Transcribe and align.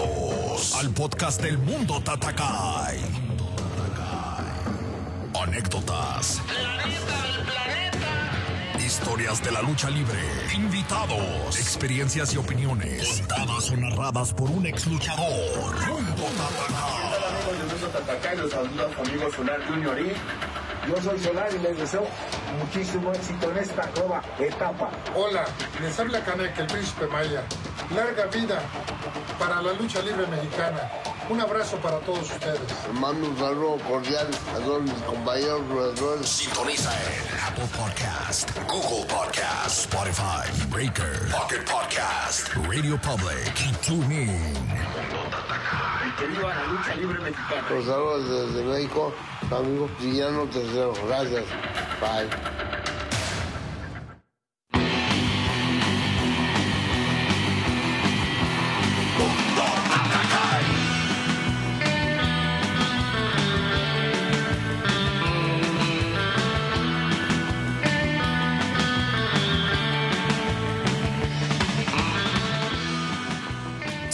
Al 0.00 0.90
podcast 0.90 1.42
del 1.42 1.58
Mundo 1.58 2.00
Tatakai. 2.00 2.98
Anécdotas. 5.42 6.40
Historias 8.78 9.42
de 9.42 9.50
la 9.50 9.60
lucha 9.62 9.90
libre. 9.90 10.20
Invitados. 10.54 11.58
Experiencias 11.58 12.32
y 12.32 12.36
opiniones. 12.36 13.22
Contadas 13.26 13.70
o 13.72 13.76
narradas 13.76 14.32
por 14.32 14.48
un 14.50 14.66
ex 14.66 14.86
luchador. 14.86 15.74
Mundo 15.88 16.28
Tatakai. 16.36 17.08
Hola 17.18 17.28
amigos 17.28 17.58
del 17.58 17.66
Mundo 17.66 17.88
Tatacay, 17.88 18.36
los 18.36 18.50
saluda 18.52 18.88
su 18.94 19.00
amigo 19.00 19.32
Solar 19.32 19.66
Junior 19.66 19.98
yo 20.88 21.02
soy 21.02 21.18
Solar 21.18 21.48
y 21.54 21.58
les 21.58 21.76
deseo 21.76 22.06
muchísimo 22.58 23.12
éxito 23.12 23.50
en 23.50 23.58
esta 23.58 23.88
nueva 23.96 24.22
etapa. 24.38 24.90
Hola, 25.14 25.44
les 25.80 25.98
habla 25.98 26.24
Canek, 26.24 26.58
el 26.58 26.66
príncipe 26.66 27.06
Maya. 27.06 27.42
Larga 27.94 28.26
vida 28.26 28.60
para 29.38 29.60
la 29.62 29.72
lucha 29.74 30.00
libre 30.02 30.26
mexicana. 30.26 30.90
Un 31.28 31.40
abrazo 31.40 31.76
para 31.76 31.98
todos 32.00 32.22
ustedes. 32.22 32.60
Mando 32.94 33.28
un 33.28 33.38
saludo 33.38 33.76
cordial 33.86 34.28
a 34.56 34.58
todos 34.64 34.82
mis 34.82 34.92
compañeros. 35.02 36.26
Sintoniza 36.26 36.90
en 36.90 37.38
Apple 37.46 37.68
Podcast, 37.76 38.50
Google 38.66 39.04
Podcast, 39.06 39.92
Spotify, 39.92 40.66
Breaker, 40.70 41.28
Pocket 41.30 41.64
Podcast, 41.70 42.48
Radio 42.66 42.98
Public 43.00 43.52
y 43.60 43.72
TuneIn. 43.86 44.54
Que 46.18 46.26
viva 46.26 46.54
la 46.54 46.64
lucha 46.64 46.94
libre 46.94 47.18
mexicana. 47.20 47.68
Los 47.70 47.84
saludos 47.84 48.54
desde 48.54 48.64
México, 48.64 49.12
amigo 49.50 49.88
Guillermo 50.00 50.46
Tercero. 50.46 50.92
Gracias. 51.06 51.44
Bye. 52.00 52.28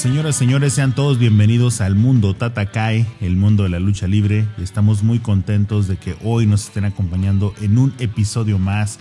Señoras, 0.04 0.36
señores, 0.36 0.74
sean 0.74 0.94
todos 0.94 1.18
bienvenidos 1.18 1.80
al 1.80 1.94
mundo 1.94 2.34
Tatakai, 2.34 3.06
el 3.22 3.36
mundo 3.36 3.62
de 3.62 3.70
la 3.70 3.80
lucha 3.80 4.06
libre. 4.06 4.46
Estamos 4.58 5.02
muy 5.02 5.18
contentos 5.18 5.88
de 5.88 5.96
que 5.96 6.14
hoy 6.22 6.44
nos 6.44 6.66
estén 6.66 6.84
acompañando 6.84 7.54
en 7.62 7.78
un 7.78 7.94
episodio 7.98 8.58
más. 8.58 8.98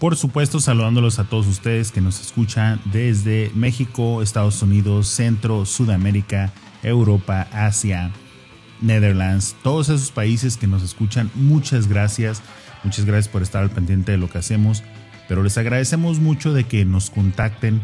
Por 0.00 0.16
supuesto, 0.16 0.58
saludándolos 0.58 1.20
a 1.20 1.24
todos 1.24 1.46
ustedes 1.46 1.92
que 1.92 2.00
nos 2.00 2.20
escuchan 2.20 2.80
desde 2.86 3.52
México, 3.54 4.22
Estados 4.22 4.60
Unidos, 4.60 5.06
Centro, 5.06 5.64
Sudamérica, 5.66 6.52
Europa, 6.82 7.46
Asia, 7.52 8.10
Netherlands, 8.80 9.54
todos 9.62 9.88
esos 9.88 10.10
países 10.10 10.56
que 10.56 10.66
nos 10.66 10.82
escuchan. 10.82 11.30
Muchas 11.36 11.86
gracias. 11.86 12.42
Muchas 12.82 13.04
gracias 13.04 13.28
por 13.28 13.42
estar 13.42 13.62
al 13.62 13.70
pendiente 13.70 14.10
de 14.10 14.18
lo 14.18 14.28
que 14.28 14.38
hacemos. 14.38 14.82
Pero 15.28 15.44
les 15.44 15.56
agradecemos 15.58 16.18
mucho 16.18 16.52
de 16.52 16.64
que 16.64 16.84
nos 16.84 17.08
contacten. 17.08 17.80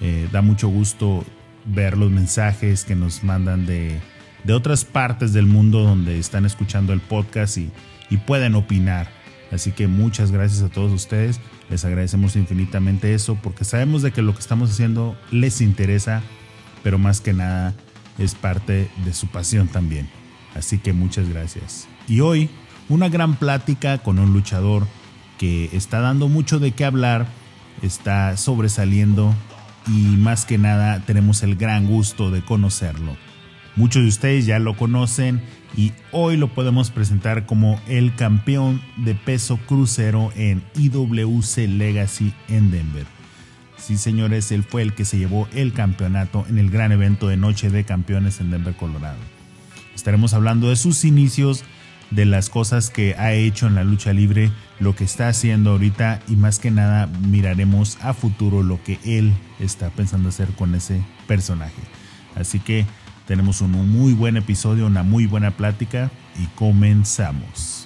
Eh, 0.00 0.26
da 0.32 0.40
mucho 0.40 0.68
gusto 0.68 1.22
ver 1.68 1.96
los 1.96 2.10
mensajes 2.10 2.84
que 2.84 2.94
nos 2.94 3.22
mandan 3.22 3.66
de, 3.66 4.00
de 4.44 4.52
otras 4.52 4.84
partes 4.84 5.32
del 5.32 5.46
mundo 5.46 5.80
donde 5.80 6.18
están 6.18 6.44
escuchando 6.44 6.92
el 6.92 7.00
podcast 7.00 7.58
y, 7.58 7.70
y 8.10 8.16
pueden 8.18 8.54
opinar. 8.54 9.08
Así 9.52 9.72
que 9.72 9.86
muchas 9.86 10.30
gracias 10.30 10.62
a 10.62 10.68
todos 10.68 10.92
ustedes. 10.92 11.40
Les 11.70 11.84
agradecemos 11.84 12.36
infinitamente 12.36 13.14
eso 13.14 13.36
porque 13.42 13.64
sabemos 13.64 14.02
de 14.02 14.10
que 14.10 14.22
lo 14.22 14.32
que 14.32 14.40
estamos 14.40 14.70
haciendo 14.70 15.16
les 15.30 15.60
interesa, 15.60 16.22
pero 16.82 16.98
más 16.98 17.20
que 17.20 17.32
nada 17.32 17.74
es 18.18 18.34
parte 18.34 18.90
de 19.04 19.12
su 19.12 19.26
pasión 19.28 19.68
también. 19.68 20.08
Así 20.54 20.78
que 20.78 20.92
muchas 20.92 21.28
gracias. 21.28 21.88
Y 22.08 22.20
hoy 22.20 22.50
una 22.88 23.08
gran 23.08 23.36
plática 23.36 23.98
con 23.98 24.18
un 24.18 24.32
luchador 24.32 24.86
que 25.38 25.70
está 25.72 26.00
dando 26.00 26.28
mucho 26.28 26.58
de 26.58 26.72
qué 26.72 26.84
hablar, 26.84 27.26
está 27.82 28.36
sobresaliendo 28.36 29.34
y 29.88 30.16
más 30.16 30.44
que 30.44 30.58
nada 30.58 31.00
tenemos 31.00 31.42
el 31.42 31.56
gran 31.56 31.86
gusto 31.86 32.30
de 32.30 32.42
conocerlo. 32.42 33.16
Muchos 33.76 34.02
de 34.02 34.08
ustedes 34.08 34.46
ya 34.46 34.58
lo 34.58 34.76
conocen 34.76 35.40
y 35.76 35.92
hoy 36.10 36.36
lo 36.36 36.48
podemos 36.48 36.90
presentar 36.90 37.46
como 37.46 37.80
el 37.86 38.14
campeón 38.14 38.82
de 38.96 39.14
peso 39.14 39.56
crucero 39.56 40.32
en 40.34 40.62
IWC 40.74 41.68
Legacy 41.68 42.32
en 42.48 42.70
Denver. 42.70 43.06
Sí, 43.76 43.96
señores, 43.96 44.50
él 44.50 44.64
fue 44.64 44.82
el 44.82 44.92
que 44.92 45.04
se 45.04 45.18
llevó 45.18 45.48
el 45.54 45.72
campeonato 45.72 46.44
en 46.48 46.58
el 46.58 46.70
gran 46.70 46.90
evento 46.90 47.28
de 47.28 47.36
Noche 47.36 47.70
de 47.70 47.84
Campeones 47.84 48.40
en 48.40 48.50
Denver, 48.50 48.74
Colorado. 48.74 49.18
Estaremos 49.94 50.34
hablando 50.34 50.68
de 50.68 50.76
sus 50.76 51.04
inicios, 51.04 51.64
de 52.10 52.24
las 52.24 52.50
cosas 52.50 52.90
que 52.90 53.14
ha 53.14 53.32
hecho 53.32 53.66
en 53.66 53.76
la 53.76 53.84
lucha 53.84 54.12
libre, 54.12 54.50
lo 54.80 54.94
que 54.94 55.04
está 55.04 55.28
haciendo 55.28 55.70
ahorita 55.70 56.20
y 56.28 56.36
más 56.36 56.58
que 56.58 56.70
nada 56.70 57.06
miraremos 57.06 57.98
a 58.00 58.14
futuro 58.14 58.62
lo 58.62 58.82
que 58.82 58.98
él 59.04 59.32
está 59.58 59.90
pensando 59.90 60.28
hacer 60.28 60.48
con 60.52 60.74
ese 60.74 61.02
personaje. 61.26 61.82
Así 62.36 62.60
que 62.60 62.86
tenemos 63.26 63.60
un 63.60 63.72
muy 63.72 64.14
buen 64.14 64.36
episodio, 64.36 64.86
una 64.86 65.02
muy 65.02 65.26
buena 65.26 65.50
plática 65.50 66.10
y 66.40 66.46
comenzamos. 66.54 67.77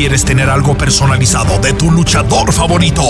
Quieres 0.00 0.24
tener 0.24 0.48
algo 0.48 0.78
personalizado 0.78 1.58
de 1.58 1.74
tu 1.74 1.90
luchador 1.90 2.50
favorito, 2.54 3.02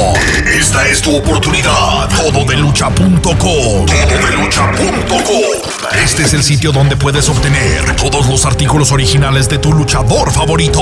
esta 0.45 0.89
es 0.89 1.01
tu 1.01 1.15
oportunidad. 1.15 2.09
Todo 2.09 2.45
de 2.45 2.57
lucha.com. 2.57 3.23
Todo 3.23 3.87
de 3.87 4.37
lucha.com. 4.37 5.60
Este 5.93 6.23
es 6.23 6.35
el 6.35 6.45
sitio 6.45 6.71
donde 6.71 6.97
puedes 6.97 7.29
obtener 7.29 7.97
todos 7.97 8.29
los 8.29 8.47
artículos 8.47 8.93
originales 8.93 9.49
de 9.49 9.59
tu 9.59 9.73
luchador 9.73 10.31
favorito: 10.33 10.81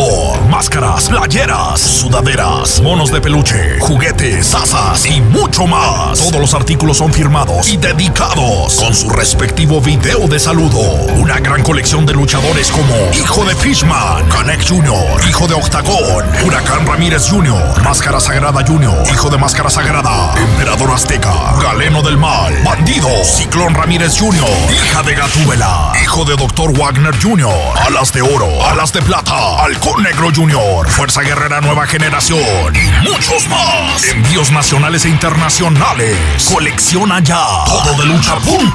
máscaras, 0.51 1.09
playeras, 1.09 1.81
sudaderas, 1.81 2.81
monos 2.83 3.11
de 3.11 3.21
peluche, 3.21 3.79
juguetes, 3.81 4.51
tazas 4.51 5.07
y 5.07 5.21
mucho 5.23 5.67
más. 5.67 6.19
Todos 6.19 6.41
los 6.41 6.55
artículos 6.55 6.99
son 6.99 7.13
firmados 7.13 7.69
y 7.69 7.79
dedicados 7.79 8.77
con 8.77 8.95
su 8.95 9.09
respectivo 9.09 9.81
video 9.81 10.29
de 10.29 10.39
saludo. 10.39 10.81
Una 11.17 11.41
gran 11.41 11.63
colección 11.63 12.05
de 12.05 12.13
luchadores 12.13 12.71
como 12.71 12.95
Hijo 13.15 13.45
de 13.45 13.55
Fishman, 13.57 14.29
Canek 14.29 14.69
Jr., 14.69 15.21
Hijo 15.29 15.49
de 15.49 15.55
Octagón, 15.55 16.25
Huracán 16.45 16.87
Ramírez 16.87 17.29
Jr., 17.29 17.83
Máscara 17.83 18.21
Sagrada 18.21 18.63
Jr., 18.67 19.05
Hijo 19.11 19.31
de 19.31 19.39
Máscara 19.39 19.71
Sagrada, 19.71 20.35
Emperador 20.37 20.91
Azteca, 20.91 21.55
Galeno 21.63 22.03
del 22.03 22.19
Mal, 22.19 22.55
Bandido, 22.63 23.09
Ciclón 23.25 23.75
Ramírez 23.75 24.19
Jr., 24.19 24.49
Hija 24.71 24.98
de 25.03 25.15
Gatúbela, 25.15 25.93
Hijo 26.03 26.25
de 26.25 26.35
Dr. 26.37 26.77
Wagner 26.77 27.15
Jr., 27.23 27.49
Alas 27.87 28.13
de 28.13 28.23
Oro, 28.23 28.49
Alas 28.67 28.93
de 28.93 29.01
Plata, 29.01 29.63
Halcón 29.63 30.03
Negro 30.03 30.31
Jr., 30.35 30.89
Fuerza 30.89 31.23
Guerrera 31.23 31.61
Nueva 31.61 31.87
Generación 31.87 32.75
y 32.75 33.09
muchos 33.09 33.47
más. 33.49 34.05
Envíos 34.05 34.51
nacionales 34.51 35.05
e 35.05 35.09
internacionales. 35.09 36.51
Colecciona 36.53 37.21
ya. 37.21 37.65
Todo 37.67 37.95
de 37.95 38.07
lucha.com. 38.07 38.75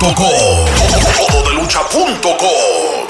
Todo 1.29 1.49
de 1.49 1.55
lucha.com. 1.55 3.02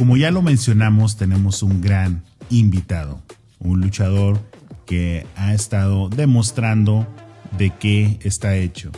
como 0.00 0.16
ya 0.16 0.30
lo 0.30 0.40
mencionamos, 0.40 1.18
tenemos 1.18 1.62
un 1.62 1.82
gran 1.82 2.22
invitado, 2.48 3.20
un 3.58 3.82
luchador 3.82 4.40
que 4.86 5.26
ha 5.36 5.52
estado 5.52 6.08
demostrando 6.08 7.06
de 7.58 7.68
qué 7.78 8.18
está 8.22 8.56
hecho. 8.56 8.92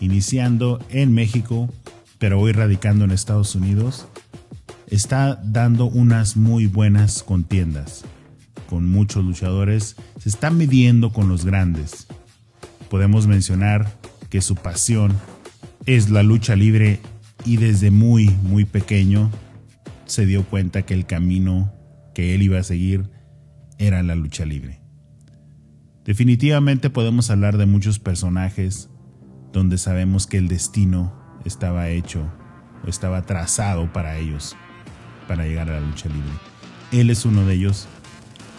Iniciando 0.00 0.84
en 0.88 1.14
México, 1.14 1.72
pero 2.18 2.40
hoy 2.40 2.50
radicando 2.50 3.04
en 3.04 3.12
Estados 3.12 3.54
Unidos, 3.54 4.08
está 4.88 5.40
dando 5.44 5.84
unas 5.84 6.36
muy 6.36 6.66
buenas 6.66 7.22
contiendas. 7.22 8.04
Con 8.68 8.88
muchos 8.88 9.24
luchadores, 9.24 9.94
se 10.18 10.28
está 10.28 10.50
midiendo 10.50 11.12
con 11.12 11.28
los 11.28 11.44
grandes. 11.44 12.08
Podemos 12.88 13.28
mencionar 13.28 13.88
que 14.28 14.40
su 14.40 14.56
pasión 14.56 15.12
es 15.86 16.10
la 16.10 16.24
lucha 16.24 16.56
libre 16.56 16.98
y 17.44 17.58
desde 17.58 17.92
muy, 17.92 18.28
muy 18.42 18.64
pequeño 18.64 19.30
se 20.10 20.26
dio 20.26 20.44
cuenta 20.44 20.82
que 20.82 20.92
el 20.94 21.06
camino 21.06 21.72
que 22.14 22.34
él 22.34 22.42
iba 22.42 22.58
a 22.58 22.64
seguir 22.64 23.08
era 23.78 24.02
la 24.02 24.16
lucha 24.16 24.44
libre. 24.44 24.80
Definitivamente 26.04 26.90
podemos 26.90 27.30
hablar 27.30 27.58
de 27.58 27.66
muchos 27.66 28.00
personajes 28.00 28.90
donde 29.52 29.78
sabemos 29.78 30.26
que 30.26 30.38
el 30.38 30.48
destino 30.48 31.14
estaba 31.44 31.90
hecho 31.90 32.28
o 32.84 32.88
estaba 32.88 33.22
trazado 33.22 33.92
para 33.92 34.18
ellos 34.18 34.56
para 35.28 35.44
llegar 35.44 35.70
a 35.70 35.80
la 35.80 35.86
lucha 35.86 36.08
libre. 36.08 36.32
Él 36.90 37.10
es 37.10 37.24
uno 37.24 37.46
de 37.46 37.54
ellos 37.54 37.86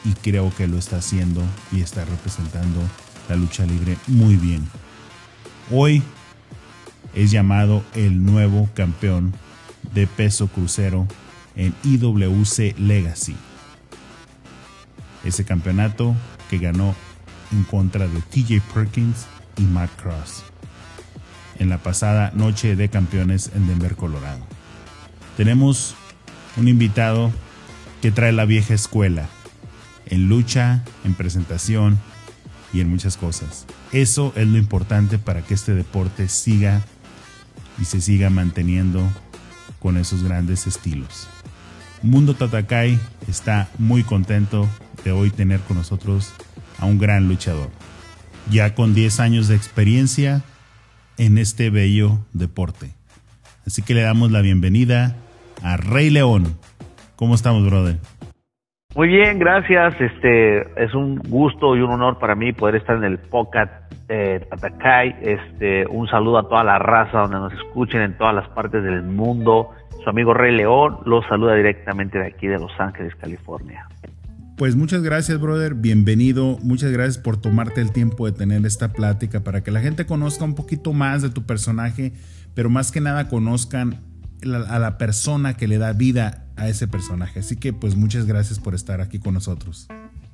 y 0.05 0.13
creo 0.13 0.53
que 0.55 0.67
lo 0.67 0.77
está 0.77 0.97
haciendo 0.97 1.43
y 1.73 1.81
está 1.81 2.05
representando 2.05 2.79
la 3.27 3.35
lucha 3.35 3.65
libre 3.65 3.97
muy 4.07 4.37
bien. 4.37 4.63
Hoy 5.69 6.01
es 7.13 7.29
llamado 7.29 7.83
el 7.93 8.23
nuevo 8.23 8.69
campeón 8.73 9.33
de 9.93 10.07
peso 10.07 10.47
crucero 10.47 11.07
en 11.55 11.73
IWC 11.83 12.77
Legacy. 12.79 13.35
Ese 15.23 15.45
campeonato 15.45 16.15
que 16.49 16.57
ganó 16.57 16.95
en 17.51 17.63
contra 17.63 18.07
de 18.07 18.21
TJ 18.21 18.61
Perkins 18.73 19.25
y 19.57 19.63
Matt 19.63 19.91
Cross 20.01 20.43
en 21.61 21.69
la 21.69 21.77
pasada 21.77 22.31
noche 22.33 22.75
de 22.75 22.89
campeones 22.89 23.51
en 23.53 23.67
Denver, 23.67 23.95
Colorado. 23.95 24.43
Tenemos 25.37 25.93
un 26.57 26.67
invitado 26.67 27.31
que 28.01 28.11
trae 28.11 28.31
la 28.31 28.45
vieja 28.45 28.73
escuela 28.73 29.29
en 30.07 30.27
lucha, 30.27 30.83
en 31.03 31.13
presentación 31.13 31.99
y 32.73 32.81
en 32.81 32.89
muchas 32.89 33.15
cosas. 33.15 33.67
Eso 33.91 34.33
es 34.35 34.47
lo 34.47 34.57
importante 34.57 35.19
para 35.19 35.43
que 35.43 35.53
este 35.53 35.75
deporte 35.75 36.29
siga 36.29 36.81
y 37.79 37.85
se 37.85 38.01
siga 38.01 38.31
manteniendo 38.31 39.07
con 39.79 39.97
esos 39.97 40.23
grandes 40.23 40.65
estilos. 40.65 41.27
Mundo 42.03 42.33
Tatakai 42.33 42.97
está 43.29 43.67
muy 43.77 44.01
contento 44.03 44.65
de 45.05 45.11
hoy 45.11 45.29
tener 45.29 45.59
con 45.59 45.77
nosotros 45.77 46.33
a 46.79 46.85
un 46.87 46.97
gran 46.97 47.27
luchador, 47.27 47.69
ya 48.49 48.73
con 48.73 48.95
10 48.95 49.19
años 49.19 49.47
de 49.47 49.55
experiencia 49.55 50.41
en 51.19 51.37
este 51.37 51.69
bello 51.69 52.17
deporte. 52.33 52.87
Así 53.67 53.83
que 53.83 53.93
le 53.93 54.01
damos 54.01 54.31
la 54.31 54.41
bienvenida 54.41 55.15
a 55.61 55.77
Rey 55.77 56.09
León. 56.09 56.57
¿Cómo 57.15 57.35
estamos, 57.35 57.63
brother? 57.67 57.97
Muy 58.95 59.07
bien, 59.07 59.37
gracias. 59.37 59.93
Este 60.01 60.83
es 60.83 60.95
un 60.95 61.17
gusto 61.19 61.75
y 61.77 61.81
un 61.81 61.91
honor 61.91 62.17
para 62.17 62.33
mí 62.33 62.51
poder 62.51 62.77
estar 62.77 62.97
en 62.97 63.03
el 63.03 63.19
podcast 63.19 63.71
eh. 64.09 64.45
Este, 65.21 65.87
un 65.87 66.07
saludo 66.07 66.39
a 66.39 66.49
toda 66.49 66.63
la 66.63 66.77
raza 66.79 67.19
donde 67.19 67.37
nos 67.37 67.53
escuchen 67.53 68.01
en 68.01 68.17
todas 68.17 68.35
las 68.35 68.49
partes 68.49 68.83
del 68.83 69.03
mundo. 69.03 69.69
Su 70.03 70.09
amigo 70.09 70.33
Rey 70.33 70.55
León 70.55 70.97
los 71.05 71.25
saluda 71.27 71.55
directamente 71.55 72.17
de 72.17 72.27
aquí 72.27 72.47
de 72.47 72.57
Los 72.57 72.71
Ángeles, 72.79 73.15
California. 73.15 73.87
Pues 74.57 74.75
muchas 74.75 75.03
gracias, 75.03 75.39
brother. 75.39 75.75
Bienvenido. 75.75 76.57
Muchas 76.63 76.91
gracias 76.91 77.17
por 77.17 77.39
tomarte 77.39 77.81
el 77.81 77.91
tiempo 77.91 78.25
de 78.25 78.31
tener 78.31 78.65
esta 78.65 78.93
plática 78.93 79.43
para 79.43 79.63
que 79.63 79.71
la 79.71 79.79
gente 79.79 80.05
conozca 80.05 80.43
un 80.43 80.55
poquito 80.55 80.93
más 80.93 81.21
de 81.21 81.29
tu 81.29 81.45
personaje, 81.45 82.13
pero 82.55 82.69
más 82.69 82.91
que 82.91 83.01
nada 83.01 83.27
conozcan 83.27 83.95
a 84.69 84.79
la 84.79 84.97
persona 84.97 85.55
que 85.55 85.67
le 85.67 85.77
da 85.77 85.93
vida 85.93 86.45
a 86.57 86.67
ese 86.67 86.87
personaje. 86.87 87.39
Así 87.39 87.59
que 87.59 87.73
pues 87.73 87.95
muchas 87.95 88.25
gracias 88.25 88.59
por 88.59 88.73
estar 88.73 89.01
aquí 89.01 89.19
con 89.19 89.35
nosotros. 89.35 89.87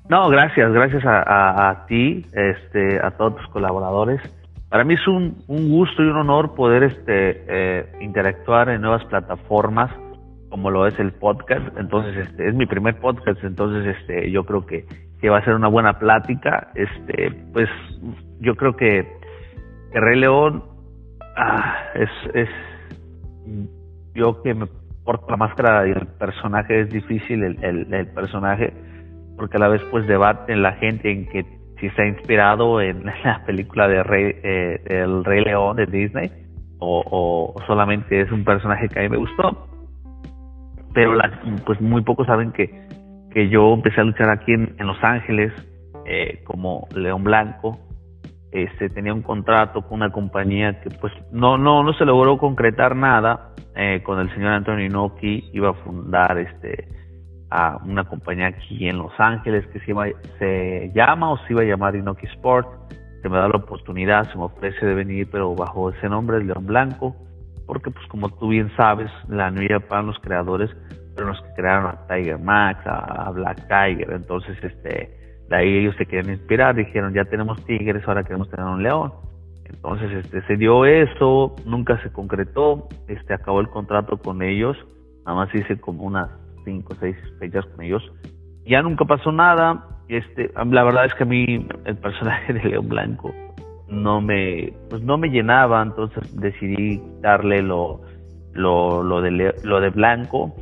No, 0.09 0.29
gracias, 0.29 0.71
gracias 0.71 1.03
a, 1.05 1.85
ti, 1.89 2.25
este, 2.31 2.99
a 2.99 3.11
todos 3.11 3.35
tus 3.35 3.47
colaboradores. 3.47 4.21
Para 4.69 4.83
mí 4.83 4.95
es 4.95 5.07
un, 5.07 5.43
gusto 5.47 6.03
y 6.03 6.07
un 6.07 6.17
honor 6.17 6.53
poder 6.55 6.83
este, 6.83 7.45
eh, 7.47 7.85
interactuar 8.01 8.69
en 8.69 8.81
nuevas 8.81 9.05
plataformas 9.05 9.91
como 10.49 10.71
lo 10.71 10.87
es 10.87 10.97
el 10.99 11.13
podcast. 11.13 11.77
Entonces, 11.77 12.27
este, 12.27 12.49
es 12.49 12.55
mi 12.55 12.65
primer 12.65 12.99
podcast, 12.99 13.43
entonces 13.43 13.95
este, 13.97 14.31
yo 14.31 14.45
creo 14.45 14.65
que, 14.65 14.85
que 15.19 15.29
va 15.29 15.39
a 15.39 15.45
ser 15.45 15.55
una 15.55 15.67
buena 15.67 15.99
plática. 15.99 16.71
Este, 16.75 17.31
pues 17.53 17.69
yo 18.39 18.55
creo 18.55 18.75
que, 18.75 19.07
que 19.91 19.99
Rey 19.99 20.19
León 20.19 20.63
ah, 21.37 21.75
es, 21.95 22.09
es 22.33 22.49
yo 24.13 24.41
que 24.41 24.53
me 24.53 24.67
porto 25.05 25.27
la 25.29 25.37
máscara 25.37 25.87
y 25.87 25.91
el 25.91 26.07
personaje 26.07 26.81
es 26.81 26.89
difícil, 26.89 27.43
el, 27.43 27.93
el, 27.93 28.07
personaje, 28.07 28.73
porque 29.37 29.55
a 29.55 29.59
la 29.61 29.69
vez 29.69 29.81
pues 29.89 30.05
debate 30.07 30.55
la 30.55 30.73
gente 30.73 31.11
en 31.11 31.27
que 31.29 31.45
si 31.79 31.87
está 31.87 32.05
inspirado 32.05 32.81
en 32.81 33.05
la 33.23 33.43
película 33.45 33.87
de 33.87 34.03
Rey, 34.03 34.35
eh, 34.43 34.81
El 34.85 35.23
Rey 35.23 35.43
León 35.43 35.77
de 35.77 35.85
Disney 35.85 36.31
o, 36.79 37.55
solamente 37.65 38.21
es 38.21 38.31
un 38.31 38.43
personaje 38.43 38.87
que 38.87 38.99
a 38.99 39.03
mí 39.03 39.09
me 39.09 39.17
gustó. 39.17 39.67
Pero 40.93 41.17
pues 41.65 41.79
muy 41.81 42.01
pocos 42.01 42.27
saben 42.27 42.51
que, 42.51 42.87
que 43.31 43.49
yo 43.49 43.73
empecé 43.73 44.01
a 44.01 44.03
luchar 44.03 44.29
aquí 44.29 44.53
en, 44.53 44.75
en 44.77 44.87
Los 44.87 45.03
Ángeles 45.03 45.53
eh, 46.05 46.41
como 46.45 46.87
León 46.95 47.23
Blanco 47.23 47.79
este, 48.51 48.89
tenía 48.89 49.13
un 49.13 49.21
contrato 49.21 49.81
con 49.81 49.95
una 49.95 50.11
compañía 50.11 50.79
que 50.81 50.89
pues 50.89 51.11
no 51.31 51.57
no 51.57 51.83
no 51.83 51.93
se 51.93 52.05
logró 52.05 52.37
concretar 52.37 52.95
nada 52.95 53.49
eh, 53.75 54.01
con 54.03 54.19
el 54.19 54.33
señor 54.33 54.53
Antonio 54.53 54.85
Inoki 54.85 55.49
iba 55.53 55.69
a 55.69 55.73
fundar 55.73 56.37
este 56.37 56.87
a 57.49 57.77
una 57.85 58.03
compañía 58.03 58.47
aquí 58.47 58.87
en 58.87 58.97
Los 58.97 59.13
Ángeles 59.17 59.65
que 59.67 59.79
se, 59.79 60.91
llama 60.93 61.31
o 61.31 61.37
se 61.37 61.53
iba 61.53 61.61
a 61.61 61.65
llamar 61.65 61.95
Inoki 61.95 62.25
Sport 62.27 62.67
se 63.21 63.29
me 63.29 63.37
da 63.37 63.47
la 63.47 63.57
oportunidad 63.57 64.29
se 64.31 64.37
me 64.37 64.43
ofrece 64.45 64.85
de 64.85 64.93
venir 64.93 65.29
pero 65.31 65.55
bajo 65.55 65.89
ese 65.89 66.09
nombre 66.09 66.43
León 66.43 66.65
Blanco 66.65 67.15
porque 67.65 67.89
pues 67.91 68.05
como 68.07 68.29
tú 68.29 68.49
bien 68.49 68.71
sabes 68.75 69.09
la 69.29 69.49
New 69.49 69.67
Japan 69.67 70.07
los 70.07 70.19
creadores 70.19 70.69
fueron 71.13 71.33
los 71.33 71.41
que 71.41 71.53
crearon 71.55 71.87
a 71.87 72.07
Tiger 72.07 72.39
Max 72.39 72.81
a 72.85 73.31
Black 73.31 73.67
Tiger 73.67 74.11
entonces 74.11 74.57
este 74.61 75.17
de 75.49 75.55
ahí 75.55 75.77
ellos 75.77 75.95
se 75.97 76.05
querían 76.05 76.33
inspirar, 76.33 76.75
dijeron, 76.75 77.13
ya 77.13 77.25
tenemos 77.25 77.63
tigres, 77.65 78.05
ahora 78.07 78.23
queremos 78.23 78.49
tener 78.49 78.65
un 78.65 78.83
león. 78.83 79.13
Entonces 79.65 80.25
este, 80.25 80.41
se 80.43 80.57
dio 80.57 80.85
eso, 80.85 81.55
nunca 81.65 82.01
se 82.01 82.11
concretó, 82.11 82.87
este, 83.07 83.33
acabó 83.33 83.59
el 83.59 83.69
contrato 83.69 84.17
con 84.17 84.41
ellos, 84.41 84.77
nada 85.25 85.37
más 85.37 85.55
hice 85.55 85.79
como 85.79 86.03
unas 86.03 86.29
cinco 86.67 86.93
o 86.93 86.95
seis 86.97 87.15
fechas 87.39 87.65
con 87.67 87.85
ellos. 87.85 88.03
Ya 88.65 88.81
nunca 88.81 89.05
pasó 89.05 89.31
nada, 89.31 89.85
este, 90.09 90.51
la 90.53 90.83
verdad 90.83 91.05
es 91.05 91.13
que 91.13 91.23
a 91.23 91.25
mí 91.25 91.65
el 91.85 91.97
personaje 91.97 92.51
de 92.53 92.63
León 92.63 92.89
Blanco 92.89 93.33
no 93.87 94.19
me, 94.19 94.73
pues 94.89 95.01
no 95.01 95.17
me 95.17 95.29
llenaba, 95.29 95.81
entonces 95.81 96.35
decidí 96.35 97.01
darle 97.21 97.61
lo, 97.61 98.01
lo, 98.51 99.01
lo 99.01 99.21
de, 99.21 99.55
lo 99.63 99.79
de 99.79 99.89
Blanco 99.89 100.53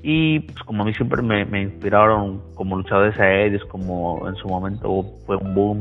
y 0.00 0.40
pues 0.40 0.62
como 0.62 0.84
a 0.84 0.86
mí 0.86 0.94
siempre 0.94 1.22
me, 1.22 1.60
inspiraron 1.60 2.40
como 2.54 2.76
luchadores 2.76 3.18
aéreos, 3.18 3.64
como 3.64 4.28
en 4.28 4.36
su 4.36 4.46
momento 4.46 5.02
fue 5.26 5.36
un 5.36 5.54
boom 5.54 5.80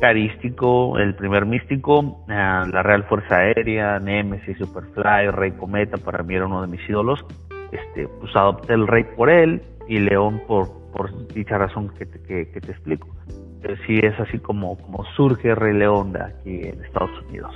carístico, 0.00 0.98
el 0.98 1.14
primer 1.14 1.46
místico, 1.46 2.24
eh, 2.28 2.32
la 2.34 2.82
Real 2.82 3.04
Fuerza 3.04 3.36
Aérea, 3.36 4.00
Nemesis, 4.00 4.58
Superfly, 4.58 5.30
Rey 5.30 5.52
Cometa, 5.52 5.96
para 5.96 6.24
mí 6.24 6.34
era 6.34 6.46
uno 6.46 6.60
de 6.60 6.68
mis 6.68 6.86
ídolos. 6.88 7.24
Este, 7.76 8.08
pues 8.20 8.34
adopté 8.34 8.74
el 8.74 8.86
Rey 8.86 9.04
por 9.16 9.30
él 9.30 9.62
y 9.88 9.98
León 9.98 10.42
por, 10.46 10.68
por 10.92 11.28
dicha 11.32 11.58
razón 11.58 11.90
que 11.98 12.06
te, 12.06 12.18
que, 12.20 12.60
te 12.60 12.70
explico. 12.70 13.08
Pero 13.62 13.74
sí 13.86 13.98
es 14.02 14.18
así 14.20 14.38
como, 14.38 14.76
como 14.78 15.04
surge 15.16 15.54
Rey 15.54 15.76
León 15.76 16.12
de 16.12 16.22
aquí 16.22 16.68
en 16.68 16.82
Estados 16.84 17.10
Unidos. 17.28 17.52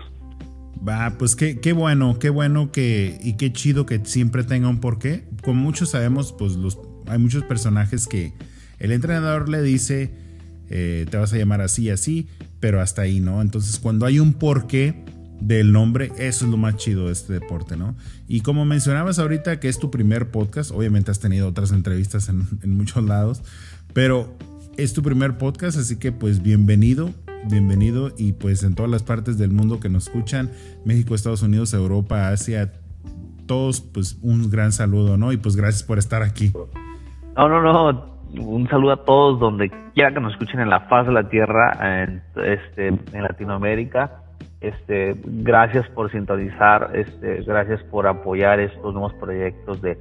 Va, 0.87 1.15
pues 1.19 1.37
qué, 1.37 1.61
qué 1.61 1.73
bueno, 1.73 2.19
qué 2.19 2.31
bueno 2.31 2.73
que 2.73 3.19
y 3.21 3.37
qué 3.37 3.53
chido 3.53 3.87
que 3.87 4.05
siempre 4.05 4.45
tenga 4.45 4.69
un 4.69 4.81
porqué. 4.81 5.25
Como 5.43 5.61
muchos 5.61 5.91
sabemos, 5.91 6.33
pues 6.33 6.57
los, 6.57 6.79
hay 7.07 7.19
muchos 7.19 7.45
personajes 7.45 8.07
que 8.07 8.33
el 8.79 8.93
entrenador 8.93 9.49
le 9.49 9.62
dice, 9.62 10.11
eh, 10.71 11.07
te 11.11 11.17
vas 11.17 11.33
a 11.33 11.37
llamar 11.37 11.61
así, 11.61 11.91
así, 11.91 12.29
pero 12.61 12.81
hasta 12.81 13.03
ahí, 13.03 13.21
¿no? 13.21 13.43
Entonces 13.43 13.79
cuando 13.79 14.07
hay 14.07 14.21
un 14.21 14.33
porqué 14.33 15.05
del 15.41 15.73
nombre, 15.73 16.13
eso 16.19 16.45
es 16.45 16.51
lo 16.51 16.57
más 16.57 16.77
chido 16.77 17.07
de 17.07 17.13
este 17.13 17.33
deporte, 17.33 17.77
¿no? 17.77 17.95
Y 18.29 18.43
como 18.43 18.65
mencionabas 18.65 19.19
ahorita 19.19 19.59
que 19.59 19.69
es 19.69 19.79
tu 19.79 19.91
primer 19.91 20.31
podcast, 20.31 20.71
obviamente 20.71 21.11
has 21.11 21.21
tenido 21.21 21.49
otras 21.49 21.73
entrevistas 21.73 22.29
en, 22.63 22.77
muchos 22.77 23.05
lados, 23.05 23.43
pero 23.93 24.33
es 24.77 24.93
tu 24.93 25.03
primer 25.03 25.39
podcast, 25.39 25.79
así 25.79 25.99
que 25.99 26.13
pues 26.13 26.43
bienvenido 26.43 27.13
bienvenido 27.49 28.11
y 28.19 28.35
pues 28.35 28.63
en 28.65 28.75
todas 28.75 28.91
las 28.91 29.03
partes 29.03 29.39
del 29.39 29.51
mundo 29.51 29.81
que 29.81 29.89
nos 29.89 30.09
escuchan, 30.09 30.51
México, 30.85 31.15
Estados 31.15 31.43
Unidos, 31.43 31.73
Europa, 31.73 32.29
Asia, 32.29 32.71
todos, 33.47 33.81
pues 33.81 34.19
un 34.23 34.51
gran 34.51 34.73
saludo, 34.73 35.17
¿no? 35.17 35.33
Y 35.33 35.39
pues 35.39 35.57
gracias 35.57 35.83
por 35.83 35.99
estar 35.99 36.23
aquí. 36.23 36.53
No, 37.35 37.49
no, 37.49 37.63
no. 37.63 38.11
Un 38.39 38.69
saludo 38.69 38.93
a 38.93 39.05
todos 39.05 39.41
donde 39.41 39.71
quiera 39.95 40.13
que 40.13 40.21
nos 40.21 40.35
escuchen 40.35 40.61
en 40.61 40.69
la 40.69 40.81
faz 40.81 41.07
de 41.07 41.13
la 41.13 41.29
tierra, 41.31 42.03
en, 42.03 42.23
este, 42.37 42.89
en 42.89 43.23
Latinoamérica. 43.23 44.23
Este, 44.61 45.17
gracias 45.25 45.88
por 45.90 46.11
sintonizar, 46.12 46.90
este, 46.95 47.43
gracias 47.43 47.83
por 47.85 48.07
apoyar 48.07 48.61
estos 48.61 48.93
nuevos 48.93 49.14
proyectos 49.14 49.81
de, 49.81 49.97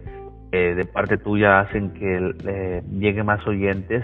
eh, 0.51 0.75
de 0.75 0.85
parte 0.85 1.17
tuya, 1.17 1.61
hacen 1.61 1.91
que 1.93 2.35
eh, 2.45 2.83
llegue 2.91 3.23
más 3.23 3.45
oyentes 3.47 4.03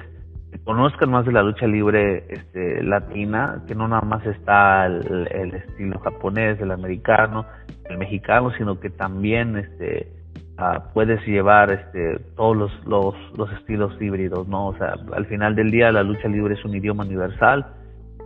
conozcan 0.63 1.11
más 1.11 1.25
de 1.25 1.31
la 1.31 1.43
lucha 1.43 1.67
libre 1.67 2.25
este, 2.29 2.83
latina, 2.83 3.63
que 3.67 3.75
no 3.75 3.87
nada 3.87 4.01
más 4.01 4.25
está 4.25 4.85
el, 4.85 5.53
estilo 5.53 5.99
japonés, 5.99 6.59
el 6.61 6.71
americano, 6.71 7.45
el 7.89 7.97
mexicano, 7.97 8.51
sino 8.57 8.79
que 8.79 8.89
también 8.89 9.57
este, 9.57 10.11
ah, 10.57 10.91
puedes 10.93 11.25
llevar 11.25 11.71
este, 11.71 12.19
todos 12.35 12.55
los, 12.55 12.85
los, 12.85 13.15
los, 13.37 13.51
estilos 13.53 13.99
híbridos, 14.01 14.47
¿no? 14.47 14.67
O 14.67 14.77
sea, 14.77 14.95
al 15.13 15.25
final 15.25 15.55
del 15.55 15.71
día 15.71 15.91
la 15.91 16.03
lucha 16.03 16.27
libre 16.27 16.55
es 16.55 16.63
un 16.63 16.75
idioma 16.75 17.03
universal 17.03 17.65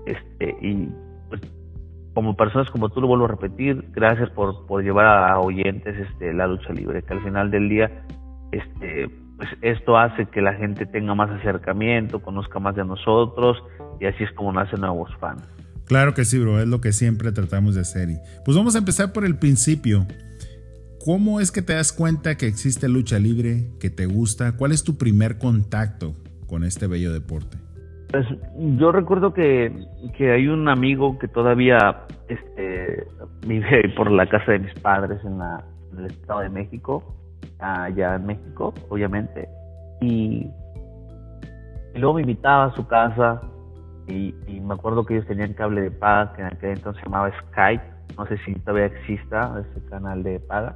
este, 0.06 0.56
y 0.62 0.90
pues, 1.30 1.42
como 2.14 2.36
personas 2.36 2.70
como 2.70 2.90
tú 2.90 3.02
lo 3.02 3.08
vuelvo 3.08 3.26
a 3.26 3.30
repetir, 3.30 3.86
gracias 3.94 4.30
por, 4.32 4.66
por 4.66 4.84
llevar 4.84 5.06
a 5.06 5.40
oyentes 5.40 5.96
este, 5.98 6.34
la 6.34 6.48
lucha 6.48 6.74
libre, 6.74 7.04
que 7.04 7.14
al 7.14 7.24
final 7.24 7.52
del 7.52 7.70
día 7.70 8.04
este, 8.52 9.10
pues 9.38 9.50
esto 9.62 9.98
hace 9.98 10.26
que 10.26 10.42
la 10.42 10.54
gente 10.54 10.86
tenga 10.86 11.16
más 11.16 11.30
acercamiento, 11.30 12.22
conozca 12.22 12.60
más 12.60 12.76
de 12.76 12.84
nosotros 12.84 13.58
y 14.00 14.06
así 14.06 14.24
es 14.24 14.32
como 14.34 14.52
nacen 14.52 14.82
nuevos 14.82 15.10
fans. 15.20 15.44
Claro 15.86 16.14
que 16.14 16.26
sí, 16.26 16.40
bro, 16.40 16.60
es 16.60 16.68
lo 16.68 16.82
que 16.82 16.92
siempre 16.92 17.32
tratamos 17.32 17.76
de 17.76 17.82
hacer. 17.82 18.10
Y 18.10 18.18
pues 18.46 18.56
vamos 18.56 18.76
a 18.76 18.80
empezar 18.80 19.12
por 19.14 19.26
el 19.26 19.38
principio. 19.38 20.06
¿Cómo 21.04 21.40
es 21.40 21.52
que 21.52 21.62
te 21.62 21.74
das 21.74 21.94
cuenta 21.94 22.36
que 22.36 22.48
existe 22.48 22.90
lucha 22.90 23.18
libre, 23.18 23.72
que 23.80 23.90
te 23.90 24.06
gusta? 24.06 24.58
¿Cuál 24.58 24.74
es 24.74 24.84
tu 24.84 24.98
primer 24.98 25.38
contacto 25.38 26.16
con 26.46 26.64
este 26.64 26.88
bello 26.88 27.14
deporte? 27.14 27.58
Pues 28.12 28.26
yo 28.56 28.92
recuerdo 28.92 29.34
que, 29.34 29.72
que 30.18 30.32
hay 30.32 30.48
un 30.48 30.68
amigo 30.68 31.20
que 31.20 31.28
todavía 31.28 32.06
este, 32.28 33.06
vive 33.46 33.90
por 33.96 34.10
la 34.10 34.26
casa 34.28 34.54
de 34.54 34.60
mis 34.60 34.74
padres 34.80 35.20
en, 35.24 35.38
la, 35.38 35.64
el 35.98 36.06
Estado 36.06 36.40
de 36.42 36.50
México 36.50 37.16
allá 37.60 38.16
en 38.16 38.26
México, 38.26 38.74
obviamente. 38.90 39.48
Y, 40.02 40.50
luego 41.96 42.16
me 42.16 42.22
invitaba 42.22 42.66
a 42.66 42.76
su 42.76 42.88
casa 42.88 43.42
y, 44.08 44.34
me 44.62 44.74
acuerdo 44.74 45.06
que 45.06 45.16
ellos 45.16 45.28
tenían 45.28 45.54
cable 45.54 45.82
de 45.82 45.92
paga 45.92 46.34
que 46.34 46.42
en 46.42 46.48
aquel 46.48 46.70
entonces 46.72 47.02
se 47.02 47.10
llamaba 47.10 47.32
Skype. 47.50 47.84
No 48.18 48.26
sé 48.26 48.38
si 48.40 48.54
todavía 48.56 48.86
exista 48.86 49.62
ese 49.62 49.86
canal 49.88 50.24
de 50.24 50.40
paga. 50.40 50.74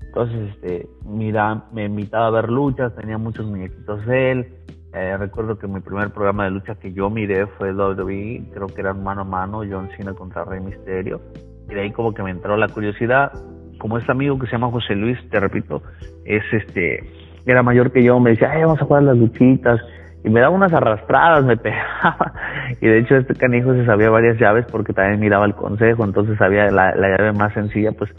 Entonces, 0.00 0.50
este, 0.50 0.88
mira, 1.04 1.64
me 1.72 1.84
invitaba 1.84 2.26
a 2.26 2.30
ver 2.30 2.50
luchas, 2.50 2.94
tenía 2.94 3.18
muchos 3.18 3.46
muñequitos 3.46 4.04
de 4.06 4.30
él. 4.30 4.54
Eh, 4.94 5.16
recuerdo 5.18 5.58
que 5.58 5.68
mi 5.68 5.80
primer 5.80 6.10
programa 6.10 6.44
de 6.44 6.50
lucha 6.50 6.74
que 6.76 6.92
yo 6.92 7.10
miré 7.10 7.46
fue 7.46 7.72
WWE, 7.72 8.50
creo 8.52 8.66
que 8.68 8.80
era 8.80 8.94
mano 8.94 9.20
a 9.20 9.24
mano, 9.24 9.60
John 9.68 9.90
Cena 9.96 10.14
contra 10.14 10.44
Rey 10.44 10.60
Misterio. 10.60 11.20
Y 11.68 11.74
de 11.74 11.82
ahí 11.82 11.92
como 11.92 12.14
que 12.14 12.22
me 12.22 12.30
entró 12.30 12.56
la 12.56 12.68
curiosidad 12.68 13.32
como 13.78 13.98
este 13.98 14.12
amigo 14.12 14.38
que 14.38 14.46
se 14.46 14.52
llama 14.52 14.70
José 14.70 14.94
Luis, 14.94 15.18
te 15.30 15.38
repito, 15.38 15.82
es 16.24 16.42
este, 16.52 17.04
era 17.46 17.62
mayor 17.62 17.92
que 17.92 18.02
yo, 18.02 18.18
me 18.18 18.30
decía, 18.30 18.50
Ay, 18.50 18.62
vamos 18.62 18.80
a 18.82 18.84
jugar 18.84 19.04
las 19.04 19.16
luchitas, 19.16 19.80
y 20.24 20.30
me 20.30 20.40
daba 20.40 20.54
unas 20.54 20.72
arrastradas, 20.72 21.44
me 21.44 21.56
pegaba, 21.58 22.32
y 22.80 22.86
de 22.86 22.98
hecho 22.98 23.16
este 23.16 23.34
canijo 23.34 23.72
se 23.74 23.86
sabía 23.86 24.10
varias 24.10 24.38
llaves 24.38 24.66
porque 24.70 24.92
también 24.92 25.20
miraba 25.20 25.46
el 25.46 25.54
consejo, 25.54 26.04
entonces 26.04 26.36
sabía 26.38 26.70
la, 26.70 26.94
llave 26.96 27.32
más 27.32 27.52
sencilla, 27.54 27.92
pues 27.92 28.10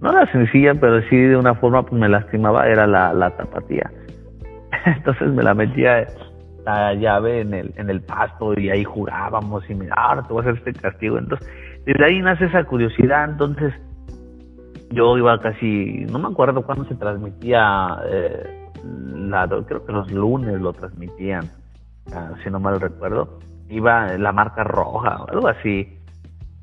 no 0.00 0.12
la 0.12 0.30
sencilla, 0.30 0.74
pero 0.74 1.02
sí 1.08 1.16
de 1.16 1.36
una 1.36 1.54
forma 1.54 1.82
pues 1.82 2.00
me 2.00 2.08
lastimaba, 2.08 2.68
era 2.68 2.86
la 2.86 3.30
tapatía. 3.36 3.90
Entonces 4.86 5.28
me 5.28 5.42
la 5.42 5.54
metía 5.54 6.06
la 6.64 6.94
llave 6.94 7.40
en 7.40 7.54
el, 7.54 7.72
en 7.76 7.88
el 7.90 8.02
pasto 8.02 8.58
y 8.58 8.68
ahí 8.70 8.84
jugábamos 8.84 9.68
y 9.70 9.74
mira, 9.74 9.94
ahora 9.96 10.22
te 10.22 10.32
voy 10.32 10.44
a 10.44 10.50
hacer 10.50 10.62
este 10.66 10.80
castigo. 10.80 11.18
Entonces, 11.18 11.48
desde 11.86 12.04
ahí 12.04 12.20
nace 12.20 12.44
esa 12.44 12.64
curiosidad, 12.64 13.30
entonces 13.30 13.72
yo 14.90 15.16
iba 15.16 15.38
casi, 15.40 16.06
no 16.10 16.18
me 16.18 16.28
acuerdo 16.28 16.62
cuándo 16.62 16.84
se 16.84 16.94
transmitía, 16.94 17.98
eh, 18.06 18.70
la, 18.84 19.48
creo 19.66 19.84
que 19.84 19.92
los 19.92 20.10
lunes 20.12 20.60
lo 20.60 20.72
transmitían, 20.72 21.44
ah, 22.12 22.32
si 22.42 22.50
no 22.50 22.60
mal 22.60 22.80
recuerdo, 22.80 23.38
iba 23.68 24.16
la 24.18 24.32
marca 24.32 24.64
roja, 24.64 25.24
algo 25.28 25.48
así. 25.48 25.94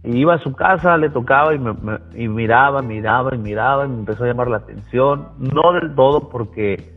Y 0.03 0.17
iba 0.17 0.35
a 0.35 0.39
su 0.39 0.53
casa, 0.53 0.97
le 0.97 1.09
tocaba 1.09 1.55
y, 1.55 1.59
me, 1.59 1.73
y 2.13 2.27
miraba, 2.27 2.83
miraba 2.83 3.33
y 3.33 3.39
miraba 3.39 3.85
y 3.85 3.89
me 3.89 3.99
empezó 3.99 4.23
a 4.23 4.27
llamar 4.27 4.49
la 4.49 4.57
atención, 4.57 5.29
no 5.39 5.73
del 5.73 5.95
todo 5.95 6.29
porque 6.29 6.94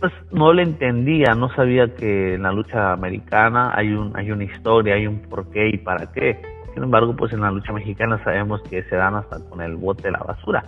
pues 0.00 0.12
no 0.32 0.52
le 0.52 0.62
entendía, 0.62 1.34
no 1.34 1.48
sabía 1.54 1.94
que 1.94 2.34
en 2.34 2.42
la 2.42 2.52
lucha 2.52 2.92
americana 2.92 3.72
hay 3.74 3.92
un 3.92 4.16
hay 4.16 4.30
una 4.30 4.44
historia, 4.44 4.94
hay 4.94 5.06
un 5.06 5.20
porqué 5.22 5.68
y 5.68 5.78
para 5.78 6.12
qué 6.12 6.40
sin 6.78 6.84
embargo, 6.84 7.16
pues 7.16 7.32
en 7.32 7.40
la 7.40 7.50
lucha 7.50 7.72
mexicana 7.72 8.22
sabemos 8.22 8.62
que 8.62 8.84
se 8.84 8.94
dan 8.94 9.16
hasta 9.16 9.40
con 9.50 9.60
el 9.60 9.74
bote 9.74 10.04
de 10.04 10.12
la 10.12 10.20
basura. 10.20 10.62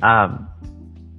Ah, 0.00 0.56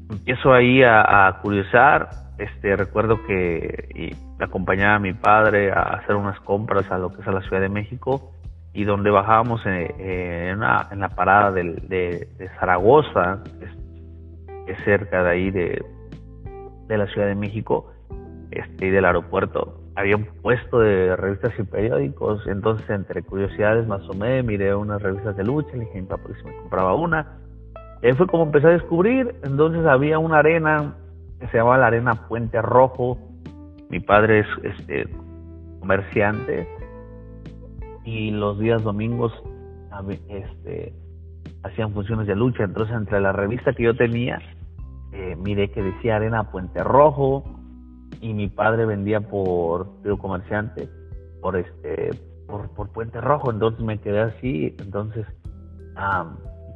empiezo 0.09 0.51
ahí 0.51 0.81
a, 0.81 1.37
curiosar. 1.43 2.09
Este, 2.39 2.75
recuerdo 2.75 3.23
que 3.27 4.15
acompañaba 4.39 4.95
a 4.95 4.99
mi 4.99 5.13
padre 5.13 5.71
a 5.71 5.81
hacer 5.81 6.15
unas 6.15 6.39
compras 6.39 6.89
a 6.91 6.97
lo 6.97 7.13
que 7.13 7.21
es 7.21 7.27
a 7.27 7.31
la 7.31 7.41
Ciudad 7.41 7.61
de 7.61 7.69
México 7.69 8.31
y 8.73 8.83
donde 8.83 9.11
bajábamos 9.11 9.63
en, 9.67 9.91
en, 9.99 10.59
la 10.59 11.09
parada 11.15 11.51
de, 11.51 12.27
Zaragoza, 12.59 13.43
que 13.59 14.71
es, 14.71 14.83
cerca 14.83 15.23
de 15.23 15.29
ahí 15.29 15.51
de, 15.51 15.85
de 16.87 16.97
la 16.97 17.07
Ciudad 17.07 17.27
de 17.27 17.35
México 17.35 17.91
este, 18.51 18.87
y 18.87 18.89
del 18.89 19.05
aeropuerto. 19.05 19.81
Había 19.95 20.17
un 20.17 20.25
puesto 20.41 20.79
de 20.79 21.15
revistas 21.15 21.53
y 21.57 21.63
periódicos, 21.63 22.45
entonces 22.47 22.89
entre 22.89 23.23
curiosidades 23.23 23.87
o 23.89 24.13
menos 24.13 24.45
miré 24.45 24.75
unas 24.75 25.01
revistas 25.01 25.37
de 25.37 25.43
lucha, 25.43 25.69
le 25.73 25.85
dije 25.85 25.99
a 25.99 26.01
mi 26.01 26.07
papá 26.07 26.23
si 26.37 26.47
me 26.47 26.55
compraba 26.57 26.95
una. 26.95 27.39
Y 28.01 28.07
ahí 28.07 28.13
fue 28.13 28.27
como 28.27 28.43
empecé 28.43 28.67
a 28.67 28.71
descubrir, 28.71 29.35
entonces 29.43 29.85
había 29.85 30.19
una 30.19 30.39
arena 30.39 30.95
que 31.39 31.47
se 31.47 31.57
llamaba 31.57 31.77
la 31.77 31.87
Arena 31.87 32.27
Puente 32.27 32.61
Rojo, 32.61 33.17
mi 33.89 33.99
padre 33.99 34.39
es 34.39 34.47
este 34.63 35.07
comerciante 35.79 36.67
y 38.03 38.31
los 38.31 38.59
días 38.59 38.83
domingos 38.83 39.31
este, 40.27 40.93
hacían 41.63 41.93
funciones 41.93 42.27
de 42.27 42.35
lucha, 42.35 42.63
entonces 42.63 42.95
entre 42.95 43.21
la 43.21 43.31
revista 43.31 43.73
que 43.73 43.83
yo 43.83 43.95
tenía, 43.95 44.39
eh, 45.15 45.35
miré 45.35 45.71
que 45.71 45.81
decía 45.81 46.17
Arena 46.17 46.51
Puente 46.51 46.83
Rojo, 46.83 47.43
y 48.21 48.33
mi 48.33 48.47
padre 48.47 48.85
vendía 48.85 49.21
por 49.21 49.87
comerciante 50.17 50.89
por 51.41 51.55
este 51.55 52.09
por, 52.47 52.69
por 52.69 52.89
Puente 52.89 53.21
Rojo. 53.21 53.51
Entonces 53.51 53.83
me 53.83 53.99
quedé 53.99 54.21
así 54.21 54.75
entonces 54.79 55.25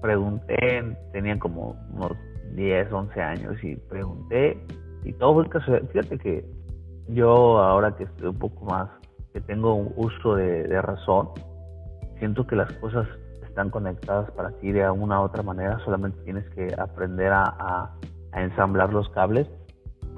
pregunté 0.02 0.96
tenían 1.12 1.40
como 1.40 1.76
unos 1.92 2.14
10 2.54 2.92
11 2.92 3.22
años 3.22 3.64
y 3.64 3.76
pregunté 3.76 4.58
y 5.04 5.12
todo 5.14 5.36
fue 5.36 5.50
caso 5.50 5.74
fíjate 5.92 6.18
que 6.18 6.46
yo 7.10 7.60
ahora 7.60 7.96
que 7.96 8.06
estoy 8.06 8.30
un 8.30 8.40
poco 8.40 8.64
más 8.66 8.90
que 9.34 9.42
tengo 9.42 9.74
un 9.74 9.94
uso 9.98 10.36
de, 10.36 10.82
razón 10.82 11.30
siento 12.18 12.48
que 12.48 12.56
las 12.56 12.72
cosas 12.74 13.08
están 13.44 13.70
conectadas 13.70 14.32
para 14.32 14.52
ti 14.60 14.72
de 14.72 14.90
una 14.90 15.20
u 15.20 15.24
otra 15.26 15.44
manera 15.44 15.80
solamente 15.84 16.18
tienes 16.24 16.48
que 16.52 16.74
aprender 16.78 17.34
a 17.34 17.92
ensamblar 18.34 18.94
los 18.94 19.10
cables 19.10 19.48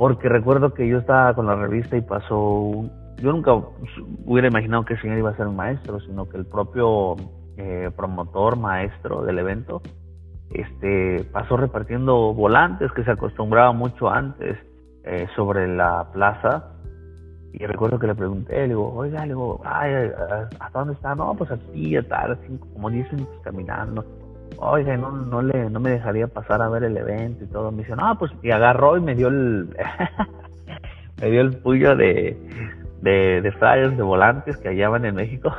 porque 0.02 0.30
recuerdo 0.30 0.74
que 0.74 0.88
yo 0.88 0.98
estaba 0.98 1.36
con 1.36 1.46
la 1.46 1.56
revista 1.56 1.96
y 1.96 2.02
pasó, 2.02 2.72
yo 3.18 3.32
nunca 3.32 3.54
hubiera 4.26 4.48
imaginado 4.48 4.84
que 4.84 4.96
el 4.96 5.02
señor 5.02 5.20
iba 5.20 5.30
a 5.30 5.38
ser 5.38 5.46
un 5.46 5.56
maestro, 5.56 6.00
sino 6.00 6.28
que 6.28 6.38
el 6.38 6.46
propio 6.48 7.18
eh, 7.58 7.92
promotor, 7.96 8.58
maestro 8.58 9.22
del 9.22 9.38
evento, 9.38 9.84
este, 10.50 11.24
pasó 11.32 11.56
repartiendo 11.56 12.34
volantes 12.34 12.92
que 12.94 13.04
se 13.04 13.12
acostumbraba 13.12 13.74
mucho 13.74 14.10
antes 14.10 14.58
eh, 15.04 15.28
sobre 15.36 15.68
la 15.68 16.12
plaza. 16.12 16.74
Y 17.54 17.64
recuerdo 17.68 18.00
que 18.00 18.08
le 18.08 18.16
pregunté, 18.16 18.54
le 18.62 18.70
digo, 18.70 18.92
oiga, 18.94 19.20
le 19.22 19.34
digo, 19.34 19.62
¿hasta 19.64 20.80
dónde 20.80 20.96
está? 20.96 21.14
No, 21.14 21.36
pues 21.36 21.52
aquí, 21.52 21.96
tal, 22.10 22.32
así 22.32 22.58
como 22.74 22.90
dicen, 22.90 23.28
caminando 23.44 24.04
oiga, 24.58 24.98
no, 24.98 25.12
no, 25.12 25.42
le, 25.42 25.70
no 25.70 25.80
me 25.80 25.92
dejaría 25.92 26.28
pasar 26.28 26.62
a 26.62 26.70
ver 26.70 26.84
el 26.84 26.98
evento 26.98 27.44
y 27.44 27.48
todo. 27.48 27.72
Me 27.72 27.80
dice, 27.80 27.96
no, 27.96 28.18
pues, 28.18 28.32
y 28.42 28.52
agarró 28.52 28.98
y 28.98 29.02
me 29.02 29.16
dio 29.16 29.28
el, 29.28 29.70
me 31.22 31.32
dio 31.32 31.42
el 31.42 31.58
puño 31.58 31.96
de, 31.96 32.38
de, 33.02 33.52
flyers, 33.58 33.96
de 33.98 34.04
volantes 34.04 34.58
que 34.58 34.70
hallaban 34.70 35.06
en 35.06 35.16
México. 35.16 35.54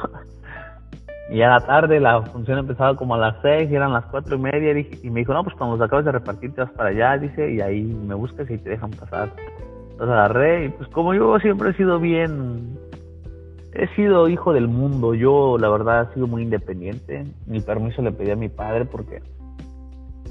y 1.31 1.43
a 1.43 1.49
la 1.49 1.61
tarde 1.61 2.01
la 2.01 2.23
función 2.23 2.59
empezaba 2.59 2.97
como 2.97 3.15
a 3.15 3.19
las 3.19 3.37
seis 3.43 3.71
y 3.71 3.75
eran 3.75 3.93
las 3.93 4.05
cuatro 4.07 4.37
y 4.37 4.39
media 4.39 4.79
y, 4.79 5.11
me 5.11 5.21
dijo, 5.21 5.33
no, 5.33 5.45
pues 5.45 5.57
cuando 5.57 5.77
los 5.77 5.87
acabes 5.87 6.05
de 6.05 6.13
repartir 6.13 6.55
te 6.55 6.63
vas 6.63 6.71
para 6.73 6.91
allá, 6.91 7.19
dice, 7.19 7.51
y 7.51 7.61
ahí 7.61 7.83
me 7.83 8.15
buscas 8.15 8.51
y 8.51 8.59
te 8.59 8.71
dejan 8.71 8.91
pasar. 8.91 9.31
Entonces 9.93 10.15
agarré 10.15 10.67
y 10.67 10.69
pues 10.71 10.89
como 10.89 11.15
yo 11.15 11.39
siempre 11.39 11.71
he 11.71 11.75
sido 11.75 11.99
bien 12.01 12.79
he 13.75 13.89
sido 13.95 14.29
hijo 14.29 14.53
del 14.53 14.69
mundo. 14.69 15.15
Yo, 15.15 15.57
la 15.59 15.69
verdad, 15.69 16.09
he 16.11 16.15
sido 16.15 16.27
muy 16.27 16.43
independiente. 16.43 17.25
Mi 17.47 17.61
permiso 17.61 18.03
le 18.03 18.13
pedí 18.13 18.31
a 18.31 18.37
mi 18.37 18.49
padre 18.49 18.85
porque 18.85 19.23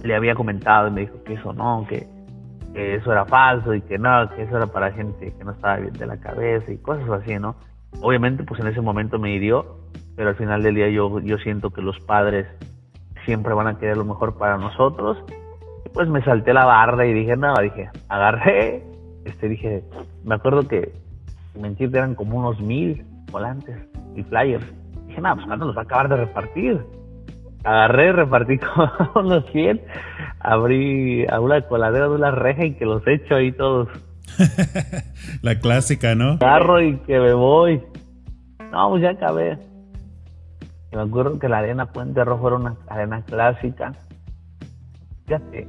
le 0.03 0.15
había 0.15 0.35
comentado 0.35 0.87
y 0.87 0.91
me 0.91 1.01
dijo 1.01 1.23
que 1.23 1.33
eso 1.33 1.53
no, 1.53 1.85
que, 1.87 2.07
eso 2.73 3.11
era 3.11 3.25
falso 3.25 3.73
y 3.73 3.81
que 3.81 3.97
no, 3.97 4.29
que 4.29 4.43
eso 4.43 4.57
era 4.57 4.67
para 4.67 4.91
gente 4.91 5.33
que 5.33 5.43
no 5.43 5.51
estaba 5.51 5.77
bien 5.77 5.93
de 5.93 6.05
la 6.05 6.17
cabeza 6.17 6.71
y 6.71 6.77
cosas 6.77 7.09
así, 7.09 7.37
¿no? 7.37 7.55
Obviamente, 8.01 8.43
pues 8.43 8.61
en 8.61 8.67
ese 8.67 8.81
momento 8.81 9.19
me 9.19 9.33
hirió, 9.33 9.77
pero 10.15 10.29
al 10.29 10.35
final 10.35 10.63
del 10.63 10.75
día 10.75 10.89
yo, 10.89 11.19
yo 11.19 11.37
siento 11.39 11.71
que 11.71 11.81
los 11.81 11.99
padres 11.99 12.47
siempre 13.25 13.53
van 13.53 13.67
a 13.67 13.77
querer 13.77 13.97
lo 13.97 14.05
mejor 14.05 14.37
para 14.37 14.57
nosotros. 14.57 15.17
Y 15.85 15.89
pues 15.89 16.07
me 16.07 16.23
salté 16.23 16.53
la 16.53 16.65
barra 16.65 17.05
y 17.05 17.13
dije, 17.13 17.35
no, 17.35 17.53
dije, 17.61 17.89
agarré, 18.07 18.83
este, 19.25 19.49
dije, 19.49 19.83
me 20.23 20.35
acuerdo 20.35 20.67
que, 20.67 20.93
mentir, 21.59 21.89
eran 21.93 22.15
como 22.15 22.37
unos 22.37 22.61
mil 22.61 23.05
volantes 23.31 23.75
y 24.15 24.23
flyers. 24.23 24.65
Dije, 25.07 25.21
no, 25.21 25.33
pues 25.35 25.45
cuando 25.45 25.65
los 25.65 25.75
va 25.75 25.81
a 25.81 25.83
acabar 25.83 26.09
de 26.09 26.17
repartir. 26.17 26.81
Agarré, 27.63 28.11
repartí 28.11 28.59
con 29.13 29.29
los 29.29 29.45
100, 29.51 29.81
abrí 30.39 31.25
a 31.27 31.39
una 31.39 31.61
coladera 31.61 32.07
de 32.07 32.15
una 32.15 32.31
reja 32.31 32.65
y 32.65 32.73
que 32.73 32.85
los 32.85 33.05
echo 33.07 33.35
ahí 33.35 33.51
todos. 33.51 33.87
la 35.41 35.59
clásica, 35.59 36.15
¿no? 36.15 36.33
Agarro 36.33 36.81
y 36.81 36.97
que 36.99 37.19
me 37.19 37.33
voy. 37.33 37.81
No, 38.71 38.89
pues 38.89 39.03
ya 39.03 39.11
acabé. 39.11 39.57
Me 40.91 41.01
acuerdo 41.01 41.39
que 41.39 41.47
la 41.47 41.59
arena 41.59 41.85
Puente 41.91 42.23
Rojo 42.23 42.47
era 42.47 42.57
una 42.57 42.75
arena 42.87 43.23
clásica. 43.23 43.93
Fíjate, 45.25 45.67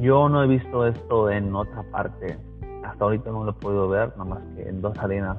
yo 0.00 0.28
no 0.28 0.42
he 0.42 0.46
visto 0.46 0.86
esto 0.86 1.30
en 1.30 1.54
otra 1.54 1.82
parte. 1.90 2.36
Hasta 2.84 3.04
ahorita 3.04 3.30
no 3.30 3.44
lo 3.44 3.50
he 3.50 3.54
podido 3.54 3.88
ver, 3.88 4.10
nada 4.16 4.24
más 4.24 4.40
que 4.56 4.68
en 4.68 4.80
dos 4.80 4.96
arenas. 4.98 5.36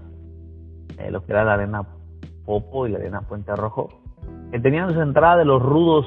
Eh, 1.00 1.12
lo 1.12 1.26
que 1.26 1.32
era 1.32 1.44
la 1.44 1.54
arena 1.54 1.84
Popo 2.46 2.88
y 2.88 2.92
la 2.92 3.00
arena 3.00 3.22
Puente 3.22 3.56
Rojo. 3.56 3.90
Que 4.52 4.60
tenían 4.60 4.94
su 4.94 5.02
entrada 5.02 5.38
de 5.38 5.46
los 5.46 5.62
rudos 5.62 6.06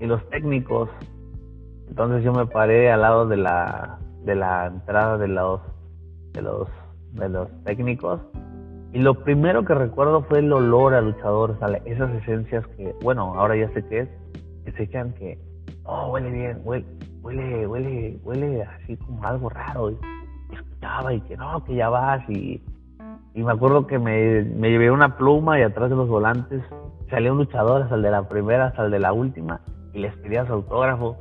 y 0.00 0.06
los 0.06 0.28
técnicos. 0.30 0.88
Entonces 1.88 2.24
yo 2.24 2.32
me 2.32 2.46
paré 2.46 2.90
al 2.90 3.02
lado 3.02 3.26
de 3.26 3.36
la, 3.36 3.98
de 4.24 4.34
la 4.34 4.66
entrada 4.66 5.18
de 5.18 5.28
los, 5.28 5.60
de 6.32 6.42
los, 6.42 6.68
de 7.12 7.28
los 7.28 7.48
técnicos 7.64 8.20
y 8.94 9.00
lo 9.00 9.14
primero 9.24 9.64
que 9.64 9.74
recuerdo 9.74 10.22
fue 10.22 10.38
el 10.38 10.52
olor 10.52 10.94
a 10.94 11.00
luchador, 11.00 11.58
esas 11.84 12.14
esencias 12.22 12.64
que, 12.76 12.94
bueno, 13.02 13.34
ahora 13.34 13.56
ya 13.56 13.68
sé 13.74 13.84
qué 13.88 13.98
es, 14.02 14.08
que 14.64 14.70
se 14.70 14.84
echan 14.84 15.12
que, 15.14 15.36
oh, 15.82 16.12
huele 16.12 16.30
bien, 16.30 16.60
huele, 16.62 16.86
huele, 17.20 17.66
huele, 17.66 18.18
huele 18.22 18.62
así 18.62 18.96
como 18.98 19.24
algo 19.24 19.48
raro. 19.48 19.90
Y, 19.90 19.96
escuchaba 20.54 21.12
y 21.12 21.20
que 21.22 21.36
no, 21.36 21.64
que 21.64 21.74
ya 21.74 21.88
vas. 21.88 22.22
Y, 22.30 22.62
y 23.34 23.42
me 23.42 23.52
acuerdo 23.52 23.86
que 23.86 23.98
me, 23.98 24.42
me 24.42 24.70
llevé 24.70 24.90
una 24.90 25.16
pluma 25.16 25.58
y 25.58 25.62
atrás 25.62 25.90
de 25.90 25.96
los 25.96 26.08
volantes 26.08 26.62
salía 27.10 27.32
un 27.32 27.38
luchador, 27.38 27.82
hasta 27.82 27.96
el 27.96 28.02
de 28.02 28.10
la 28.10 28.28
primera, 28.28 28.66
hasta 28.66 28.84
el 28.84 28.90
de 28.90 29.00
la 29.00 29.12
última, 29.12 29.60
y 29.92 29.98
les 29.98 30.16
pedía 30.18 30.46
su 30.46 30.52
autógrafo. 30.52 31.16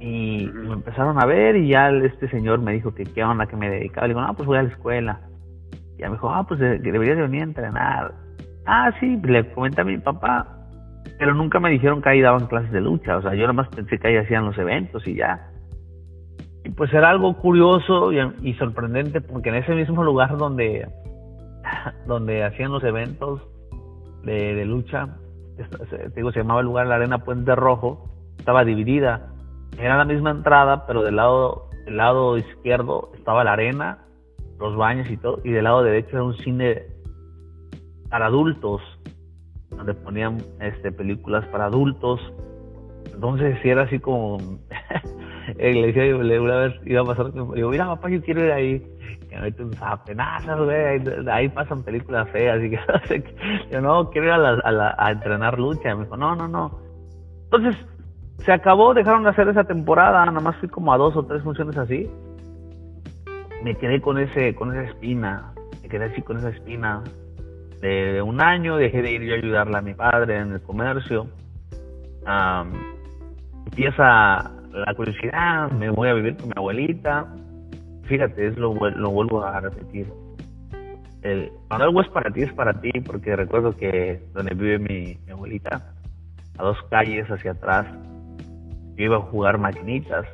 Y 0.00 0.48
me 0.52 0.72
empezaron 0.72 1.22
a 1.22 1.26
ver 1.26 1.54
y 1.56 1.68
ya 1.68 1.90
este 1.90 2.28
señor 2.28 2.60
me 2.60 2.72
dijo 2.72 2.92
que 2.92 3.04
qué 3.04 3.22
onda, 3.22 3.46
que 3.46 3.56
me 3.56 3.70
dedicaba. 3.70 4.08
Le 4.08 4.14
digo, 4.14 4.26
no, 4.26 4.34
pues 4.34 4.46
voy 4.48 4.58
a 4.58 4.62
la 4.64 4.70
escuela 4.70 5.20
ya 6.02 6.08
me 6.08 6.16
dijo, 6.16 6.30
ah, 6.30 6.44
pues 6.46 6.58
deberías 6.58 7.16
de 7.16 7.22
venir 7.22 7.40
a 7.42 7.44
entrenar. 7.44 8.14
Ah, 8.66 8.90
sí, 8.98 9.16
le 9.22 9.48
comenté 9.52 9.82
a 9.82 9.84
mi 9.84 9.98
papá, 9.98 10.46
pero 11.18 11.32
nunca 11.32 11.60
me 11.60 11.70
dijeron 11.70 12.02
que 12.02 12.08
ahí 12.08 12.20
daban 12.20 12.46
clases 12.46 12.72
de 12.72 12.80
lucha. 12.80 13.18
O 13.18 13.22
sea, 13.22 13.34
yo 13.34 13.42
nada 13.42 13.52
más 13.52 13.68
pensé 13.68 13.98
que 13.98 14.08
ahí 14.08 14.16
hacían 14.16 14.44
los 14.44 14.58
eventos 14.58 15.06
y 15.06 15.14
ya. 15.14 15.48
Y 16.64 16.70
pues 16.70 16.92
era 16.92 17.10
algo 17.10 17.36
curioso 17.36 18.12
y, 18.12 18.54
sorprendente 18.54 19.20
porque 19.20 19.48
en 19.48 19.56
ese 19.56 19.74
mismo 19.74 20.04
lugar 20.04 20.36
donde, 20.36 20.88
donde 22.06 22.44
hacían 22.44 22.72
los 22.72 22.84
eventos 22.84 23.40
de, 24.22 24.64
lucha, 24.64 25.08
digo, 26.14 26.30
se 26.30 26.40
llamaba 26.40 26.60
el 26.60 26.66
lugar 26.66 26.86
la 26.86 26.96
Arena 26.96 27.18
Puente 27.18 27.54
Rojo, 27.56 28.08
estaba 28.38 28.64
dividida. 28.64 29.28
Era 29.78 29.96
la 29.96 30.04
misma 30.04 30.30
entrada, 30.30 30.86
pero 30.86 31.02
del 31.02 31.16
lado, 31.16 31.68
del 31.84 31.96
lado 31.96 32.36
izquierdo 32.36 33.10
estaba 33.14 33.42
la 33.42 33.54
arena 33.54 33.98
los 34.62 34.76
baños 34.76 35.10
y 35.10 35.16
todo, 35.16 35.40
y 35.44 35.50
del 35.50 35.64
lado 35.64 35.82
derecho 35.82 36.10
era 36.12 36.22
un 36.22 36.36
cine 36.38 36.86
para 38.08 38.26
adultos, 38.26 38.80
donde 39.70 39.92
ponían 39.92 40.38
este 40.60 40.92
películas 40.92 41.44
para 41.48 41.66
adultos. 41.66 42.20
Entonces 43.14 43.58
si 43.62 43.68
era 43.68 43.82
así 43.82 43.98
como 43.98 44.38
eh, 45.58 45.74
le 45.74 45.92
decía 45.92 46.16
una 46.16 46.56
vez 46.56 46.74
iba 46.84 47.02
a 47.02 47.04
pasar 47.04 47.32
digo, 47.32 47.70
mira 47.70 47.86
papá 47.86 48.08
yo 48.08 48.22
quiero 48.22 48.44
ir 48.44 48.52
ahí 48.52 48.86
que 49.28 49.36
me 49.36 49.42
meten 49.42 49.70
apenas 49.80 50.44
güey 50.58 51.00
ahí, 51.30 51.48
pasan 51.48 51.82
películas 51.82 52.28
feas 52.30 52.62
y 52.62 52.70
que 52.70 53.24
yo 53.70 53.80
no 53.80 54.10
quiero 54.10 54.28
ir 54.28 54.32
a, 54.32 54.94
a, 54.98 55.12
entrenar 55.12 55.58
lucha 55.58 55.94
me 55.94 56.04
dijo 56.04 56.16
no 56.16 56.34
no 56.36 56.48
no 56.48 56.78
entonces 57.44 57.76
se 58.44 58.52
acabó 58.52 58.92
dejaron 58.92 59.22
de 59.22 59.30
hacer 59.30 59.48
esa 59.48 59.64
temporada 59.64 60.24
nada 60.26 60.40
más 60.40 60.56
fui 60.56 60.68
como 60.68 60.92
a 60.92 60.98
dos 60.98 61.16
o 61.16 61.24
tres 61.24 61.42
funciones 61.42 61.76
así. 61.76 62.10
Me 63.62 63.76
quedé 63.76 64.00
con 64.00 64.18
ese 64.18 64.54
con 64.54 64.72
esa 64.72 64.90
espina, 64.90 65.52
me 65.82 65.88
quedé 65.88 66.06
así 66.06 66.22
con 66.22 66.38
esa 66.38 66.48
espina 66.48 67.02
de 67.80 68.22
un 68.22 68.40
año, 68.40 68.76
dejé 68.76 69.02
de 69.02 69.12
ir 69.12 69.22
yo 69.22 69.34
a 69.34 69.38
ayudarle 69.38 69.78
a 69.78 69.82
mi 69.82 69.94
padre 69.94 70.38
en 70.38 70.52
el 70.52 70.62
comercio. 70.62 71.28
Empieza 73.66 74.50
la 74.72 74.94
curiosidad, 74.96 75.70
me 75.72 75.90
voy 75.90 76.08
a 76.08 76.14
vivir 76.14 76.36
con 76.36 76.48
mi 76.48 76.54
abuelita. 76.56 77.26
Fíjate, 78.04 78.48
es 78.48 78.56
lo, 78.56 78.74
vuelvo 78.74 79.44
a 79.44 79.60
repetir. 79.60 80.06
El, 81.22 81.52
cuando 81.68 81.86
algo 81.86 82.00
es 82.00 82.08
para 82.08 82.30
ti, 82.30 82.42
es 82.42 82.52
para 82.52 82.80
ti, 82.80 82.90
porque 83.00 83.36
recuerdo 83.36 83.76
que 83.76 84.20
donde 84.32 84.54
vive 84.54 84.78
mi, 84.78 85.18
abuelita, 85.30 85.94
a 86.58 86.62
dos 86.62 86.78
calles 86.90 87.30
hacia 87.30 87.52
atrás, 87.52 87.86
yo 88.96 89.04
iba 89.04 89.16
a 89.16 89.20
jugar 89.20 89.58
maquinitas 89.58 90.26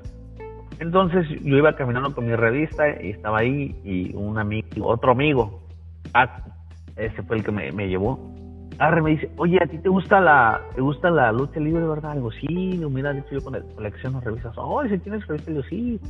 entonces 0.80 1.28
yo 1.42 1.56
iba 1.56 1.74
caminando 1.74 2.14
con 2.14 2.26
mi 2.26 2.36
revista 2.36 3.02
y 3.02 3.10
estaba 3.10 3.38
ahí 3.40 3.74
y 3.84 4.14
un 4.14 4.38
amigo, 4.38 4.86
otro 4.86 5.10
amigo, 5.10 5.60
ese 6.96 7.22
fue 7.24 7.38
el 7.38 7.44
que 7.44 7.50
me 7.50 7.88
llevó. 7.88 8.38
Arre 8.78 9.02
me 9.02 9.10
dice, 9.10 9.30
oye, 9.36 9.58
¿a 9.60 9.66
ti 9.66 9.78
te 9.78 9.88
gusta 9.88 10.20
la 10.20 10.60
te 10.74 10.80
gusta 10.80 11.10
la 11.10 11.32
lucha 11.32 11.58
libre, 11.58 11.84
verdad? 11.84 12.12
Algo, 12.12 12.30
sí, 12.30 12.80
mira, 12.90 13.12
de 13.12 13.24
yo 13.30 13.42
con 13.42 13.60
colecciono 13.74 14.20
revistas. 14.20 14.54
Oh, 14.56 14.82
si 14.84 14.98
tienes 14.98 15.26
revistas, 15.26 15.54
yo 15.54 15.62
sí. 15.64 16.00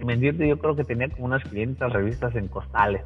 Y 0.00 0.04
me 0.04 0.14
entiende, 0.14 0.48
yo 0.48 0.58
creo 0.58 0.74
que 0.74 0.84
tenía 0.84 1.08
como 1.10 1.26
unas 1.26 1.42
500 1.44 1.92
revistas 1.92 2.34
en 2.34 2.48
costales. 2.48 3.02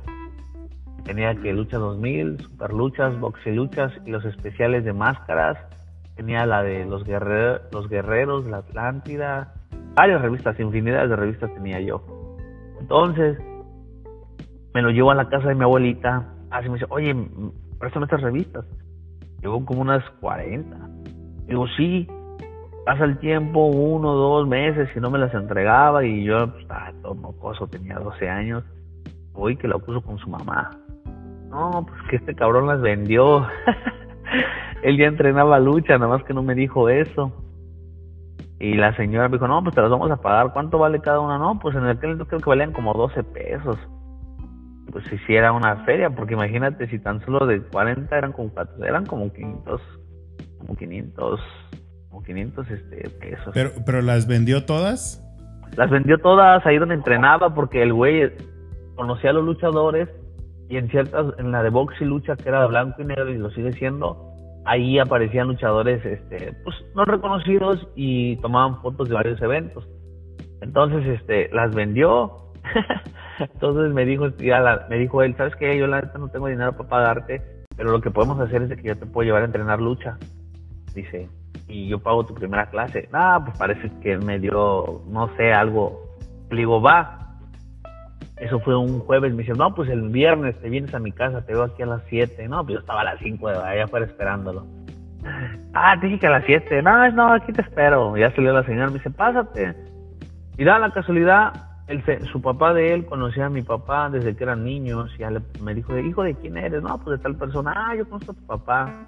Tenía 1.04 1.34
que 1.34 1.52
Lucha 1.52 1.78
2000, 1.78 2.40
Super 2.40 2.72
Luchas, 2.72 3.18
Boxe 3.18 3.52
Luchas 3.52 3.92
y 4.06 4.10
los 4.10 4.24
especiales 4.24 4.84
de 4.84 4.92
máscaras. 4.92 5.58
Tenía 6.16 6.46
la 6.46 6.62
de 6.62 6.86
los, 6.86 7.04
guerreros, 7.04 7.62
los 7.72 7.88
guerreros, 7.88 8.46
la 8.46 8.58
Atlántida, 8.58 9.52
varias 9.94 10.22
revistas, 10.22 10.58
infinidad 10.60 11.08
de 11.08 11.16
revistas 11.16 11.52
tenía 11.54 11.80
yo. 11.80 12.02
Entonces, 12.80 13.38
me 14.74 14.80
lo 14.80 14.90
llevo 14.90 15.10
a 15.10 15.14
la 15.14 15.28
casa 15.28 15.48
de 15.48 15.54
mi 15.54 15.64
abuelita. 15.64 16.28
Así 16.50 16.68
me 16.68 16.74
dice, 16.74 16.86
oye, 16.88 17.14
préstame 17.78 18.04
estas 18.04 18.22
revistas. 18.22 18.64
Llevo 19.42 19.64
como 19.64 19.82
unas 19.82 20.08
40. 20.20 20.76
Digo, 21.46 21.66
sí. 21.76 22.08
Pasa 22.86 23.04
el 23.04 23.18
tiempo, 23.18 23.66
uno, 23.66 24.12
dos 24.12 24.48
meses, 24.48 24.88
y 24.96 25.00
no 25.00 25.10
me 25.10 25.18
las 25.18 25.34
entregaba. 25.34 26.04
Y 26.04 26.24
yo, 26.24 26.48
pues, 26.48 26.62
estaba 26.62 26.92
todo 27.02 27.14
mocoso, 27.14 27.66
tenía 27.66 27.98
12 27.98 28.28
años. 28.28 28.64
Voy 29.32 29.56
que 29.56 29.68
la 29.68 29.78
puso 29.78 30.00
con 30.02 30.18
su 30.18 30.28
mamá. 30.28 30.70
No, 31.50 31.84
pues 31.86 32.00
que 32.08 32.16
este 32.16 32.34
cabrón 32.34 32.66
las 32.66 32.80
vendió. 32.80 33.46
Él 34.82 34.96
ya 34.96 35.06
entrenaba 35.06 35.60
lucha, 35.60 35.98
nada 35.98 36.08
más 36.08 36.24
que 36.24 36.34
no 36.34 36.42
me 36.42 36.54
dijo 36.54 36.88
eso. 36.88 37.32
Y 38.58 38.74
la 38.74 38.94
señora 38.96 39.28
me 39.28 39.36
dijo, 39.36 39.48
no, 39.48 39.62
pues 39.62 39.74
te 39.74 39.80
las 39.80 39.90
vamos 39.90 40.10
a 40.10 40.16
pagar. 40.16 40.52
¿Cuánto 40.52 40.78
vale 40.78 41.00
cada 41.00 41.20
una? 41.20 41.36
No, 41.36 41.58
pues 41.58 41.76
en 41.76 41.86
entonces 41.86 42.26
creo 42.28 42.40
que 42.40 42.48
valían 42.48 42.72
como 42.72 42.94
12 42.94 43.22
pesos. 43.24 43.76
Pues 44.92 45.04
si 45.06 45.18
sí, 45.18 45.34
era 45.34 45.52
una 45.52 45.76
feria, 45.84 46.10
porque 46.10 46.34
imagínate 46.34 46.86
si 46.88 46.98
tan 46.98 47.24
solo 47.24 47.46
de 47.46 47.62
40 47.62 48.16
eran 48.16 48.32
como 48.32 48.52
eran 48.84 49.06
como 49.06 49.32
500, 49.32 49.80
como 50.58 50.76
500, 50.76 51.40
como 52.10 52.22
500 52.22 52.70
este, 52.70 53.10
pesos. 53.10 53.50
Pero, 53.54 53.70
pero 53.86 54.02
las 54.02 54.26
vendió 54.26 54.66
todas? 54.66 55.26
Las 55.76 55.90
vendió 55.90 56.18
todas 56.18 56.64
ahí 56.66 56.76
donde 56.76 56.94
entrenaba, 56.94 57.54
porque 57.54 57.82
el 57.82 57.94
güey 57.94 58.30
conocía 58.94 59.30
a 59.30 59.32
los 59.32 59.44
luchadores 59.44 60.08
y 60.68 60.76
en 60.76 60.90
ciertas, 60.90 61.34
en 61.38 61.50
la 61.50 61.62
de 61.62 61.70
box 61.70 61.94
y 62.00 62.04
lucha 62.04 62.36
que 62.36 62.50
era 62.50 62.60
de 62.60 62.68
blanco 62.68 63.00
y 63.00 63.06
negro 63.06 63.30
y 63.30 63.38
lo 63.38 63.50
sigue 63.50 63.72
siendo, 63.72 64.32
ahí 64.64 64.98
aparecían 64.98 65.48
luchadores 65.48 66.04
este 66.04 66.52
pues 66.64 66.76
no 66.94 67.04
reconocidos 67.04 67.86
y 67.96 68.36
tomaban 68.36 68.80
fotos 68.80 69.08
de 69.08 69.14
varios 69.14 69.40
eventos 69.42 69.84
entonces 70.60 71.04
este 71.20 71.48
las 71.52 71.74
vendió 71.74 72.52
entonces 73.52 73.92
me 73.92 74.04
dijo 74.04 74.28
ya 74.38 74.86
me 74.88 74.98
dijo 74.98 75.22
él 75.22 75.34
sabes 75.36 75.56
qué 75.56 75.76
yo 75.78 75.86
la 75.86 76.00
neta 76.00 76.18
no 76.18 76.28
tengo 76.28 76.48
dinero 76.48 76.72
para 76.72 76.88
pagarte 76.88 77.42
pero 77.76 77.90
lo 77.90 78.00
que 78.00 78.10
podemos 78.10 78.38
hacer 78.40 78.62
es 78.62 78.76
que 78.76 78.88
yo 78.88 78.96
te 78.96 79.06
puedo 79.06 79.26
llevar 79.26 79.42
a 79.42 79.46
entrenar 79.46 79.80
lucha 79.80 80.18
dice 80.94 81.28
y 81.68 81.88
yo 81.88 81.98
pago 81.98 82.26
tu 82.26 82.34
primera 82.34 82.66
clase 82.70 83.08
ah 83.12 83.40
pues 83.44 83.56
parece 83.56 83.90
que 84.02 84.18
me 84.18 84.38
dio 84.38 85.02
no 85.08 85.34
sé 85.36 85.52
algo 85.52 86.16
le 86.50 86.58
digo 86.58 86.80
va 86.80 87.22
eso 88.42 88.58
fue 88.58 88.76
un 88.76 88.98
jueves. 88.98 89.32
Me 89.32 89.44
dice, 89.44 89.54
no, 89.56 89.72
pues 89.72 89.88
el 89.88 90.08
viernes 90.08 90.60
te 90.60 90.68
vienes 90.68 90.92
a 90.94 90.98
mi 90.98 91.12
casa, 91.12 91.46
te 91.46 91.52
veo 91.52 91.62
aquí 91.62 91.82
a 91.82 91.86
las 91.86 92.02
7. 92.08 92.48
No, 92.48 92.64
pues 92.64 92.74
yo 92.74 92.80
estaba 92.80 93.02
a 93.02 93.04
las 93.04 93.20
5 93.20 93.48
de 93.48 93.56
allá 93.56 93.84
afuera 93.84 94.06
esperándolo. 94.06 94.66
Ah, 95.74 95.96
te 95.98 96.06
dije 96.06 96.18
que 96.18 96.26
a 96.26 96.30
las 96.30 96.44
7. 96.44 96.82
No, 96.82 97.10
no, 97.12 97.32
aquí 97.32 97.50
te 97.50 97.62
espero. 97.62 98.14
Ya 98.16 98.30
salió 98.34 98.52
la 98.52 98.64
señora, 98.64 98.88
me 98.88 98.94
dice, 98.94 99.08
pásate. 99.08 99.74
Y 100.58 100.64
da 100.64 100.78
la 100.78 100.90
casualidad, 100.90 101.52
él, 101.88 102.02
su 102.30 102.40
papá 102.40 102.72
de 102.74 102.94
él 102.94 103.06
conocía 103.06 103.46
a 103.46 103.50
mi 103.50 103.62
papá 103.62 104.08
desde 104.10 104.36
que 104.36 104.44
eran 104.44 104.64
niños. 104.64 105.10
Y 105.16 105.18
ya 105.18 105.30
me 105.62 105.74
dijo, 105.74 105.96
hijo 105.98 106.22
de 106.22 106.34
quién 106.34 106.56
eres? 106.56 106.82
No, 106.82 106.98
pues 106.98 107.18
de 107.18 107.22
tal 107.22 107.36
persona. 107.36 107.72
Ah, 107.74 107.94
yo 107.96 108.08
conozco 108.08 108.32
a 108.32 108.34
tu 108.34 108.46
papá. 108.46 109.06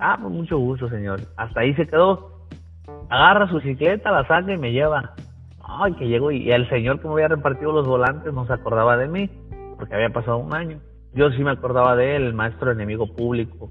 Ah, 0.00 0.18
pues 0.20 0.32
mucho 0.32 0.58
gusto, 0.58 0.88
señor. 0.88 1.20
Hasta 1.36 1.60
ahí 1.60 1.74
se 1.74 1.86
quedó. 1.86 2.46
Agarra 3.08 3.48
su 3.48 3.56
bicicleta, 3.56 4.10
la 4.10 4.26
saca 4.26 4.52
y 4.52 4.58
me 4.58 4.72
lleva. 4.72 5.14
Ay, 5.64 5.94
que 5.94 6.08
llegó 6.08 6.30
y 6.30 6.50
el 6.50 6.68
señor 6.68 7.00
que 7.00 7.08
me 7.08 7.14
había 7.14 7.28
repartido 7.28 7.72
los 7.72 7.86
volantes 7.86 8.32
no 8.32 8.46
se 8.46 8.52
acordaba 8.52 8.96
de 8.96 9.08
mí, 9.08 9.30
porque 9.76 9.94
había 9.94 10.10
pasado 10.10 10.38
un 10.38 10.54
año. 10.54 10.80
Yo 11.14 11.30
sí 11.30 11.42
me 11.42 11.50
acordaba 11.50 11.96
de 11.96 12.16
él, 12.16 12.24
el 12.24 12.34
maestro 12.34 12.70
enemigo 12.72 13.06
público. 13.14 13.70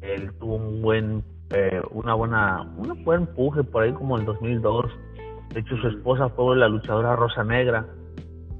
Él 0.00 0.32
tuvo 0.38 0.56
un 0.56 0.82
buen 0.82 1.22
eh, 1.50 1.80
una 1.92 2.14
buena, 2.14 2.60
un 2.76 3.04
buen 3.04 3.22
empuje 3.22 3.64
por 3.64 3.82
ahí 3.82 3.92
como 3.92 4.18
el 4.18 4.24
2002. 4.24 4.86
De 5.52 5.60
hecho, 5.60 5.76
su 5.78 5.88
esposa 5.88 6.28
fue 6.30 6.56
la 6.56 6.68
luchadora 6.68 7.16
Rosa 7.16 7.42
Negra 7.44 7.86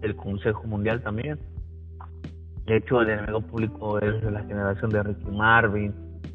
del 0.01 0.17
Consejo 0.17 0.65
Mundial 0.65 1.03
también. 1.03 1.39
De 2.67 2.77
hecho, 2.77 3.01
el 3.01 3.11
enemigo 3.11 3.41
público 3.41 3.99
es 3.99 4.23
de 4.23 4.31
la 4.31 4.43
generación 4.45 4.91
de 4.91 5.03
Ricky 5.03 5.31
Marvin, 5.31 5.95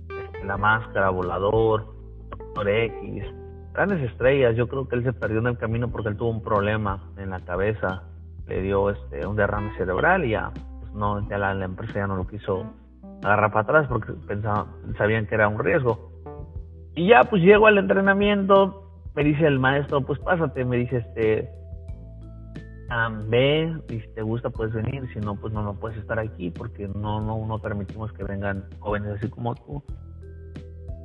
este, 0.10 0.46
La 0.46 0.58
Máscara, 0.58 1.10
Volador, 1.10 1.86
Doctor 2.30 2.70
X, 2.70 3.24
grandes 3.74 4.02
estrellas. 4.02 4.56
Yo 4.56 4.68
creo 4.68 4.88
que 4.88 4.96
él 4.96 5.04
se 5.04 5.14
perdió 5.14 5.40
en 5.40 5.48
el 5.48 5.58
camino 5.58 5.90
porque 5.90 6.10
él 6.10 6.18
tuvo 6.18 6.30
un 6.30 6.42
problema 6.42 7.04
en 7.18 7.30
la 7.30 7.40
cabeza, 7.40 8.04
le 8.48 8.62
dio 8.62 8.90
este 8.90 9.26
un 9.26 9.36
derrame 9.36 9.76
cerebral 9.78 10.26
y 10.26 10.32
ya, 10.32 10.52
pues 10.80 10.92
no, 10.94 11.28
ya 11.30 11.38
la, 11.38 11.54
la 11.54 11.66
empresa 11.66 11.94
ya 11.96 12.08
no 12.08 12.16
lo 12.16 12.28
quiso 12.28 12.66
agarrar 13.24 13.52
para 13.52 13.62
atrás 13.62 13.88
porque 13.88 14.14
pensaban, 14.28 14.68
sabían 14.98 15.28
que 15.28 15.36
era 15.36 15.48
un 15.48 15.60
riesgo. 15.60 16.12
Y 16.96 17.10
ya 17.10 17.24
pues 17.24 17.42
llego 17.42 17.68
al 17.68 17.78
entrenamiento, 17.78 18.83
me 19.16 19.24
dice 19.24 19.46
el 19.46 19.60
maestro, 19.60 20.02
pues 20.02 20.20
pásate, 20.20 20.66
me 20.66 20.78
dice 20.78 20.98
este, 20.98 21.50
ve, 23.28 23.76
y 23.90 24.00
si 24.00 24.08
te 24.10 24.22
gusta 24.22 24.50
puedes 24.50 24.74
venir, 24.74 25.08
si 25.14 25.20
no 25.20 25.36
pues 25.36 25.54
no, 25.54 25.64
no 25.64 25.74
puedes 25.76 25.98
estar 25.98 26.20
aquí 26.20 26.50
porque 26.52 26.88
no, 26.88 27.22
no, 27.22 27.46
no 27.46 27.60
permitimos 27.60 28.12
que 28.14 28.24
vengan 28.24 28.66
jóvenes 28.80 29.18
así 29.18 29.30
como 29.30 29.56
tú. 29.56 29.84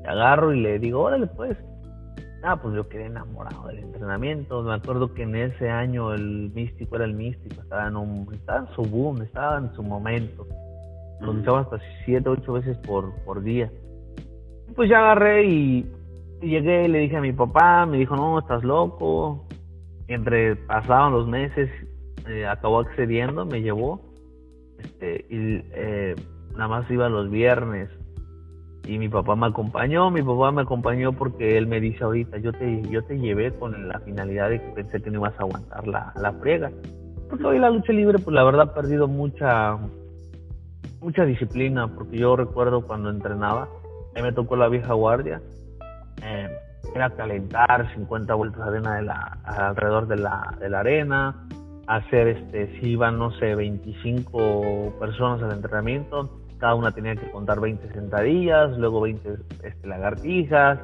Te 0.03 0.09
agarro 0.09 0.53
y 0.55 0.61
le 0.61 0.79
digo, 0.79 1.03
órale 1.03 1.27
pues. 1.27 1.57
Ah, 2.45 2.57
pues 2.57 2.73
yo 2.77 2.89
quedé 2.89 3.07
enamorado 3.07 3.67
del 3.67 3.81
entrenamiento. 3.81 4.63
Me 4.63 4.75
acuerdo 4.75 5.13
que 5.13 5.25
en 5.25 5.35
ese 5.35 5.71
año 5.71 6.15
el 6.15 6.53
místico 6.55 6.95
era 6.95 7.05
el 7.05 7.15
místico, 7.15 7.61
estaba 7.61 7.89
en, 7.89 7.97
un, 7.97 8.33
estaba 8.33 8.61
en 8.61 8.75
su 8.75 8.83
boom, 8.83 9.23
estaba 9.23 9.59
en 9.59 9.75
su 9.75 9.83
momento. 9.83 10.47
Lo 11.21 11.33
luchaba 11.33 11.63
hasta 11.63 11.81
siete, 12.05 12.29
ocho 12.29 12.53
veces 12.53 12.79
por, 12.79 13.13
por 13.25 13.43
día 13.43 13.69
pues 14.79 14.89
ya 14.89 14.99
agarré 14.99 15.45
y, 15.45 15.91
llegué 16.41 16.85
y 16.85 16.89
le 16.89 16.99
dije 16.99 17.17
a 17.17 17.21
mi 17.21 17.33
papá, 17.33 17.87
me 17.87 17.99
dijo, 17.99 18.17
no, 18.17 18.39
estás 18.39 18.65
loco. 18.65 19.47
entre 20.07 20.57
pasaban 20.57 21.13
los 21.13 21.27
meses, 21.29 21.71
eh, 22.29 22.47
acabó 22.47 22.81
accediendo, 22.81 23.45
me 23.45 23.61
llevó. 23.61 24.01
Este, 24.79 25.27
y 25.29 25.63
eh, 25.73 26.15
nada 26.53 26.69
más 26.69 26.91
iba 26.91 27.09
los 27.09 27.31
viernes. 27.31 27.91
Y 28.87 28.99
mi 28.99 29.09
papá 29.09 29.37
me 29.37 29.47
acompañó, 29.47 30.11
mi 30.11 30.23
papá 30.23 30.51
me 30.51 30.63
acompañó 30.63 31.13
porque 31.13 31.59
él 31.59 31.67
me 31.67 31.79
dice 31.79 32.05
ahorita, 32.05 32.39
yo 32.39 32.53
te, 32.53 32.83
yo 32.89 33.05
te 33.05 33.19
llevé 33.19 33.53
con 33.53 33.87
la 33.87 34.01
finalidad 34.01 34.49
de 34.49 34.63
que 34.63 34.69
pensé 34.71 35.03
que 35.03 35.11
no 35.11 35.19
ibas 35.19 35.35
a 35.39 35.43
aguantar 35.43 35.87
la, 35.87 36.13
la 36.17 36.33
friega. 36.33 36.71
Porque 37.29 37.45
hoy 37.45 37.59
la 37.59 37.69
lucha 37.69 37.93
libre, 37.93 38.19
pues 38.19 38.35
la 38.35 38.45
verdad, 38.45 38.71
ha 38.71 38.75
perdido 38.75 39.07
mucha, 39.07 39.77
mucha 41.03 41.27
disciplina, 41.27 41.95
porque 41.95 42.17
yo 42.17 42.35
recuerdo 42.37 42.81
cuando 42.81 43.11
entrenaba, 43.11 43.69
me 44.23 44.33
tocó 44.33 44.57
la 44.57 44.69
vieja 44.69 44.95
guardia. 44.95 45.43
Era 46.95 47.11
calentar 47.11 47.93
50 47.95 48.35
vueltas 48.35 48.65
de 48.65 48.71
arena 48.71 48.97
de 48.97 49.03
la, 49.03 49.39
alrededor 49.45 50.07
de 50.09 50.17
la, 50.17 50.55
de 50.59 50.69
la 50.69 50.81
arena, 50.81 51.35
hacer, 51.87 52.29
este, 52.29 52.81
si 52.81 52.91
iban, 52.91 53.19
no 53.19 53.31
sé, 53.33 53.55
25 53.55 54.95
personas 54.99 55.43
al 55.43 55.53
entrenamiento, 55.53 56.41
cada 56.59 56.75
una 56.75 56.91
tenía 56.93 57.15
que 57.15 57.31
contar 57.31 57.61
20 57.61 57.93
sentadillas, 57.93 58.77
luego 58.79 59.03
20 59.03 59.37
este, 59.63 59.87
lagartijas, 59.87 60.81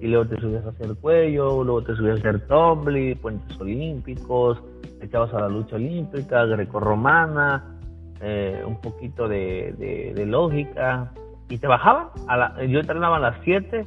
y 0.00 0.08
luego 0.08 0.26
te 0.26 0.40
subías 0.40 0.64
a 0.66 0.70
hacer 0.70 0.94
cuello, 1.00 1.64
luego 1.64 1.82
te 1.82 1.94
subías 1.96 2.16
a 2.16 2.18
hacer 2.18 2.46
tumbly, 2.46 3.14
puentes 3.14 3.58
olímpicos, 3.58 4.62
te 4.98 5.06
echabas 5.06 5.32
a 5.32 5.40
la 5.40 5.48
lucha 5.48 5.76
olímpica, 5.76 6.44
grecorromana, 6.44 7.78
eh, 8.20 8.62
un 8.66 8.80
poquito 8.80 9.28
de, 9.28 10.12
de 10.14 10.26
lógica, 10.26 11.10
y 11.48 11.58
te 11.58 11.66
bajaban. 11.66 12.08
A 12.28 12.36
la, 12.36 12.64
yo 12.64 12.80
entrenaba 12.80 13.16
a 13.16 13.20
las 13.20 13.36
7, 13.44 13.86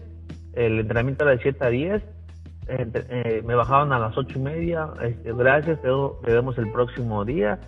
el 0.58 0.80
entrenamiento 0.80 1.24
era 1.24 1.32
de 1.32 1.42
7 1.42 1.66
a 1.66 1.70
10. 1.70 2.04
Eh, 2.70 3.44
me 3.46 3.56
bajaban 3.56 3.94
a 3.94 4.00
las 4.00 4.18
8 4.18 4.38
y 4.38 4.42
media. 4.42 4.90
Este, 5.02 5.34
gracias, 5.34 5.80
te, 5.82 5.90
vemos 6.32 6.58
el 6.58 6.72
próximo 6.72 7.24
día. 7.24 7.60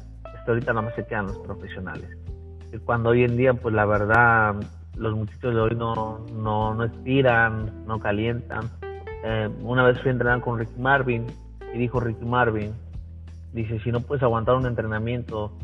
Ahorita 0.48 0.74
nada 0.74 0.88
más 0.88 0.96
se 0.96 1.06
quedan 1.06 1.28
los 1.28 1.38
profesionales. 1.40 2.10
Y 2.74 2.78
cuando 2.80 3.10
hoy 3.10 3.24
en 3.24 3.38
día, 3.38 3.54
pues 3.54 3.76
la 3.76 3.86
verdad, 3.86 4.56
los 4.98 5.16
muchachos 5.16 5.54
de 5.54 5.62
hoy 5.62 5.76
no, 5.76 6.26
no, 6.34 6.74
no 6.74 6.84
estiran, 6.84 7.86
no 7.86 8.00
calientan. 8.00 8.68
Eh, 9.24 9.48
una 9.62 9.84
vez 9.84 10.00
fui 10.02 10.10
a 10.10 10.14
entrenar 10.14 10.42
con 10.42 10.58
Ricky 10.58 10.80
Marvin 10.80 11.28
y 11.74 11.78
dijo 11.78 12.00
Ricky 12.00 12.26
Marvin, 12.26 12.74
dice, 13.54 13.80
si 13.82 13.92
no 13.92 14.02
puedes 14.02 14.24
aguantar 14.24 14.56
un 14.56 14.66
entrenamiento 14.66 15.56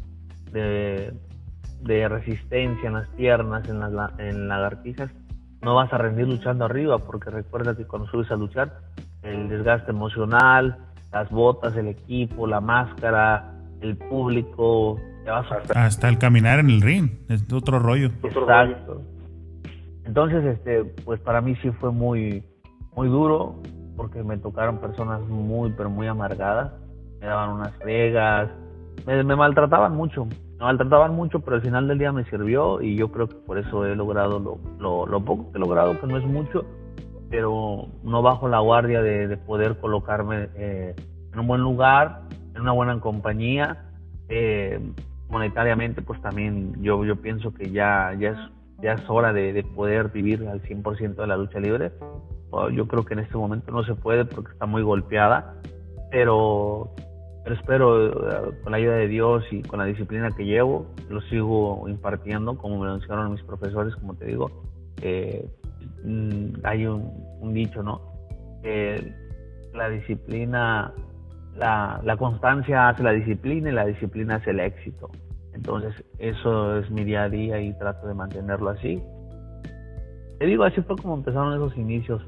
de 0.52 1.12
de 1.86 2.08
resistencia 2.10 2.88
en 2.88 2.94
las 2.94 3.08
piernas, 3.10 3.68
en 3.70 3.80
las 3.80 4.20
en 4.20 4.48
lagartijas, 4.48 5.12
no 5.66 5.74
vas 5.74 5.92
a 5.92 5.98
rendir 5.98 6.28
luchando 6.28 6.64
arriba, 6.64 7.00
porque 7.00 7.32
recuerda 7.32 7.76
que 7.76 7.86
cuando 7.86 8.08
subes 8.10 8.30
a 8.30 8.36
luchar, 8.36 8.72
el 9.24 9.50
desgaste 9.50 9.90
emocional, 9.90 10.78
las 11.12 11.30
botas, 11.32 11.76
el 11.76 11.88
equipo, 11.88 12.46
la 12.46 12.62
máscara, 12.62 13.52
el 13.82 13.98
público, 13.98 15.00
te 15.24 15.32
vas 15.32 15.48
a... 15.52 15.86
Hasta 15.86 16.08
el 16.08 16.20
caminar 16.20 16.60
en 16.60 16.70
el 16.70 16.82
ring, 16.82 17.10
es 17.30 17.52
otro 17.52 17.80
rollo. 17.80 18.12
Exacto. 18.22 19.02
Entonces, 20.06 20.46
este, 20.46 20.86
pues 21.04 21.20
para 21.20 21.42
mí 21.42 21.56
sí 21.64 21.72
fue 21.72 21.92
muy, 21.92 22.44
muy 22.96 23.08
duro, 23.08 23.56
porque 23.98 24.22
me 24.22 24.38
tocaron 24.38 24.78
personas 24.78 25.22
muy, 25.22 25.72
pero 25.72 25.90
muy 25.90 26.06
amargadas, 26.06 26.74
me 27.20 27.26
daban 27.26 27.56
unas 27.56 27.74
fregas, 27.78 28.52
me, 29.08 29.24
me 29.24 29.36
maltrataban 29.36 29.96
mucho, 29.96 30.28
me 30.58 30.66
maltrataban 30.66 31.14
mucho, 31.14 31.42
pero 31.42 31.58
al 31.58 31.62
final 31.62 31.88
del 31.88 32.00
día 32.00 32.12
me 32.12 32.24
sirvió 32.26 32.82
y 32.82 32.96
yo 32.96 33.12
creo 33.12 33.28
que 33.28 33.36
por 33.36 33.58
eso 33.58 33.86
he 33.86 33.96
logrado 33.96 34.40
lo, 34.80 35.06
lo, 35.06 35.20
poco 35.26 35.52
que 35.52 35.58
he 35.58 35.60
logrado, 35.60 36.00
que 36.00 36.08
no 36.08 36.18
es 36.18 36.26
mucho, 36.26 36.66
pero 37.30 37.88
no 38.04 38.22
bajo 38.22 38.48
la 38.48 38.60
guardia 38.60 39.02
de, 39.02 39.36
poder 39.38 39.78
colocarme 39.80 40.50
eh, 40.56 40.96
en 41.34 41.40
un 41.40 41.48
buen 41.48 41.62
lugar, 41.62 42.22
en 42.54 42.62
una 42.62 42.72
buena 42.72 43.00
compañía. 43.00 43.84
Eh, 44.30 44.80
monetariamente, 45.30 46.02
pues 46.02 46.22
también 46.22 46.82
yo, 46.82 47.04
yo 47.04 47.18
pienso 47.18 47.54
que 47.54 47.72
ya, 47.72 48.16
ya, 48.18 48.30
es, 48.30 48.38
ya 48.82 48.94
es 48.94 49.10
hora 49.10 49.34
de, 49.34 49.54
de 49.54 49.64
poder 49.64 50.10
vivir 50.10 50.48
al 50.48 50.62
100% 50.62 51.16
de 51.16 51.28
la 51.28 51.38
lucha 51.38 51.60
libre. 51.60 51.92
Yo 52.72 52.88
creo 52.88 53.04
que 53.04 53.14
en 53.16 53.20
este 53.20 53.36
momento 53.36 53.72
no 53.72 53.84
se 53.84 53.96
puede 53.96 54.24
porque 54.24 54.54
está 54.54 54.66
muy 54.66 54.82
golpeada, 54.82 55.56
pero 56.10 56.92
pero 57.46 57.56
espero, 57.58 58.08
eh, 58.08 58.60
con 58.64 58.72
la 58.72 58.78
ayuda 58.78 58.96
de 58.96 59.08
Dios 59.08 59.46
y 59.52 59.62
con 59.62 59.78
la 59.78 59.86
disciplina 59.86 60.32
que 60.32 60.46
llevo, 60.46 60.88
lo 61.10 61.22
sigo 61.22 61.88
impartiendo, 61.88 62.58
como 62.58 62.80
me 62.80 62.88
lo 62.88 62.96
enseñaron 62.96 63.34
mis 63.34 63.44
profesores, 63.44 63.96
como 63.98 64.16
te 64.16 64.26
digo. 64.26 64.50
Eh, 65.04 65.48
hay 66.64 66.88
un, 66.88 67.54
dicho, 67.54 67.84
¿no? 67.84 68.02
Que 68.64 69.14
la 69.76 69.90
disciplina, 69.90 70.92
la, 71.56 72.02
la 72.04 72.18
constancia 72.18 72.90
hace 72.90 73.04
la 73.04 73.12
disciplina 73.12 73.70
y 73.70 73.74
la 73.74 73.86
disciplina 73.86 74.38
hace 74.38 74.50
el 74.50 74.60
éxito. 74.60 75.12
Entonces, 75.54 76.04
eso 76.18 76.80
es 76.80 76.90
mi 76.90 77.04
día 77.04 77.24
a 77.24 77.30
día 77.30 77.62
y 77.62 77.78
trato 77.78 78.08
de 78.08 78.16
mantenerlo 78.16 78.72
así. 78.72 79.00
Te 80.40 80.48
digo, 80.48 80.64
así 80.64 80.82
fue 80.82 80.96
como 80.96 81.14
empezaron 81.14 81.54
esos 81.54 81.78
inicios. 81.78 82.24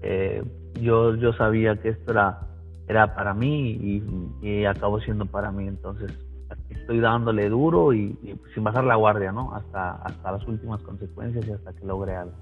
Eh, 0.00 0.42
yo, 0.80 1.14
yo 1.16 1.34
sabía 1.34 1.76
que 1.76 1.90
esto 1.90 2.12
era 2.12 2.40
era 2.88 3.14
para 3.14 3.34
mí 3.34 4.02
y, 4.42 4.64
acabó 4.64 5.00
siendo 5.00 5.26
para 5.26 5.50
mí. 5.50 5.66
Entonces 5.66 6.12
estoy 6.70 7.00
dándole 7.00 7.48
duro 7.48 7.92
y, 7.92 8.16
sin 8.54 8.64
bajar 8.64 8.84
la 8.84 8.96
guardia, 8.96 9.32
¿no? 9.32 9.54
Hasta, 9.54 9.92
hasta 9.92 10.32
las 10.32 10.46
últimas 10.46 10.82
consecuencias 10.82 11.46
y 11.46 11.52
hasta 11.52 11.72
que 11.72 11.84
logre 11.84 12.16
algo. 12.16 12.34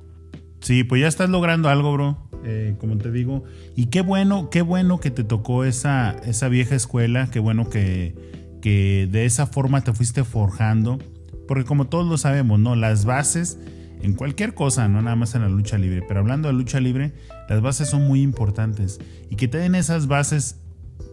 Sí, 0.60 0.82
pues 0.82 1.02
ya 1.02 1.08
estás 1.08 1.28
logrando 1.28 1.68
algo, 1.68 1.92
bro. 1.92 2.16
Eh, 2.44 2.76
como 2.78 2.96
te 2.96 3.10
digo. 3.10 3.44
Y 3.76 3.86
qué 3.86 4.00
bueno, 4.00 4.48
qué 4.50 4.62
bueno 4.62 4.98
que 4.98 5.10
te 5.10 5.24
tocó 5.24 5.64
esa, 5.64 6.12
esa 6.24 6.48
vieja 6.48 6.74
escuela. 6.74 7.28
Qué 7.30 7.38
bueno 7.38 7.68
que, 7.68 8.14
que 8.62 9.06
de 9.10 9.26
esa 9.26 9.46
forma 9.46 9.82
te 9.82 9.92
fuiste 9.92 10.24
forjando. 10.24 10.98
Porque 11.46 11.64
como 11.64 11.86
todos 11.86 12.06
lo 12.06 12.16
sabemos, 12.16 12.58
¿no? 12.58 12.76
Las 12.76 13.04
bases 13.04 13.58
en 14.04 14.12
cualquier 14.12 14.52
cosa, 14.52 14.86
no 14.86 15.00
nada 15.00 15.16
más 15.16 15.34
en 15.34 15.40
la 15.40 15.48
lucha 15.48 15.78
libre, 15.78 16.02
pero 16.06 16.20
hablando 16.20 16.48
de 16.48 16.54
lucha 16.54 16.78
libre, 16.78 17.12
las 17.48 17.62
bases 17.62 17.88
son 17.88 18.06
muy 18.06 18.20
importantes 18.20 19.00
y 19.30 19.36
que 19.36 19.48
te 19.48 19.56
den 19.56 19.74
esas 19.74 20.08
bases 20.08 20.56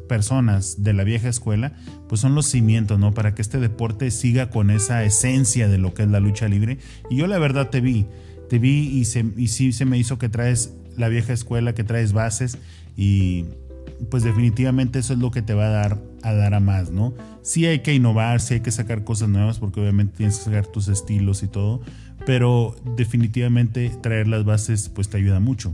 personas 0.09 0.83
de 0.83 0.91
la 0.91 1.05
vieja 1.05 1.29
escuela, 1.29 1.71
pues 2.09 2.19
son 2.19 2.35
los 2.35 2.47
cimientos, 2.47 2.99
¿no? 2.99 3.13
Para 3.13 3.33
que 3.33 3.41
este 3.41 3.59
deporte 3.59 4.11
siga 4.11 4.49
con 4.49 4.69
esa 4.69 5.05
esencia 5.05 5.69
de 5.69 5.77
lo 5.77 5.93
que 5.93 6.03
es 6.03 6.09
la 6.09 6.19
lucha 6.19 6.49
libre. 6.49 6.79
Y 7.09 7.15
yo 7.15 7.27
la 7.27 7.39
verdad 7.39 7.69
te 7.69 7.79
vi, 7.79 8.07
te 8.49 8.59
vi 8.59 8.89
y, 8.89 9.05
se, 9.05 9.25
y 9.37 9.47
sí 9.47 9.71
se 9.71 9.85
me 9.85 9.97
hizo 9.97 10.19
que 10.19 10.27
traes 10.27 10.73
la 10.97 11.07
vieja 11.07 11.31
escuela, 11.31 11.73
que 11.73 11.85
traes 11.85 12.11
bases 12.11 12.57
y 12.97 13.45
pues 14.09 14.23
definitivamente 14.23 14.99
eso 14.99 15.13
es 15.13 15.19
lo 15.19 15.31
que 15.31 15.41
te 15.41 15.53
va 15.53 15.67
a 15.67 15.69
dar 15.69 16.11
a 16.23 16.33
dar 16.33 16.53
a 16.53 16.59
más, 16.59 16.91
¿no? 16.91 17.13
Sí 17.41 17.65
hay 17.65 17.79
que 17.79 17.93
innovar, 17.93 18.41
sí 18.41 18.55
hay 18.55 18.59
que 18.59 18.71
sacar 18.71 19.03
cosas 19.03 19.29
nuevas 19.29 19.59
porque 19.59 19.79
obviamente 19.79 20.17
tienes 20.17 20.37
que 20.37 20.45
sacar 20.45 20.67
tus 20.67 20.87
estilos 20.87 21.43
y 21.43 21.47
todo, 21.47 21.81
pero 22.25 22.75
definitivamente 22.95 23.91
traer 24.01 24.27
las 24.27 24.45
bases 24.45 24.89
pues 24.89 25.09
te 25.09 25.17
ayuda 25.17 25.39
mucho. 25.39 25.73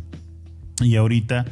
Y 0.82 0.96
ahorita 0.96 1.46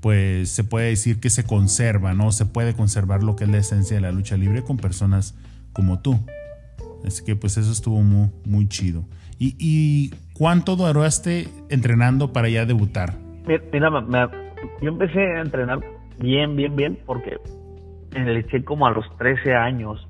pues 0.00 0.50
se 0.50 0.62
puede 0.62 0.90
decir 0.90 1.18
que 1.18 1.30
se 1.30 1.44
conserva, 1.44 2.14
¿no? 2.14 2.30
Se 2.30 2.46
puede 2.46 2.74
conservar 2.74 3.22
lo 3.22 3.34
que 3.34 3.44
es 3.44 3.50
la 3.50 3.58
esencia 3.58 3.96
de 3.96 4.02
la 4.02 4.12
lucha 4.12 4.36
libre 4.36 4.62
con 4.62 4.76
personas 4.76 5.36
como 5.72 6.00
tú. 6.00 6.20
Así 7.04 7.24
que 7.24 7.36
pues 7.36 7.56
eso 7.56 7.72
estuvo 7.72 8.02
muy, 8.02 8.30
muy 8.44 8.68
chido. 8.68 9.04
¿Y, 9.38 9.56
¿Y 9.58 10.14
cuánto 10.32 10.76
duraste 10.76 11.48
entrenando 11.68 12.32
para 12.32 12.48
ya 12.48 12.66
debutar? 12.66 13.14
Mira, 13.46 14.30
yo 14.80 14.88
empecé 14.88 15.20
a 15.20 15.40
entrenar 15.40 15.80
bien, 16.18 16.56
bien, 16.56 16.74
bien, 16.74 16.98
porque 17.04 17.36
le 18.12 18.40
eché 18.40 18.64
como 18.64 18.86
a 18.86 18.90
los 18.90 19.04
13 19.18 19.54
años. 19.54 20.06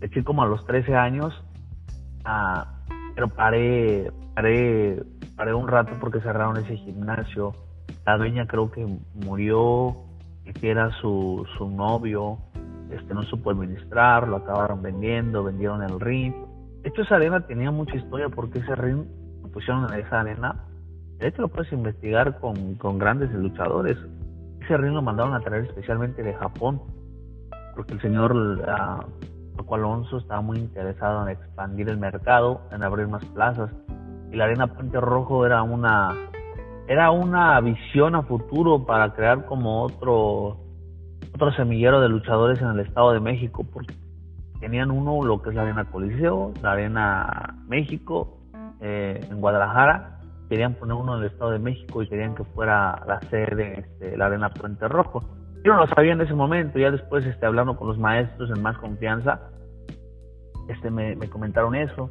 Le 0.00 0.06
eché 0.06 0.22
como 0.22 0.42
a 0.42 0.46
los 0.46 0.64
13 0.66 0.94
años, 0.94 1.34
ah, 2.24 2.75
pero 3.16 3.28
paré, 3.28 4.12
paré, 4.34 5.02
paré 5.36 5.54
un 5.54 5.66
rato 5.66 5.92
porque 5.98 6.20
cerraron 6.20 6.58
ese 6.58 6.76
gimnasio. 6.76 7.54
La 8.04 8.18
dueña 8.18 8.46
creo 8.46 8.70
que 8.70 8.86
murió, 9.14 9.96
que 10.60 10.70
era 10.70 10.90
su, 11.00 11.44
su 11.56 11.70
novio, 11.70 12.38
este 12.90 13.14
no 13.14 13.22
supo 13.22 13.50
administrar, 13.50 14.28
lo 14.28 14.36
acabaron 14.36 14.82
vendiendo, 14.82 15.42
vendieron 15.42 15.82
el 15.82 15.98
ring. 15.98 16.34
De 16.82 16.90
hecho, 16.90 17.02
esa 17.02 17.16
arena 17.16 17.40
tenía 17.46 17.70
mucha 17.70 17.96
historia 17.96 18.28
porque 18.28 18.58
ese 18.58 18.76
ring 18.76 19.06
lo 19.42 19.48
pusieron 19.48 19.90
en 19.92 19.98
esa 20.00 20.20
arena. 20.20 20.54
De 21.18 21.28
hecho, 21.28 21.40
lo 21.40 21.48
puedes 21.48 21.72
investigar 21.72 22.38
con, 22.38 22.74
con 22.74 22.98
grandes 22.98 23.32
luchadores. 23.32 23.96
Ese 24.60 24.76
ring 24.76 24.92
lo 24.92 25.00
mandaron 25.00 25.32
a 25.32 25.40
traer 25.40 25.64
especialmente 25.64 26.22
de 26.22 26.34
Japón, 26.34 26.82
porque 27.74 27.94
el 27.94 28.00
señor 28.02 28.36
uh, 28.36 29.35
Alonso 29.70 30.18
estaba 30.18 30.40
muy 30.40 30.58
interesado 30.58 31.22
en 31.22 31.30
expandir 31.30 31.88
el 31.88 31.98
mercado, 31.98 32.60
en 32.72 32.82
abrir 32.82 33.08
más 33.08 33.24
plazas. 33.26 33.70
Y 34.30 34.36
la 34.36 34.44
Arena 34.44 34.66
Puente 34.66 35.00
Rojo 35.00 35.46
era 35.46 35.62
una 35.62 36.14
era 36.88 37.10
una 37.10 37.60
visión 37.60 38.14
a 38.14 38.22
futuro 38.22 38.84
para 38.86 39.12
crear 39.12 39.44
como 39.46 39.82
otro 39.82 40.58
otro 41.34 41.52
semillero 41.52 42.00
de 42.00 42.08
luchadores 42.08 42.60
en 42.60 42.68
el 42.68 42.80
Estado 42.80 43.12
de 43.12 43.20
México, 43.20 43.64
porque 43.72 43.94
tenían 44.60 44.90
uno 44.90 45.22
lo 45.22 45.42
que 45.42 45.50
es 45.50 45.54
la 45.54 45.62
Arena 45.62 45.84
Coliseo, 45.84 46.52
la 46.62 46.72
Arena 46.72 47.56
México, 47.68 48.38
eh, 48.80 49.20
en 49.30 49.40
Guadalajara, 49.40 50.20
querían 50.48 50.74
poner 50.74 50.94
uno 50.94 51.16
en 51.16 51.24
el 51.24 51.30
Estado 51.30 51.50
de 51.50 51.58
México 51.58 52.02
y 52.02 52.08
querían 52.08 52.34
que 52.34 52.44
fuera 52.44 53.02
la 53.06 53.20
sede 53.28 53.80
este, 53.80 54.16
la 54.16 54.26
Arena 54.26 54.50
Puente 54.50 54.88
Rojo. 54.88 55.22
Yo 55.66 55.74
no 55.74 55.80
lo 55.80 55.88
sabía 55.88 56.12
en 56.12 56.20
ese 56.20 56.32
momento, 56.32 56.78
ya 56.78 56.92
después 56.92 57.26
este, 57.26 57.44
hablando 57.44 57.76
con 57.76 57.88
los 57.88 57.98
maestros 57.98 58.48
en 58.50 58.62
más 58.62 58.78
confianza, 58.78 59.50
este, 60.68 60.92
me, 60.92 61.16
comentaron 61.28 61.74
eso. 61.74 62.08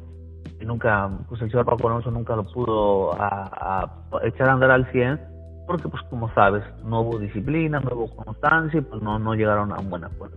Y 0.60 0.66
nunca, 0.66 1.08
pues 1.26 1.40
el 1.40 1.50
señor 1.50 1.64
Paco 1.64 1.88
Alonso 1.88 2.10
nunca 2.10 2.36
lo 2.36 2.44
pudo 2.44 3.14
a, 3.14 3.90
echar 4.24 4.50
a 4.50 4.52
andar 4.52 4.70
al 4.72 4.84
100, 4.92 5.18
porque 5.66 5.88
pues 5.88 6.02
como 6.10 6.30
sabes, 6.34 6.64
no 6.84 7.00
hubo 7.00 7.18
disciplina, 7.18 7.80
no 7.80 7.96
hubo 7.96 8.14
constancia 8.14 8.78
y 8.78 8.82
pues 8.82 9.00
no, 9.00 9.18
no 9.18 9.34
llegaron 9.34 9.72
a 9.72 9.80
un 9.80 9.88
buen 9.88 10.04
acuerdo. 10.04 10.36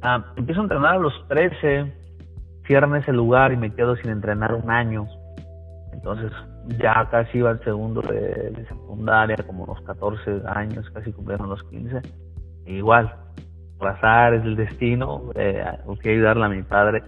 Ah, 0.00 0.24
empiezo 0.36 0.62
a 0.62 0.64
entrenar 0.64 0.94
a 0.94 0.98
los 1.00 1.12
13, 1.28 1.92
cierran 2.66 2.96
ese 2.96 3.12
lugar 3.12 3.52
y 3.52 3.58
me 3.58 3.74
quedo 3.74 3.94
sin 3.96 4.08
entrenar 4.08 4.54
un 4.54 4.70
año. 4.70 5.06
Entonces 5.92 6.32
ya 6.78 7.06
casi 7.10 7.36
iba 7.36 7.50
al 7.50 7.62
segundo 7.62 8.00
de, 8.00 8.54
secundaria, 8.66 9.36
como 9.46 9.64
unos 9.64 9.82
14 9.82 10.44
años, 10.46 10.88
casi 10.94 11.12
cumplieron 11.12 11.50
los 11.50 11.62
15. 11.64 12.00
Igual, 12.76 13.14
por 13.78 13.88
es 13.90 14.44
el 14.44 14.56
destino, 14.56 15.30
eh, 15.34 15.64
fui 15.84 16.10
a 16.10 16.14
ayudarle 16.14 16.44
a 16.44 16.48
mi 16.48 16.62
padre 16.62 17.02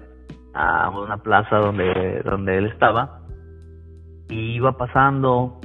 a 0.55 0.90
una 0.90 1.16
plaza 1.18 1.57
donde, 1.57 2.23
donde 2.25 2.59
él 2.59 2.66
estaba. 2.66 3.20
Y 4.29 4.55
iba 4.57 4.77
pasando 4.77 5.61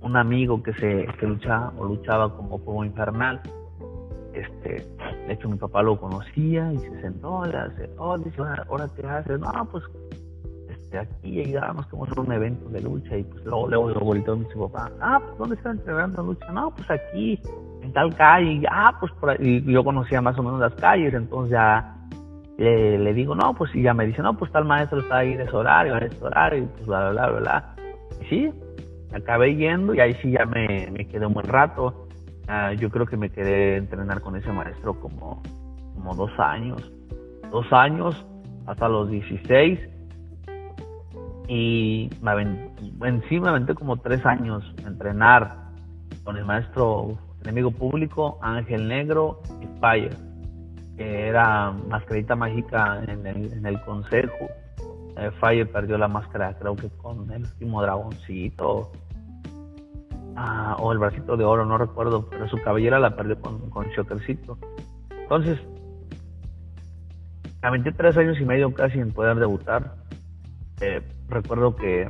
un 0.00 0.16
amigo 0.16 0.62
que 0.62 0.72
se 0.74 1.06
que 1.18 1.26
luchaba 1.26 1.72
o 1.78 1.86
luchaba 1.86 2.34
como 2.36 2.58
fuego 2.58 2.84
infernal. 2.84 3.40
Este, 4.34 4.86
de 5.26 5.32
hecho 5.32 5.48
mi 5.48 5.56
papá 5.56 5.82
lo 5.82 5.98
conocía 5.98 6.72
y 6.72 6.78
se 6.78 7.00
sentó, 7.00 7.44
le 7.44 7.68
dice, 7.70 7.90
oh, 7.98 8.18
dice, 8.18 8.42
ahora 8.68 8.88
qué 8.96 9.06
haces, 9.06 9.38
no, 9.38 9.50
pues 9.70 9.84
este, 10.70 10.98
aquí 10.98 11.40
ayudamos 11.40 11.86
que 11.86 11.96
vamos 11.96 12.16
a 12.16 12.20
un 12.20 12.32
evento 12.32 12.68
de 12.70 12.80
lucha 12.80 13.16
y 13.18 13.24
pues 13.24 13.44
luego, 13.44 13.68
luego, 13.68 13.88
luego 13.88 14.04
volteó 14.06 14.36
mi 14.36 14.46
papá, 14.46 14.90
ah, 15.00 15.20
pues 15.22 15.38
¿dónde 15.38 15.56
están 15.56 15.76
entrenando 15.78 16.22
lucha? 16.22 16.50
No, 16.50 16.70
pues 16.74 16.90
aquí, 16.90 17.38
en 17.82 17.92
tal 17.92 18.14
calle, 18.14 18.52
y, 18.52 18.62
ah, 18.70 18.96
pues 18.98 19.12
por 19.12 19.30
ahí, 19.30 19.62
yo 19.66 19.84
conocía 19.84 20.20
más 20.20 20.38
o 20.38 20.42
menos 20.42 20.60
las 20.60 20.74
calles, 20.74 21.12
entonces 21.14 21.52
ya 21.52 21.96
le 22.58 23.12
digo, 23.12 23.34
no, 23.34 23.54
pues 23.54 23.74
y 23.74 23.82
ya 23.82 23.92
me 23.92 24.06
dice, 24.06 24.22
no, 24.22 24.36
pues 24.36 24.52
tal 24.52 24.64
maestro 24.64 25.00
está 25.00 25.18
ahí 25.18 25.32
en 25.32 25.40
ese 25.40 25.56
horario, 25.56 25.96
en 25.96 26.04
ese 26.04 26.24
horario, 26.24 26.62
y 26.62 26.66
pues 26.66 26.86
bla, 26.86 27.10
bla, 27.10 27.26
bla, 27.28 27.40
bla. 27.40 27.74
Y 28.20 28.24
sí, 28.26 28.50
acabé 29.12 29.56
yendo 29.56 29.94
y 29.94 30.00
ahí 30.00 30.14
sí 30.22 30.30
ya 30.30 30.46
me, 30.46 30.88
me 30.92 31.06
quedé 31.06 31.26
un 31.26 31.34
buen 31.34 31.46
rato. 31.46 32.06
Uh, 32.48 32.74
yo 32.74 32.90
creo 32.90 33.06
que 33.06 33.16
me 33.16 33.30
quedé 33.30 33.76
entrenar 33.76 34.20
con 34.20 34.36
ese 34.36 34.52
maestro 34.52 34.94
como, 34.94 35.42
como 35.94 36.14
dos 36.14 36.30
años. 36.38 36.92
Dos 37.50 37.66
años 37.72 38.26
hasta 38.66 38.88
los 38.88 39.10
16 39.10 39.78
y 41.48 42.08
me 42.22 42.32
en 43.08 43.22
sí 43.28 43.40
me 43.40 43.48
aventé 43.48 43.74
como 43.74 43.96
tres 43.96 44.24
años 44.24 44.64
entrenar 44.86 45.56
con 46.24 46.36
el 46.36 46.44
maestro 46.44 47.18
enemigo 47.42 47.70
público 47.70 48.38
Ángel 48.40 48.88
Negro 48.88 49.40
y 49.60 49.80
Fire, 49.80 50.16
que 50.96 51.28
era 51.28 51.70
mascarita 51.70 52.36
mágica 52.36 53.02
en 53.06 53.26
el, 53.26 53.52
en 53.52 53.66
el 53.66 53.80
consejo. 53.82 54.48
Eh, 55.16 55.30
Fire 55.40 55.70
perdió 55.70 55.98
la 55.98 56.08
máscara, 56.08 56.56
creo 56.58 56.74
que 56.76 56.88
con 56.88 57.30
el 57.30 57.42
último 57.42 57.82
dragoncito 57.82 58.92
ah, 60.36 60.76
o 60.78 60.92
el 60.92 60.98
bracito 60.98 61.36
de 61.36 61.44
oro, 61.44 61.66
no 61.66 61.76
recuerdo, 61.78 62.28
pero 62.30 62.48
su 62.48 62.56
cabellera 62.62 62.98
la 62.98 63.14
perdió 63.14 63.40
con, 63.40 63.70
con 63.70 63.86
Shockercito. 63.88 64.58
Entonces, 65.10 65.58
aventé 67.62 67.92
tres 67.92 68.16
años 68.16 68.38
y 68.40 68.44
medio 68.44 68.72
casi 68.74 68.98
en 68.98 69.12
poder 69.12 69.36
debutar. 69.36 69.94
Eh, 70.80 71.00
recuerdo 71.28 71.76
que, 71.76 72.08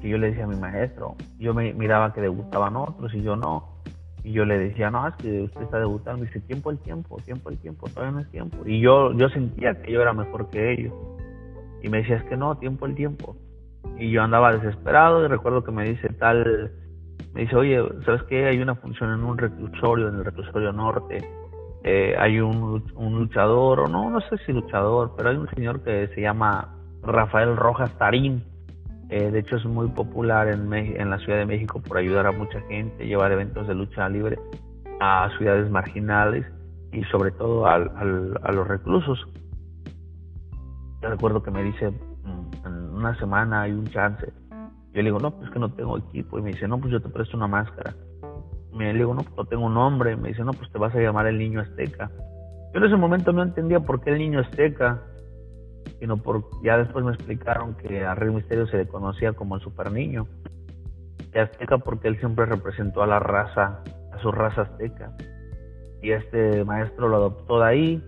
que 0.00 0.08
yo 0.08 0.16
le 0.16 0.28
decía 0.28 0.44
a 0.44 0.46
mi 0.48 0.56
maestro, 0.56 1.16
yo 1.38 1.52
me 1.54 1.74
miraba 1.74 2.12
que 2.12 2.20
debutaban 2.20 2.76
otros 2.76 3.12
y 3.14 3.22
yo 3.22 3.36
no. 3.36 3.79
Y 4.22 4.32
yo 4.32 4.44
le 4.44 4.58
decía, 4.58 4.90
no, 4.90 5.06
es 5.08 5.14
que 5.16 5.42
usted 5.42 5.62
está 5.62 5.78
debutando. 5.78 6.24
Dice, 6.24 6.40
tiempo 6.40 6.70
el 6.70 6.78
tiempo, 6.78 7.16
tiempo 7.24 7.50
el 7.50 7.58
tiempo, 7.58 7.88
todavía 7.88 8.12
no 8.12 8.20
es 8.20 8.30
tiempo. 8.30 8.58
Y 8.66 8.80
yo, 8.80 9.12
yo 9.12 9.28
sentía 9.30 9.80
que 9.80 9.92
yo 9.92 10.02
era 10.02 10.12
mejor 10.12 10.50
que 10.50 10.72
ellos. 10.72 10.92
Y 11.82 11.88
me 11.88 11.98
decía, 11.98 12.16
es 12.16 12.24
que 12.24 12.36
no, 12.36 12.56
tiempo 12.58 12.86
el 12.86 12.94
tiempo. 12.94 13.36
Y 13.98 14.10
yo 14.10 14.22
andaba 14.22 14.52
desesperado 14.52 15.24
y 15.24 15.28
recuerdo 15.28 15.64
que 15.64 15.72
me 15.72 15.84
dice 15.84 16.08
tal, 16.10 16.70
me 17.34 17.42
dice, 17.42 17.56
oye, 17.56 17.82
¿sabes 18.04 18.22
qué? 18.24 18.46
Hay 18.46 18.58
una 18.58 18.74
función 18.74 19.12
en 19.12 19.24
un 19.24 19.38
reclusorio, 19.38 20.08
en 20.08 20.16
el 20.16 20.24
reclusorio 20.24 20.72
norte. 20.72 21.18
Eh, 21.82 22.14
hay 22.18 22.40
un, 22.40 22.84
un 22.94 23.18
luchador, 23.18 23.80
o 23.80 23.86
no, 23.86 24.10
no 24.10 24.20
sé 24.22 24.36
si 24.44 24.52
luchador, 24.52 25.14
pero 25.16 25.30
hay 25.30 25.36
un 25.36 25.48
señor 25.50 25.82
que 25.82 26.08
se 26.08 26.20
llama 26.20 26.76
Rafael 27.02 27.56
Rojas 27.56 27.96
Tarín. 27.96 28.44
Eh, 29.10 29.30
de 29.30 29.40
hecho 29.40 29.56
es 29.56 29.64
muy 29.64 29.88
popular 29.88 30.48
en, 30.48 30.72
en 30.72 31.10
la 31.10 31.18
Ciudad 31.18 31.38
de 31.38 31.46
México 31.46 31.82
por 31.82 31.98
ayudar 31.98 32.26
a 32.26 32.32
mucha 32.32 32.60
gente, 32.62 33.06
llevar 33.06 33.32
eventos 33.32 33.66
de 33.66 33.74
lucha 33.74 34.08
libre 34.08 34.38
a 35.00 35.28
ciudades 35.36 35.68
marginales 35.70 36.46
y 36.92 37.02
sobre 37.04 37.32
todo 37.32 37.66
al, 37.66 37.90
a 38.42 38.52
los 38.52 38.68
reclusos. 38.68 39.18
Yo 41.02 41.08
recuerdo 41.08 41.42
que 41.42 41.50
me 41.50 41.62
dice, 41.62 41.90
mm, 41.90 42.66
en 42.66 42.72
una 42.94 43.18
semana 43.18 43.62
hay 43.62 43.72
un 43.72 43.86
chance. 43.86 44.32
Yo 44.92 45.02
le 45.02 45.04
digo, 45.04 45.18
no, 45.18 45.30
pues 45.30 45.50
que 45.50 45.58
no 45.58 45.72
tengo 45.72 45.98
equipo. 45.98 46.38
Y 46.38 46.42
me 46.42 46.50
dice, 46.50 46.68
no, 46.68 46.78
pues 46.78 46.92
yo 46.92 47.00
te 47.00 47.08
presto 47.08 47.36
una 47.36 47.46
máscara. 47.46 47.94
Me 48.72 48.92
le 48.92 48.98
digo, 48.98 49.14
no, 49.14 49.22
pues 49.22 49.36
no 49.36 49.44
tengo 49.46 49.66
un 49.66 49.74
nombre. 49.74 50.16
Me 50.16 50.28
dice, 50.28 50.44
no, 50.44 50.52
pues 50.52 50.70
te 50.70 50.78
vas 50.78 50.94
a 50.94 51.00
llamar 51.00 51.26
el 51.26 51.38
niño 51.38 51.60
azteca. 51.60 52.10
Yo 52.72 52.80
en 52.80 52.84
ese 52.84 52.96
momento 52.96 53.32
no 53.32 53.42
entendía 53.42 53.80
por 53.80 54.00
qué 54.00 54.10
el 54.10 54.18
niño 54.18 54.40
azteca 54.40 55.02
sino 55.98 56.16
por 56.16 56.44
ya 56.62 56.78
después 56.78 57.04
me 57.04 57.12
explicaron 57.12 57.74
que 57.74 58.04
a 58.04 58.14
Rey 58.14 58.30
Misterio 58.30 58.66
se 58.66 58.78
le 58.78 58.86
conocía 58.86 59.32
como 59.32 59.56
el 59.56 59.62
super 59.62 59.90
niño 59.90 60.26
azteca 61.38 61.78
porque 61.78 62.08
él 62.08 62.18
siempre 62.18 62.46
representó 62.46 63.02
a 63.02 63.06
la 63.06 63.20
raza, 63.20 63.82
a 64.12 64.18
su 64.20 64.32
raza 64.32 64.62
azteca. 64.62 65.12
Y 66.02 66.10
este 66.12 66.64
maestro 66.64 67.08
lo 67.08 67.16
adoptó 67.16 67.60
de 67.60 67.66
ahí, 67.66 68.04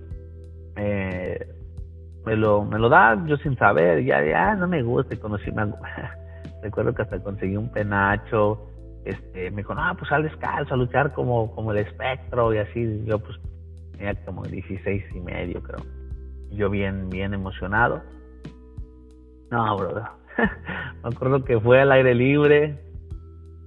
me, 2.25 2.37
lo, 2.37 2.65
me 2.65 2.79
lo 2.79 2.89
da 2.89 3.23
yo 3.27 3.37
sin 3.37 3.57
saber, 3.57 4.03
ya, 4.05 4.25
ya 4.25 4.55
no 4.55 4.67
me 4.67 4.83
gusta, 4.83 5.15
y 5.15 5.19
conocí, 5.19 5.53
me, 5.53 5.73
recuerdo 6.63 6.95
que 6.95 7.03
hasta 7.03 7.23
conseguí 7.23 7.57
un 7.57 7.71
penacho, 7.71 8.67
este, 9.05 9.51
me 9.51 9.59
dijo, 9.59 9.75
no, 9.75 9.83
pues 9.97 10.09
sal 10.09 10.23
descalzo 10.23 10.75
a 10.75 10.77
luchar 10.77 11.13
como, 11.13 11.55
como 11.55 11.73
el 11.73 11.79
espectro 11.79 12.55
y 12.55 12.59
así, 12.59 13.05
yo 13.05 13.19
pues 13.19 13.39
tenía 13.93 14.15
como 14.25 14.43
16 14.45 15.05
y 15.15 15.21
medio 15.21 15.63
creo 15.63 16.02
yo 16.55 16.71
bien, 16.71 17.09
bien 17.11 17.35
emocionado. 17.35 18.03
No, 19.51 19.77
bro, 19.77 19.95
me 21.03 21.09
acuerdo 21.09 21.45
que 21.45 21.61
fue 21.61 21.81
al 21.81 21.93
aire 21.93 22.15
libre, 22.15 22.79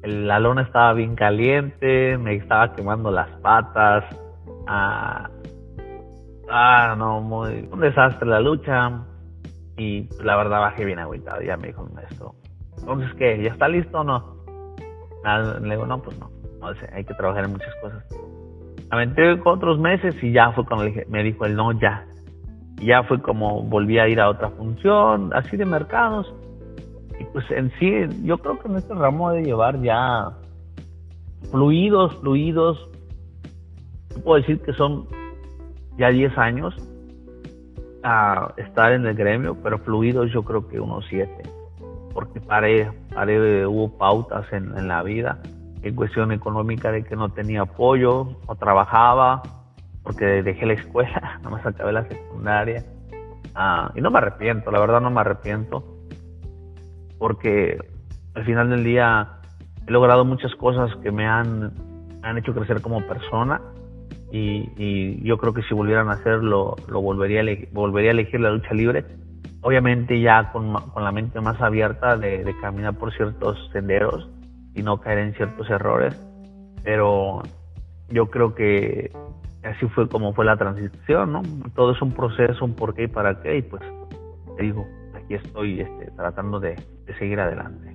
la 0.03 0.39
lona 0.39 0.63
estaba 0.63 0.93
bien 0.93 1.15
caliente, 1.15 2.17
me 2.17 2.35
estaba 2.35 2.73
quemando 2.73 3.11
las 3.11 3.29
patas. 3.41 4.03
Ah, 4.67 5.29
ah, 6.49 6.95
no, 6.97 7.21
muy, 7.21 7.67
un 7.71 7.79
desastre 7.79 8.27
la 8.27 8.39
lucha. 8.39 9.03
Y 9.77 10.07
la 10.23 10.37
verdad 10.37 10.61
bajé 10.61 10.85
bien 10.85 10.99
agüitado, 10.99 11.41
ya 11.41 11.57
me 11.57 11.67
dijo 11.67 11.85
maestro. 11.93 12.35
Entonces, 12.77 13.13
¿qué? 13.15 13.41
¿Ya 13.43 13.51
está 13.51 13.67
listo 13.67 13.99
o 13.99 14.03
no? 14.03 14.35
le 15.61 15.75
digo, 15.75 15.87
no, 15.87 16.01
pues 16.01 16.17
no. 16.19 16.29
no 16.59 16.67
hay 16.93 17.03
que 17.03 17.13
trabajar 17.15 17.45
en 17.45 17.51
muchas 17.51 17.73
cosas. 17.81 18.05
Aventé 18.91 19.41
otros 19.43 19.79
meses 19.79 20.15
y 20.23 20.31
ya 20.31 20.51
fue 20.51 20.65
cuando 20.65 20.85
me 21.07 21.23
dijo 21.23 21.45
el 21.45 21.55
no, 21.55 21.71
ya. 21.73 22.05
Ya 22.77 23.03
fue 23.03 23.21
como 23.21 23.61
volví 23.63 23.99
a 23.99 24.07
ir 24.07 24.19
a 24.19 24.29
otra 24.29 24.49
función, 24.51 25.31
así 25.33 25.57
de 25.57 25.65
mercados. 25.65 26.33
Y 27.19 27.23
pues 27.25 27.49
en 27.51 27.71
sí, 27.79 27.91
yo 28.23 28.37
creo 28.37 28.59
que 28.59 28.67
en 28.67 28.75
este 28.75 28.93
ramo 28.93 29.31
de 29.31 29.43
llevar 29.43 29.81
ya 29.81 30.31
fluidos, 31.51 32.15
fluidos. 32.15 32.89
Puedo 34.23 34.39
decir 34.39 34.61
que 34.61 34.73
son 34.73 35.07
ya 35.97 36.09
10 36.09 36.37
años 36.37 36.75
a 38.03 38.53
estar 38.57 38.91
en 38.91 39.05
el 39.05 39.15
gremio, 39.15 39.57
pero 39.63 39.79
fluidos 39.79 40.31
yo 40.31 40.43
creo 40.43 40.67
que 40.67 40.79
unos 40.79 41.05
7. 41.09 41.31
Porque 42.13 42.39
paré, 42.39 42.91
paré, 43.13 43.65
hubo 43.65 43.97
pautas 43.97 44.45
en, 44.53 44.77
en 44.77 44.87
la 44.87 45.03
vida 45.03 45.39
en 45.85 45.95
cuestión 45.95 46.31
económica 46.31 46.91
de 46.91 47.03
que 47.03 47.15
no 47.15 47.29
tenía 47.29 47.61
apoyo, 47.61 48.27
o 48.47 48.55
trabajaba, 48.55 49.43
porque 50.05 50.43
dejé 50.43 50.65
la 50.65 50.73
escuela, 50.73 51.39
no 51.43 51.49
me 51.49 51.59
acabé 51.59 51.91
la 51.91 52.07
secundaria. 52.07 52.85
Ah, 53.53 53.91
y 53.95 54.01
no 54.01 54.11
me 54.11 54.19
arrepiento, 54.19 54.71
la 54.71 54.79
verdad 54.79 55.01
no 55.01 55.09
me 55.09 55.21
arrepiento 55.21 55.95
porque 57.17 57.77
al 58.33 58.45
final 58.45 58.69
del 58.69 58.83
día 58.83 59.39
he 59.87 59.91
logrado 59.91 60.25
muchas 60.25 60.53
cosas 60.55 60.95
que 60.97 61.11
me 61.11 61.25
han, 61.25 61.71
han 62.21 62.37
hecho 62.37 62.53
crecer 62.53 62.81
como 62.81 63.01
persona 63.07 63.61
y, 64.31 65.23
yo 65.23 65.37
creo 65.37 65.53
que 65.53 65.61
si 65.63 65.73
volvieran 65.73 66.09
a 66.09 66.13
hacerlo, 66.13 66.75
lo 66.87 67.01
volvería 67.01 67.41
a, 67.41 67.45
volvería 67.71 68.11
a 68.11 68.13
elegir 68.13 68.41
la 68.41 68.51
lucha 68.51 68.73
libre. 68.73 69.05
Obviamente 69.61 70.19
ya 70.19 70.51
con, 70.51 70.73
con 70.73 71.03
la 71.03 71.11
mente 71.11 71.39
más 71.39 71.59
abierta 71.61 72.17
de, 72.17 72.43
de, 72.43 72.59
caminar 72.59 72.95
por 72.95 73.13
ciertos 73.13 73.57
senderos 73.71 74.29
y 74.73 74.83
no 74.83 74.99
caer 74.99 75.19
en 75.19 75.33
ciertos 75.35 75.69
errores, 75.69 76.15
pero 76.83 77.41
yo 78.09 78.29
creo 78.29 78.53
que 78.53 79.11
así 79.65 79.85
fue 79.87 80.07
como 80.07 80.33
fue 80.33 80.45
la 80.45 80.57
transición, 80.57 81.33
¿no? 81.33 81.41
Todo 81.75 81.93
es 81.93 82.01
un 82.01 82.11
proceso, 82.11 82.63
un 82.63 82.73
porqué 82.73 83.03
y 83.03 83.07
para 83.07 83.41
qué, 83.41 83.57
y 83.57 83.61
pues 83.61 83.81
te 84.57 84.63
digo, 84.63 84.87
aquí 85.15 85.33
estoy 85.33 85.81
este, 85.81 86.11
tratando 86.15 86.59
de, 86.59 86.75
seguir 87.19 87.39
adelante. 87.39 87.93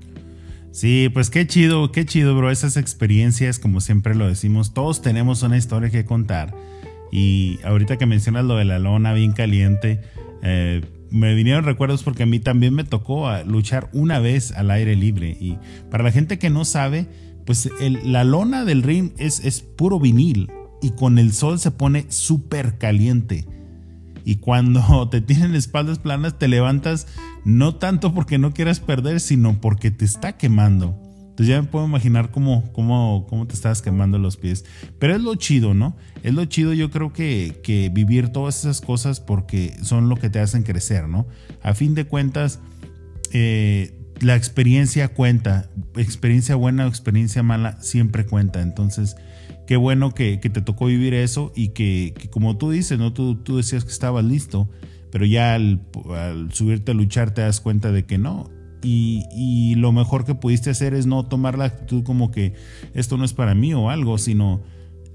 Sí, 0.72 1.08
pues 1.12 1.30
qué 1.30 1.46
chido, 1.46 1.90
qué 1.90 2.04
chido, 2.04 2.36
bro. 2.36 2.50
Esas 2.50 2.76
experiencias, 2.76 3.58
como 3.58 3.80
siempre 3.80 4.14
lo 4.14 4.28
decimos, 4.28 4.72
todos 4.72 5.02
tenemos 5.02 5.42
una 5.42 5.56
historia 5.56 5.90
que 5.90 6.04
contar. 6.04 6.54
Y 7.10 7.58
ahorita 7.64 7.96
que 7.96 8.06
mencionas 8.06 8.44
lo 8.44 8.56
de 8.56 8.64
la 8.64 8.78
lona 8.78 9.12
bien 9.12 9.32
caliente, 9.32 10.00
eh, 10.42 10.82
me 11.10 11.34
vinieron 11.34 11.64
recuerdos 11.64 12.04
porque 12.04 12.22
a 12.22 12.26
mí 12.26 12.38
también 12.38 12.72
me 12.72 12.84
tocó 12.84 13.28
luchar 13.44 13.88
una 13.92 14.20
vez 14.20 14.52
al 14.52 14.70
aire 14.70 14.94
libre. 14.94 15.36
Y 15.40 15.58
para 15.90 16.04
la 16.04 16.12
gente 16.12 16.38
que 16.38 16.50
no 16.50 16.64
sabe, 16.64 17.08
pues 17.46 17.68
la 18.04 18.22
lona 18.22 18.64
del 18.64 18.84
ring 18.84 19.10
es, 19.18 19.44
es 19.44 19.60
puro 19.60 19.98
vinil 19.98 20.48
y 20.82 20.90
con 20.90 21.18
el 21.18 21.32
sol 21.32 21.58
se 21.58 21.70
pone 21.70 22.06
súper 22.08 22.78
caliente. 22.78 23.46
Y 24.24 24.36
cuando 24.36 25.08
te 25.10 25.20
tienen 25.20 25.54
espaldas 25.54 25.98
planas, 25.98 26.38
te 26.38 26.48
levantas 26.48 27.06
no 27.44 27.76
tanto 27.76 28.14
porque 28.14 28.38
no 28.38 28.52
quieras 28.52 28.80
perder, 28.80 29.20
sino 29.20 29.60
porque 29.60 29.90
te 29.90 30.04
está 30.04 30.36
quemando. 30.36 30.96
Entonces 31.30 31.54
ya 31.54 31.62
me 31.62 31.68
puedo 31.68 31.86
imaginar 31.86 32.30
cómo, 32.30 32.70
cómo, 32.72 33.26
cómo 33.28 33.46
te 33.46 33.54
estás 33.54 33.80
quemando 33.80 34.18
los 34.18 34.36
pies. 34.36 34.66
Pero 34.98 35.14
es 35.14 35.22
lo 35.22 35.34
chido, 35.36 35.72
¿no? 35.72 35.96
Es 36.22 36.34
lo 36.34 36.44
chido, 36.44 36.74
yo 36.74 36.90
creo 36.90 37.14
que, 37.14 37.60
que 37.62 37.88
vivir 37.88 38.28
todas 38.28 38.58
esas 38.58 38.82
cosas 38.82 39.20
porque 39.20 39.74
son 39.82 40.10
lo 40.10 40.16
que 40.16 40.28
te 40.28 40.38
hacen 40.38 40.64
crecer, 40.64 41.08
¿no? 41.08 41.26
A 41.62 41.72
fin 41.72 41.94
de 41.94 42.04
cuentas, 42.04 42.60
eh, 43.32 43.96
la 44.20 44.36
experiencia 44.36 45.08
cuenta. 45.08 45.70
Experiencia 45.96 46.56
buena 46.56 46.84
o 46.84 46.88
experiencia 46.88 47.42
mala 47.42 47.80
siempre 47.80 48.26
cuenta. 48.26 48.60
Entonces, 48.60 49.16
qué 49.70 49.76
bueno 49.76 50.14
que, 50.14 50.36
te 50.36 50.62
tocó 50.62 50.86
vivir 50.86 51.14
eso 51.14 51.52
y 51.54 51.68
que, 51.68 52.12
como 52.32 52.58
tú 52.58 52.72
dices, 52.72 52.98
¿no? 52.98 53.12
Tú, 53.12 53.36
tú 53.36 53.58
decías 53.58 53.84
que 53.84 53.92
estabas 53.92 54.24
listo, 54.24 54.68
pero 55.12 55.24
ya 55.24 55.54
al, 55.54 55.80
subirte 56.50 56.90
a 56.90 56.94
luchar 56.94 57.32
te 57.34 57.42
das 57.42 57.60
cuenta 57.60 57.92
de 57.92 58.04
que 58.04 58.18
no. 58.18 58.50
Y, 58.82 59.76
lo 59.76 59.92
mejor 59.92 60.24
que 60.24 60.34
pudiste 60.34 60.70
hacer 60.70 60.92
es 60.92 61.06
no 61.06 61.24
tomar 61.24 61.56
la 61.56 61.66
actitud 61.66 62.02
como 62.02 62.32
que 62.32 62.54
esto 62.94 63.16
no 63.16 63.24
es 63.24 63.32
para 63.32 63.54
mí 63.54 63.72
o 63.72 63.90
algo, 63.90 64.18
sino, 64.18 64.60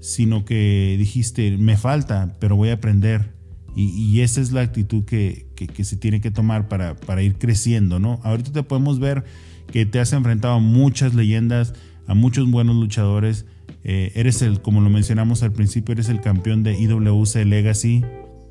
sino 0.00 0.46
que 0.46 0.96
dijiste, 0.98 1.58
me 1.58 1.76
falta, 1.76 2.34
pero 2.40 2.56
voy 2.56 2.70
a 2.70 2.76
aprender. 2.76 3.34
Y, 3.76 4.22
esa 4.22 4.40
es 4.40 4.52
la 4.52 4.62
actitud 4.62 5.04
que, 5.04 5.48
se 5.84 5.96
tiene 5.98 6.22
que 6.22 6.30
tomar 6.30 6.66
para, 6.68 6.96
para 6.96 7.20
ir 7.20 7.36
creciendo, 7.36 7.98
¿no? 7.98 8.20
Ahorita 8.22 8.52
te 8.52 8.62
podemos 8.62 9.00
ver 9.00 9.22
que 9.70 9.84
te 9.84 10.00
has 10.00 10.14
enfrentado 10.14 10.54
a 10.54 10.60
muchas 10.60 11.12
leyendas, 11.12 11.74
a 12.06 12.14
muchos 12.14 12.50
buenos 12.50 12.76
luchadores 12.76 13.44
eh, 13.88 14.10
eres 14.16 14.42
el, 14.42 14.60
como 14.60 14.80
lo 14.80 14.90
mencionamos 14.90 15.44
al 15.44 15.52
principio, 15.52 15.92
eres 15.92 16.08
el 16.08 16.20
campeón 16.20 16.64
de 16.64 16.76
IWC 16.76 17.36
Legacy. 17.44 18.04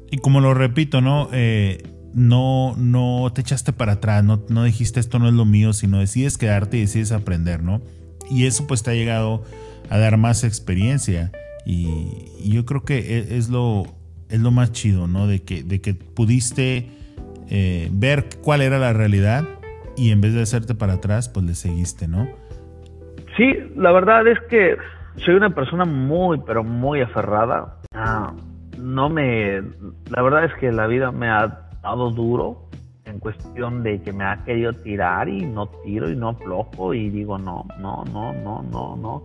Y 0.10 0.19
como 0.19 0.39
lo 0.39 0.54
repito, 0.54 1.02
¿no? 1.02 1.28
Eh, 1.34 1.84
no, 2.13 2.74
no 2.78 3.30
te 3.36 3.41
echaste 3.41 3.74
para 3.74 3.93
atrás, 3.93 4.24
no, 4.24 4.45
no 4.48 4.63
dijiste 4.63 5.02
esto 5.02 5.19
no 5.19 5.28
es 5.28 5.34
lo 5.34 5.43
mío, 5.43 5.74
sino 5.74 6.00
decides 6.00 6.38
quedarte 6.38 6.78
y 6.78 6.82
decides 6.82 7.12
aprender, 7.12 7.63
¿no? 7.63 7.82
Y 8.32 8.45
eso 8.45 8.65
pues 8.65 8.82
te 8.82 8.91
ha 8.91 8.93
llegado 8.93 9.43
a 9.89 9.98
dar 9.98 10.15
más 10.15 10.45
experiencia. 10.45 11.34
Y, 11.65 12.32
yo 12.50 12.63
creo 12.63 12.86
que 12.86 13.00
e, 13.00 13.38
es, 13.38 13.50
lo, 13.50 13.84
es 14.30 14.39
lo 14.39 14.52
más 14.52 14.71
chido, 14.71 15.08
¿no? 15.08 15.28
De 15.28 15.43
que, 15.43 15.63
de 15.63 15.82
que 15.82 15.95
pudiste 15.95 16.88
eh, 17.50 17.89
ver 17.91 18.30
cuál 18.41 18.62
era 18.62 18.80
la 18.80 18.93
realidad 18.93 19.43
y 19.98 20.12
en 20.12 20.21
vez 20.21 20.34
de 20.34 20.43
hacerte 20.43 20.76
para 20.76 20.93
atrás, 20.93 21.28
pues 21.28 21.45
le 21.45 21.56
seguiste, 21.56 22.08
¿no? 22.08 22.30
Sí, 23.36 23.54
la 23.76 23.91
verdad 23.91 24.26
es 24.30 24.39
que 24.50 24.78
soy 25.17 25.36
una 25.36 25.49
persona 25.49 25.86
muy, 25.86 26.39
pero 26.45 26.63
muy 26.63 27.01
aferrada. 27.01 27.78
Ah, 27.93 28.34
no 28.78 29.10
me. 29.10 29.62
La 30.10 30.21
verdad 30.21 30.45
es 30.45 30.54
que 30.56 30.71
la 30.71 30.88
vida 30.88 31.12
me 31.12 31.30
ha 31.30 31.69
dado 31.82 32.12
duro 32.12 32.69
en 33.06 33.19
cuestión 33.19 33.84
de 33.84 34.01
que 34.01 34.12
me 34.12 34.23
ha 34.23 34.43
querido 34.43 34.73
tirar 34.73 35.30
y 35.30 35.45
no 35.45 35.67
tiro 35.84 36.10
y 36.10 36.15
no 36.15 36.30
aflojo 36.30 36.93
y 36.93 37.10
digo 37.10 37.38
no, 37.38 37.65
no, 37.80 38.04
no, 38.12 38.34
no, 38.34 38.63
no, 38.63 38.95
no. 38.95 39.23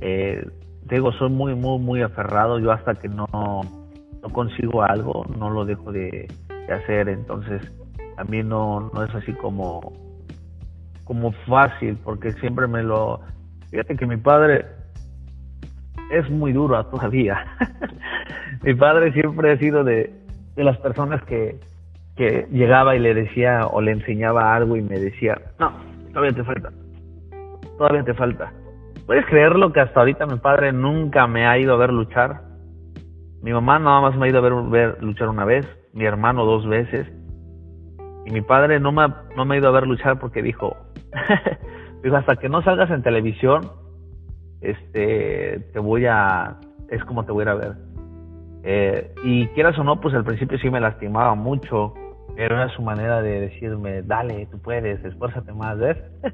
Eh, 0.00 0.44
digo, 0.90 1.12
soy 1.12 1.30
muy, 1.30 1.54
muy, 1.54 1.78
muy 1.78 2.02
aferrado. 2.02 2.58
Yo 2.58 2.72
hasta 2.72 2.94
que 2.94 3.08
no, 3.08 3.26
no 3.32 4.28
consigo 4.32 4.82
algo, 4.82 5.24
no 5.38 5.50
lo 5.50 5.64
dejo 5.64 5.92
de, 5.92 6.28
de 6.48 6.72
hacer. 6.74 7.08
Entonces, 7.08 7.62
también 8.16 8.48
no, 8.48 8.90
no 8.92 9.04
es 9.04 9.14
así 9.14 9.32
como, 9.34 9.92
como 11.04 11.32
fácil, 11.46 11.96
porque 12.02 12.32
siempre 12.32 12.66
me 12.66 12.82
lo. 12.82 13.20
Fíjate 13.70 13.96
que 13.96 14.06
mi 14.06 14.16
padre 14.16 14.77
es 16.10 16.28
muy 16.30 16.52
duro 16.52 16.84
todavía. 16.86 17.44
Mi 18.62 18.74
padre 18.74 19.12
siempre 19.12 19.52
ha 19.52 19.58
sido 19.58 19.84
de, 19.84 20.12
las 20.56 20.76
personas 20.78 21.22
que, 21.24 21.60
que 22.16 22.46
llegaba 22.50 22.96
y 22.96 22.98
le 22.98 23.14
decía 23.14 23.66
o 23.66 23.80
le 23.80 23.92
enseñaba 23.92 24.54
algo 24.54 24.76
y 24.76 24.82
me 24.82 24.98
decía, 24.98 25.40
no, 25.58 25.72
todavía 26.12 26.32
te 26.32 26.44
falta, 26.44 26.70
todavía 27.76 28.02
te 28.02 28.14
falta. 28.14 28.52
¿Puedes 29.06 29.24
creerlo 29.26 29.72
que 29.72 29.80
hasta 29.80 30.00
ahorita 30.00 30.26
mi 30.26 30.38
padre 30.38 30.72
nunca 30.72 31.26
me 31.26 31.46
ha 31.46 31.58
ido 31.58 31.74
a 31.74 31.78
ver 31.78 31.92
luchar? 31.92 32.42
Mi 33.42 33.52
mamá 33.52 33.78
nada 33.78 34.00
más 34.00 34.16
me 34.16 34.26
ha 34.26 34.28
ido 34.28 34.38
a 34.38 34.42
ver, 34.42 34.52
ver 34.68 35.02
luchar 35.02 35.28
una 35.28 35.44
vez, 35.44 35.66
mi 35.92 36.04
hermano 36.04 36.44
dos 36.44 36.66
veces, 36.66 37.06
y 38.26 38.30
mi 38.30 38.42
padre 38.42 38.78
no 38.78 38.92
me, 38.92 39.06
no 39.36 39.44
me 39.46 39.54
ha 39.54 39.58
ido 39.58 39.68
a 39.68 39.72
ver 39.72 39.86
luchar 39.86 40.18
porque 40.18 40.42
dijo, 40.42 40.76
dijo, 42.02 42.16
hasta 42.16 42.36
que 42.36 42.48
no 42.48 42.62
salgas 42.62 42.90
en 42.90 43.02
televisión, 43.02 43.62
este, 44.60 45.60
te 45.72 45.78
voy 45.78 46.06
a, 46.06 46.56
es 46.90 47.04
como 47.04 47.24
te 47.24 47.32
voy 47.32 47.46
a 47.46 47.54
ver. 47.54 47.72
Eh, 48.64 49.14
y 49.24 49.46
quieras 49.48 49.78
o 49.78 49.84
no, 49.84 50.00
pues 50.00 50.14
al 50.14 50.24
principio 50.24 50.58
sí 50.58 50.70
me 50.70 50.80
lastimaba 50.80 51.34
mucho, 51.34 51.94
pero 52.36 52.56
era 52.56 52.68
su 52.70 52.82
manera 52.82 53.22
de 53.22 53.40
decirme, 53.40 54.02
dale, 54.02 54.46
tú 54.46 54.58
puedes, 54.60 55.04
esfuérzate 55.04 55.52
más, 55.52 55.78
¿ves? 55.78 55.96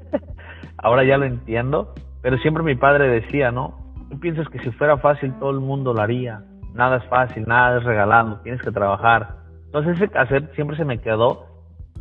Ahora 0.77 1.03
ya 1.03 1.17
lo 1.17 1.25
entiendo, 1.25 1.93
pero 2.21 2.37
siempre 2.37 2.63
mi 2.63 2.75
padre 2.75 3.07
decía, 3.07 3.51
¿no? 3.51 3.77
Tú 4.09 4.19
piensas 4.19 4.47
que 4.49 4.59
si 4.59 4.71
fuera 4.71 4.97
fácil 4.97 5.33
todo 5.39 5.51
el 5.51 5.59
mundo 5.59 5.93
lo 5.93 6.01
haría, 6.01 6.43
nada 6.73 6.97
es 6.97 7.05
fácil, 7.05 7.45
nada 7.47 7.77
es 7.77 7.83
regalado, 7.83 8.39
tienes 8.41 8.61
que 8.61 8.71
trabajar. 8.71 9.37
Entonces 9.65 9.95
ese 9.95 10.09
cassette 10.09 10.53
siempre 10.55 10.77
se 10.77 10.85
me 10.85 10.99
quedó 10.99 11.45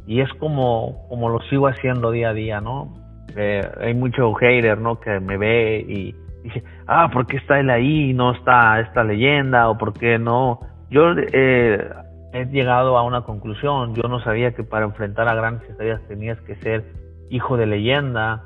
y 0.06 0.20
es 0.20 0.32
como, 0.34 1.06
como 1.08 1.28
lo 1.28 1.40
sigo 1.42 1.66
haciendo 1.66 2.10
día 2.10 2.30
a 2.30 2.34
día, 2.34 2.60
¿no? 2.60 2.92
Eh, 3.36 3.62
hay 3.80 3.94
mucho 3.94 4.32
hater, 4.34 4.78
¿no? 4.78 5.00
Que 5.00 5.20
me 5.20 5.36
ve 5.36 5.84
y 5.86 6.14
dice, 6.42 6.62
ah, 6.86 7.10
¿por 7.12 7.26
qué 7.26 7.36
está 7.38 7.58
él 7.58 7.70
ahí 7.70 8.10
y 8.10 8.14
no 8.14 8.32
está 8.32 8.80
esta 8.80 9.02
leyenda? 9.04 9.68
¿O 9.68 9.78
por 9.78 9.92
qué 9.92 10.18
no? 10.18 10.60
Yo, 10.90 11.12
eh, 11.16 11.88
he 12.34 12.46
llegado 12.46 12.98
a 12.98 13.02
una 13.02 13.22
conclusión. 13.22 13.94
Yo 13.94 14.08
no 14.08 14.20
sabía 14.20 14.52
que 14.52 14.64
para 14.64 14.84
enfrentar 14.84 15.28
a 15.28 15.34
grandes 15.34 15.68
estrellas 15.70 16.00
tenías 16.08 16.38
que 16.40 16.56
ser 16.56 16.84
hijo 17.30 17.56
de 17.56 17.66
leyenda. 17.66 18.42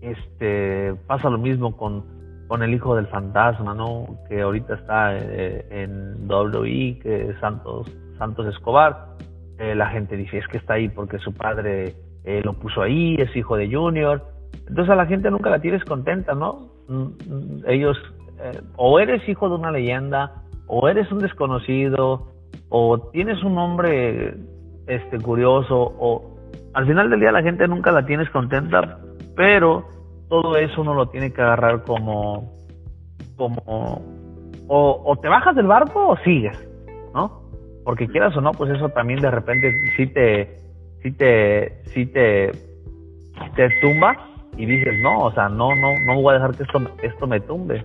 Este 0.00 0.94
pasa 1.06 1.30
lo 1.30 1.38
mismo 1.38 1.76
con, 1.76 2.04
con 2.48 2.62
el 2.62 2.74
hijo 2.74 2.94
del 2.94 3.06
fantasma, 3.06 3.74
¿no? 3.74 4.18
Que 4.28 4.42
ahorita 4.42 4.74
está 4.74 5.16
eh, 5.16 5.66
en 5.70 6.28
WWE, 6.28 6.98
que 7.02 7.30
es 7.30 7.40
Santos 7.40 7.90
Santos 8.18 8.46
Escobar. 8.46 9.16
Eh, 9.58 9.74
la 9.74 9.86
gente 9.86 10.16
dice 10.16 10.38
es 10.38 10.46
que 10.48 10.58
está 10.58 10.74
ahí 10.74 10.88
porque 10.88 11.18
su 11.18 11.32
padre 11.32 11.94
eh, 12.24 12.40
lo 12.44 12.54
puso 12.54 12.82
ahí, 12.82 13.16
es 13.18 13.34
hijo 13.36 13.56
de 13.56 13.72
Junior. 13.72 14.22
Entonces 14.68 14.90
a 14.90 14.96
la 14.96 15.06
gente 15.06 15.30
nunca 15.30 15.50
la 15.50 15.60
tienes 15.60 15.84
contenta, 15.84 16.34
¿no? 16.34 16.68
Mm, 16.88 17.02
mm, 17.02 17.62
ellos 17.66 17.96
o 18.76 18.98
eres 18.98 19.28
hijo 19.28 19.48
de 19.48 19.54
una 19.54 19.70
leyenda 19.70 20.42
o 20.66 20.88
eres 20.88 21.10
un 21.12 21.18
desconocido 21.18 22.28
o 22.68 22.98
tienes 23.12 23.42
un 23.42 23.54
nombre 23.54 24.34
este 24.86 25.18
curioso 25.20 25.76
o 25.76 26.36
al 26.74 26.86
final 26.86 27.10
del 27.10 27.20
día 27.20 27.32
la 27.32 27.42
gente 27.42 27.68
nunca 27.68 27.92
la 27.92 28.04
tienes 28.04 28.28
contenta, 28.30 28.98
pero 29.36 29.86
todo 30.28 30.56
eso 30.56 30.80
uno 30.80 30.94
lo 30.94 31.06
tiene 31.06 31.32
que 31.32 31.42
agarrar 31.42 31.82
como 31.84 32.52
como 33.36 34.02
o, 34.68 35.18
te 35.20 35.28
bajas 35.28 35.54
del 35.54 35.66
barco 35.66 36.08
o 36.08 36.16
sigues, 36.18 36.56
¿no? 37.12 37.42
Porque 37.84 38.06
quieras 38.06 38.34
o 38.36 38.40
no, 38.40 38.52
pues 38.52 38.70
eso 38.70 38.88
también 38.88 39.20
de 39.20 39.30
repente 39.30 39.74
sí 39.96 40.06
te 40.06 40.56
sí 41.02 41.10
te 41.12 41.82
sí 41.86 42.06
te 42.06 42.52
te 43.56 43.68
tumba 43.80 44.16
y 44.56 44.66
dices, 44.66 44.94
"No, 45.02 45.20
o 45.20 45.32
sea, 45.32 45.48
no 45.48 45.74
no 45.74 45.88
no 46.06 46.20
voy 46.20 46.32
a 46.32 46.38
dejar 46.38 46.54
que 46.56 46.62
esto 46.62 46.80
esto 47.02 47.26
me 47.26 47.40
tumbe." 47.40 47.82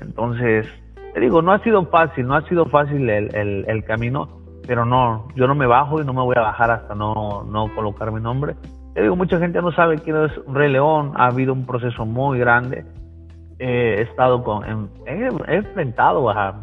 Entonces, 0.00 0.68
te 1.16 1.20
digo, 1.20 1.40
no 1.40 1.52
ha 1.52 1.62
sido 1.62 1.86
fácil, 1.86 2.26
no 2.26 2.34
ha 2.34 2.46
sido 2.46 2.66
fácil 2.66 3.08
el, 3.08 3.34
el, 3.66 3.84
camino, 3.84 4.28
pero 4.66 4.84
no, 4.84 5.28
yo 5.34 5.46
no 5.46 5.54
me 5.54 5.66
bajo 5.66 5.98
y 5.98 6.04
no 6.04 6.12
me 6.12 6.20
voy 6.20 6.34
a 6.36 6.42
bajar 6.42 6.70
hasta 6.70 6.94
no, 6.94 7.42
no 7.44 7.74
colocar 7.74 8.12
mi 8.12 8.20
nombre. 8.20 8.54
Te 8.92 9.00
digo, 9.00 9.16
mucha 9.16 9.38
gente 9.38 9.62
no 9.62 9.72
sabe 9.72 9.96
quién 9.98 10.16
es 10.16 10.32
Rey 10.46 10.70
León, 10.70 11.12
ha 11.16 11.28
habido 11.28 11.54
un 11.54 11.64
proceso 11.64 12.04
muy 12.04 12.38
grande. 12.38 12.84
he 13.58 14.02
estado 14.02 14.44
con, 14.44 14.90
he, 15.06 15.54
enfrentado 15.54 16.28
a, 16.28 16.60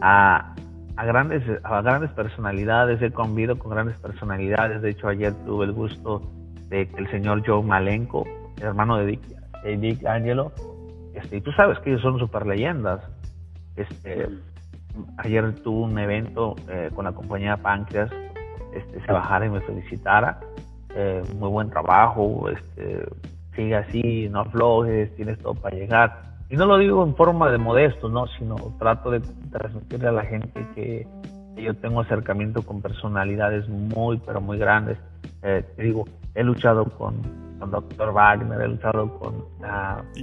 a, 0.00 0.54
a, 0.96 1.04
grandes, 1.04 1.42
a 1.62 1.82
grandes 1.82 2.10
personalidades, 2.12 3.00
he 3.02 3.10
convivido 3.10 3.58
con 3.58 3.70
grandes 3.70 3.98
personalidades. 3.98 4.80
De 4.82 4.90
hecho, 4.90 5.08
ayer 5.08 5.34
tuve 5.44 5.66
el 5.66 5.72
gusto 5.72 6.22
de 6.68 6.88
que 6.88 6.96
el 6.96 7.10
señor 7.10 7.42
Joe 7.46 7.62
Malenko, 7.62 8.24
hermano 8.60 8.96
de 8.96 9.06
Dick, 9.06 9.20
de 9.62 9.76
Dick 9.76 10.06
Angelo, 10.06 10.52
este, 11.14 11.38
y 11.38 11.40
tú 11.40 11.52
sabes 11.52 11.78
que 11.80 11.90
ellos 11.90 12.02
son 12.02 12.18
super 12.18 12.46
leyendas. 12.46 13.00
Este, 13.76 14.28
ayer 15.18 15.54
tuve 15.62 15.84
un 15.84 15.98
evento 15.98 16.56
eh, 16.68 16.90
con 16.94 17.04
la 17.04 17.12
compañía 17.12 17.56
Páncreas, 17.56 18.10
este, 18.74 19.04
se 19.04 19.12
bajara 19.12 19.46
y 19.46 19.50
me 19.50 19.60
felicitara. 19.60 20.40
Eh, 20.94 21.22
muy 21.38 21.50
buen 21.50 21.68
trabajo, 21.68 22.48
este, 22.48 23.06
sigue 23.54 23.76
así, 23.76 24.28
no 24.30 24.40
aflojes, 24.40 25.14
tienes 25.16 25.38
todo 25.38 25.54
para 25.54 25.76
llegar. 25.76 26.22
Y 26.48 26.56
no 26.56 26.66
lo 26.66 26.78
digo 26.78 27.04
en 27.04 27.16
forma 27.16 27.50
de 27.50 27.58
modesto, 27.58 28.08
no, 28.08 28.26
sino 28.38 28.56
trato 28.78 29.10
de 29.10 29.20
transmitirle 29.50 30.08
a 30.08 30.12
la 30.12 30.24
gente 30.24 30.66
que, 30.74 31.06
yo 31.56 31.74
tengo 31.74 32.02
acercamiento 32.02 32.60
con 32.60 32.82
personalidades 32.82 33.66
muy, 33.68 34.18
pero 34.18 34.42
muy 34.42 34.58
grandes. 34.58 34.98
Eh, 35.42 35.64
te 35.74 35.82
digo, 35.84 36.04
he 36.34 36.44
luchado 36.44 36.84
con 36.84 37.14
con 37.58 37.70
Dr. 37.70 38.12
Wagner, 38.12 38.60
he 38.60 38.68
luchado 38.68 39.18
con... 39.18 39.44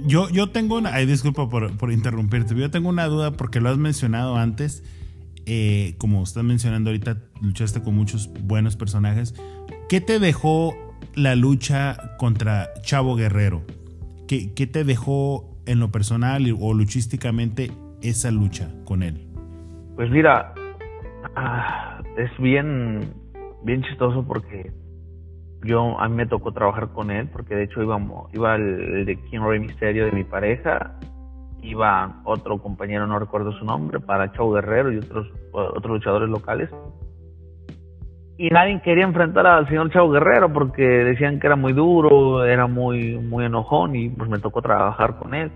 Yo, 0.06 0.28
yo 0.30 0.50
tengo 0.50 0.76
una... 0.78 0.94
Ay, 0.94 1.06
disculpa 1.06 1.48
por, 1.48 1.76
por 1.76 1.92
interrumpirte, 1.92 2.54
yo 2.54 2.70
tengo 2.70 2.88
una 2.88 3.06
duda 3.06 3.32
porque 3.32 3.60
lo 3.60 3.70
has 3.70 3.78
mencionado 3.78 4.36
antes. 4.36 4.82
Eh, 5.46 5.94
como 5.98 6.22
estás 6.22 6.44
mencionando 6.44 6.90
ahorita, 6.90 7.18
luchaste 7.42 7.82
con 7.82 7.94
muchos 7.94 8.30
buenos 8.44 8.76
personajes. 8.76 9.34
¿Qué 9.88 10.00
te 10.00 10.18
dejó 10.18 10.74
la 11.14 11.34
lucha 11.34 12.16
contra 12.18 12.72
Chavo 12.82 13.16
Guerrero? 13.16 13.62
¿Qué, 14.26 14.54
qué 14.54 14.66
te 14.66 14.84
dejó 14.84 15.53
en 15.66 15.80
lo 15.80 15.90
personal 15.90 16.42
o 16.60 16.74
luchísticamente 16.74 17.70
esa 18.02 18.30
lucha 18.30 18.70
con 18.84 19.02
él? 19.02 19.28
Pues 19.96 20.10
mira, 20.10 20.54
ah, 21.36 22.02
es 22.16 22.30
bien, 22.38 23.14
bien 23.62 23.82
chistoso 23.82 24.24
porque 24.26 24.72
yo 25.64 25.98
a 25.98 26.08
mí 26.08 26.16
me 26.16 26.26
tocó 26.26 26.52
trabajar 26.52 26.88
con 26.92 27.10
él 27.10 27.28
porque 27.32 27.54
de 27.54 27.64
hecho 27.64 27.82
íbamos, 27.82 28.32
iba 28.34 28.56
el, 28.56 29.06
de 29.06 29.16
King 29.30 29.40
Rey 29.40 29.60
Misterio 29.60 30.06
de 30.06 30.12
mi 30.12 30.24
pareja, 30.24 30.98
iba 31.62 32.20
otro 32.24 32.58
compañero, 32.58 33.06
no 33.06 33.18
recuerdo 33.18 33.52
su 33.52 33.64
nombre, 33.64 34.00
para 34.00 34.32
Chau 34.32 34.52
Guerrero 34.52 34.92
y 34.92 34.98
otros, 34.98 35.28
otros 35.52 35.92
luchadores 35.92 36.28
locales. 36.28 36.68
Y 38.36 38.48
nadie 38.50 38.80
quería 38.82 39.04
enfrentar 39.04 39.46
al 39.46 39.68
señor 39.68 39.90
Chau 39.90 40.10
Guerrero 40.10 40.52
porque 40.52 40.82
decían 40.82 41.38
que 41.38 41.46
era 41.46 41.54
muy 41.54 41.72
duro, 41.72 42.44
era 42.44 42.66
muy, 42.66 43.16
muy 43.16 43.44
enojón 43.44 43.94
y 43.94 44.08
pues 44.08 44.28
me 44.28 44.38
tocó 44.38 44.60
trabajar 44.60 45.18
con 45.18 45.34
él. 45.34 45.52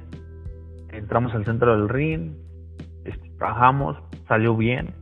Entramos 0.93 1.35
al 1.35 1.45
centro 1.45 1.77
del 1.77 1.89
ring, 1.89 2.33
este, 3.05 3.31
trabajamos, 3.37 3.97
salió 4.29 4.57
bien, 4.57 4.95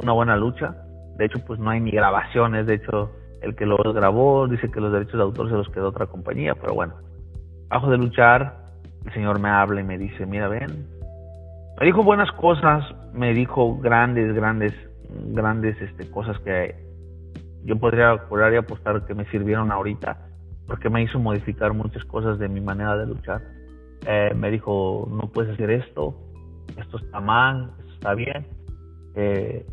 una 0.00 0.12
buena 0.12 0.36
lucha. 0.36 0.76
De 1.16 1.24
hecho, 1.24 1.44
pues 1.44 1.58
no 1.58 1.70
hay 1.70 1.80
ni 1.80 1.90
grabaciones, 1.90 2.66
de 2.66 2.74
hecho 2.74 3.10
el 3.42 3.54
que 3.56 3.66
lo 3.66 3.76
grabó 3.92 4.46
dice 4.48 4.70
que 4.70 4.80
los 4.80 4.92
derechos 4.92 5.14
de 5.14 5.22
autor 5.22 5.48
se 5.48 5.56
los 5.56 5.68
quedó 5.68 5.88
otra 5.88 6.06
compañía, 6.06 6.54
pero 6.54 6.74
bueno, 6.74 6.94
bajo 7.68 7.90
de 7.90 7.98
luchar, 7.98 8.54
el 9.04 9.12
señor 9.12 9.38
me 9.40 9.48
habla 9.48 9.80
y 9.80 9.84
me 9.84 9.98
dice, 9.98 10.24
mira, 10.24 10.48
ven, 10.48 10.86
me 11.78 11.86
dijo 11.86 12.02
buenas 12.02 12.30
cosas, 12.32 12.84
me 13.12 13.34
dijo 13.34 13.76
grandes, 13.78 14.34
grandes, 14.34 14.72
grandes 15.32 15.80
este, 15.82 16.10
cosas 16.10 16.38
que 16.40 16.83
yo 17.64 17.76
podría 17.76 18.16
jurar 18.28 18.52
y 18.52 18.56
apostar 18.56 19.06
que 19.06 19.14
me 19.14 19.24
sirvieron 19.30 19.72
ahorita, 19.72 20.18
porque 20.66 20.90
me 20.90 21.02
hizo 21.02 21.18
modificar 21.18 21.72
muchas 21.72 22.04
cosas 22.04 22.38
de 22.38 22.48
mi 22.48 22.60
manera 22.60 22.96
de 22.96 23.06
luchar. 23.06 23.42
Eh, 24.06 24.32
me 24.36 24.50
dijo, 24.50 25.08
no 25.10 25.30
puedes 25.32 25.54
hacer 25.54 25.70
esto, 25.70 26.14
esto 26.76 26.98
está 26.98 27.20
mal, 27.20 27.72
esto 27.80 27.92
está 27.94 28.14
bien. 28.14 28.46
Eh, 29.14 29.66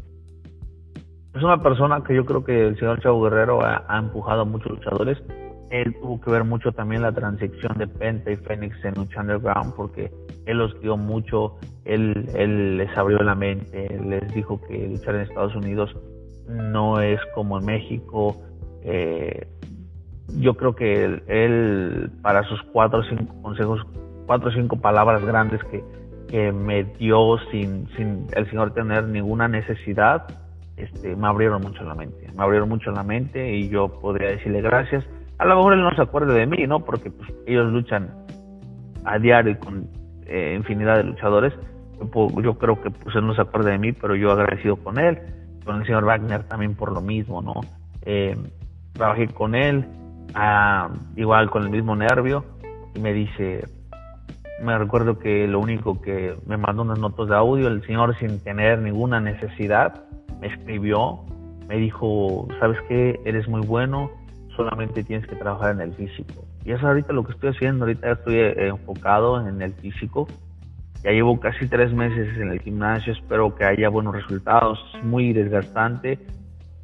es 1.33 1.43
una 1.43 1.61
persona 1.61 2.03
que 2.03 2.15
yo 2.15 2.25
creo 2.25 2.43
que 2.43 2.67
el 2.67 2.77
señor 2.77 3.01
Chavo 3.01 3.23
Guerrero 3.23 3.59
ha, 3.63 3.97
empujado 3.97 4.41
a 4.41 4.45
muchos 4.45 4.71
luchadores. 4.71 5.21
Él 5.69 5.95
tuvo 6.01 6.19
que 6.19 6.31
ver 6.31 6.43
mucho 6.43 6.73
también 6.73 7.01
la 7.01 7.13
transición 7.13 7.77
de 7.77 7.87
Penta 7.87 8.31
y 8.31 8.35
Fénix 8.35 8.83
en 8.83 8.95
Lucha 8.95 9.21
Underground 9.21 9.73
porque 9.75 10.11
él 10.45 10.57
los 10.57 10.77
dio 10.81 10.97
mucho, 10.97 11.57
él, 11.85 12.29
él 12.35 12.77
les 12.77 12.97
abrió 12.97 13.19
la 13.19 13.35
mente, 13.35 13.97
les 14.05 14.33
dijo 14.33 14.61
que 14.61 14.89
luchar 14.89 15.15
en 15.15 15.21
Estados 15.21 15.55
Unidos 15.55 15.95
no 16.51 16.99
es 16.99 17.19
como 17.33 17.59
en 17.59 17.65
México. 17.65 18.41
Eh, 18.83 19.47
yo 20.37 20.55
creo 20.55 20.75
que 20.75 21.21
él, 21.27 22.11
para 22.21 22.43
sus 22.43 22.61
cuatro 22.71 22.99
o 22.99 23.03
cinco 23.03 23.41
consejos, 23.41 23.81
cuatro 24.25 24.49
o 24.49 24.53
cinco 24.53 24.77
palabras 24.77 25.23
grandes 25.25 25.61
que, 25.65 25.83
que 26.29 26.51
me 26.51 26.83
dio 26.83 27.37
sin, 27.51 27.87
sin 27.97 28.27
el 28.33 28.49
señor 28.49 28.73
tener 28.73 29.05
ninguna 29.05 29.47
necesidad, 29.47 30.25
este, 30.77 31.15
me 31.15 31.27
abrieron 31.27 31.61
mucho 31.61 31.83
la 31.83 31.95
mente, 31.95 32.27
me 32.35 32.43
abrieron 32.43 32.69
mucho 32.69 32.91
la 32.91 33.03
mente 33.03 33.53
y 33.55 33.69
yo 33.69 33.89
podría 33.99 34.29
decirle 34.29 34.61
gracias. 34.61 35.05
A 35.37 35.45
lo 35.45 35.55
mejor 35.55 35.73
él 35.73 35.81
no 35.81 35.93
se 35.95 36.01
acuerde 36.01 36.33
de 36.33 36.45
mí, 36.45 36.65
¿no? 36.67 36.79
Porque 36.85 37.11
pues, 37.11 37.29
ellos 37.45 37.71
luchan 37.71 38.09
a 39.05 39.19
diario 39.19 39.59
con 39.59 39.87
eh, 40.25 40.55
infinidad 40.57 40.97
de 40.97 41.03
luchadores. 41.03 41.53
Yo, 42.43 42.57
creo 42.57 42.81
que 42.81 42.89
pues 42.89 43.15
él 43.15 43.27
no 43.27 43.35
se 43.35 43.41
acuerde 43.41 43.71
de 43.71 43.77
mí, 43.77 43.91
pero 43.91 44.15
yo 44.15 44.31
agradecido 44.31 44.75
con 44.77 44.97
él, 44.97 45.19
con 45.63 45.77
el 45.77 45.85
señor 45.85 46.05
Wagner 46.05 46.43
también 46.43 46.75
por 46.75 46.91
lo 46.91 47.01
mismo, 47.01 47.41
¿no? 47.41 47.55
Eh, 48.03 48.35
trabajé 48.93 49.27
con 49.27 49.55
él, 49.55 49.85
ah, 50.33 50.89
igual 51.15 51.49
con 51.49 51.63
el 51.63 51.69
mismo 51.69 51.95
nervio, 51.95 52.45
y 52.95 52.99
me 52.99 53.13
dice, 53.13 53.65
me 54.61 54.77
recuerdo 54.77 55.17
que 55.17 55.47
lo 55.47 55.59
único 55.59 56.01
que 56.01 56.35
me 56.45 56.57
mandó 56.57 56.83
unas 56.83 56.99
notas 56.99 57.27
de 57.27 57.35
audio, 57.35 57.67
el 57.67 57.85
señor 57.85 58.17
sin 58.19 58.39
tener 58.43 58.79
ninguna 58.79 59.19
necesidad, 59.19 60.03
me 60.39 60.47
escribió, 60.47 61.21
me 61.67 61.77
dijo, 61.77 62.47
¿sabes 62.59 62.77
qué? 62.87 63.19
Eres 63.25 63.47
muy 63.47 63.61
bueno, 63.61 64.11
solamente 64.55 65.03
tienes 65.03 65.27
que 65.27 65.35
trabajar 65.35 65.71
en 65.71 65.81
el 65.81 65.93
físico. 65.93 66.45
Y 66.63 66.71
eso 66.71 66.79
es 66.79 66.83
ahorita 66.83 67.13
lo 67.13 67.23
que 67.23 67.31
estoy 67.31 67.49
haciendo, 67.51 67.85
ahorita 67.85 68.11
estoy 68.11 68.35
eh, 68.35 68.67
enfocado 68.67 69.47
en 69.47 69.61
el 69.61 69.73
físico. 69.73 70.27
Ya 71.03 71.11
llevo 71.11 71.39
casi 71.39 71.67
tres 71.67 71.91
meses 71.93 72.37
en 72.37 72.51
el 72.51 72.59
gimnasio, 72.61 73.13
espero 73.13 73.55
que 73.55 73.65
haya 73.65 73.89
buenos 73.89 74.13
resultados, 74.15 74.79
es 74.95 75.03
muy 75.03 75.33
desgastante, 75.33 76.19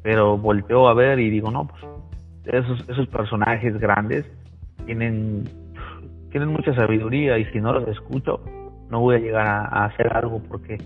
pero 0.02 0.36
volteo 0.36 0.88
a 0.88 0.94
ver 0.94 1.20
y 1.20 1.30
digo, 1.30 1.50
no, 1.50 1.68
pues 1.68 1.84
esos, 2.44 2.88
esos 2.88 3.06
personajes 3.08 3.78
grandes 3.78 4.24
tienen, 4.86 5.44
tienen 6.30 6.48
mucha 6.48 6.74
sabiduría 6.74 7.38
y 7.38 7.44
si 7.46 7.60
no 7.60 7.72
los 7.72 7.86
escucho, 7.88 8.40
no 8.90 9.00
voy 9.00 9.16
a 9.16 9.18
llegar 9.18 9.46
a 9.46 9.84
hacer 9.84 10.12
algo 10.16 10.42
porque 10.48 10.78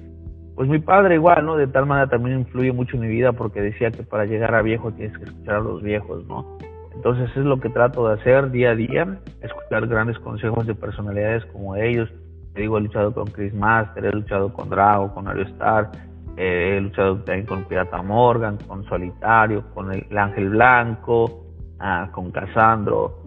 pues 0.54 0.68
mi 0.68 0.78
padre 0.78 1.14
igual, 1.14 1.46
¿no? 1.46 1.56
De 1.56 1.66
tal 1.66 1.86
manera 1.86 2.08
también 2.08 2.40
influye 2.40 2.72
mucho 2.72 2.96
en 2.96 3.02
mi 3.02 3.08
vida 3.08 3.32
porque 3.32 3.60
decía 3.60 3.90
que 3.90 4.02
para 4.02 4.26
llegar 4.26 4.54
a 4.54 4.62
viejo 4.62 4.92
tienes 4.92 5.16
que 5.16 5.24
escuchar 5.24 5.56
a 5.56 5.60
los 5.60 5.82
viejos, 5.82 6.26
¿no? 6.26 6.58
Entonces 6.94 7.30
es 7.30 7.44
lo 7.44 7.58
que 7.58 7.70
trato 7.70 8.06
de 8.06 8.14
hacer 8.14 8.50
día 8.50 8.70
a 8.70 8.74
día, 8.74 9.18
escuchar 9.40 9.86
grandes 9.86 10.18
consejos 10.18 10.66
de 10.66 10.74
personalidades 10.74 11.44
como 11.46 11.74
ellos. 11.76 12.10
Te 12.54 12.62
digo, 12.62 12.78
he 12.78 12.82
luchado 12.82 13.14
con 13.14 13.26
Chris 13.28 13.54
Master, 13.54 14.04
he 14.04 14.12
luchado 14.12 14.52
con 14.52 14.68
Drago, 14.68 15.12
con 15.14 15.26
Ario 15.26 15.44
Star, 15.44 15.90
he 16.36 16.80
luchado 16.80 17.16
también 17.18 17.46
con 17.46 17.64
Pirata 17.64 18.02
Morgan, 18.02 18.58
con 18.66 18.84
Solitario, 18.84 19.64
con 19.74 19.92
el, 19.92 20.18
Ángel 20.18 20.50
Blanco, 20.50 21.46
ah, 21.80 22.08
con 22.12 22.30
Casandro. 22.30 23.22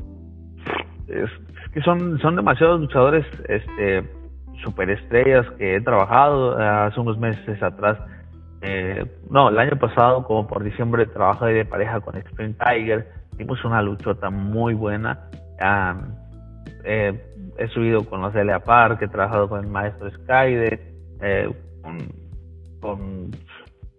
Es, 1.07 1.30
que 1.73 1.82
son, 1.82 2.19
son 2.19 2.36
demasiados 2.36 2.80
luchadores 2.80 3.26
este, 3.47 4.03
superestrellas 4.63 5.45
que 5.57 5.76
he 5.76 5.82
trabajado 5.82 6.57
ah, 6.57 6.86
hace 6.86 6.99
unos 6.99 7.17
meses 7.17 7.61
atrás. 7.61 7.97
Eh, 8.61 9.05
no, 9.30 9.49
el 9.49 9.59
año 9.59 9.78
pasado, 9.78 10.23
como 10.23 10.47
por 10.47 10.63
diciembre, 10.63 11.05
trabajé 11.05 11.47
de 11.47 11.65
pareja 11.65 11.99
con 11.99 12.15
Spring 12.15 12.55
Tiger. 12.57 13.11
Hicimos 13.34 13.63
una 13.65 13.82
luchota 13.82 14.30
muy 14.30 14.73
buena. 14.73 15.30
Eh, 16.84 17.34
he 17.58 17.68
subido 17.70 18.06
con 18.06 18.22
los 18.22 18.36
L.A. 18.36 18.60
Park, 18.60 19.01
he 19.01 19.08
trabajado 19.08 19.49
con 19.49 19.64
el 19.64 19.70
maestro 19.70 20.10
Skyde, 20.12 20.80
eh, 21.22 21.49
con, 22.82 23.32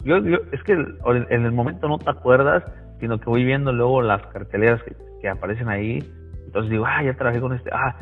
yo, 0.05 0.19
es 0.53 0.63
que 0.63 0.73
en 0.73 1.45
el 1.45 1.53
momento 1.53 1.89
no 1.89 1.99
te 1.99 2.11
acuerdas, 2.11 2.63
sino 3.01 3.19
que 3.19 3.29
voy 3.29 3.45
viendo 3.45 3.73
luego 3.73 4.03
las 4.03 4.25
carteleras 4.29 4.81
que, 4.83 5.29
aparecen 5.29 5.69
ahí, 5.69 5.99
entonces 6.45 6.71
digo, 6.71 6.85
ah, 6.87 7.03
ya 7.03 7.15
trabajé 7.15 7.41
con 7.41 7.53
este, 7.53 7.69
ah, 7.73 7.97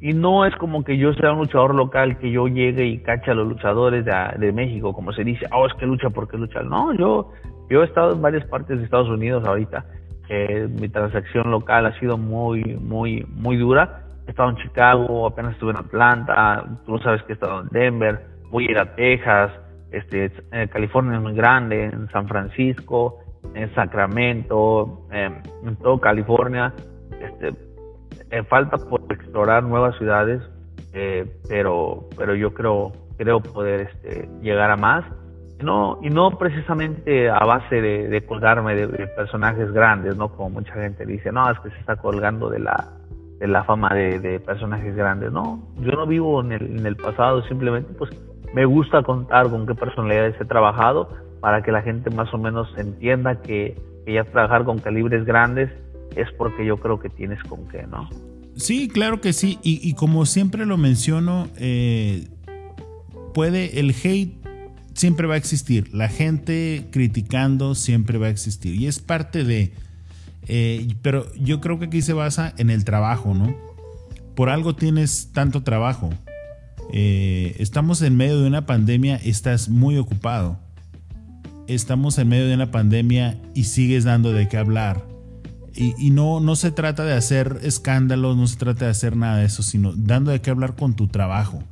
y 0.00 0.12
no 0.12 0.46
es 0.46 0.54
como 0.54 0.84
que 0.84 0.96
yo 0.96 1.12
sea 1.14 1.32
un 1.32 1.40
luchador 1.40 1.74
local, 1.74 2.16
que 2.18 2.30
yo 2.30 2.46
llegue 2.46 2.86
y 2.86 2.98
cache 3.02 3.32
a 3.32 3.34
los 3.34 3.48
luchadores 3.48 4.04
de, 4.04 4.52
México, 4.52 4.92
como 4.92 5.12
se 5.12 5.24
dice, 5.24 5.46
oh, 5.52 5.66
es 5.66 5.74
que 5.74 5.86
lucha 5.86 6.10
porque 6.10 6.38
lucha. 6.38 6.62
No, 6.62 6.94
yo, 6.94 7.32
yo 7.68 7.82
he 7.82 7.86
estado 7.86 8.12
en 8.12 8.22
varias 8.22 8.46
partes 8.46 8.78
de 8.78 8.84
Estados 8.84 9.08
Unidos 9.08 9.44
ahorita. 9.44 9.84
mi 10.80 10.88
transacción 10.88 11.50
local 11.50 11.86
ha 11.86 11.98
sido 11.98 12.16
muy, 12.16 12.62
muy, 12.76 13.26
muy 13.28 13.56
dura. 13.56 14.04
He 14.30 14.32
estado 14.32 14.50
en 14.50 14.56
Chicago, 14.58 15.26
apenas 15.26 15.54
estuve 15.54 15.72
en 15.72 15.78
Atlanta, 15.78 16.64
tú 16.86 16.96
sabes 17.00 17.20
que 17.24 17.32
he 17.32 17.34
estado 17.34 17.62
en 17.62 17.68
Denver, 17.70 18.20
voy 18.48 18.68
a 18.68 18.70
ir 18.70 18.78
a 18.78 18.94
Texas, 18.94 19.50
este, 19.90 20.30
eh, 20.52 20.68
California 20.72 21.16
es 21.16 21.20
muy 21.20 21.34
grande, 21.34 21.86
en 21.86 22.08
San 22.12 22.28
Francisco, 22.28 23.18
en 23.54 23.74
Sacramento, 23.74 25.08
en 25.10 25.74
todo 25.82 26.00
California. 26.00 26.72
Este, 27.20 28.44
falta 28.44 28.76
por 28.76 29.00
explorar 29.10 29.64
nuevas 29.64 29.98
ciudades, 29.98 30.40
eh, 30.92 31.26
pero, 31.48 32.08
pero 32.16 32.36
yo 32.36 32.54
creo, 32.54 32.92
creo 33.18 33.40
poder 33.40 33.90
este, 33.92 34.28
llegar 34.42 34.70
a 34.70 34.76
más. 34.76 35.04
No, 35.60 35.98
y 36.02 36.08
no 36.08 36.38
precisamente 36.38 37.28
a 37.28 37.40
base 37.40 37.80
de, 37.82 38.24
colgarme 38.26 38.76
de, 38.76 39.08
personajes 39.08 39.72
grandes, 39.72 40.16
¿no? 40.16 40.28
Como 40.28 40.50
mucha 40.50 40.72
gente 40.74 41.04
dice, 41.04 41.32
no, 41.32 41.50
es 41.50 41.58
que 41.58 41.70
se 41.70 41.80
está 41.80 41.96
colgando 41.96 42.48
de 42.48 42.60
la, 42.60 42.99
de 43.40 43.48
la 43.48 43.64
fama 43.64 43.88
de, 43.94 44.38
personajes 44.40 44.94
grandes. 44.94 45.32
No, 45.32 45.60
yo 45.80 45.92
no 45.92 46.06
vivo 46.06 46.40
en 46.42 46.52
el, 46.52 46.96
pasado, 46.96 47.42
simplemente 47.48 47.92
pues 47.94 48.10
me 48.54 48.66
gusta 48.66 49.02
contar 49.02 49.48
con 49.48 49.66
qué 49.66 49.74
personalidades 49.74 50.36
he 50.40 50.44
trabajado 50.44 51.08
para 51.40 51.62
que 51.62 51.72
la 51.72 51.82
gente 51.82 52.10
más 52.10 52.32
o 52.34 52.38
menos 52.38 52.68
entienda 52.76 53.40
que, 53.40 53.76
ya 54.06 54.24
trabajar 54.24 54.64
con 54.64 54.78
calibres 54.78 55.24
grandes 55.24 55.70
es 56.16 56.26
porque 56.36 56.66
yo 56.66 56.78
creo 56.78 56.98
que 56.98 57.08
tienes 57.08 57.40
con 57.44 57.68
qué, 57.68 57.86
¿no? 57.86 58.08
Sí, 58.56 58.88
claro 58.88 59.20
que 59.20 59.32
sí. 59.32 59.58
Y, 59.62 59.94
como 59.94 60.26
siempre 60.26 60.66
lo 60.66 60.76
menciono, 60.76 61.46
eh, 61.56 62.26
puede, 63.32 63.78
el 63.78 63.90
hate 63.90 64.34
siempre 64.94 65.28
va 65.28 65.34
a 65.34 65.36
existir. 65.36 65.94
La 65.94 66.08
gente 66.08 66.88
criticando 66.90 67.76
siempre 67.76 68.18
va 68.18 68.26
a 68.26 68.30
existir. 68.30 68.74
Y 68.74 68.86
es 68.86 68.98
parte 68.98 69.44
de... 69.44 69.72
Eh, 70.48 70.94
pero 71.02 71.32
yo 71.34 71.60
creo 71.60 71.78
que 71.78 71.86
aquí 71.86 72.02
se 72.02 72.12
basa 72.12 72.54
en 72.56 72.70
el 72.70 72.84
trabajo, 72.84 73.34
¿no? 73.34 73.54
Por 74.34 74.48
algo 74.48 74.74
tienes 74.74 75.32
tanto 75.32 75.62
trabajo. 75.62 76.10
Eh, 76.92 77.56
estamos 77.58 78.02
en 78.02 78.16
medio 78.16 78.40
de 78.40 78.48
una 78.48 78.66
pandemia, 78.66 79.16
estás 79.16 79.68
muy 79.68 79.96
ocupado. 79.96 80.58
Estamos 81.68 82.18
en 82.18 82.28
medio 82.28 82.48
de 82.48 82.54
una 82.54 82.70
pandemia 82.70 83.40
y 83.54 83.64
sigues 83.64 84.04
dando 84.04 84.32
de 84.32 84.48
qué 84.48 84.56
hablar. 84.56 85.06
Y, 85.72 86.10
no, 86.10 86.40
no 86.40 86.56
se 86.56 86.72
trata 86.72 87.04
de 87.04 87.14
hacer 87.14 87.60
escándalos, 87.62 88.36
no 88.36 88.46
se 88.46 88.56
trata 88.56 88.86
de 88.86 88.90
hacer 88.90 89.16
nada 89.16 89.38
de 89.38 89.46
eso, 89.46 89.62
sino 89.62 89.92
dando 89.94 90.30
de 90.30 90.40
qué 90.40 90.50
hablar 90.50 90.74
con 90.74 90.94
tu 90.94 91.08
trabajo. 91.08 91.62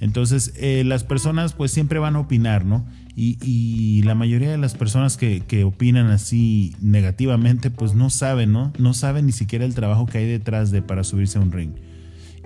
Entonces, 0.00 0.52
eh, 0.56 0.82
las 0.84 1.04
personas 1.04 1.52
pues 1.52 1.70
siempre 1.70 1.98
van 1.98 2.16
a 2.16 2.20
opinar, 2.20 2.64
¿no? 2.64 2.86
Y, 3.14 4.00
la 4.04 4.14
mayoría 4.14 4.50
de 4.50 4.56
las 4.56 4.74
personas 4.74 5.18
que, 5.18 5.40
que, 5.40 5.64
opinan 5.64 6.06
así 6.06 6.74
negativamente, 6.80 7.70
pues 7.70 7.94
no 7.94 8.08
saben, 8.08 8.50
¿no? 8.50 8.72
No 8.78 8.94
saben 8.94 9.26
ni 9.26 9.32
siquiera 9.32 9.66
el 9.66 9.74
trabajo 9.74 10.06
que 10.06 10.18
hay 10.18 10.26
detrás 10.26 10.70
de 10.70 10.80
para 10.80 11.04
subirse 11.04 11.38
a 11.38 11.42
un 11.42 11.52
ring. 11.52 11.72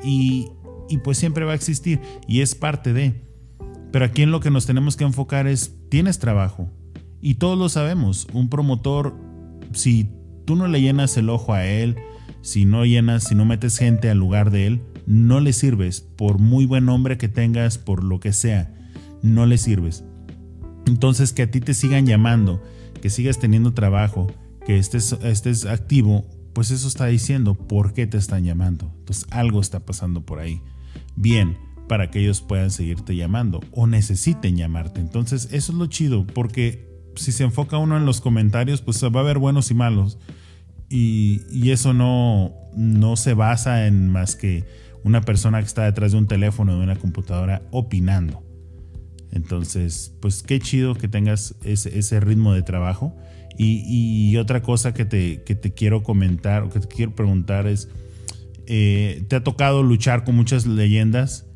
Y, 0.02 0.48
y 0.88 0.98
pues 0.98 1.16
siempre 1.16 1.44
va 1.44 1.52
a 1.52 1.54
existir 1.54 2.00
y 2.26 2.40
es 2.40 2.56
parte 2.56 2.92
de. 2.92 3.14
Pero 3.92 4.04
aquí 4.04 4.22
en 4.22 4.32
lo 4.32 4.40
que 4.40 4.50
nos 4.50 4.66
tenemos 4.66 4.96
que 4.96 5.04
enfocar 5.04 5.46
es, 5.46 5.76
tienes 5.88 6.18
trabajo. 6.18 6.68
Y 7.20 7.34
todos 7.34 7.56
lo 7.56 7.68
sabemos, 7.68 8.26
un 8.32 8.50
promotor, 8.50 9.14
si 9.72 10.10
tú 10.44 10.56
no 10.56 10.66
le 10.66 10.80
llenas 10.80 11.16
el 11.16 11.30
ojo 11.30 11.54
a 11.54 11.64
él, 11.64 11.96
si 12.42 12.64
no 12.64 12.84
llenas, 12.84 13.24
si 13.24 13.36
no 13.36 13.44
metes 13.44 13.78
gente 13.78 14.10
al 14.10 14.18
lugar 14.18 14.50
de 14.50 14.66
él, 14.66 14.82
no 15.06 15.40
le 15.40 15.52
sirves. 15.52 16.00
Por 16.00 16.38
muy 16.38 16.66
buen 16.66 16.88
hombre 16.88 17.18
que 17.18 17.28
tengas, 17.28 17.78
por 17.78 18.04
lo 18.04 18.20
que 18.20 18.32
sea, 18.32 18.74
no 19.22 19.46
le 19.46 19.58
sirves. 19.58 20.04
Entonces 20.86 21.32
que 21.32 21.42
a 21.42 21.50
ti 21.50 21.60
te 21.60 21.74
sigan 21.74 22.06
llamando, 22.06 22.62
que 23.00 23.10
sigas 23.10 23.38
teniendo 23.38 23.72
trabajo, 23.72 24.26
que 24.66 24.78
estés, 24.78 25.12
estés 25.22 25.66
activo, 25.66 26.26
pues 26.52 26.70
eso 26.70 26.86
está 26.88 27.06
diciendo 27.06 27.54
por 27.54 27.92
qué 27.94 28.06
te 28.06 28.18
están 28.18 28.44
llamando. 28.44 28.92
Entonces 28.98 29.26
algo 29.30 29.60
está 29.60 29.80
pasando 29.80 30.24
por 30.24 30.38
ahí 30.38 30.60
bien 31.16 31.56
para 31.88 32.10
que 32.10 32.20
ellos 32.20 32.40
puedan 32.40 32.70
seguirte 32.70 33.16
llamando 33.16 33.60
o 33.70 33.86
necesiten 33.86 34.56
llamarte. 34.56 35.00
Entonces, 35.00 35.48
eso 35.52 35.72
es 35.72 35.78
lo 35.78 35.86
chido, 35.86 36.26
porque 36.26 36.88
si 37.16 37.32
se 37.32 37.44
enfoca 37.44 37.78
uno 37.78 37.96
en 37.96 38.06
los 38.06 38.20
comentarios, 38.20 38.80
pues 38.80 39.02
va 39.02 39.20
a 39.20 39.22
haber 39.22 39.38
buenos 39.38 39.70
y 39.70 39.74
malos. 39.74 40.18
Y, 40.88 41.70
eso 41.70 41.92
no, 41.92 42.54
no 42.76 43.16
se 43.16 43.34
basa 43.34 43.86
en 43.86 44.08
más 44.08 44.36
que 44.36 44.64
una 45.04 45.20
persona 45.20 45.60
que 45.60 45.66
está 45.66 45.84
detrás 45.84 46.12
de 46.12 46.18
un 46.18 46.26
teléfono 46.26 46.72
o 46.72 46.78
de 46.78 46.82
una 46.82 46.96
computadora 46.96 47.62
opinando. 47.70 48.42
Entonces, 49.30 50.16
pues 50.20 50.42
qué 50.42 50.58
chido 50.60 50.94
que 50.94 51.08
tengas 51.08 51.54
ese, 51.62 52.20
ritmo 52.20 52.54
de 52.54 52.62
trabajo. 52.62 53.14
Y, 53.56 54.36
otra 54.36 54.62
cosa 54.62 54.94
que 54.94 55.04
te, 55.04 55.44
que 55.44 55.54
te 55.54 55.72
quiero 55.72 56.02
comentar 56.02 56.64
o 56.64 56.70
que 56.70 56.80
te 56.80 56.88
quiero 56.88 57.14
preguntar 57.14 57.68
es, 57.68 57.88
eh, 58.66 59.24
te 59.28 59.36
ha 59.36 59.44
tocado 59.44 59.82
luchar 59.82 60.24
con 60.24 60.34
muchas 60.34 60.66
leyendas, 60.66 61.46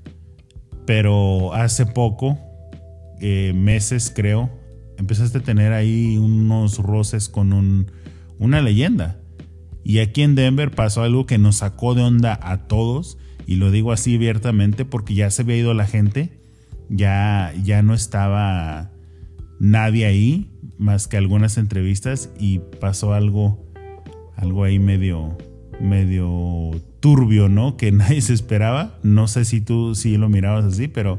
pero 0.87 1.55
hace 1.55 1.87
poco, 1.87 2.39
eh, 3.21 3.53
meses 3.55 4.13
creo, 4.15 4.51
empezaste 4.97 5.39
a 5.39 5.43
tener 5.43 5.73
ahí 5.73 6.19
unos 6.19 6.79
roces 6.79 7.29
con 7.29 7.53
un, 7.53 7.91
una 8.39 8.61
leyenda. 8.63 9.21
Y 9.83 10.01
aquí 10.01 10.23
en 10.23 10.35
Denver 10.35 10.71
pasó 10.71 11.03
algo 11.03 11.27
que 11.27 11.39
nos 11.39 11.57
sacó 11.57 11.95
de 11.95 12.03
onda 12.03 12.39
a 12.43 12.69
todos, 12.69 13.19
y 13.49 13.57
lo 13.57 13.71
digo 13.71 13.93
así 13.93 14.17
abiertamente 14.17 14.85
porque 14.85 15.15
ya 15.15 15.31
se 15.31 15.41
había 15.41 15.57
ido 15.57 15.73
la 15.73 15.87
gente, 15.87 16.39
ya, 16.91 17.55
ya 17.65 17.81
no 17.81 17.95
estaba 17.95 18.91
nadie 19.59 20.05
ahí, 20.05 20.51
más 20.77 21.09
que 21.09 21.17
algunas 21.17 21.57
entrevistas, 21.57 22.31
y 22.39 22.59
pasó 22.79 23.15
algo, 23.15 23.65
algo 24.37 24.65
ahí 24.65 24.79
medio, 24.79 25.39
medio 25.81 26.73
turbio, 27.01 27.49
¿no? 27.49 27.77
Que 27.79 27.91
nadie 27.91 28.21
se 28.21 28.35
esperaba. 28.35 28.99
No 29.03 29.29
sé 29.29 29.47
si 29.47 29.63
tú 29.63 29.95
sí 29.95 30.19
lo 30.19 30.29
mirabas 30.29 30.67
así, 30.67 30.87
pero 30.87 31.19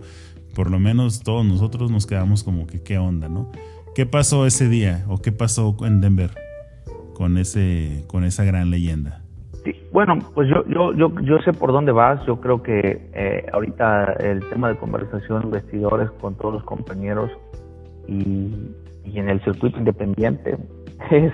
por 0.53 0.69
lo 0.69 0.77
menos 0.77 1.23
todos 1.23 1.43
nosotros 1.43 1.89
nos 1.89 2.05
quedamos 2.05 2.43
como 2.43 2.67
que 2.67 2.83
qué 2.83 2.99
onda, 2.99 3.27
¿no? 3.27 3.51
¿Qué 3.95 4.05
pasó 4.05 4.45
ese 4.45 4.69
día 4.69 5.03
o 5.07 5.17
qué 5.17 5.31
pasó 5.31 5.75
en 5.83 5.99
Denver 5.99 6.35
con 7.15 7.39
ese 7.39 8.03
con 8.05 8.23
esa 8.23 8.43
gran 8.43 8.69
leyenda? 8.69 9.23
Bueno, 9.91 10.19
pues 10.33 10.49
yo, 10.49 10.65
yo, 10.67 10.93
yo, 10.93 11.11
yo 11.21 11.39
sé 11.39 11.53
por 11.53 11.71
dónde 11.71 11.91
vas. 11.91 12.25
Yo 12.25 12.39
creo 12.39 12.61
que 12.61 13.09
eh, 13.13 13.45
ahorita 13.51 14.13
el 14.19 14.47
tema 14.49 14.69
de 14.69 14.77
conversación, 14.77 15.51
vestidores 15.51 16.09
con 16.21 16.35
todos 16.35 16.55
los 16.55 16.63
compañeros 16.63 17.31
y, 18.07 18.71
y 19.05 19.19
en 19.19 19.29
el 19.29 19.41
circuito 19.41 19.77
independiente 19.77 20.57
es, 21.11 21.33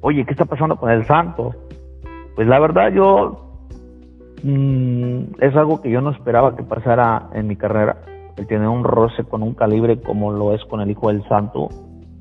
oye, 0.00 0.24
¿qué 0.24 0.32
está 0.32 0.44
pasando 0.44 0.76
con 0.76 0.90
el 0.90 1.04
Santos? 1.04 1.56
Pues 2.34 2.46
la 2.46 2.58
verdad 2.58 2.92
yo 2.92 3.62
mm, 4.42 5.20
es 5.40 5.56
algo 5.56 5.80
que 5.80 5.90
yo 5.90 6.00
no 6.00 6.10
esperaba 6.10 6.56
que 6.56 6.62
pasara 6.62 7.28
en 7.32 7.46
mi 7.46 7.56
carrera, 7.56 7.96
el 8.36 8.46
tener 8.46 8.68
un 8.68 8.84
roce 8.84 9.24
con 9.24 9.42
un 9.42 9.54
calibre 9.54 10.00
como 10.00 10.32
lo 10.32 10.52
es 10.52 10.64
con 10.66 10.80
el 10.80 10.90
Hijo 10.90 11.08
del 11.08 11.26
Santo, 11.28 11.68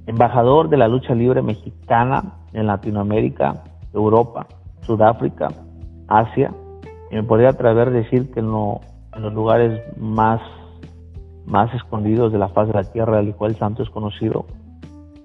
embajador 0.07 0.69
de 0.69 0.77
la 0.77 0.87
lucha 0.87 1.13
libre 1.13 1.41
mexicana 1.41 2.35
en 2.53 2.67
Latinoamérica, 2.67 3.63
Europa, 3.93 4.47
Sudáfrica, 4.85 5.49
Asia, 6.07 6.51
y 7.11 7.15
me 7.15 7.23
podría 7.23 7.49
atrever 7.49 7.89
a 7.89 7.91
decir 7.91 8.31
que 8.31 8.39
en, 8.39 8.51
los 8.51 9.33
lugares 9.33 9.81
más, 9.97 10.41
más 11.45 11.73
escondidos 11.73 12.31
de 12.31 12.39
la 12.39 12.49
faz 12.49 12.67
de 12.67 12.73
la 12.73 12.91
tierra, 12.91 13.19
el 13.19 13.29
Hijo 13.29 13.45
del 13.45 13.55
Santo 13.55 13.83
es 13.83 13.89
conocido. 13.89 14.45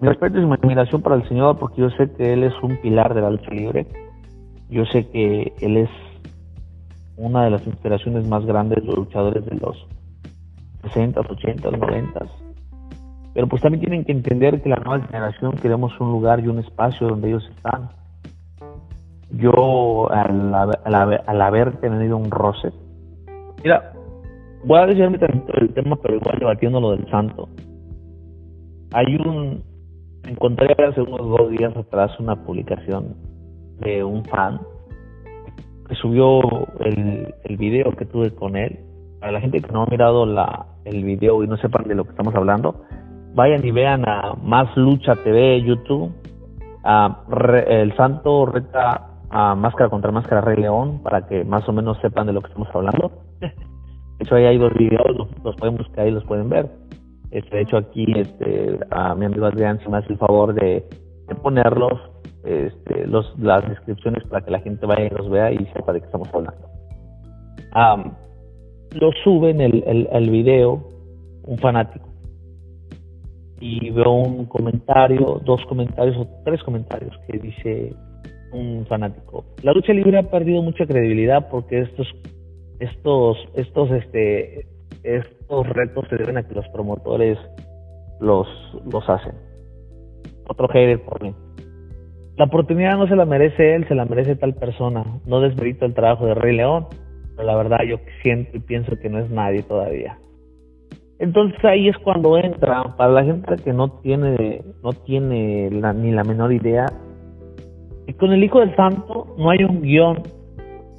Mi 0.00 0.08
respeto 0.08 0.38
y 0.38 0.46
mi 0.46 0.54
admiración 0.54 1.02
para 1.02 1.16
el 1.16 1.28
Señor 1.28 1.58
porque 1.58 1.82
yo 1.82 1.90
sé 1.90 2.10
que 2.12 2.32
Él 2.32 2.44
es 2.44 2.54
un 2.62 2.76
pilar 2.80 3.14
de 3.14 3.20
la 3.20 3.30
lucha 3.30 3.50
libre 3.50 3.86
yo 4.70 4.84
sé 4.86 5.08
que 5.08 5.52
él 5.60 5.76
es 5.76 5.90
una 7.16 7.44
de 7.44 7.50
las 7.50 7.66
inspiraciones 7.66 8.26
más 8.28 8.46
grandes 8.46 8.78
de 8.78 8.86
los 8.86 8.98
luchadores 8.98 9.44
de 9.44 9.56
los 9.56 9.84
60, 10.82 11.20
80, 11.20 11.70
90. 11.72 12.20
Pero 13.34 13.48
pues 13.48 13.62
también 13.62 13.80
tienen 13.80 14.04
que 14.04 14.12
entender 14.12 14.62
que 14.62 14.68
la 14.68 14.76
nueva 14.76 15.04
generación 15.04 15.52
queremos 15.56 15.98
un 16.00 16.12
lugar 16.12 16.38
y 16.40 16.46
un 16.46 16.60
espacio 16.60 17.08
donde 17.08 17.28
ellos 17.28 17.50
están. 17.56 17.90
Yo, 19.32 20.10
al, 20.10 20.54
al, 20.54 21.22
al 21.26 21.42
haber 21.42 21.76
tenido 21.80 22.16
un 22.16 22.30
roce, 22.30 22.72
mira, 23.62 23.92
voy 24.64 24.78
a 24.78 24.86
decirme 24.86 25.18
el 25.54 25.72
tema, 25.72 25.96
pero 25.96 26.16
igual 26.16 26.38
debatiendo 26.38 26.80
lo 26.80 26.90
del 26.92 27.08
santo. 27.10 27.48
Hay 28.92 29.14
un, 29.16 29.62
encontré 30.24 30.74
hace 30.84 31.00
unos 31.00 31.20
dos 31.20 31.50
días 31.50 31.76
atrás 31.76 32.18
una 32.18 32.36
publicación 32.44 33.14
de 33.80 34.02
un 34.02 34.24
fan 34.24 34.60
que 35.88 35.94
subió 35.96 36.40
el, 36.80 37.34
el 37.44 37.56
video 37.56 37.92
que 37.92 38.04
tuve 38.06 38.34
con 38.34 38.56
él. 38.56 38.80
Para 39.20 39.32
la 39.32 39.40
gente 39.40 39.60
que 39.60 39.70
no 39.72 39.82
ha 39.82 39.86
mirado 39.86 40.26
la, 40.26 40.66
el 40.84 41.04
video 41.04 41.44
y 41.44 41.46
no 41.46 41.56
sepan 41.58 41.86
de 41.86 41.94
lo 41.94 42.04
que 42.04 42.10
estamos 42.10 42.34
hablando, 42.34 42.82
vayan 43.34 43.64
y 43.64 43.70
vean 43.70 44.08
a 44.08 44.34
Más 44.42 44.74
Lucha 44.76 45.16
TV 45.16 45.62
YouTube. 45.62 46.12
A 46.82 47.24
el 47.68 47.94
Santo 47.94 48.46
reta 48.46 49.09
a 49.30 49.54
Máscara 49.54 49.88
contra 49.88 50.10
Máscara 50.10 50.40
Rey 50.40 50.56
León 50.56 51.00
para 51.02 51.26
que 51.26 51.44
más 51.44 51.68
o 51.68 51.72
menos 51.72 51.98
sepan 52.00 52.26
de 52.26 52.32
lo 52.32 52.40
que 52.40 52.48
estamos 52.48 52.68
hablando. 52.74 53.12
De 53.40 54.24
hecho, 54.24 54.34
ahí 54.34 54.44
hay 54.44 54.58
dos 54.58 54.74
videos, 54.74 55.28
los, 55.42 55.56
pueden 55.56 55.76
buscar 55.76 56.06
y 56.06 56.10
los 56.10 56.24
pueden 56.24 56.48
ver. 56.48 56.68
Este, 57.30 57.56
de 57.56 57.62
hecho, 57.62 57.78
aquí 57.78 58.04
este, 58.16 58.78
a 58.90 59.14
mi 59.14 59.24
amigo 59.24 59.46
Adrián 59.46 59.78
se 59.80 59.88
me 59.88 59.98
hace 59.98 60.12
el 60.12 60.18
favor 60.18 60.52
de, 60.52 60.84
ponerlos, 61.42 61.98
este, 62.44 63.06
los, 63.06 63.38
las 63.38 63.66
descripciones 63.68 64.24
para 64.24 64.44
que 64.44 64.50
la 64.50 64.60
gente 64.60 64.84
vaya 64.84 65.04
y 65.06 65.10
los 65.10 65.30
vea 65.30 65.52
y 65.52 65.64
sepa 65.72 65.92
de 65.92 66.00
qué 66.00 66.06
estamos 66.06 66.28
hablando. 66.34 66.68
lo 68.92 69.12
suben 69.24 69.60
el, 69.60 69.84
el, 69.86 70.08
el 70.10 70.30
video 70.30 70.82
un 71.44 71.56
fanático 71.58 72.10
y 73.60 73.90
veo 73.90 74.10
un 74.10 74.46
comentario, 74.46 75.40
dos 75.44 75.64
comentarios 75.66 76.16
o 76.16 76.26
tres 76.44 76.62
comentarios 76.62 77.16
que 77.26 77.38
dice 77.38 77.94
un 78.52 78.86
fanático. 78.86 79.44
La 79.62 79.72
lucha 79.72 79.92
libre 79.92 80.18
ha 80.18 80.30
perdido 80.30 80.62
mucha 80.62 80.86
credibilidad 80.86 81.48
porque 81.50 81.80
estos 81.80 82.08
estos 82.78 83.36
estos 83.54 83.90
este 83.90 84.66
estos 85.02 85.68
retos 85.68 86.06
se 86.08 86.16
deben 86.16 86.36
a 86.36 86.42
que 86.42 86.54
los 86.54 86.66
promotores 86.68 87.38
los 88.20 88.46
los 88.92 89.08
hacen. 89.08 89.34
Otro 90.48 90.68
hater 90.68 91.00
por 91.02 91.22
mí. 91.22 91.34
La 92.36 92.46
oportunidad 92.46 92.96
no 92.96 93.06
se 93.06 93.16
la 93.16 93.26
merece 93.26 93.74
él, 93.74 93.86
se 93.86 93.94
la 93.94 94.06
merece 94.06 94.34
tal 94.34 94.54
persona. 94.54 95.04
No 95.26 95.40
desmerito 95.40 95.84
el 95.84 95.94
trabajo 95.94 96.26
de 96.26 96.34
Rey 96.34 96.56
León, 96.56 96.86
pero 97.36 97.46
la 97.46 97.56
verdad 97.56 97.80
yo 97.86 97.98
siento 98.22 98.56
y 98.56 98.60
pienso 98.60 98.96
que 98.98 99.10
no 99.10 99.18
es 99.18 99.30
nadie 99.30 99.62
todavía. 99.62 100.18
Entonces 101.18 101.62
ahí 101.64 101.88
es 101.88 101.98
cuando 101.98 102.38
entra, 102.38 102.82
para 102.96 103.12
la 103.12 103.24
gente 103.24 103.56
que 103.62 103.74
no 103.74 103.90
tiene, 104.00 104.62
no 104.82 104.92
tiene 104.92 105.68
ni 105.68 106.12
la 106.12 106.24
menor 106.24 106.50
idea, 106.50 106.86
y 108.10 108.14
con 108.14 108.32
el 108.32 108.42
Hijo 108.42 108.58
del 108.58 108.74
Santo 108.74 109.36
no 109.38 109.50
hay 109.50 109.62
un 109.62 109.82
guion, 109.82 110.24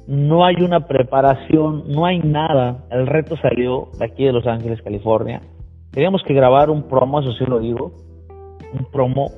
no 0.06 0.46
hay 0.46 0.56
una 0.62 0.86
preparación, 0.86 1.84
no 1.88 2.06
hay 2.06 2.20
nada. 2.20 2.86
El 2.90 3.06
reto 3.06 3.36
salió 3.36 3.88
de 3.98 4.06
aquí 4.06 4.24
de 4.24 4.32
Los 4.32 4.46
Ángeles, 4.46 4.80
California. 4.80 5.42
Teníamos 5.90 6.22
que 6.22 6.32
grabar 6.32 6.70
un 6.70 6.84
promo, 6.84 7.20
eso 7.20 7.32
sí 7.32 7.44
lo 7.44 7.60
digo, 7.60 7.92
un 8.72 8.86
promo 8.90 9.30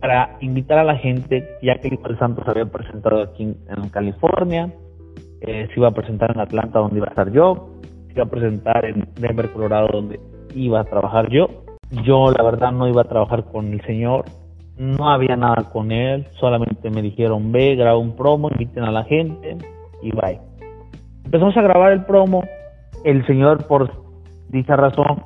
para 0.00 0.36
invitar 0.42 0.78
a 0.78 0.84
la 0.84 0.96
gente, 0.96 1.44
ya 1.60 1.74
que 1.80 1.88
el 1.88 1.94
Hijo 1.94 2.06
del 2.06 2.20
Santo 2.20 2.44
se 2.44 2.50
había 2.52 2.66
presentado 2.66 3.20
aquí 3.20 3.42
en, 3.42 3.88
California, 3.90 4.72
eh, 5.40 5.66
se 5.74 5.80
iba 5.80 5.88
a 5.88 5.92
presentar 5.92 6.30
en 6.30 6.40
Atlanta 6.40 6.78
donde 6.78 6.98
iba 6.98 7.06
a 7.06 7.10
estar 7.10 7.32
yo, 7.32 7.80
iba 8.14 8.22
a 8.22 8.30
presentar 8.30 8.84
en 8.84 9.08
Denver, 9.16 9.52
Colorado, 9.52 9.88
donde 9.92 10.20
iba 10.54 10.78
a 10.78 10.84
trabajar 10.84 11.28
yo. 11.30 11.48
Yo, 12.04 12.30
la 12.30 12.44
verdad, 12.44 12.70
no 12.70 12.86
iba 12.86 13.02
a 13.02 13.06
trabajar 13.06 13.44
con 13.50 13.72
el 13.72 13.82
señor, 13.82 14.24
no 14.76 15.10
había 15.10 15.36
nada 15.36 15.70
con 15.72 15.92
él, 15.92 16.26
solamente 16.38 16.90
me 16.90 17.02
dijeron, 17.02 17.52
ve, 17.52 17.76
graba 17.76 17.98
un 17.98 18.16
promo, 18.16 18.50
inviten 18.50 18.84
a 18.84 18.90
la 18.90 19.04
gente 19.04 19.58
y 20.02 20.10
bye. 20.10 20.40
Empezamos 21.24 21.56
a 21.56 21.62
grabar 21.62 21.92
el 21.92 22.04
promo, 22.04 22.42
el 23.04 23.24
señor, 23.26 23.66
por 23.66 23.90
dicha 24.48 24.76
razón, 24.76 25.22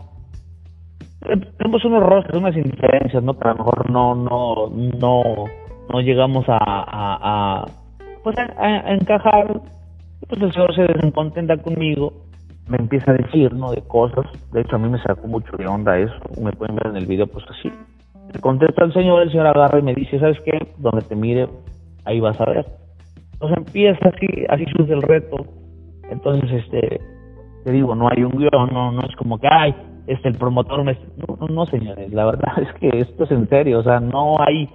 tenemos 1.58 1.84
unos 1.84 2.02
roces, 2.02 2.36
unas 2.36 2.56
indiferencias, 2.56 3.22
¿no? 3.22 3.38
Que 3.38 3.48
a 3.48 3.52
lo 3.52 3.58
mejor 3.58 3.90
no, 3.90 4.14
no, 4.14 4.68
no, 4.70 5.22
no 5.92 6.00
llegamos 6.00 6.44
a, 6.48 6.58
a, 6.58 7.64
pues 8.22 8.36
a, 8.38 8.92
encajar. 8.92 9.60
Pues 10.28 10.42
el 10.42 10.52
señor 10.52 10.74
se 10.74 10.82
descontenta 10.82 11.56
conmigo 11.56 12.12
me 12.68 12.78
empieza 12.78 13.12
a 13.12 13.14
decir, 13.14 13.52
¿no? 13.52 13.70
De 13.70 13.82
cosas. 13.82 14.26
De 14.52 14.60
hecho, 14.60 14.76
a 14.76 14.78
mí 14.78 14.88
me 14.88 15.00
sacó 15.02 15.26
mucho 15.28 15.56
de 15.56 15.66
onda 15.66 15.98
eso. 15.98 16.16
Me 16.40 16.52
pueden 16.52 16.76
ver 16.76 16.88
en 16.88 16.96
el 16.96 17.06
video, 17.06 17.26
pues 17.26 17.44
así. 17.48 17.70
Le 18.32 18.40
contesta 18.40 18.84
el 18.84 18.92
señor, 18.92 19.22
el 19.22 19.30
señor 19.30 19.46
agarra 19.46 19.78
y 19.78 19.82
me 19.82 19.94
dice, 19.94 20.18
¿sabes 20.18 20.38
qué? 20.44 20.58
Donde 20.78 21.02
te 21.02 21.16
mire, 21.16 21.48
ahí 22.04 22.20
vas 22.20 22.40
a 22.40 22.46
ver. 22.46 22.66
Entonces 23.34 23.58
empieza 23.58 24.08
así, 24.08 24.26
así 24.48 24.64
surge 24.76 24.92
el 24.92 25.02
reto. 25.02 25.36
Entonces, 26.10 26.50
este, 26.52 27.00
te 27.64 27.72
digo, 27.72 27.94
no 27.94 28.08
hay 28.08 28.22
un 28.22 28.32
guion, 28.32 28.70
no, 28.72 28.92
no 28.92 29.00
es 29.02 29.14
como 29.16 29.38
que, 29.38 29.48
ay, 29.50 29.74
este, 30.06 30.28
el 30.28 30.38
promotor 30.38 30.84
me... 30.84 30.96
No, 31.16 31.46
no, 31.48 31.66
señores, 31.66 32.12
la 32.12 32.26
verdad 32.26 32.52
es 32.62 32.72
que 32.74 32.88
esto 33.00 33.24
es 33.24 33.30
en 33.30 33.48
serio, 33.48 33.80
o 33.80 33.82
sea, 33.82 34.00
no 34.00 34.36
hay, 34.40 34.68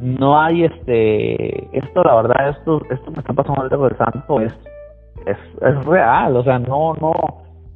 no 0.00 0.40
hay, 0.40 0.64
este, 0.64 1.76
esto, 1.76 2.02
la 2.02 2.14
verdad, 2.16 2.50
esto, 2.50 2.80
esto 2.90 3.10
me 3.10 3.18
está 3.18 3.32
pasando 3.32 3.64
el 3.64 3.68
del 3.70 3.98
santo, 3.98 4.40
es 4.40 4.54
es, 5.26 5.36
es 5.60 5.84
real, 5.84 6.36
o 6.36 6.42
sea, 6.42 6.58
no, 6.58 6.94
no, 6.94 7.12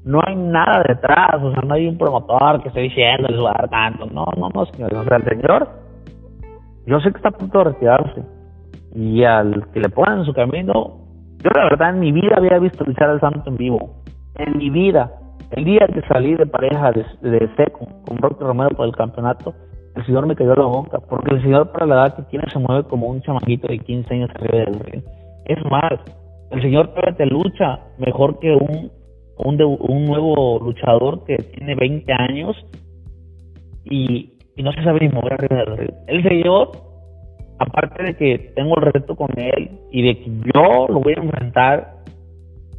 no 0.04 0.20
hay 0.24 0.34
nada 0.34 0.82
detrás, 0.86 1.42
o 1.42 1.52
sea, 1.52 1.62
no 1.62 1.74
hay 1.74 1.86
un 1.86 1.96
promotor 1.96 2.62
que 2.62 2.68
esté 2.68 2.80
diciendo 2.80 3.28
el 3.28 3.36
lugar 3.36 3.68
tanto, 3.68 4.06
no, 4.06 4.26
no, 4.36 4.48
no, 4.52 4.66
señor, 4.66 4.94
o 4.94 5.04
sea, 5.04 5.16
el 5.16 5.24
señor, 5.24 5.68
yo 6.86 7.00
sé 7.00 7.10
que 7.10 7.16
está 7.18 7.28
a 7.28 7.32
punto 7.32 7.58
de 7.58 7.64
retirarse, 7.64 8.22
y 8.94 9.22
al 9.24 9.68
que 9.72 9.80
le 9.80 9.88
ponen 9.88 10.20
en 10.20 10.24
su 10.24 10.34
camino, 10.34 10.98
yo 11.38 11.50
la 11.54 11.64
verdad 11.64 11.90
en 11.90 12.00
mi 12.00 12.12
vida 12.12 12.34
había 12.36 12.58
visto 12.58 12.84
luchar 12.84 13.10
al 13.10 13.20
santo 13.20 13.48
en 13.48 13.56
vivo, 13.56 14.02
en 14.36 14.58
mi 14.58 14.70
vida, 14.70 15.12
el 15.52 15.64
día 15.64 15.86
que 15.92 16.00
salí 16.08 16.34
de 16.34 16.46
pareja 16.46 16.92
de, 16.92 17.50
seco 17.56 17.86
con 18.06 18.16
Rocky 18.18 18.42
Romero 18.42 18.70
por 18.70 18.86
el 18.86 18.96
campeonato, 18.96 19.54
el 19.94 20.06
señor 20.06 20.26
me 20.26 20.34
cayó 20.34 20.54
la 20.54 20.64
boca, 20.64 20.98
porque 21.08 21.34
el 21.34 21.42
señor 21.42 21.70
para 21.70 21.86
la 21.86 21.94
edad 21.96 22.16
que 22.16 22.22
tiene 22.22 22.46
se 22.50 22.58
mueve 22.58 22.84
como 22.84 23.06
un 23.08 23.20
chamaquito 23.20 23.68
de 23.68 23.78
15 23.78 24.14
años 24.14 24.30
arriba 24.34 24.64
del 24.64 24.80
ring. 24.80 25.02
Es 25.44 25.62
más, 25.70 25.92
el 26.50 26.62
señor 26.62 26.94
te 27.16 27.26
lucha 27.26 27.80
mejor 27.98 28.38
que 28.38 28.52
un, 28.52 28.90
un, 29.44 30.04
nuevo 30.04 30.58
luchador 30.60 31.24
que 31.24 31.36
tiene 31.36 31.74
20 31.74 32.12
años 32.12 32.56
y, 33.84 34.30
no 34.56 34.72
se 34.72 34.84
sabe 34.84 35.00
ni 35.00 35.08
mover 35.08 35.32
arriba 35.34 35.64
del 35.64 35.76
ring. 35.76 35.94
El 36.06 36.22
señor, 36.22 36.70
aparte 37.58 38.02
de 38.02 38.16
que 38.16 38.52
tengo 38.54 38.76
el 38.78 38.92
reto 38.92 39.16
con 39.16 39.30
él 39.36 39.70
y 39.90 40.02
de 40.02 40.18
que 40.18 40.30
yo 40.54 40.86
lo 40.88 41.00
voy 41.00 41.14
a 41.16 41.20
enfrentar 41.22 41.94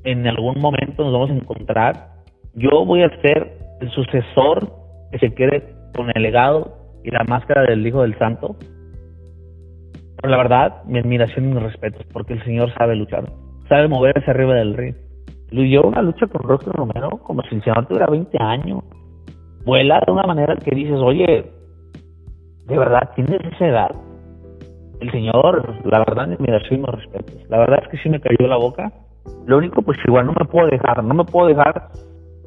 en 0.05 0.26
algún 0.28 0.59
momento, 0.59 1.03
nos 1.03 1.11
vamos 1.11 1.32
a 1.32 1.34
encontrar, 1.34 2.09
yo 2.53 2.86
voy 2.86 3.03
a 3.03 3.09
ser 3.22 3.57
el 3.82 3.89
sucesor 3.91 4.72
que 5.11 5.20
se 5.20 5.34
quede 5.34 5.76
con 5.95 6.09
el 6.16 6.24
legado 6.24 6.78
y 7.03 7.11
la 7.11 7.24
máscara 7.28 7.64
del 7.64 7.86
Hijo 7.86 8.01
del 8.03 8.18
Santo. 8.18 8.55
Pero 10.22 10.30
la 10.30 10.38
verdad, 10.38 10.84
mi 10.86 10.99
admiración 10.99 11.49
y 11.49 11.53
mi 11.53 11.59
respeto, 11.59 11.99
porque 12.14 12.34
el 12.34 12.43
Señor 12.45 12.74
sabe 12.76 12.95
luchar 12.95 13.26
sabe 13.70 13.88
moverse 13.88 14.30
arriba 14.30 14.55
del 14.55 14.76
ring. 14.76 14.95
Luyó 15.54 15.84
una 15.84 16.01
lucha 16.01 16.26
con 16.26 16.41
Rocky 16.41 16.66
Romero 16.72 17.12
como 17.24 17.43
si 17.43 17.56
el 17.56 17.64
señor 17.64 17.86
tuviera 17.86 18.08
20 18.08 18.41
años. 18.41 18.84
Vuela 19.66 20.01
de 20.04 20.12
una 20.12 20.24
manera 20.24 20.56
que 20.56 20.76
dices, 20.76 20.97
oye, 20.99 21.45
de 22.66 22.78
verdad, 22.78 23.12
tienes 23.16 23.39
esa 23.54 23.68
edad. 23.68 23.91
El 24.99 25.12
señor, 25.12 25.76
la 25.86 25.99
verdad, 25.99 26.28
mi 26.28 26.34
admiración 26.34 26.80
y 26.80 26.82
mis 26.82 26.89
respetos. 26.89 27.49
La 27.49 27.60
verdad 27.60 27.80
es 27.84 27.89
que 27.89 27.97
sí 27.97 28.10
me 28.10 28.20
cayó 28.20 28.47
la 28.47 28.58
boca. 28.58 28.91
Lo 29.45 29.60
único, 29.60 29.84
pues 29.84 29.99
igual 30.08 30.26
no 30.26 30.34
me 30.34 30.45
puedo 30.45 30.68
dejar, 30.68 31.04
no 31.04 31.14
me 31.14 31.24
puedo 31.24 31.47
dejar 31.47 31.89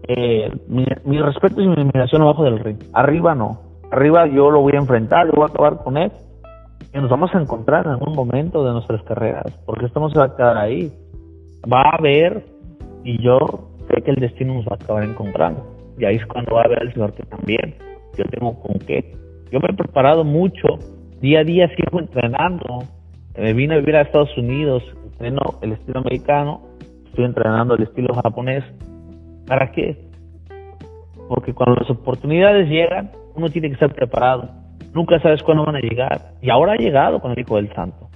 eh, 0.08 0.50
mi, 0.66 0.84
mi 1.04 1.20
respeto 1.20 1.60
y 1.60 1.68
mi 1.68 1.74
admiración 1.74 2.22
abajo 2.22 2.42
del 2.42 2.58
ring. 2.58 2.82
Arriba 2.92 3.36
no. 3.36 3.60
Arriba 3.92 4.26
yo 4.26 4.50
lo 4.50 4.62
voy 4.62 4.72
a 4.74 4.80
enfrentar, 4.80 5.26
yo 5.26 5.32
voy 5.36 5.44
a 5.44 5.52
acabar 5.52 5.78
con 5.84 5.96
él. 5.96 6.10
Y 6.92 6.98
nos 6.98 7.08
vamos 7.08 7.32
a 7.32 7.40
encontrar 7.40 7.86
en 7.86 7.92
algún 7.92 8.16
momento 8.16 8.64
de 8.64 8.72
nuestras 8.72 9.02
carreras, 9.04 9.46
porque 9.64 9.86
esto 9.86 10.00
no 10.00 10.10
se 10.10 10.18
va 10.18 10.24
a 10.24 10.36
quedar 10.36 10.56
ahí 10.56 10.92
va 11.72 11.82
a 11.82 11.96
haber, 11.96 12.44
y 13.06 13.22
yo 13.22 13.38
sé 13.88 14.02
que 14.02 14.10
el 14.10 14.16
destino 14.16 14.54
nos 14.54 14.66
va 14.66 14.72
a 14.72 14.82
acabar 14.82 15.04
encontrando. 15.04 15.64
Y 15.96 16.04
ahí 16.04 16.16
es 16.16 16.26
cuando 16.26 16.56
va 16.56 16.62
a 16.62 16.68
ver 16.68 16.82
el 16.82 16.92
Señor 16.92 17.14
que 17.14 17.22
también. 17.22 17.76
Yo 18.18 18.24
tengo 18.24 18.60
con 18.60 18.80
qué. 18.80 19.12
Yo 19.52 19.60
me 19.60 19.68
he 19.70 19.74
preparado 19.74 20.24
mucho. 20.24 20.78
Día 21.20 21.40
a 21.40 21.44
día 21.44 21.70
sigo 21.76 22.00
entrenando. 22.00 22.80
Me 23.38 23.52
vine 23.52 23.74
a 23.74 23.78
vivir 23.78 23.94
a 23.94 24.02
Estados 24.02 24.36
Unidos. 24.36 24.82
Entreno 25.04 25.40
el 25.62 25.72
estilo 25.72 26.00
americano. 26.00 26.62
Estoy 27.06 27.26
entrenando 27.26 27.76
el 27.76 27.84
estilo 27.84 28.12
japonés. 28.12 28.64
¿Para 29.46 29.70
qué? 29.70 29.96
Porque 31.28 31.54
cuando 31.54 31.76
las 31.80 31.88
oportunidades 31.88 32.68
llegan, 32.68 33.12
uno 33.36 33.48
tiene 33.50 33.68
que 33.68 33.74
estar 33.74 33.94
preparado. 33.94 34.50
Nunca 34.92 35.20
sabes 35.20 35.44
cuándo 35.44 35.64
van 35.64 35.76
a 35.76 35.80
llegar. 35.80 36.32
Y 36.42 36.50
ahora 36.50 36.72
ha 36.72 36.76
llegado 36.76 37.20
con 37.20 37.30
el 37.30 37.38
Hijo 37.38 37.54
del 37.56 37.72
Santo. 37.72 38.08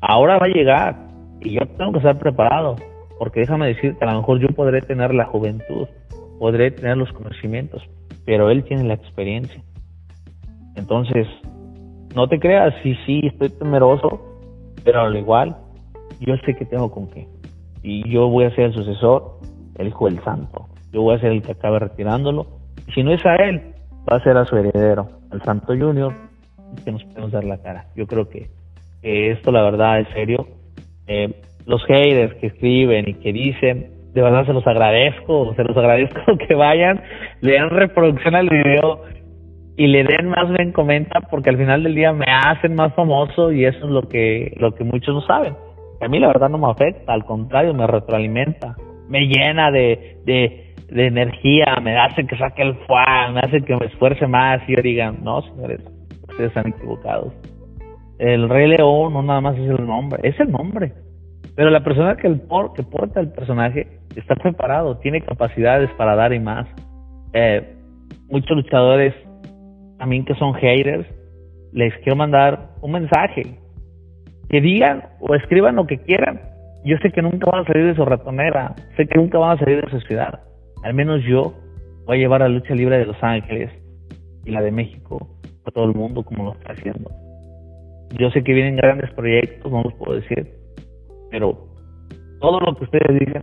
Ahora 0.00 0.38
va 0.38 0.44
a 0.44 0.50
llegar. 0.50 0.94
Y 1.40 1.54
yo 1.54 1.60
tengo 1.78 1.92
que 1.92 1.98
estar 1.98 2.18
preparado, 2.18 2.76
porque 3.18 3.40
déjame 3.40 3.68
decir 3.68 3.96
que 3.96 4.04
a 4.04 4.12
lo 4.12 4.18
mejor 4.18 4.40
yo 4.40 4.48
podré 4.48 4.80
tener 4.82 5.14
la 5.14 5.24
juventud, 5.26 5.88
podré 6.38 6.70
tener 6.70 6.96
los 6.96 7.12
conocimientos, 7.12 7.82
pero 8.24 8.50
él 8.50 8.64
tiene 8.64 8.84
la 8.84 8.94
experiencia. 8.94 9.62
Entonces, 10.74 11.26
no 12.14 12.28
te 12.28 12.38
creas, 12.38 12.74
sí, 12.82 12.96
sí, 13.06 13.20
estoy 13.24 13.50
temeroso, 13.50 14.20
pero 14.84 15.02
al 15.02 15.16
igual, 15.16 15.56
yo 16.20 16.34
sé 16.44 16.54
que 16.54 16.64
tengo 16.64 16.90
con 16.90 17.08
qué. 17.08 17.26
Y 17.82 18.08
yo 18.10 18.28
voy 18.28 18.44
a 18.44 18.54
ser 18.54 18.66
el 18.66 18.74
sucesor, 18.74 19.38
el 19.76 19.88
hijo 19.88 20.06
del 20.06 20.22
santo. 20.22 20.66
Yo 20.92 21.02
voy 21.02 21.16
a 21.16 21.20
ser 21.20 21.32
el 21.32 21.42
que 21.42 21.52
acabe 21.52 21.78
retirándolo. 21.78 22.46
Si 22.94 23.02
no 23.02 23.12
es 23.12 23.24
a 23.24 23.36
él, 23.36 23.74
va 24.10 24.16
a 24.16 24.22
ser 24.22 24.36
a 24.36 24.44
su 24.44 24.56
heredero, 24.56 25.08
al 25.30 25.42
Santo 25.42 25.68
Junior, 25.68 26.12
que 26.84 26.92
nos 26.92 27.04
podemos 27.04 27.32
dar 27.32 27.44
la 27.44 27.58
cara. 27.58 27.86
Yo 27.94 28.06
creo 28.06 28.28
que, 28.28 28.48
esto, 29.02 29.52
la 29.52 29.62
verdad, 29.62 30.00
es 30.00 30.08
serio. 30.08 30.48
Eh, 31.06 31.42
los 31.66 31.84
haters 31.86 32.34
que 32.34 32.48
escriben 32.48 33.08
y 33.08 33.14
que 33.14 33.32
dicen, 33.32 33.90
de 34.14 34.22
verdad 34.22 34.46
se 34.46 34.52
los 34.52 34.66
agradezco, 34.66 35.54
se 35.54 35.64
los 35.64 35.76
agradezco 35.76 36.38
que 36.48 36.54
vayan, 36.54 37.02
le 37.42 37.68
reproducción 37.68 38.34
al 38.34 38.48
video 38.48 39.02
y 39.76 39.88
le 39.88 40.04
den 40.04 40.28
más 40.28 40.50
ven 40.50 40.72
comenta 40.72 41.20
porque 41.30 41.50
al 41.50 41.58
final 41.58 41.82
del 41.82 41.94
día 41.94 42.12
me 42.12 42.24
hacen 42.26 42.74
más 42.74 42.94
famoso 42.94 43.52
y 43.52 43.64
eso 43.64 43.78
es 43.84 43.90
lo 43.90 44.08
que 44.08 44.56
lo 44.58 44.74
que 44.74 44.84
muchos 44.84 45.14
no 45.14 45.20
saben. 45.22 45.54
A 46.00 46.08
mí 46.08 46.18
la 46.18 46.28
verdad 46.28 46.48
no 46.48 46.58
me 46.58 46.70
afecta, 46.70 47.12
al 47.12 47.24
contrario, 47.24 47.74
me 47.74 47.86
retroalimenta, 47.86 48.76
me 49.08 49.26
llena 49.26 49.70
de, 49.70 50.18
de, 50.24 50.74
de 50.88 51.06
energía, 51.06 51.76
me 51.82 51.98
hace 51.98 52.26
que 52.26 52.36
saque 52.36 52.62
el 52.62 52.74
fuá, 52.86 53.30
me 53.32 53.40
hace 53.40 53.62
que 53.62 53.76
me 53.76 53.86
esfuerce 53.86 54.26
más 54.26 54.60
y 54.68 54.76
yo 54.76 54.82
diga, 54.82 55.12
no 55.12 55.42
señores, 55.42 55.80
ustedes 56.28 56.48
están 56.48 56.68
equivocados. 56.68 57.34
El 58.18 58.48
Rey 58.48 58.68
León 58.68 59.12
no 59.12 59.22
nada 59.22 59.40
más 59.42 59.58
es 59.58 59.68
el 59.68 59.86
nombre, 59.86 60.20
es 60.22 60.38
el 60.40 60.50
nombre. 60.50 60.92
Pero 61.56 61.70
la 61.70 61.82
persona 61.82 62.16
que, 62.16 62.26
el 62.26 62.40
por, 62.40 62.74
que 62.74 62.82
porta 62.82 63.18
el 63.18 63.32
personaje 63.32 63.88
está 64.14 64.36
preparado, 64.36 64.98
tiene 64.98 65.22
capacidades 65.22 65.90
para 65.96 66.14
dar 66.14 66.32
y 66.32 66.38
más. 66.38 66.66
Eh, 67.32 67.74
muchos 68.28 68.56
luchadores, 68.56 69.14
también 69.98 70.24
que 70.24 70.34
son 70.34 70.54
haters, 70.54 71.06
les 71.72 71.94
quiero 71.98 72.16
mandar 72.16 72.70
un 72.82 72.92
mensaje. 72.92 73.58
Que 74.48 74.60
digan 74.60 75.02
o 75.20 75.34
escriban 75.34 75.76
lo 75.76 75.86
que 75.86 75.98
quieran. 75.98 76.40
Yo 76.84 76.98
sé 76.98 77.10
que 77.10 77.22
nunca 77.22 77.50
van 77.50 77.62
a 77.62 77.66
salir 77.66 77.86
de 77.86 77.96
su 77.96 78.04
ratonera, 78.04 78.74
sé 78.96 79.06
que 79.06 79.18
nunca 79.18 79.38
van 79.38 79.56
a 79.56 79.58
salir 79.58 79.84
de 79.84 79.90
su 79.90 80.00
ciudad. 80.06 80.40
Al 80.84 80.94
menos 80.94 81.24
yo 81.24 81.54
voy 82.04 82.18
a 82.18 82.20
llevar 82.20 82.42
la 82.42 82.48
lucha 82.48 82.74
libre 82.74 82.98
de 82.98 83.06
Los 83.06 83.20
Ángeles 83.22 83.70
y 84.44 84.50
la 84.50 84.62
de 84.62 84.70
México 84.70 85.26
a 85.64 85.70
todo 85.72 85.86
el 85.86 85.94
mundo 85.94 86.22
como 86.22 86.44
lo 86.44 86.52
está 86.52 86.74
haciendo. 86.74 87.10
Yo 88.18 88.30
sé 88.30 88.44
que 88.44 88.52
vienen 88.52 88.76
grandes 88.76 89.10
proyectos, 89.14 89.72
no 89.72 89.82
los 89.82 89.94
puedo 89.94 90.14
decir, 90.14 90.55
pero 91.36 91.68
todo 92.40 92.60
lo 92.60 92.74
que 92.74 92.84
ustedes 92.84 93.20
dicen 93.20 93.42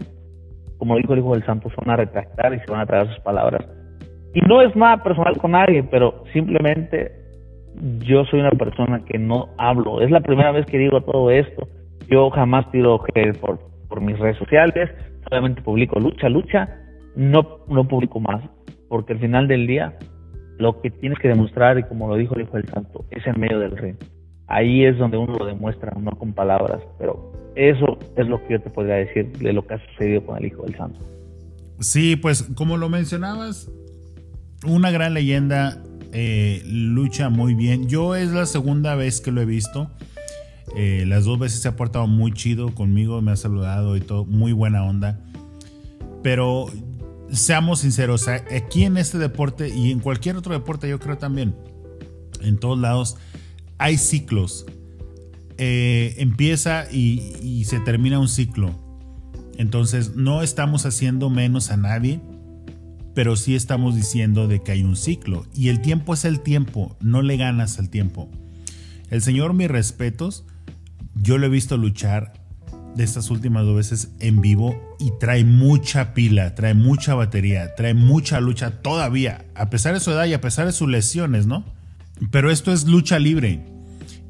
como 0.77 0.97
dijo 0.97 1.13
el 1.13 1.19
Hijo 1.19 1.33
del 1.33 1.45
Santo, 1.45 1.69
se 1.69 1.75
van 1.77 1.91
a 1.91 1.95
retractar 1.97 2.53
y 2.53 2.59
se 2.59 2.71
van 2.71 2.81
a 2.81 2.85
traer 2.85 3.07
sus 3.07 3.19
palabras. 3.19 3.65
Y 4.33 4.41
no 4.41 4.61
es 4.61 4.75
nada 4.75 5.01
personal 5.03 5.37
con 5.37 5.51
nadie, 5.51 5.83
pero 5.83 6.25
simplemente 6.33 7.11
yo 7.99 8.25
soy 8.25 8.41
una 8.41 8.49
persona 8.49 9.05
que 9.05 9.17
no 9.17 9.47
hablo. 9.57 10.01
Es 10.01 10.11
la 10.11 10.21
primera 10.21 10.51
vez 10.51 10.65
que 10.65 10.77
digo 10.77 10.99
todo 11.01 11.31
esto. 11.31 11.69
Yo 12.09 12.29
jamás 12.31 12.65
que 12.71 13.33
por, 13.39 13.59
por 13.87 14.01
mis 14.01 14.17
redes 14.19 14.37
sociales, 14.37 14.89
solamente 15.29 15.61
publico 15.61 16.01
lucha, 16.01 16.27
lucha, 16.27 16.67
no, 17.15 17.59
no 17.69 17.87
publico 17.87 18.19
más, 18.19 18.43
porque 18.89 19.13
al 19.13 19.19
final 19.19 19.47
del 19.47 19.67
día 19.67 19.97
lo 20.57 20.81
que 20.81 20.91
tienes 20.91 21.17
que 21.19 21.29
demostrar, 21.29 21.79
y 21.79 21.83
como 21.83 22.09
lo 22.09 22.15
dijo 22.15 22.35
el 22.35 22.41
Hijo 22.41 22.57
del 22.57 22.67
Santo, 22.67 23.05
es 23.11 23.25
en 23.25 23.39
medio 23.39 23.59
del 23.59 23.77
reino. 23.77 23.99
Ahí 24.53 24.85
es 24.85 24.99
donde 24.99 25.17
uno 25.17 25.35
lo 25.35 25.45
demuestra, 25.47 25.91
no 25.99 26.11
con 26.11 26.31
palabras, 26.31 26.79
pero 26.99 27.33
eso 27.55 27.97
es 28.15 28.27
lo 28.27 28.39
que 28.45 28.53
yo 28.53 28.61
te 28.61 28.69
podría 28.69 28.95
decir 28.95 29.35
de 29.39 29.51
lo 29.51 29.65
que 29.65 29.73
ha 29.73 29.85
sucedido 29.87 30.23
con 30.23 30.37
el 30.37 30.45
Hijo 30.45 30.61
del 30.61 30.77
Santo. 30.77 30.99
Sí, 31.79 32.15
pues 32.15 32.43
como 32.53 32.77
lo 32.77 32.87
mencionabas, 32.87 33.71
una 34.63 34.91
gran 34.91 35.15
leyenda, 35.15 35.81
eh, 36.11 36.61
lucha 36.67 37.29
muy 37.29 37.55
bien. 37.55 37.89
Yo 37.89 38.15
es 38.15 38.31
la 38.31 38.45
segunda 38.45 38.93
vez 38.93 39.21
que 39.21 39.31
lo 39.31 39.41
he 39.41 39.45
visto. 39.45 39.89
Eh, 40.77 41.05
las 41.07 41.25
dos 41.25 41.39
veces 41.39 41.59
se 41.59 41.67
ha 41.67 41.75
portado 41.75 42.05
muy 42.05 42.31
chido 42.31 42.75
conmigo, 42.75 43.23
me 43.23 43.31
ha 43.31 43.35
saludado 43.35 43.97
y 43.97 44.01
todo, 44.01 44.23
muy 44.23 44.51
buena 44.51 44.85
onda. 44.85 45.19
Pero 46.21 46.67
seamos 47.31 47.79
sinceros, 47.79 48.27
aquí 48.27 48.83
en 48.83 48.97
este 48.97 49.17
deporte 49.17 49.69
y 49.69 49.91
en 49.91 49.99
cualquier 49.99 50.37
otro 50.37 50.53
deporte, 50.53 50.87
yo 50.87 50.99
creo 50.99 51.17
también, 51.17 51.55
en 52.43 52.59
todos 52.59 52.77
lados, 52.77 53.17
hay 53.83 53.97
ciclos. 53.97 54.65
Eh, 55.57 56.15
empieza 56.19 56.89
y, 56.89 57.65
se 57.65 57.81
termina 57.81 58.17
un 58.17 58.29
ciclo. 58.29 58.79
Entonces 59.57 60.15
no 60.15 60.41
estamos 60.41 60.85
haciendo 60.85 61.29
menos 61.29 61.69
a 61.69 61.75
nadie, 61.75 62.21
pero 63.13 63.35
sí 63.35 63.55
estamos 63.55 63.93
diciendo 63.93 64.47
de 64.47 64.63
que 64.63 64.71
hay 64.71 64.83
un 64.83 64.95
ciclo. 64.95 65.45
Y 65.53 65.67
el 65.67 65.81
tiempo 65.81 66.13
es 66.13 66.23
el 66.23 66.39
tiempo, 66.39 66.95
no 67.01 67.21
le 67.21 67.35
ganas 67.35 67.77
al 67.77 67.89
tiempo. 67.89 68.29
El 69.09 69.21
Señor, 69.21 69.53
mis 69.53 69.67
respetos, 69.67 70.45
yo 71.15 71.37
lo 71.37 71.47
he 71.47 71.49
visto 71.49 71.75
luchar 71.75 72.31
de 72.95 73.03
estas 73.03 73.31
últimas 73.31 73.65
dos 73.65 73.75
veces 73.75 74.11
en 74.21 74.39
vivo 74.39 74.95
y 74.97 75.11
trae 75.19 75.43
mucha 75.43 76.13
pila, 76.13 76.55
trae 76.55 76.73
mucha 76.73 77.15
batería, 77.15 77.75
trae 77.75 77.93
mucha 77.93 78.39
lucha 78.39 78.81
todavía, 78.81 79.43
a 79.55 79.69
pesar 79.69 79.93
de 79.93 79.99
su 79.99 80.11
edad 80.11 80.25
y 80.25 80.33
a 80.33 80.39
pesar 80.39 80.67
de 80.67 80.71
sus 80.71 80.87
lesiones, 80.87 81.47
¿no? 81.47 81.65
Pero 82.31 82.49
esto 82.49 82.71
es 82.71 82.85
lucha 82.85 83.19
libre 83.19 83.72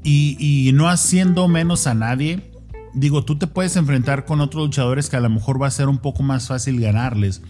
y, 0.03 0.71
no 0.73 0.89
haciendo 0.89 1.47
menos 1.47 1.87
a 1.87 1.93
nadie. 1.93 2.51
Digo, 2.93 3.23
tú 3.23 3.37
te 3.37 3.47
puedes 3.47 3.75
enfrentar 3.75 4.25
con 4.25 4.41
otros 4.41 4.65
luchadores 4.65 5.09
que 5.09 5.15
a 5.15 5.21
lo 5.21 5.29
mejor 5.29 5.61
va 5.61 5.67
a 5.67 5.71
ser 5.71 5.87
un 5.87 5.97
poco 5.97 6.23
más 6.23 6.47
fácil 6.47 6.79
ganarles. 6.79 7.41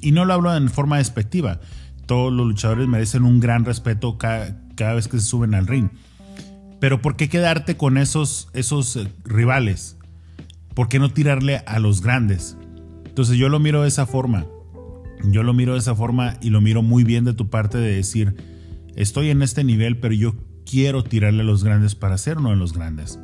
Y 0.00 0.12
no 0.12 0.24
lo 0.24 0.34
hablo 0.34 0.54
en 0.54 0.68
forma 0.68 0.98
despectiva. 0.98 1.60
Todos 2.06 2.32
los 2.32 2.46
luchadores 2.46 2.86
merecen 2.86 3.24
un 3.24 3.40
gran 3.40 3.64
respeto 3.64 4.18
cada, 4.18 4.94
vez 4.94 5.08
que 5.08 5.18
se 5.18 5.26
suben 5.26 5.54
al 5.54 5.66
ring. 5.66 5.88
Pero 6.78 7.00
¿por 7.00 7.16
qué 7.16 7.28
quedarte 7.28 7.76
con 7.76 7.96
esos, 7.96 8.48
esos 8.52 8.96
eh, 8.96 9.08
rivales? 9.24 9.96
¿Por 10.74 10.88
qué 10.88 10.98
no 10.98 11.10
tirarle 11.10 11.62
a 11.66 11.78
los 11.78 12.02
grandes? 12.02 12.58
Entonces 13.06 13.38
yo 13.38 13.48
lo 13.48 13.58
miro 13.58 13.82
de 13.82 13.88
esa 13.88 14.06
forma. 14.06 14.44
Yo 15.30 15.42
lo 15.42 15.54
miro 15.54 15.72
de 15.72 15.78
esa 15.78 15.94
forma 15.94 16.36
y 16.42 16.50
lo 16.50 16.60
miro 16.60 16.82
muy 16.82 17.04
bien 17.04 17.24
de 17.24 17.32
tu 17.32 17.48
parte 17.48 17.78
de 17.78 17.94
decir, 17.94 18.36
estoy 18.94 19.30
en 19.30 19.40
este 19.40 19.64
nivel, 19.64 19.98
pero 19.98 20.12
yo 20.12 20.34
quiero 20.64 21.04
tirarle 21.04 21.42
a 21.42 21.44
los 21.44 21.64
grandes 21.64 21.94
para 21.94 22.18
ser 22.18 22.38
uno 22.38 22.50
de 22.50 22.56
los 22.56 22.72
grandes. 22.72 23.18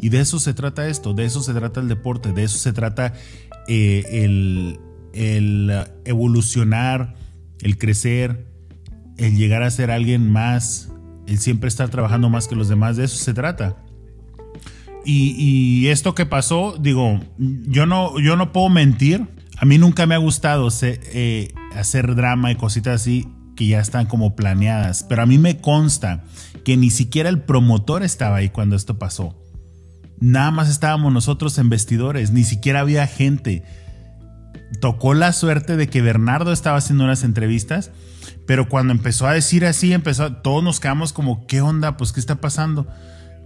Y 0.00 0.08
de 0.08 0.20
eso 0.20 0.40
se 0.40 0.54
trata 0.54 0.88
esto, 0.88 1.12
de 1.12 1.24
eso 1.26 1.42
se 1.42 1.52
trata 1.52 1.80
el 1.80 1.88
deporte, 1.88 2.32
de 2.32 2.44
eso 2.44 2.58
se 2.58 2.72
trata 2.72 3.12
eh, 3.68 4.04
el, 5.12 5.84
evolucionar, 6.04 7.14
el 7.60 7.76
crecer, 7.76 8.46
el 9.18 9.36
llegar 9.36 9.62
a 9.62 9.70
ser 9.70 9.90
alguien 9.90 10.30
más, 10.30 10.90
el 11.26 11.38
siempre 11.38 11.68
estar 11.68 11.90
trabajando 11.90 12.30
más 12.30 12.48
que 12.48 12.56
los 12.56 12.68
demás, 12.68 12.96
de 12.96 13.04
eso 13.04 13.16
se 13.16 13.34
trata. 13.34 13.76
Y, 15.04 15.88
esto 15.88 16.14
que 16.14 16.26
pasó, 16.26 16.76
digo, 16.78 17.20
yo 17.38 17.86
no, 17.86 18.18
yo 18.20 18.36
no 18.36 18.52
puedo 18.52 18.68
mentir, 18.68 19.26
a 19.56 19.64
mí 19.64 19.78
nunca 19.78 20.06
me 20.06 20.14
ha 20.14 20.18
gustado 20.18 20.68
eh, 20.82 21.52
hacer 21.74 22.14
drama 22.14 22.52
y 22.52 22.56
cositas 22.56 23.02
así 23.02 23.26
que 23.56 23.66
ya 23.66 23.80
están 23.80 24.06
como 24.06 24.36
planeadas, 24.36 25.04
pero 25.04 25.22
a 25.22 25.26
mí 25.26 25.36
me 25.36 25.58
consta 25.58 26.24
que 26.70 26.76
ni 26.76 26.90
siquiera 26.90 27.28
el 27.28 27.42
promotor 27.42 28.04
estaba 28.04 28.36
ahí 28.36 28.48
cuando 28.48 28.76
esto 28.76 28.96
pasó. 28.96 29.34
Nada 30.20 30.52
más 30.52 30.70
estábamos 30.70 31.12
nosotros 31.12 31.58
en 31.58 31.68
vestidores, 31.68 32.30
ni 32.30 32.44
siquiera 32.44 32.78
había 32.78 33.08
gente. 33.08 33.64
Tocó 34.80 35.14
la 35.14 35.32
suerte 35.32 35.76
de 35.76 35.88
que 35.88 36.00
Bernardo 36.00 36.52
estaba 36.52 36.76
haciendo 36.76 37.02
unas 37.02 37.24
entrevistas, 37.24 37.92
pero 38.46 38.68
cuando 38.68 38.92
empezó 38.92 39.26
a 39.26 39.32
decir 39.32 39.64
así, 39.64 39.92
empezó, 39.92 40.32
todos 40.42 40.62
nos 40.62 40.78
quedamos 40.78 41.12
como, 41.12 41.44
¿qué 41.48 41.60
onda? 41.60 41.96
Pues, 41.96 42.12
¿qué 42.12 42.20
está 42.20 42.36
pasando? 42.36 42.86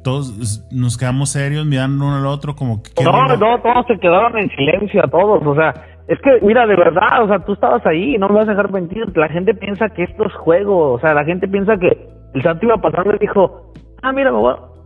Todos 0.02 0.62
nos 0.70 0.98
quedamos 0.98 1.30
serios 1.30 1.64
mirando 1.64 2.04
uno 2.04 2.16
al 2.16 2.26
otro 2.26 2.54
como... 2.54 2.82
no, 3.02 3.26
no, 3.38 3.62
todos 3.62 3.86
se 3.86 3.98
quedaron 4.00 4.36
en 4.36 4.50
silencio 4.50 5.02
a 5.02 5.08
todos, 5.08 5.42
o 5.46 5.54
sea, 5.54 5.72
es 6.08 6.20
que, 6.20 6.40
mira, 6.42 6.66
de 6.66 6.76
verdad, 6.76 7.24
o 7.24 7.28
sea, 7.28 7.38
tú 7.38 7.54
estabas 7.54 7.86
ahí, 7.86 8.18
no 8.18 8.28
me 8.28 8.34
vas 8.34 8.48
a 8.48 8.50
dejar 8.50 8.70
mentir. 8.70 9.16
La 9.16 9.30
gente 9.30 9.54
piensa 9.54 9.88
que 9.88 10.02
esto 10.02 10.26
es 10.26 10.34
juego, 10.34 10.92
o 10.92 11.00
sea, 11.00 11.14
la 11.14 11.24
gente 11.24 11.48
piensa 11.48 11.78
que 11.78 12.12
el 12.34 12.42
santo 12.42 12.66
iba 12.66 12.76
pasando 12.76 13.14
y 13.14 13.18
dijo, 13.18 13.72
ah, 14.02 14.12
mira, 14.12 14.30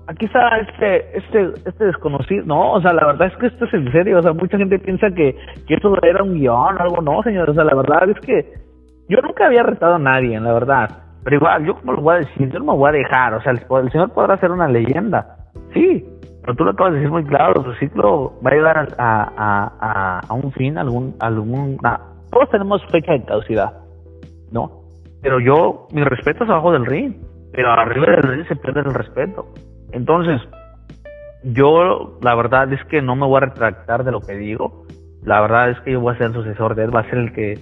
aquí 0.07 0.27
está 0.27 0.59
este, 0.59 1.19
este, 1.19 1.53
este 1.67 1.85
desconocido. 1.87 2.45
No, 2.47 2.73
o 2.73 2.81
sea, 2.81 2.93
la 2.93 3.07
verdad 3.07 3.29
es 3.29 3.37
que 3.39 3.47
esto 3.47 3.65
es 3.65 3.75
en 3.75 3.91
serio, 3.93 4.19
o 4.19 4.23
sea, 4.23 4.33
mucha 4.33 4.59
gente 4.59 4.79
piensa 4.79 5.11
que, 5.11 5.37
que 5.67 5.75
esto 5.75 5.95
era 6.03 6.23
un 6.23 6.35
guion 6.35 6.77
o 6.77 6.83
algo. 6.83 7.03
No, 7.03 7.23
señor, 7.23 7.51
o 7.51 7.55
sea, 7.55 7.65
la 7.65 7.75
verdad 7.75 8.09
es 8.11 8.21
que 8.21 8.53
yo 9.09 9.21
nunca 9.23 9.47
había 9.47 9.63
retado 9.63 9.95
a 9.95 9.99
nadie, 9.99 10.39
la 10.39 10.53
verdad. 10.53 10.91
Pero 11.25 11.37
igual, 11.37 11.67
yo 11.67 11.75
como 11.75 11.93
lo 11.93 12.03
voy 12.03 12.17
a 12.17 12.19
decir, 12.19 12.51
yo 12.51 12.59
no 12.59 12.73
me 12.73 12.79
voy 12.79 12.89
a 12.89 12.93
dejar, 12.93 13.35
o 13.35 13.43
sea, 13.43 13.53
el, 13.53 13.91
señor 13.91 14.13
podrá 14.13 14.39
ser 14.39 14.51
una 14.51 14.69
leyenda, 14.69 15.37
sí, 15.75 16.05
pero 16.43 16.55
tú 16.55 16.65
lo 16.65 16.71
acabas 16.71 16.93
de 16.93 17.01
decir 17.01 17.13
muy 17.13 17.25
claro, 17.25 17.63
su 17.65 17.73
ciclo 17.75 18.35
va 18.45 18.51
a 18.51 18.55
llegar 18.55 18.89
a, 18.99 20.23
a, 20.27 20.33
un 20.33 20.53
fin, 20.53 20.79
algún, 20.79 21.15
alguna... 21.21 22.01
Todos 22.31 22.49
tenemos 22.51 22.83
fecha 22.87 23.13
de 23.13 23.25
caducidad, 23.25 23.73
¿no? 24.53 24.71
Pero 25.21 25.41
yo, 25.41 25.89
mi 25.93 26.03
respeto 26.05 26.45
es 26.45 26.51
abajo 26.51 26.73
del 26.73 26.87
ring, 26.87 27.15
pero 27.59 27.73
arriba 27.73 28.07
del 28.07 28.23
ring 28.23 28.47
se 28.47 28.55
pierde 28.55 28.83
el 28.83 28.95
respeto. 28.95 29.49
Entonces, 29.91 30.41
yo 31.43 32.17
la 32.23 32.37
verdad 32.37 32.73
es 32.73 32.85
que 32.85 33.03
no 33.03 33.17
me 33.17 33.27
voy 33.27 33.39
a 33.39 33.47
retractar 33.47 34.05
de 34.05 34.13
lo 34.13 34.21
que 34.21 34.35
digo. 34.35 34.87
La 35.25 35.41
verdad 35.41 35.71
es 35.71 35.81
que 35.81 35.91
yo 35.91 36.01
voy 36.01 36.15
a 36.15 36.19
ser 36.19 36.29
el 36.29 36.35
sucesor 36.35 36.77
de 36.77 36.85
él, 36.85 36.95
va 36.95 37.01
a 37.01 37.11
ser 37.11 37.19
el 37.19 37.33
que 37.33 37.55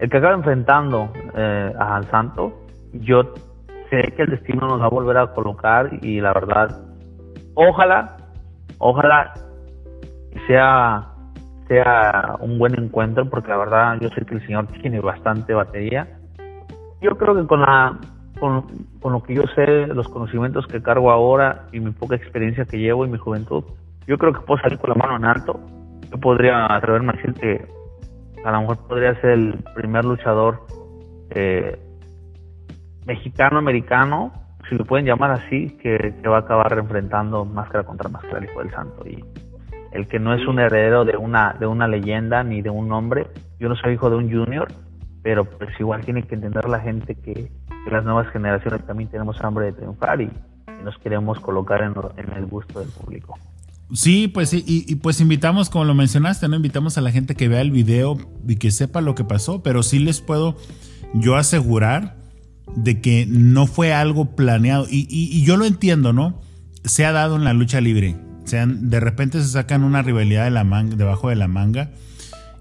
el 0.00 0.10
que 0.10 0.16
acaba 0.16 0.34
enfrentando 0.34 1.12
eh, 1.36 1.72
al 1.78 2.04
santo. 2.06 2.52
Yo 2.94 3.32
sé 3.90 4.12
que 4.16 4.22
el 4.22 4.30
destino 4.30 4.66
nos 4.66 4.80
va 4.80 4.86
a 4.86 4.90
volver 4.90 5.16
a 5.16 5.28
colocar 5.28 5.88
y 6.02 6.20
la 6.20 6.32
verdad, 6.32 6.76
ojalá, 7.54 8.16
ojalá 8.78 9.34
sea 10.48 11.12
sea 11.68 12.34
un 12.40 12.58
buen 12.58 12.74
encuentro 12.76 13.30
porque 13.30 13.50
la 13.50 13.58
verdad 13.58 13.98
yo 14.00 14.08
sé 14.08 14.24
que 14.24 14.34
el 14.34 14.44
señor 14.46 14.66
tiene 14.82 14.98
bastante 14.98 15.54
batería. 15.54 16.08
Yo 17.00 17.16
creo 17.16 17.36
que 17.36 17.46
con 17.46 17.60
la 17.60 17.96
con, 18.38 18.66
con 19.00 19.12
lo 19.12 19.22
que 19.22 19.34
yo 19.34 19.42
sé, 19.54 19.86
los 19.88 20.08
conocimientos 20.08 20.66
que 20.66 20.82
cargo 20.82 21.10
ahora 21.10 21.66
y 21.72 21.80
mi 21.80 21.90
poca 21.90 22.16
experiencia 22.16 22.64
que 22.64 22.78
llevo 22.78 23.04
en 23.04 23.12
mi 23.12 23.18
juventud, 23.18 23.64
yo 24.06 24.16
creo 24.16 24.32
que 24.32 24.40
puedo 24.40 24.60
salir 24.60 24.78
con 24.78 24.90
la 24.90 24.96
mano 24.96 25.16
en 25.16 25.24
alto. 25.24 25.60
Yo 26.10 26.18
podría 26.18 26.66
atreverme 26.74 27.12
a 27.12 27.16
decir 27.16 27.34
que 27.34 27.66
a 28.44 28.52
lo 28.52 28.60
mejor 28.60 28.78
podría 28.88 29.20
ser 29.20 29.30
el 29.30 29.64
primer 29.74 30.04
luchador 30.04 30.60
eh, 31.30 31.78
mexicano-americano, 33.06 34.32
si 34.68 34.76
lo 34.76 34.84
pueden 34.84 35.06
llamar 35.06 35.32
así, 35.32 35.76
que, 35.78 36.14
que, 36.22 36.28
va 36.28 36.36
a 36.36 36.40
acabar 36.40 36.72
enfrentando 36.78 37.44
máscara 37.44 37.84
contra 37.84 38.08
máscara, 38.08 38.38
el 38.38 38.44
hijo 38.44 38.60
del 38.60 38.70
santo. 38.70 39.06
Y 39.06 39.24
el 39.92 40.06
que 40.06 40.18
no 40.18 40.34
es 40.34 40.46
un 40.46 40.58
heredero 40.58 41.04
de 41.04 41.16
una, 41.16 41.54
de 41.58 41.66
una 41.66 41.88
leyenda 41.88 42.42
ni 42.42 42.62
de 42.62 42.70
un 42.70 42.88
nombre. 42.88 43.26
Yo 43.58 43.68
no 43.68 43.76
soy 43.76 43.94
hijo 43.94 44.10
de 44.10 44.16
un 44.16 44.30
junior, 44.30 44.68
pero 45.28 45.44
pues 45.44 45.68
igual 45.78 46.02
tiene 46.06 46.22
que 46.22 46.36
entender 46.36 46.66
la 46.70 46.80
gente 46.80 47.14
que, 47.14 47.52
las 47.90 48.02
nuevas 48.02 48.32
generaciones 48.32 48.86
también 48.86 49.10
tenemos 49.10 49.38
hambre 49.42 49.66
de 49.66 49.72
triunfar 49.72 50.22
y, 50.22 50.30
nos 50.82 50.96
queremos 50.96 51.38
colocar 51.40 51.82
en, 51.82 52.32
el 52.32 52.46
gusto 52.46 52.80
del 52.80 52.88
público. 52.88 53.38
Sí, 53.92 54.28
pues 54.28 54.48
sí, 54.48 54.64
y, 54.66 54.94
pues 54.94 55.20
invitamos, 55.20 55.68
como 55.68 55.84
lo 55.84 55.92
mencionaste, 55.94 56.48
¿no? 56.48 56.56
Invitamos 56.56 56.96
a 56.96 57.02
la 57.02 57.10
gente 57.10 57.34
que 57.34 57.46
vea 57.46 57.60
el 57.60 57.72
video 57.72 58.16
y 58.46 58.56
que 58.56 58.70
sepa 58.70 59.02
lo 59.02 59.14
que 59.14 59.24
pasó, 59.24 59.62
pero 59.62 59.82
sí 59.82 59.98
les 59.98 60.22
puedo 60.22 60.56
yo 61.12 61.36
asegurar 61.36 62.16
de 62.74 63.02
que 63.02 63.26
no 63.28 63.66
fue 63.66 63.92
algo 63.92 64.34
planeado. 64.34 64.86
Y, 64.88 65.06
y 65.10 65.44
yo 65.44 65.58
lo 65.58 65.66
entiendo, 65.66 66.14
¿no? 66.14 66.40
Se 66.84 67.04
ha 67.04 67.12
dado 67.12 67.36
en 67.36 67.44
la 67.44 67.52
lucha 67.52 67.82
libre 67.82 68.16
sean, 68.46 68.88
de 68.88 68.98
repente 68.98 69.42
se 69.42 69.48
sacan 69.48 69.84
una 69.84 70.00
rivalidad 70.00 70.44
de 70.44 70.50
la 70.52 70.64
manga, 70.64 70.96
debajo 70.96 71.28
de 71.28 71.36
la 71.36 71.48
manga. 71.48 71.90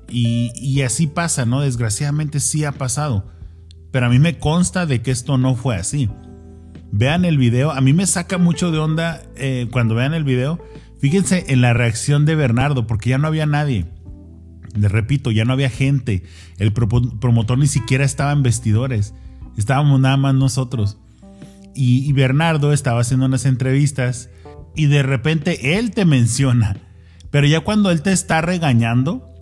Y, 0.10 0.82
así 0.82 1.08
pasa, 1.08 1.45
¿no? 1.45 1.62
Desgraciadamente 1.62 2.39
sí 2.39 2.64
ha 2.64 2.72
pasado. 2.72 3.26
Pero 3.91 4.05
a 4.05 4.10
mí 4.10 4.20
me 4.20 4.38
consta 4.38 4.86
de 4.86 5.01
que 5.01 5.12
esto 5.12 5.38
no 5.38 5.55
fue 5.55 5.76
así. 5.76 6.10
Vean 6.91 7.26
el 7.26 7.38
video. 7.38 7.72
A 7.72 7.82
mí 7.82 7.93
me 7.93 8.08
saca 8.08 8.38
mucho 8.38 8.72
de 8.72 8.80
onda 8.80 9.22
eh, 9.36 9.68
cuando 9.72 9.95
vean 9.95 10.14
el 10.14 10.24
video. 10.24 10.60
Fíjense 10.99 11.45
en 11.49 11.62
la 11.62 11.74
reacción 11.74 12.26
de 12.26 12.36
Bernardo, 12.36 12.88
porque 12.88 13.10
ya 13.12 13.18
no 13.18 13.28
había 13.28 13.45
nadie. 13.45 13.86
Les 14.76 14.91
repito, 14.91 15.32
ya 15.32 15.45
no 15.45 15.53
había 15.53 15.70
gente. 15.70 16.24
El 16.58 16.72
promotor 16.74 17.58
ni 17.58 17.68
siquiera 17.68 18.05
estaba 18.05 18.32
en 18.32 18.43
vestidores. 18.43 19.14
Estábamos 19.58 19.99
nada 19.99 20.18
más 20.18 20.36
nosotros. 20.36 20.97
y 21.80 22.12
Bernardo 22.14 22.74
estaba 22.74 23.01
haciendo 23.01 23.28
unas 23.28 23.45
entrevistas 23.45 24.32
y 24.78 24.86
de 24.86 25.03
repente 25.03 25.78
él 25.78 25.91
te 25.91 26.05
menciona. 26.05 26.78
Pero 27.32 27.47
ya 27.47 27.60
cuando 27.60 27.91
él 27.91 28.01
te 28.01 28.14
está 28.14 28.41
regañando, 28.41 29.37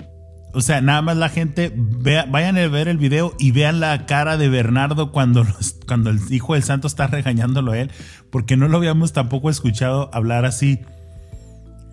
o 0.56 0.62
sea, 0.62 0.82
nada 0.82 1.01
más 1.01 1.18
la 1.18 1.30
gente 1.30 1.72
vea, 1.76 2.26
vayan 2.30 2.58
a 2.58 2.68
ver 2.68 2.88
el 2.88 2.97
video 2.97 3.32
y 3.38 3.51
vean 3.51 3.80
la 3.80 4.06
cara 4.06 4.38
de 4.38 4.49
Bernardo 4.49 5.12
cuando, 5.12 5.43
cuando 5.88 6.10
el 6.10 6.18
hijo 6.32 6.53
del 6.53 6.64
santo 6.64 6.88
está 6.88 7.08
regañándolo 7.08 7.74
a 7.74 7.80
él, 7.80 7.91
porque 8.32 8.58
no 8.58 8.68
lo 8.68 8.78
habíamos 8.78 9.14
tampoco 9.14 9.49
escuchado 9.49 10.10
hablar 10.14 10.45
así. 10.45 10.80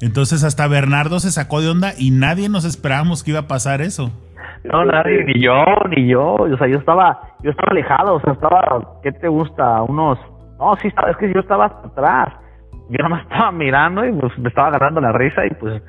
Entonces 0.01 0.45
hasta 0.45 0.67
Bernardo 0.67 1.21
se 1.21 1.31
sacó 1.31 1.61
de 1.61 1.69
onda 1.69 1.93
y 1.97 2.11
nadie 2.11 2.49
nos 2.49 2.65
esperábamos 2.65 3.23
que 3.23 3.33
iba 3.33 3.41
a 3.41 3.49
pasar 3.49 3.81
eso. 3.81 4.11
No, 4.65 4.85
nadie, 4.85 5.25
ni 5.25 5.43
yo, 5.43 5.65
ni 5.91 6.09
yo. 6.09 6.35
O 6.35 6.57
sea, 6.57 6.69
yo 6.69 6.79
estaba, 6.79 7.21
yo 7.43 7.51
estaba 7.51 7.73
alejado, 7.73 8.15
o 8.15 8.21
sea, 8.21 8.33
estaba, 8.33 9.01
¿qué 9.03 9.13
te 9.13 9.29
gusta? 9.29 9.83
Unos, 9.83 10.19
no, 10.59 10.77
sí, 10.81 10.89
es 10.89 11.17
que 11.17 11.33
yo 11.33 11.41
estaba 11.41 11.67
atrás 11.67 12.33
yo 12.93 13.03
nomás 13.03 13.23
estaba 13.23 13.51
mirando 13.53 14.05
y 14.05 14.13
pues 14.13 14.39
me 14.39 14.49
estaba 14.49 14.69
agarrando 14.69 15.01
la 15.01 15.13
risa 15.13 15.47
y 15.47 15.51
pues 15.51 15.83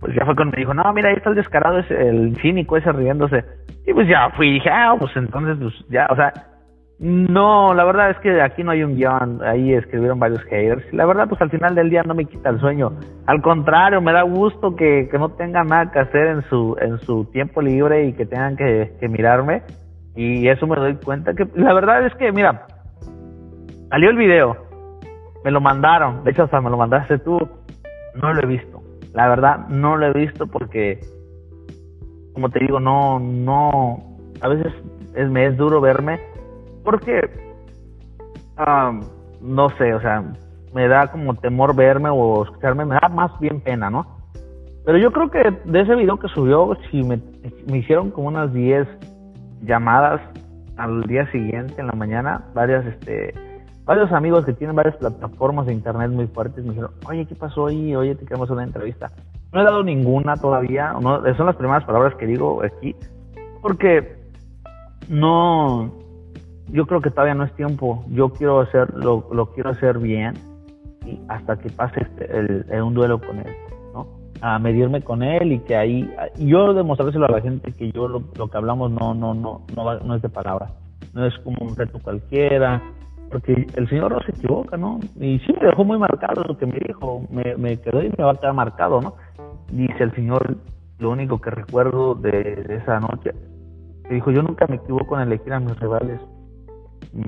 pues 0.00 0.14
ya 0.14 0.24
fue 0.24 0.34
cuando 0.34 0.52
me 0.52 0.60
dijo, 0.60 0.74
no, 0.74 0.92
mira, 0.92 1.10
ahí 1.10 1.16
está 1.16 1.30
el 1.30 1.36
descarado, 1.36 1.78
ese, 1.78 2.08
el 2.08 2.36
cínico 2.40 2.76
ese 2.76 2.92
riéndose. 2.92 3.44
Y 3.86 3.92
pues 3.92 4.08
ya 4.08 4.30
fui 4.30 4.52
dije, 4.52 4.70
ah, 4.70 4.96
pues 4.98 5.14
entonces, 5.16 5.56
pues 5.60 5.74
ya, 5.88 6.06
o 6.10 6.16
sea, 6.16 6.32
no, 6.98 7.74
la 7.74 7.84
verdad 7.84 8.10
es 8.10 8.18
que 8.18 8.40
aquí 8.40 8.62
no 8.62 8.70
hay 8.70 8.82
un 8.82 8.96
guion, 8.96 9.40
ahí 9.44 9.72
escribieron 9.72 10.18
varios 10.18 10.42
haters. 10.44 10.84
La 10.92 11.06
verdad, 11.06 11.28
pues 11.28 11.40
al 11.40 11.50
final 11.50 11.74
del 11.74 11.90
día 11.90 12.02
no 12.04 12.14
me 12.14 12.24
quita 12.24 12.50
el 12.50 12.60
sueño. 12.60 12.92
Al 13.26 13.42
contrario, 13.42 14.00
me 14.00 14.12
da 14.12 14.22
gusto 14.22 14.76
que, 14.76 15.08
que 15.10 15.18
no 15.18 15.30
tengan 15.30 15.66
nada 15.66 15.90
que 15.90 15.98
hacer 15.98 16.28
en 16.28 16.42
su, 16.42 16.76
en 16.80 16.98
su 17.00 17.24
tiempo 17.26 17.60
libre 17.60 18.06
y 18.06 18.12
que 18.12 18.26
tengan 18.26 18.56
que, 18.56 18.92
que 19.00 19.08
mirarme. 19.08 19.62
Y 20.16 20.46
eso 20.48 20.66
me 20.66 20.76
doy 20.76 20.94
cuenta 20.94 21.34
que, 21.34 21.46
la 21.54 21.74
verdad 21.74 22.06
es 22.06 22.14
que, 22.14 22.30
mira, 22.30 22.66
salió 23.90 24.10
el 24.10 24.16
video 24.16 24.64
me 25.44 25.50
lo 25.50 25.60
mandaron, 25.60 26.24
de 26.24 26.30
hecho 26.30 26.44
hasta 26.44 26.60
me 26.60 26.70
lo 26.70 26.78
mandaste 26.78 27.18
tú, 27.18 27.38
no 28.14 28.32
lo 28.32 28.42
he 28.42 28.46
visto. 28.46 28.82
La 29.14 29.28
verdad, 29.28 29.68
no 29.68 29.96
lo 29.96 30.06
he 30.06 30.12
visto 30.12 30.46
porque, 30.46 31.00
como 32.32 32.50
te 32.50 32.58
digo, 32.58 32.80
no, 32.80 33.20
no, 33.20 34.02
a 34.40 34.48
veces 34.48 34.72
es, 35.14 35.30
me 35.30 35.46
es 35.46 35.56
duro 35.56 35.80
verme 35.80 36.20
porque, 36.82 37.20
no 39.40 39.70
sé, 39.78 39.94
o 39.94 40.00
sea, 40.00 40.24
me 40.74 40.88
da 40.88 41.06
como 41.10 41.34
temor 41.34 41.76
verme 41.76 42.10
o 42.10 42.42
escucharme, 42.42 42.84
me 42.84 42.96
da 42.96 43.08
más 43.08 43.30
bien 43.38 43.60
pena, 43.60 43.88
¿no? 43.88 44.04
Pero 44.84 44.98
yo 44.98 45.12
creo 45.12 45.30
que 45.30 45.50
de 45.64 45.80
ese 45.80 45.94
video 45.94 46.18
que 46.18 46.28
subió, 46.28 46.76
si 46.90 47.02
me, 47.04 47.20
me 47.70 47.78
hicieron 47.78 48.10
como 48.10 48.28
unas 48.28 48.52
10 48.52 48.86
llamadas 49.62 50.20
al 50.76 51.04
día 51.04 51.30
siguiente 51.30 51.80
en 51.80 51.86
la 51.86 51.94
mañana, 51.94 52.44
varias, 52.52 52.84
este, 52.84 53.32
varios 53.84 54.10
amigos 54.12 54.44
que 54.44 54.52
tienen 54.52 54.76
varias 54.76 54.96
plataformas 54.96 55.66
de 55.66 55.74
internet 55.74 56.10
muy 56.10 56.26
fuertes 56.26 56.64
me 56.64 56.70
dijeron, 56.70 56.92
oye, 57.06 57.26
¿qué 57.26 57.34
pasó 57.34 57.66
ahí? 57.66 57.94
Oye, 57.94 58.14
te 58.14 58.24
queremos 58.24 58.50
una 58.50 58.64
entrevista. 58.64 59.10
No 59.52 59.60
he 59.60 59.64
dado 59.64 59.82
ninguna 59.84 60.36
todavía, 60.36 60.94
no, 61.00 61.22
son 61.36 61.46
las 61.46 61.56
primeras 61.56 61.84
palabras 61.84 62.14
que 62.16 62.26
digo 62.26 62.62
aquí, 62.62 62.96
porque 63.62 64.16
no, 65.08 65.92
yo 66.68 66.86
creo 66.86 67.00
que 67.00 67.10
todavía 67.10 67.34
no 67.34 67.44
es 67.44 67.52
tiempo. 67.54 68.04
Yo 68.08 68.30
quiero 68.30 68.60
hacer, 68.60 68.92
lo, 68.94 69.28
lo 69.32 69.52
quiero 69.52 69.70
hacer 69.70 69.98
bien 69.98 70.34
y 71.06 71.20
hasta 71.28 71.56
que 71.56 71.70
pase 71.70 72.00
este, 72.00 72.36
el, 72.36 72.82
un 72.82 72.94
duelo 72.94 73.20
con 73.20 73.38
él, 73.38 73.54
¿no? 73.92 74.08
A 74.40 74.58
medirme 74.58 75.02
con 75.02 75.22
él 75.22 75.52
y 75.52 75.58
que 75.60 75.76
ahí, 75.76 76.10
yo 76.38 76.72
demostrárselo 76.72 77.26
a 77.26 77.30
la 77.30 77.40
gente 77.40 77.70
que 77.72 77.92
yo 77.92 78.08
lo, 78.08 78.22
lo 78.36 78.48
que 78.48 78.56
hablamos 78.56 78.90
no, 78.90 79.14
no, 79.14 79.34
no, 79.34 79.60
no, 79.76 80.00
no 80.00 80.14
es 80.14 80.22
de 80.22 80.28
palabra, 80.30 80.70
no 81.12 81.26
es 81.26 81.38
como 81.40 81.64
un 81.64 81.76
reto 81.76 81.98
cualquiera, 82.02 82.82
porque 83.30 83.66
el 83.74 83.88
Señor 83.88 84.12
no 84.12 84.20
se 84.20 84.30
equivoca, 84.30 84.76
¿no? 84.76 85.00
Y 85.16 85.38
sí 85.40 85.52
me 85.60 85.66
dejó 85.66 85.84
muy 85.84 85.98
marcado 85.98 86.44
lo 86.44 86.56
que 86.56 86.66
me 86.66 86.78
dijo, 86.86 87.26
me, 87.30 87.56
me 87.56 87.76
quedó 87.80 88.02
y 88.02 88.12
me 88.16 88.24
va 88.24 88.32
a 88.32 88.36
quedar 88.36 88.54
marcado, 88.54 89.00
¿no? 89.00 89.14
Dice 89.72 90.04
el 90.04 90.14
Señor, 90.14 90.56
lo 90.98 91.10
único 91.10 91.40
que 91.40 91.50
recuerdo 91.50 92.14
de, 92.14 92.64
esa 92.82 93.00
noche, 93.00 93.32
que 94.08 94.14
dijo, 94.14 94.30
yo 94.30 94.42
nunca 94.42 94.66
me 94.68 94.76
equivoco 94.76 95.16
en 95.16 95.28
elegir 95.28 95.52
a 95.52 95.60
mis 95.60 95.78
rivales. 95.78 96.20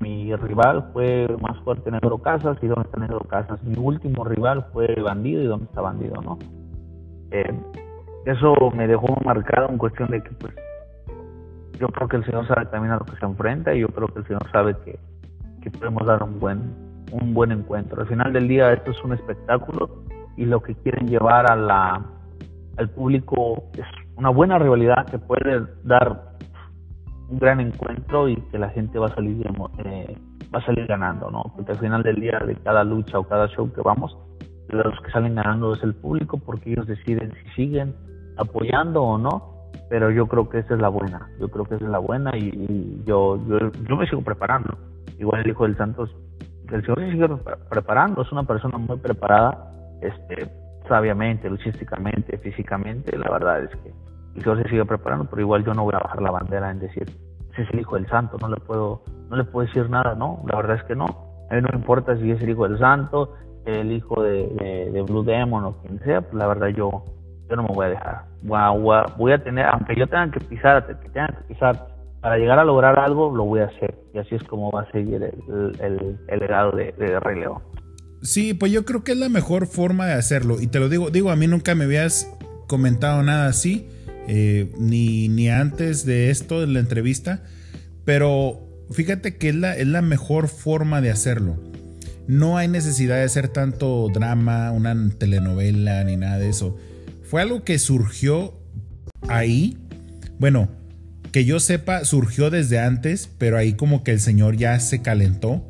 Mi 0.01 0.35
rival 0.35 0.91
fue 0.93 1.29
más 1.41 1.59
fuerte 1.61 1.91
Negro 1.91 2.19
Casas 2.19 2.59
y 2.61 2.67
dónde 2.67 2.83
está 2.83 2.99
Negro 2.99 3.21
Casas. 3.21 3.63
Mi 3.63 3.77
último 3.79 4.25
rival 4.25 4.67
fue 4.73 4.95
Bandido 5.01 5.43
y 5.43 5.47
dónde 5.47 5.67
está 5.67 5.81
Bandido, 5.81 6.21
¿no? 6.23 6.39
Eh, 7.31 7.55
eso 8.25 8.55
me 8.75 8.89
dejó 8.89 9.07
marcado 9.25 9.69
en 9.69 9.79
cuestión 9.79 10.11
de 10.11 10.23
que, 10.23 10.31
pues, 10.31 10.55
yo 11.79 11.89
creo 11.89 12.09
que 12.09 12.17
el 12.17 12.25
Señor 12.25 12.47
sabe 12.49 12.67
también 12.67 12.93
a 12.93 12.99
lo 12.99 13.05
que 13.05 13.17
se 13.17 13.25
enfrenta 13.25 13.75
y 13.75 13.81
yo 13.81 13.89
creo 13.89 14.09
que 14.09 14.21
el 14.21 14.27
Señor 14.27 14.51
sabe 14.51 14.77
que 14.85 14.99
podemos 15.71 16.07
dar 16.07 16.23
un 16.23 16.39
buen, 16.39 16.61
un 17.13 17.35
buen 17.35 17.53
encuentro. 17.53 18.03
Al 18.03 18.09
final 18.09 18.33
del 18.33 18.49
día 18.49 18.73
esto 18.73 18.91
es 18.91 19.05
un 19.05 19.13
espectáculo 19.13 20.05
y 20.37 20.45
lo 20.45 20.61
que 20.61 20.75
quieren 20.75 21.09
llevar 21.09 21.51
al 21.51 22.91
público 22.91 23.65
es 23.75 23.87
una 24.17 24.31
buena 24.31 24.59
rivalidad 24.59 25.07
que 25.07 25.19
puede 25.19 25.67
dar 25.85 26.37
un 27.29 27.39
gran 27.39 27.61
encuentro 27.61 28.29
y 28.29 28.37
que 28.51 28.59
la 28.59 28.71
gente 28.71 28.99
va 28.99 29.07
a 29.07 29.15
salir 29.15 29.45
eh, 29.85 30.19
va 30.55 30.59
a 30.61 30.67
salir 30.67 30.87
ganando, 30.87 31.31
¿no? 31.31 31.43
Porque 31.57 31.73
al 31.73 31.79
final 31.79 32.03
del 32.03 32.17
día 32.17 32.39
de 32.47 32.55
cada 32.57 32.85
lucha 32.85 33.19
o 33.19 33.25
cada 33.25 33.49
show 33.49 33.73
que 33.73 33.81
vamos, 33.81 34.17
los 34.69 35.01
que 35.01 35.11
salen 35.11 35.35
ganando 35.35 35.75
es 35.75 35.83
el 35.83 35.95
público 35.95 36.39
porque 36.39 36.73
ellos 36.73 36.87
deciden 36.87 37.33
si 37.33 37.63
siguen 37.63 37.95
apoyando 38.37 39.03
o 39.03 39.19
no 39.19 39.57
pero 39.89 40.11
yo 40.11 40.27
creo 40.27 40.49
que 40.49 40.59
esa 40.59 40.75
es 40.75 40.81
la 40.81 40.89
buena, 40.89 41.31
yo 41.39 41.49
creo 41.49 41.65
que 41.65 41.77
esa 41.77 41.85
es 41.85 41.91
la 41.91 41.99
buena 41.99 42.37
y, 42.37 43.03
yo, 43.07 43.39
yo, 43.47 43.71
yo, 43.89 43.97
me 43.97 44.07
sigo 44.09 44.23
preparando 44.23 44.77
igual 45.19 45.43
el 45.43 45.51
hijo 45.51 45.65
del 45.65 45.77
Santos, 45.77 46.15
el 46.71 46.83
Señor 46.83 47.01
se 47.01 47.13
sigue 47.13 47.29
preparando, 47.71 48.23
es 48.23 48.33
una 48.33 48.45
persona 48.45 48.79
muy 48.79 48.97
preparada, 48.99 49.73
este, 50.03 50.49
sabiamente, 50.89 51.49
luchísticamente, 51.49 52.39
físicamente, 52.39 53.17
la 53.17 53.31
verdad 53.31 53.65
es 53.65 53.71
que 53.71 53.93
el 54.37 54.43
Señor 54.43 54.63
se 54.63 54.69
sigue 54.69 54.85
preparando, 54.85 55.27
pero 55.31 55.43
igual 55.43 55.65
yo 55.65 55.73
no 55.75 55.85
voy 55.85 55.95
a 55.95 56.03
bajar 56.03 56.23
la 56.23 56.31
bandera 56.31 56.71
en 56.71 56.81
decir, 56.81 57.05
ese 57.53 57.63
es 57.63 57.71
el 57.73 57.81
hijo 57.81 57.97
del 57.97 58.07
santo, 58.09 58.37
no 58.41 58.49
le 58.49 58.57
puedo, 58.57 59.03
no 59.31 59.37
le 59.37 59.45
puedo 59.45 59.67
decir 59.67 59.89
nada, 59.89 60.15
no, 60.15 60.43
la 60.47 60.57
verdad 60.57 60.77
es 60.77 60.85
que 60.85 60.95
no, 60.95 61.07
a 61.51 61.55
mí 61.55 61.61
no 61.63 61.69
me 61.71 61.79
importa 61.79 62.17
si 62.17 62.31
es 62.31 62.43
el 62.43 62.51
hijo 62.51 62.69
del 62.69 62.79
santo, 62.79 63.35
el 63.65 63.93
hijo 63.93 64.23
de, 64.23 64.91
de, 64.93 65.03
Blue 65.03 65.25
Demon 65.25 65.65
o 65.65 65.73
quien 65.83 65.99
sea, 66.01 66.21
pues 66.21 66.35
la 66.35 66.47
verdad 66.47 66.69
yo, 66.69 67.05
yo 67.49 67.57
no 67.57 67.63
me 67.63 67.75
voy 67.75 67.87
a 67.87 67.89
dejar, 67.91 68.25
voy 68.43 69.33
a 69.33 69.43
tener, 69.43 69.67
aunque 69.67 69.97
yo 69.97 70.07
tenga 70.07 70.31
que 70.31 70.41
pisar, 70.41 70.87
que 70.87 71.09
tenga 71.09 71.29
que 71.29 71.55
pisar 71.55 71.96
para 72.27 72.39
llegar 72.39 72.59
a 72.59 72.65
lograr 72.65 72.99
algo 72.99 73.33
lo 73.33 73.45
voy 73.45 73.61
a 73.61 73.67
hacer. 73.67 73.95
Y 74.13 74.19
así 74.19 74.35
es 74.35 74.43
como 74.43 74.73
va 74.73 74.83
a 74.83 74.91
seguir 74.91 75.23
el, 75.23 76.19
legado 76.41 76.73
de, 76.73 76.93
de, 76.99 77.37
León. 77.37 77.63
Sí, 78.21 78.53
pues 78.53 78.73
yo 78.73 78.85
creo 78.85 79.05
que 79.05 79.13
es 79.13 79.19
la 79.19 79.29
mejor 79.29 79.69
forma 79.69 80.07
de 80.07 80.15
hacerlo. 80.15 80.61
Y 80.61 80.67
te 80.67 80.81
lo 80.81 80.89
digo, 80.89 81.11
digo, 81.11 81.31
a 81.31 81.37
mí 81.37 81.47
nunca 81.47 81.77
me 81.77 81.85
habías 81.85 82.29
comentado 82.67 83.23
nada 83.23 83.47
así, 83.47 83.89
eh, 84.27 84.73
ni, 84.77 85.29
ni 85.29 85.51
antes 85.51 86.05
de 86.05 86.31
esto, 86.31 86.61
de 86.61 86.67
la 86.67 86.81
entrevista. 86.81 87.45
Pero 88.05 88.59
fíjate 88.91 89.37
que 89.37 89.51
es 89.51 89.55
la, 89.55 89.77
es 89.77 89.87
la 89.87 90.03
mejor 90.03 90.49
forma 90.49 91.01
de 91.01 91.13
hacerlo. 91.13 91.55
No 92.27 92.57
hay 92.57 92.67
necesidad 92.67 93.19
de 93.19 93.23
hacer 93.23 93.51
tanto 93.51 94.09
drama, 94.13 94.73
una 94.73 94.97
telenovela, 95.17 96.03
ni 96.03 96.17
nada 96.17 96.39
de 96.39 96.49
eso. 96.49 96.77
Fue 97.23 97.41
algo 97.41 97.63
que 97.63 97.79
surgió 97.79 98.59
ahí. 99.29 99.79
Bueno, 100.41 100.71
que 101.37 101.45
yo 101.45 101.61
sepa, 101.61 102.07
surgió 102.07 102.49
desde 102.49 102.79
antes, 102.79 103.29
pero 103.37 103.59
ahí 103.59 103.75
como 103.75 104.03
que 104.03 104.13
el 104.13 104.21
señor 104.21 104.57
ya 104.57 104.81
se 104.81 105.03
calentó 105.03 105.63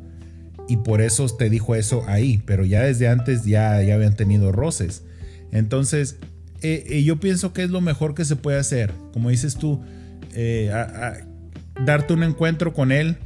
y 0.69 0.77
por 0.77 1.01
eso 1.01 1.27
te 1.27 1.49
dijo 1.49 1.75
eso 1.75 2.05
ahí, 2.07 2.41
pero 2.45 2.63
ya 2.63 2.83
desde 2.83 3.09
antes 3.09 3.43
ya, 3.43 3.81
ya 3.81 3.95
habían 3.95 4.15
tenido 4.15 4.53
roces. 4.53 5.03
Entonces, 5.51 6.19
eh, 6.61 6.85
eh, 6.87 7.03
yo 7.03 7.19
pienso 7.19 7.51
que 7.51 7.63
es 7.63 7.69
lo 7.69 7.81
mejor 7.81 8.15
que 8.15 8.23
se 8.23 8.37
puede 8.37 8.57
hacer, 8.57 8.93
como 9.11 9.29
dices 9.29 9.57
tú, 9.57 9.83
eh, 10.35 10.71
darte 11.85 12.13
un 12.13 12.23
encuentro 12.23 12.71
con 12.71 12.93
él 12.93 13.17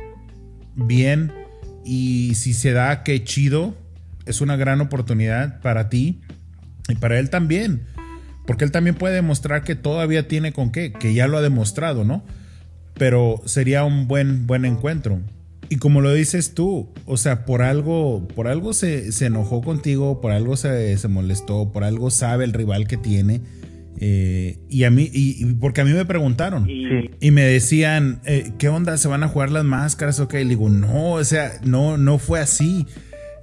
bien 0.76 1.32
y 1.86 2.34
si 2.34 2.56
se 2.56 2.72
da, 2.72 3.04
qué 3.04 3.24
chido, 3.24 3.78
es 4.26 4.42
una 4.42 4.56
gran 4.56 4.82
oportunidad 4.82 5.62
para 5.62 5.90
ti 5.90 6.22
y 6.90 6.96
para 6.96 7.20
él 7.20 7.30
también. 7.30 7.84
Porque 8.46 8.64
él 8.66 8.72
también 8.72 8.96
puede 8.96 9.16
demostrar 9.16 9.64
que 9.64 9.76
todavía 9.76 10.28
tiene 10.28 10.52
con 10.52 10.72
qué, 10.72 10.92
que 10.92 11.14
ya 11.14 11.28
lo 11.28 11.38
ha 11.38 11.42
demostrado, 11.42 12.04
¿no? 12.04 12.24
Pero 12.96 13.42
sería 13.46 13.84
un 13.84 14.08
buen, 14.08 14.48
buen 14.48 14.66
encuentro. 14.66 15.20
Y 15.72 15.78
como 15.78 16.02
lo 16.02 16.14
dices 16.14 16.54
tú, 16.54 16.90
o 17.06 17.16
sea, 17.16 17.46
por 17.46 17.62
algo, 17.62 18.28
por 18.36 18.50
algo 18.50 18.74
se, 18.74 19.08
enojó 19.26 19.62
contigo, 19.62 20.20
por 20.20 20.34
algo 20.34 20.58
se, 20.58 20.98
molestó, 21.08 21.72
por 21.72 21.86
algo 21.86 22.12
sabe 22.12 22.44
el 22.44 22.52
rival 22.52 22.88
que 22.88 22.98
tiene. 22.98 23.40
Eh, 23.98 24.58
y 24.70 24.84
a 24.84 24.92
mí, 24.92 25.10
y, 25.14 25.46
porque 25.56 25.80
a 25.80 25.86
mí 25.86 25.92
me 25.92 26.04
preguntaron 26.04 26.68
y 26.68 27.32
me 27.32 27.44
decían, 27.44 28.20
eh, 28.26 28.52
¿qué 28.58 28.68
onda? 28.68 28.98
¿Se 28.98 29.08
van 29.08 29.24
a 29.24 29.30
jugar 29.30 29.50
las 29.50 29.64
máscaras? 29.64 30.20
Ok, 30.20 30.34
le 30.34 30.46
digo, 30.46 30.68
no, 30.68 31.12
o 31.14 31.24
sea, 31.24 31.54
no, 31.64 31.98
no 31.98 32.18
fue 32.18 32.42
así. 32.42 32.86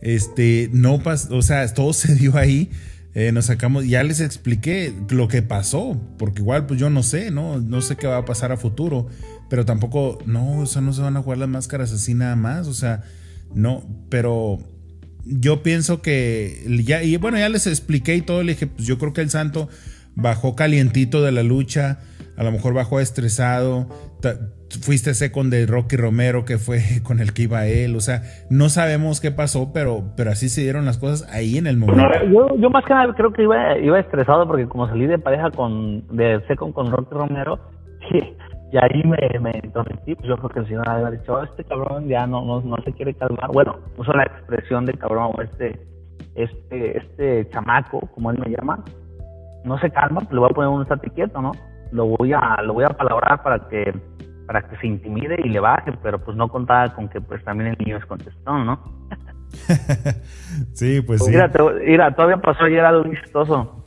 Este, 0.03 0.69
no 0.73 1.03
pasó, 1.03 1.35
o 1.35 1.41
sea, 1.41 1.67
todo 1.73 1.93
se 1.95 2.15
dio 2.15 2.37
ahí. 2.37 2.71
Eh, 3.15 3.33
nos 3.33 3.47
sacamos, 3.47 3.87
ya 3.87 4.03
les 4.03 4.21
expliqué 4.21 4.95
lo 5.09 5.29
que 5.29 5.43
pasó, 5.43 6.01
porque 6.19 6.41
igual 6.41 6.67
pues 6.67 6.79
yo 6.79 6.91
no 6.91 7.03
sé, 7.03 7.31
¿no? 7.31 7.59
No 7.59 7.81
sé 7.81 7.97
qué 7.97 8.07
va 8.07 8.19
a 8.19 8.25
pasar 8.25 8.53
a 8.53 8.57
futuro, 8.57 9.09
pero 9.49 9.65
tampoco, 9.65 10.19
no, 10.27 10.59
o 10.59 10.67
sea, 10.67 10.83
no 10.83 10.93
se 10.93 11.03
van 11.03 11.17
a 11.17 11.23
jugar 11.23 11.39
las 11.39 11.49
máscaras 11.49 11.93
así 11.93 12.15
nada 12.15 12.37
más, 12.37 12.67
o 12.69 12.75
sea, 12.75 13.03
no, 13.55 13.85
pero 14.09 14.59
yo 15.25 15.63
pienso 15.63 16.03
que 16.03 16.65
ya, 16.85 17.03
y 17.03 17.17
bueno, 17.17 17.39
ya 17.39 17.49
les 17.49 17.67
expliqué 17.67 18.15
y 18.15 18.23
todo, 18.23 18.43
le 18.43 18.53
dije, 18.53 18.67
pues 18.67 18.87
yo 18.87 18.99
creo 18.99 19.13
que 19.13 19.23
el 19.23 19.31
santo 19.31 19.69
bajó 20.15 20.55
calientito 20.55 21.23
de 21.23 21.33
la 21.33 21.43
lucha, 21.43 22.01
a 22.37 22.45
lo 22.45 22.53
mejor 22.53 22.75
bajó 22.75 23.01
estresado, 23.01 23.89
fuiste 24.77 25.11
ese 25.11 25.33
con 25.33 25.51
de 25.51 25.66
Rocky 25.66 25.97
Romero 25.97 26.45
que 26.45 26.59
fue 26.59 26.81
con 27.03 27.21
el 27.21 27.33
que 27.33 27.43
iba 27.43 27.66
él, 27.66 27.97
o 27.97 28.01
sea, 28.01 28.23
no 28.51 28.69
sabemos 28.69 29.21
qué 29.21 29.31
pasó, 29.31 29.73
pero, 29.73 30.05
pero 30.16 30.31
así 30.31 30.49
se 30.49 30.62
dieron 30.62 30.85
las 30.85 30.99
cosas 30.99 31.29
ahí 31.33 31.57
en 31.59 31.66
el 31.66 31.77
momento. 31.77 32.03
yo, 32.31 32.57
yo 32.57 32.71
más 32.71 32.85
que 32.85 32.95
nada 32.95 33.12
creo 33.14 33.33
que 33.33 33.43
iba, 33.43 33.79
iba 33.79 33.99
estresado 33.99 34.47
porque 34.47 34.66
como 34.66 34.89
salí 34.89 35.07
de 35.07 35.19
pareja 35.19 35.51
con, 35.51 36.07
de 36.09 36.41
Secon 36.47 36.73
con 36.73 36.91
Rocky 36.91 37.14
Romero, 37.14 37.59
y, 38.11 38.77
ahí 38.77 39.03
me, 39.05 39.39
me 39.41 39.53
pues 39.73 40.29
yo 40.29 40.37
creo 40.37 40.51
que 40.51 40.59
el 40.61 40.66
señor 40.66 40.89
había 40.89 41.11
dicho, 41.11 41.35
oh, 41.35 41.43
este 41.43 41.64
cabrón 41.64 42.07
ya 42.07 42.27
no, 42.27 42.45
no, 42.45 42.61
no 42.61 42.77
se 42.85 42.93
quiere 42.93 43.14
calmar, 43.14 43.51
bueno, 43.53 43.77
uso 43.97 44.12
la 44.12 44.25
expresión 44.25 44.85
de 44.85 44.93
cabrón, 44.95 45.33
este, 45.43 45.81
este, 46.35 46.99
este 46.99 47.49
chamaco, 47.51 48.01
como 48.14 48.31
él 48.31 48.39
me 48.39 48.51
llama, 48.51 48.85
no 49.64 49.79
se 49.79 49.91
calma, 49.91 50.21
pues 50.21 50.33
le 50.33 50.41
voy 50.41 50.51
a 50.51 50.55
poner 50.55 50.71
un 50.71 50.83
estate 50.83 51.11
quieto, 51.11 51.41
¿no? 51.41 51.53
lo 51.93 52.07
voy 52.07 52.33
a 52.33 52.62
lo 52.62 52.75
voy 52.75 52.85
a 52.85 52.89
palabrar 52.89 53.43
para 53.43 53.69
que 53.69 53.93
para 54.49 54.63
que 54.63 54.79
se 54.79 54.87
intimide 54.87 55.37
y 55.45 55.51
le 55.51 55.61
baje, 55.61 55.93
pero 56.03 56.19
pues 56.25 56.35
no 56.35 56.49
contaba 56.49 56.95
con 56.95 57.11
que 57.11 57.21
pues 57.21 57.45
también 57.45 57.69
el 57.73 57.77
niño 57.85 57.99
es 57.99 58.07
contestón, 58.07 58.65
¿no? 58.65 58.81
sí, 60.73 61.03
pues 61.03 61.23
sí. 61.23 61.31
Mira, 61.31 61.53
mira, 61.85 62.15
todavía 62.15 62.39
pasó 62.39 62.65
ayer 62.65 62.83
algo 62.83 63.13
chistoso. 63.13 63.85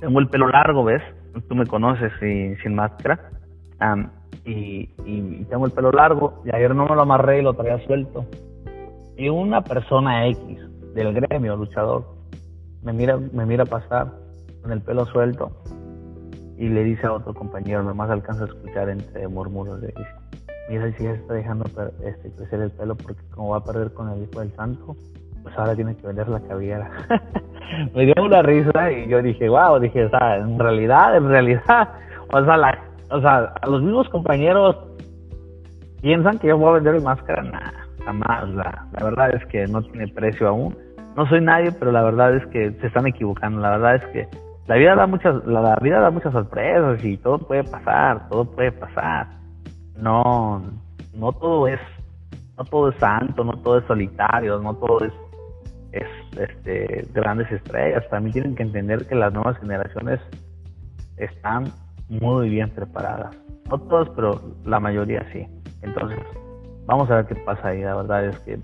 Tengo 0.00 0.18
el 0.18 0.26
pelo 0.26 0.48
largo, 0.48 0.82
¿ves? 0.82 1.00
Tú 1.48 1.54
me 1.54 1.64
conoces 1.64 2.12
y, 2.20 2.56
sin 2.60 2.74
máscara. 2.74 3.30
y, 4.44 4.90
y, 5.04 5.46
tengo 5.48 5.66
el 5.66 5.72
pelo 5.72 5.92
largo 5.92 6.42
y 6.44 6.52
ayer 6.52 6.74
no 6.74 6.86
me 6.86 6.96
lo 6.96 7.02
amarré 7.02 7.38
y 7.38 7.42
lo 7.42 7.54
traía 7.54 7.78
suelto. 7.86 8.26
Y 9.16 9.28
una 9.28 9.62
persona 9.62 10.26
X 10.26 10.58
del 10.92 11.14
gremio 11.14 11.54
luchador 11.54 12.04
me 12.82 12.92
mira, 12.92 13.16
me 13.16 13.46
mira 13.46 13.64
pasar 13.64 14.12
con 14.60 14.72
el 14.72 14.80
pelo 14.80 15.06
suelto 15.06 15.52
y 16.56 16.68
le 16.68 16.84
dice 16.84 17.06
a 17.06 17.12
otro 17.12 17.34
compañero, 17.34 17.82
nomás 17.82 18.10
alcanza 18.10 18.44
a 18.44 18.46
escuchar 18.46 18.88
entre 18.88 19.26
murmuros 19.28 19.80
de 19.80 19.92
mira 20.68 20.90
si 20.96 21.04
ya 21.04 21.10
está 21.12 21.34
dejando 21.34 21.64
este, 22.02 22.30
crecer 22.32 22.60
el 22.60 22.70
pelo 22.70 22.94
porque 22.96 23.20
como 23.34 23.50
va 23.50 23.58
a 23.58 23.64
perder 23.64 23.92
con 23.92 24.10
el 24.10 24.22
hijo 24.22 24.40
del 24.40 24.52
santo, 24.54 24.96
pues 25.42 25.58
ahora 25.58 25.74
tiene 25.74 25.96
que 25.96 26.06
vender 26.06 26.28
la 26.28 26.40
cabellera. 26.40 26.90
me 27.94 28.06
dio 28.06 28.14
una 28.24 28.42
risa 28.42 28.90
y 28.92 29.08
yo 29.08 29.20
dije, 29.22 29.48
wow, 29.48 29.78
dije, 29.78 30.04
o 30.04 30.10
sea, 30.10 30.36
en 30.36 30.58
realidad, 30.58 31.16
en 31.16 31.28
realidad, 31.28 31.88
o 32.32 32.44
sea, 32.44 32.56
la, 32.56 32.78
o 33.10 33.20
sea, 33.20 33.52
los 33.66 33.82
mismos 33.82 34.08
compañeros 34.08 34.76
piensan 36.00 36.38
que 36.38 36.48
yo 36.48 36.56
voy 36.56 36.70
a 36.70 36.80
vender 36.80 37.00
máscara, 37.02 37.42
nada, 37.42 37.86
jamás, 38.04 38.48
la 38.50 39.04
verdad 39.04 39.34
es 39.34 39.44
que 39.46 39.66
no 39.66 39.82
tiene 39.82 40.08
precio 40.08 40.48
aún. 40.48 40.76
No 41.16 41.28
soy 41.28 41.40
nadie, 41.40 41.70
pero 41.70 41.92
la 41.92 42.02
verdad 42.02 42.34
es 42.34 42.44
que 42.46 42.72
se 42.72 42.88
están 42.88 43.06
equivocando, 43.06 43.60
la 43.60 43.70
verdad 43.70 43.96
es 43.96 44.06
que 44.06 44.28
la 44.66 44.76
vida 44.76 44.94
da 44.94 45.06
muchas, 45.06 45.44
la, 45.44 45.76
vida 45.82 46.00
da 46.00 46.10
muchas 46.10 46.32
sorpresas 46.32 47.04
y 47.04 47.18
todo 47.18 47.38
puede 47.38 47.64
pasar, 47.64 48.28
todo 48.30 48.46
puede 48.46 48.72
pasar. 48.72 49.26
No, 49.96 50.62
no 51.14 51.32
todo 51.32 51.68
es, 51.68 51.80
no 52.56 52.64
todo 52.64 52.88
es 52.88 52.96
santo, 52.96 53.44
no 53.44 53.52
todo 53.58 53.78
es 53.78 53.84
solitario, 53.84 54.58
no 54.60 54.74
todo 54.74 55.04
es, 55.04 55.12
es 55.92 56.08
este, 56.38 57.06
grandes 57.12 57.50
estrellas. 57.52 58.04
También 58.08 58.32
tienen 58.32 58.54
que 58.54 58.62
entender 58.62 59.06
que 59.06 59.14
las 59.14 59.34
nuevas 59.34 59.58
generaciones 59.58 60.18
están 61.18 61.64
muy 62.08 62.48
bien 62.48 62.70
preparadas. 62.70 63.36
No 63.68 63.78
todos, 63.78 64.08
pero 64.16 64.40
la 64.64 64.80
mayoría 64.80 65.26
sí. 65.30 65.46
Entonces, 65.82 66.20
vamos 66.86 67.10
a 67.10 67.16
ver 67.16 67.26
qué 67.26 67.34
pasa 67.34 67.68
ahí. 67.68 67.82
La 67.82 67.96
verdad 67.96 68.24
es 68.24 68.38
que 68.40 68.58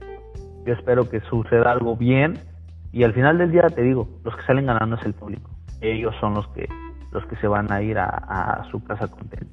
yo 0.64 0.72
espero 0.72 1.10
que 1.10 1.20
suceda 1.20 1.72
algo 1.72 1.94
bien 1.94 2.38
y 2.90 3.04
al 3.04 3.12
final 3.12 3.36
del 3.36 3.52
día 3.52 3.66
te 3.68 3.82
digo, 3.82 4.08
los 4.24 4.34
que 4.34 4.42
salen 4.42 4.66
ganando 4.66 4.96
es 4.96 5.04
el 5.04 5.12
público 5.12 5.50
ellos 5.80 6.14
son 6.20 6.34
los 6.34 6.46
que 6.48 6.68
los 7.12 7.26
que 7.26 7.36
se 7.36 7.46
van 7.46 7.72
a 7.72 7.82
ir 7.82 7.98
a, 7.98 8.66
su 8.70 8.82
casa 8.84 9.08
contentos. 9.08 9.48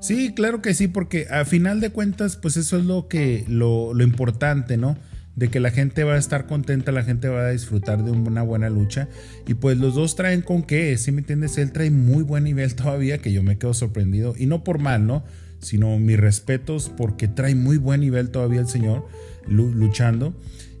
Sí, 0.00 0.32
claro 0.34 0.62
que 0.62 0.74
sí, 0.74 0.88
porque 0.88 1.26
a 1.30 1.44
final 1.44 1.80
de 1.80 1.90
cuentas, 1.90 2.36
pues 2.36 2.56
eso 2.56 2.78
es 2.78 2.84
lo 2.84 3.08
que, 3.08 3.44
lo, 3.48 3.92
lo, 3.94 4.04
importante, 4.04 4.76
¿no? 4.76 4.96
De 5.34 5.48
que 5.48 5.60
la 5.60 5.70
gente 5.70 6.04
va 6.04 6.14
a 6.14 6.18
estar 6.18 6.46
contenta, 6.46 6.92
la 6.92 7.02
gente 7.02 7.28
va 7.28 7.40
a 7.40 7.50
disfrutar 7.50 8.04
de 8.04 8.12
una 8.12 8.42
buena 8.42 8.70
lucha. 8.70 9.08
Y 9.46 9.54
pues 9.54 9.76
los 9.76 9.94
dos 9.94 10.16
traen 10.16 10.40
con 10.40 10.62
qué, 10.62 10.96
si 10.96 11.12
me 11.12 11.20
entiendes? 11.20 11.58
Él 11.58 11.72
trae 11.72 11.90
muy 11.90 12.22
buen 12.22 12.44
nivel 12.44 12.74
todavía, 12.74 13.18
que 13.18 13.32
yo 13.32 13.42
me 13.42 13.58
quedo 13.58 13.74
sorprendido. 13.74 14.34
Y 14.36 14.46
no 14.46 14.64
por 14.64 14.78
mal, 14.78 15.06
¿no? 15.06 15.24
Sino 15.58 15.98
mis 15.98 16.18
respetos, 16.18 16.90
porque 16.96 17.28
trae 17.28 17.54
muy 17.54 17.76
buen 17.76 18.00
nivel 18.00 18.30
todavía 18.30 18.60
el 18.60 18.68
señor 18.68 19.06
luchando. 19.46 20.34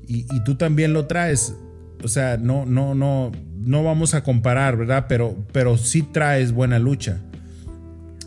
Y, 0.06 0.26
y 0.34 0.44
tú 0.44 0.54
también 0.54 0.92
lo 0.92 1.06
traes 1.06 1.54
o 2.02 2.08
sea, 2.08 2.36
no, 2.36 2.64
no, 2.64 2.94
no, 2.94 3.32
no 3.68 3.84
vamos 3.84 4.14
a 4.14 4.22
comparar, 4.22 4.76
¿verdad? 4.76 5.06
Pero, 5.08 5.36
pero 5.52 5.76
sí 5.76 6.02
traes 6.02 6.52
buena 6.52 6.78
lucha. 6.78 7.18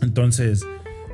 Entonces, 0.00 0.66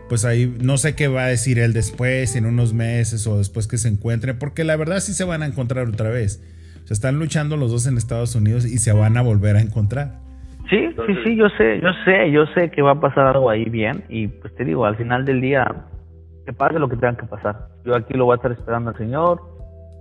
pues 0.09 0.25
ahí 0.25 0.55
no 0.61 0.77
sé 0.77 0.95
qué 0.95 1.09
va 1.09 1.25
a 1.25 1.29
decir 1.29 1.59
él 1.59 1.73
después, 1.73 2.37
en 2.37 2.47
unos 2.47 2.75
meses 2.75 3.27
o 3.27 3.39
después 3.39 3.67
que 3.67 3.79
se 3.79 3.89
encuentre, 3.89 4.35
porque 4.35 4.65
la 4.65 4.77
verdad 4.77 5.01
sí 5.01 5.15
se 5.15 5.25
van 5.25 5.43
a 5.43 5.47
encontrar 5.47 5.89
otra 5.89 6.11
vez. 6.11 6.43
O 6.85 6.87
sea, 6.87 6.95
están 6.95 7.19
luchando 7.19 7.57
los 7.57 7.71
dos 7.71 7.87
en 7.87 7.97
Estados 7.97 8.35
Unidos 8.35 8.67
y 8.67 8.79
se 8.79 8.93
van 8.93 9.17
a 9.17 9.23
volver 9.23 9.57
a 9.57 9.61
encontrar. 9.61 10.19
Sí, 10.69 10.89
sí, 11.07 11.15
sí, 11.25 11.37
yo 11.37 11.49
sé, 11.57 11.81
yo 11.81 11.89
sé, 12.05 12.31
yo 12.31 12.45
sé 12.55 12.71
que 12.71 12.83
va 12.83 12.93
a 12.93 13.01
pasar 13.01 13.27
algo 13.27 13.49
ahí 13.49 13.65
bien 13.65 14.05
y 14.11 14.29
pues 14.29 14.55
te 14.55 14.65
digo, 14.65 14.85
al 14.85 14.97
final 14.97 15.25
del 15.25 15.41
día, 15.41 15.67
que 16.45 16.53
pase 16.53 16.79
lo 16.79 16.89
que 16.89 16.97
tenga 16.97 17.17
que 17.17 17.27
pasar. 17.27 17.69
Yo 17.85 17.97
aquí 17.97 18.13
lo 18.13 18.27
voy 18.27 18.35
a 18.35 18.37
estar 18.37 18.53
esperando 18.53 18.91
al 18.91 18.99
Señor, 18.99 19.41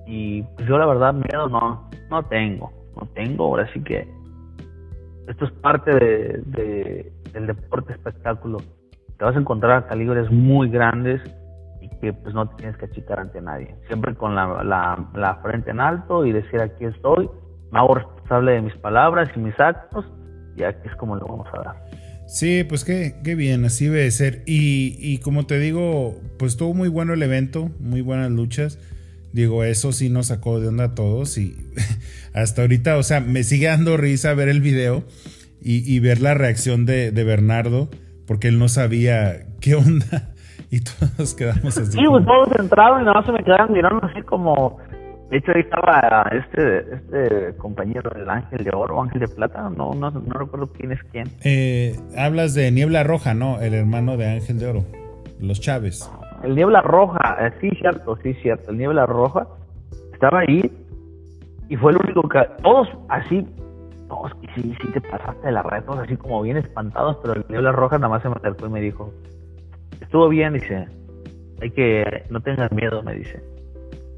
y 0.06 0.42
pues 0.56 0.68
yo 0.68 0.78
la 0.78 0.86
verdad 0.86 1.14
miedo 1.14 1.48
no, 1.50 1.90
no 2.10 2.24
tengo, 2.26 2.72
no 2.96 3.08
tengo, 3.14 3.46
ahora 3.46 3.72
sí 3.74 3.82
que 3.82 4.08
esto 5.28 5.46
es 5.46 5.52
parte 5.52 5.92
de, 5.94 7.12
del 7.34 7.48
deporte 7.48 7.94
espectáculo. 7.94 8.58
Te 9.18 9.26
vas 9.26 9.36
a 9.36 9.40
encontrar 9.40 9.88
calibres 9.88 10.32
muy 10.32 10.70
grandes 10.70 11.22
y 11.82 11.90
que 12.00 12.14
pues 12.14 12.34
no 12.34 12.48
tienes 12.56 12.78
que 12.78 12.86
achicar 12.86 13.20
ante 13.20 13.42
nadie. 13.42 13.76
Siempre 13.88 14.16
con 14.16 14.36
la, 14.36 14.64
la, 14.64 15.10
la 15.16 15.36
frente 15.38 15.72
en 15.72 15.80
alto 15.80 16.26
y 16.26 16.32
decir 16.32 16.62
aquí 16.62 16.86
estoy, 16.86 17.30
me 17.72 17.80
hago 17.80 17.96
responsable 17.96 18.54
de 18.54 18.62
mis 18.62 18.76
palabras 18.78 19.30
y 19.36 19.40
mis 19.40 19.60
actos 19.60 20.06
y 20.56 20.64
aquí 20.64 20.88
es 20.88 20.96
como 20.96 21.16
lo 21.16 21.26
vamos 21.26 21.48
a 21.54 21.62
dar. 21.62 21.76
Sí, 22.28 22.66
pues 22.68 22.84
qué, 22.84 23.16
qué 23.24 23.36
bien, 23.36 23.64
así 23.64 23.88
debe 23.88 24.12
ser. 24.12 24.44
Y, 24.46 24.98
y 25.00 25.20
como 25.20 25.46
te 25.46 25.60
digo, 25.60 26.16
pues 26.38 26.54
estuvo 26.54 26.74
muy 26.74 26.90
bueno 26.90 27.14
el 27.14 27.24
evento, 27.24 27.70
muy 27.80 28.02
buenas 28.02 28.32
luchas. 28.32 28.80
Digo, 29.38 29.64
eso 29.64 29.92
sí 29.92 30.10
nos 30.10 30.28
sacó 30.28 30.60
de 30.60 30.68
onda 30.68 30.86
a 30.86 30.96
todos 30.96 31.38
y 31.38 31.56
hasta 32.34 32.64
ahorita, 32.64 32.98
o 32.98 33.04
sea, 33.04 33.20
me 33.20 33.44
sigue 33.44 33.68
dando 33.68 33.96
risa 33.96 34.34
ver 34.34 34.50
el 34.50 34.62
video 34.62 35.04
y, 35.62 36.00
ver 36.00 36.22
la 36.22 36.34
reacción 36.34 36.88
de, 36.88 37.12
Bernardo, 37.12 37.88
porque 38.26 38.48
él 38.48 38.58
no 38.58 38.68
sabía 38.68 39.46
qué 39.62 39.76
onda 39.76 40.34
y 40.72 40.80
todos 40.80 41.36
quedamos 41.36 41.78
así. 41.78 41.92
Sí, 41.92 42.04
pues 42.10 42.26
todos 42.26 42.50
entraron 42.58 43.02
y 43.02 43.06
nada 43.06 43.18
más 43.18 43.28
se 43.28 43.32
me 43.32 43.44
quedaron 43.44 43.74
mirando 43.74 44.04
así 44.08 44.24
como, 44.24 44.80
de 45.30 45.38
hecho, 45.38 45.52
ahí 45.54 45.62
estaba 45.62 46.32
este, 46.32 46.96
este 46.96 47.58
compañero 47.58 48.10
del 48.18 48.28
Ángel 48.28 48.64
de 48.64 48.72
Oro, 48.74 49.04
Ángel 49.04 49.20
de 49.20 49.28
Plata, 49.28 49.70
no, 49.70 49.94
no, 49.94 50.10
no 50.10 50.34
recuerdo 50.34 50.72
quién 50.74 50.94
es 50.94 51.00
quién. 51.12 51.30
Eh, 51.44 51.96
hablas 52.18 52.56
de 52.56 52.72
Niebla 52.72 53.04
Roja, 53.04 53.36
¿no? 53.36 53.62
El 53.62 53.76
hermano 53.76 54.18
de 54.18 54.32
Ángel 54.32 54.58
de 54.58 54.66
Oro, 54.66 54.86
los 55.40 55.62
Chávez. 55.62 56.10
El 56.44 56.56
Niebla 56.56 56.82
Roja, 56.82 57.38
eh, 57.40 57.52
sí, 57.62 57.70
cierto, 57.80 58.18
sí, 58.18 58.34
cierto. 58.36 58.72
El 58.72 58.78
Niebla 58.78 59.06
Roja 59.06 59.48
estaba 60.14 60.40
ahí 60.40 60.72
y 61.70 61.76
fue 61.76 61.92
el 61.92 61.98
único 61.98 62.28
que. 62.28 62.40
Todos 62.64 62.90
así, 63.10 63.46
todos, 64.08 64.32
sí, 64.56 64.76
sí 64.82 64.92
te 64.92 65.02
pasaste 65.02 65.48
de 65.48 65.52
la 65.52 65.64
red, 65.64 65.84
todos 65.84 66.00
así 66.00 66.16
como 66.16 66.42
bien 66.42 66.58
espantados, 66.58 67.18
pero 67.22 67.34
el 67.34 67.46
Niebla 67.50 67.72
Roja 67.72 67.98
nada 67.98 68.10
más 68.10 68.22
se 68.22 68.30
me 68.30 68.36
acercó 68.36 68.68
y 68.68 68.70
me 68.70 68.82
dijo: 68.82 69.12
Estuvo 70.02 70.30
bien, 70.30 70.54
dice. 70.54 70.88
Hay 71.62 71.72
que. 71.72 72.24
No 72.30 72.40
tengas 72.42 72.72
miedo, 72.72 73.02
me 73.02 73.16
dice 73.16 73.42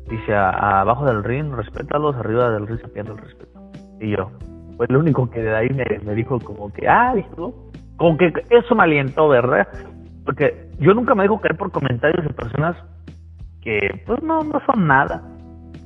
Dice, 0.10 0.34
abajo 0.34 1.06
del 1.06 1.24
ring, 1.24 1.54
respétalos, 1.54 2.16
arriba 2.16 2.50
del 2.50 2.68
ring 2.68 2.80
se 2.82 2.88
pierde 2.88 3.12
el 3.12 3.20
respeto. 3.20 3.60
Y 4.02 4.10
yo, 4.10 4.32
pues 4.76 4.90
lo 4.90 5.00
único 5.00 5.30
que 5.30 5.42
de 5.42 5.56
ahí 5.56 5.70
me, 5.70 6.16
dijo 6.16 6.40
como 6.40 6.74
que, 6.74 6.88
ah, 6.88 7.14
dijo, 7.14 7.54
como 7.98 8.18
que 8.18 8.34
eso 8.50 8.74
me 8.74 8.84
alientó, 8.84 9.28
¿verdad? 9.30 9.68
Porque 10.30 10.70
yo 10.78 10.94
nunca 10.94 11.16
me 11.16 11.24
dejo 11.24 11.42
caer 11.42 11.58
por 11.58 11.72
comentarios 11.72 12.24
de 12.24 12.32
personas 12.32 12.76
que, 13.64 14.04
pues 14.06 14.22
no, 14.22 14.44
no 14.44 14.62
son 14.64 14.86
nada. 14.86 15.24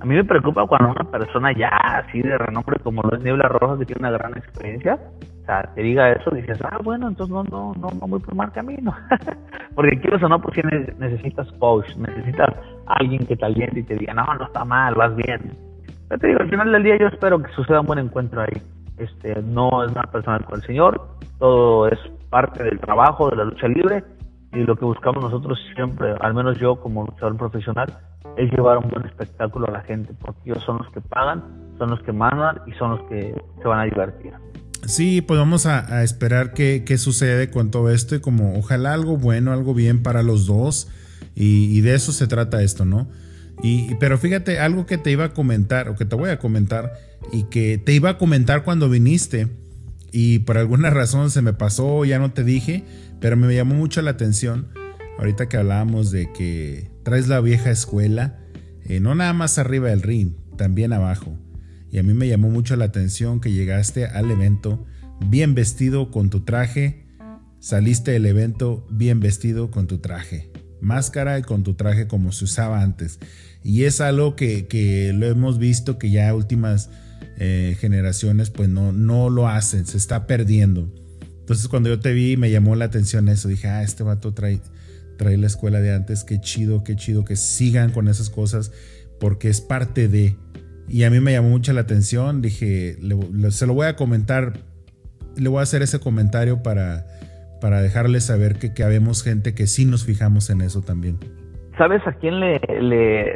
A 0.02 0.06
mí 0.06 0.16
me 0.16 0.26
preocupa 0.26 0.68
cuando 0.68 0.90
una 0.90 1.10
persona 1.10 1.54
ya 1.54 1.70
así 1.70 2.22
de 2.22 2.38
renombre 2.38 2.78
como 2.80 3.04
lo 3.04 3.16
es 3.16 3.24
Niebla 3.24 3.48
Roja, 3.48 3.80
que 3.80 3.86
tiene 3.86 4.02
una 4.02 4.12
gran 4.12 4.36
experiencia, 4.38 5.00
o 5.44 5.46
sea, 5.46 5.62
te 5.74 5.82
diga 5.82 6.12
eso, 6.12 6.30
dices, 6.32 6.60
ah, 6.62 6.78
bueno, 6.84 7.08
entonces 7.08 7.34
no, 7.34 7.46
no, 7.46 7.74
no, 7.80 7.88
no 7.88 8.06
voy 8.06 8.20
por 8.20 8.36
mal 8.36 8.52
camino. 8.52 8.94
Porque 9.76 9.98
quieres 10.02 10.22
o 10.22 10.28
no, 10.28 10.42
pues 10.42 10.58
necesitas 11.00 11.50
coach, 11.54 11.96
necesitas 11.96 12.50
alguien 12.88 13.26
que 13.26 13.38
te 13.38 13.46
aliente 13.46 13.80
y 13.80 13.84
te 13.84 13.96
diga, 13.96 14.14
no, 14.14 14.26
no 14.26 14.44
está 14.44 14.66
mal, 14.66 14.94
vas 14.96 15.16
bien. 15.16 15.54
Pero 16.10 16.20
te 16.20 16.28
digo, 16.28 16.42
al 16.42 16.50
final 16.50 16.70
del 16.70 16.84
día 16.84 16.98
yo 17.00 17.08
espero 17.08 17.42
que 17.42 17.50
suceda 17.54 17.80
un 17.80 17.88
buen 17.88 18.00
encuentro 18.00 18.42
ahí. 18.42 18.62
Este, 18.98 19.42
no 19.42 19.86
es 19.86 19.92
una 19.94 20.04
persona 20.04 20.40
con 20.40 20.60
el 20.60 20.66
Señor, 20.66 21.02
todo 21.40 21.88
es 21.88 22.00
parte 22.30 22.64
del 22.64 22.80
trabajo, 22.80 23.30
de 23.30 23.36
la 23.36 23.46
lucha 23.46 23.68
libre, 23.68 24.04
y 24.54 24.60
lo 24.60 24.76
que 24.76 24.86
buscamos 24.86 25.24
nosotros 25.24 25.60
siempre, 25.76 26.14
al 26.20 26.34
menos 26.34 26.60
yo 26.60 26.76
como 26.76 27.06
luchador 27.06 27.38
profesional, 27.38 27.98
es 28.38 28.52
llevar 28.52 28.78
un 28.78 28.90
buen 28.90 29.06
espectáculo 29.06 29.68
a 29.68 29.72
la 29.72 29.82
gente, 29.82 30.14
porque 30.20 30.40
ellos 30.46 30.64
son 30.64 30.78
los 30.78 30.92
que 30.92 31.02
pagan, 31.02 31.44
son 31.78 31.90
los 31.90 32.02
que 32.04 32.12
mandan 32.12 32.62
y 32.68 32.72
son 32.74 32.92
los 32.92 33.02
que 33.10 33.36
se 33.62 33.68
van 33.68 33.80
a 33.80 33.84
divertir. 33.84 34.34
Sí, 34.86 35.22
pues 35.22 35.40
vamos 35.40 35.66
a, 35.66 36.04
esperar 36.04 36.54
qué, 36.54 36.84
sucede 36.98 37.50
con 37.50 37.72
todo 37.72 37.90
esto 37.90 38.16
y 38.16 38.20
como 38.20 38.58
ojalá 38.58 38.94
algo 38.94 39.18
bueno, 39.18 39.54
algo 39.54 39.74
bien 39.74 40.04
para 40.04 40.24
los 40.24 40.46
dos 40.46 40.90
y, 41.36 41.82
de 41.82 41.96
eso 41.96 42.12
se 42.12 42.28
trata 42.28 42.62
esto, 42.62 42.86
¿no? 42.86 43.08
Y, 43.64 43.96
pero 43.96 44.18
fíjate, 44.18 44.60
algo 44.60 44.86
que 44.86 44.98
te 44.98 45.10
iba 45.10 45.26
a 45.26 45.30
comentar 45.34 45.88
o 45.88 45.96
que 45.96 46.06
te 46.06 46.16
voy 46.16 46.30
a 46.30 46.38
comentar 46.38 46.94
y 47.32 47.44
que 47.44 47.78
te 47.78 47.94
iba 47.94 48.10
a 48.10 48.18
comentar 48.18 48.64
cuando 48.64 48.90
viniste 48.90 49.48
y 50.14 50.40
por 50.40 50.58
alguna 50.58 50.92
razón 50.92 51.32
se 51.32 51.42
me 51.42 51.54
pasó, 51.54 52.06
ya 52.06 52.20
no 52.20 52.32
te 52.32 52.44
dije, 52.44 52.84
pero 53.20 53.36
me 53.36 53.54
llamó 53.54 53.74
mucho 53.74 54.02
la 54.04 54.12
atención 54.12 54.70
ahorita 55.18 55.50
que 55.50 55.58
hablábamos 55.58 56.12
de 56.12 56.32
que 56.32 56.92
traes 57.04 57.28
la 57.28 57.42
vieja 57.42 57.72
escuela, 57.72 58.40
eh, 58.84 59.00
no 59.00 59.16
nada 59.16 59.34
más 59.34 59.58
arriba 59.58 59.90
del 59.90 60.04
ring, 60.04 60.34
también 60.56 60.94
abajo. 60.94 61.38
Y 61.90 61.98
a 61.98 62.04
mí 62.04 62.14
me 62.14 62.28
llamó 62.28 62.50
mucho 62.50 62.76
la 62.76 62.86
atención 62.86 63.40
que 63.42 63.52
llegaste 63.52 64.06
al 64.06 64.30
evento 64.30 64.86
bien 65.28 65.56
vestido 65.56 66.12
con 66.12 66.30
tu 66.30 66.42
traje, 66.42 67.08
saliste 67.60 68.12
del 68.12 68.26
evento 68.26 68.86
bien 68.92 69.20
vestido 69.20 69.72
con 69.72 69.88
tu 69.88 69.98
traje, 69.98 70.52
máscara 70.82 71.40
y 71.40 71.42
con 71.42 71.64
tu 71.64 71.74
traje 71.74 72.08
como 72.08 72.32
se 72.32 72.46
usaba 72.46 72.82
antes. 72.82 73.20
Y 73.64 73.86
es 73.86 74.02
algo 74.02 74.36
que, 74.36 75.12
lo 75.16 75.26
hemos 75.28 75.58
visto 75.58 75.98
que 75.98 76.12
ya 76.12 76.36
últimas 76.36 76.90
eh, 77.38 77.76
generaciones 77.80 78.50
pues 78.50 78.70
no, 78.70 78.92
no 78.92 79.30
lo 79.30 79.48
hacen, 79.48 79.86
se 79.86 79.98
está 79.98 80.28
perdiendo. 80.28 80.88
Entonces 81.40 81.68
cuando 81.68 81.90
yo 81.90 82.00
te 82.00 82.14
vi 82.14 82.38
me 82.38 82.52
llamó 82.52 82.76
la 82.76 82.86
atención 82.86 83.28
eso, 83.30 83.48
dije, 83.48 83.68
ah, 83.68 83.84
este 83.84 84.04
vato 84.04 84.34
trae, 84.34 84.60
trae 85.18 85.38
la 85.38 85.48
escuela 85.48 85.82
de 85.82 85.94
antes, 85.94 86.24
qué 86.24 86.40
chido, 86.40 86.84
qué 86.84 86.96
chido 86.96 87.26
que 87.26 87.36
sigan 87.36 87.92
con 87.92 88.08
esas 88.08 88.30
cosas 88.30 88.72
porque 89.20 89.50
es 89.50 89.62
parte 89.62 90.08
de... 90.08 90.36
Y 90.90 91.06
a 91.06 91.10
mí 91.10 91.20
me 91.22 91.32
llamó 91.32 91.50
mucho 91.50 91.72
la 91.72 91.82
atención, 91.82 92.42
dije, 92.42 92.98
se 93.50 93.68
lo 93.68 93.74
voy 93.74 93.88
a 93.88 93.96
comentar, 93.96 94.54
le 95.38 95.48
voy 95.48 95.60
a 95.60 95.64
hacer 95.64 95.82
ese 95.82 96.02
comentario 96.02 96.62
para, 96.62 97.06
para 97.62 97.82
dejarle 97.82 98.20
saber 98.20 98.56
que, 98.60 98.74
que 98.74 98.84
habemos 98.84 99.24
gente 99.24 99.56
que 99.56 99.68
sí 99.68 99.86
nos 99.86 100.04
fijamos 100.04 100.50
en 100.50 100.60
eso 100.60 100.82
también. 100.82 101.18
¿Sabes 101.78 102.06
a 102.06 102.12
quién 102.12 102.42
le, 102.42 102.60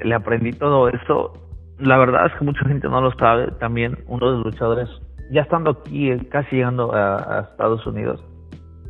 le, 0.04 0.14
aprendí 0.14 0.52
todo 0.52 0.90
eso? 0.90 1.47
La 1.80 1.98
verdad 1.98 2.26
es 2.28 2.34
que 2.38 2.46
mucha 2.46 2.66
gente 2.68 2.88
no 2.88 3.02
lo 3.02 3.12
sabe. 3.14 3.52
También 3.60 3.98
uno 4.08 4.32
de 4.32 4.38
los 4.38 4.46
luchadores, 4.46 4.90
ya 5.32 5.42
estando 5.42 5.72
aquí, 5.72 6.12
eh, 6.12 6.28
casi 6.30 6.58
llegando 6.58 6.94
a, 6.94 7.48
Estados 7.52 7.86
Unidos, 7.86 8.24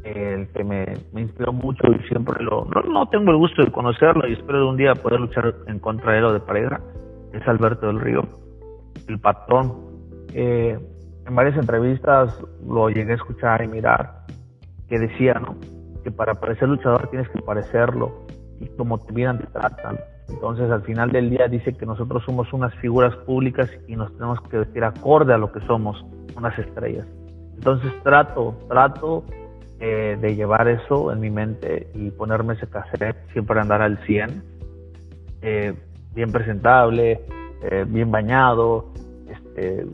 el 0.03 0.47
que 0.53 0.63
me, 0.63 0.93
inspiró 1.13 1.51
mucho 1.51 1.83
y 1.87 2.07
siempre 2.07 2.43
lo... 2.43 2.65
No, 2.65 2.81
no, 2.81 3.09
tengo 3.09 3.31
el 3.31 3.37
gusto 3.37 3.63
de 3.63 3.71
conocerlo 3.71 4.27
y 4.27 4.33
espero 4.33 4.69
un 4.69 4.77
día 4.77 4.95
poder 4.95 5.19
luchar 5.19 5.53
en 5.67 5.79
contra 5.79 6.13
de 6.13 6.19
él 6.19 6.25
o 6.25 6.33
de 6.33 6.39
pareja, 6.39 6.79
es 7.33 7.45
Alberto 7.47 7.87
del 7.87 7.99
Río 7.99 8.21
el 9.07 9.19
patrón. 9.19 9.73
Eh, 10.33 10.77
en 11.25 11.35
varias 11.35 11.57
entrevistas 11.57 12.33
lo 12.65 12.89
llegué 12.89 13.13
a 13.13 13.15
escuchar 13.15 13.63
y 13.63 13.67
mirar, 13.67 14.25
que 14.87 14.99
decía, 14.99 15.33
¿no? 15.33 15.57
Que 16.03 16.11
para 16.11 16.35
parecer 16.35 16.69
luchador 16.69 17.09
tienes 17.09 17.27
que 17.29 17.41
parecerlo 17.41 18.25
y 18.59 18.67
como 18.77 18.97
te 18.99 19.13
miran 19.13 19.39
te 19.39 19.47
tratan. 19.47 19.97
Entonces 20.29 20.69
al 20.69 20.81
final 20.83 21.11
del 21.11 21.29
día 21.29 21.47
dice 21.47 21.73
que 21.73 21.85
nosotros 21.85 22.23
somos 22.25 22.51
unas 22.53 22.73
figuras 22.75 23.15
públicas 23.17 23.69
y 23.87 23.95
nos 23.95 24.11
tenemos 24.13 24.41
que 24.41 24.57
vestir 24.57 24.83
acorde 24.83 25.33
a 25.33 25.37
lo 25.37 25.51
que 25.51 25.59
somos, 25.61 26.03
unas 26.35 26.57
estrellas. 26.59 27.07
Entonces 27.55 27.91
trato, 28.03 28.55
trato 28.67 29.23
eh, 29.79 30.17
de 30.19 30.35
llevar 30.35 30.67
eso 30.67 31.11
en 31.11 31.19
mi 31.19 31.29
mente 31.29 31.87
y 31.93 32.11
ponerme 32.11 32.55
ese 32.55 32.67
cassette, 32.67 33.15
siempre 33.31 33.59
andar 33.59 33.81
al 33.81 33.97
100, 34.05 34.43
eh, 35.41 35.73
bien 36.13 36.31
presentable, 36.31 37.21
eh, 37.63 37.85
bien 37.87 38.11
bañado. 38.11 38.91
Este, 39.29 39.85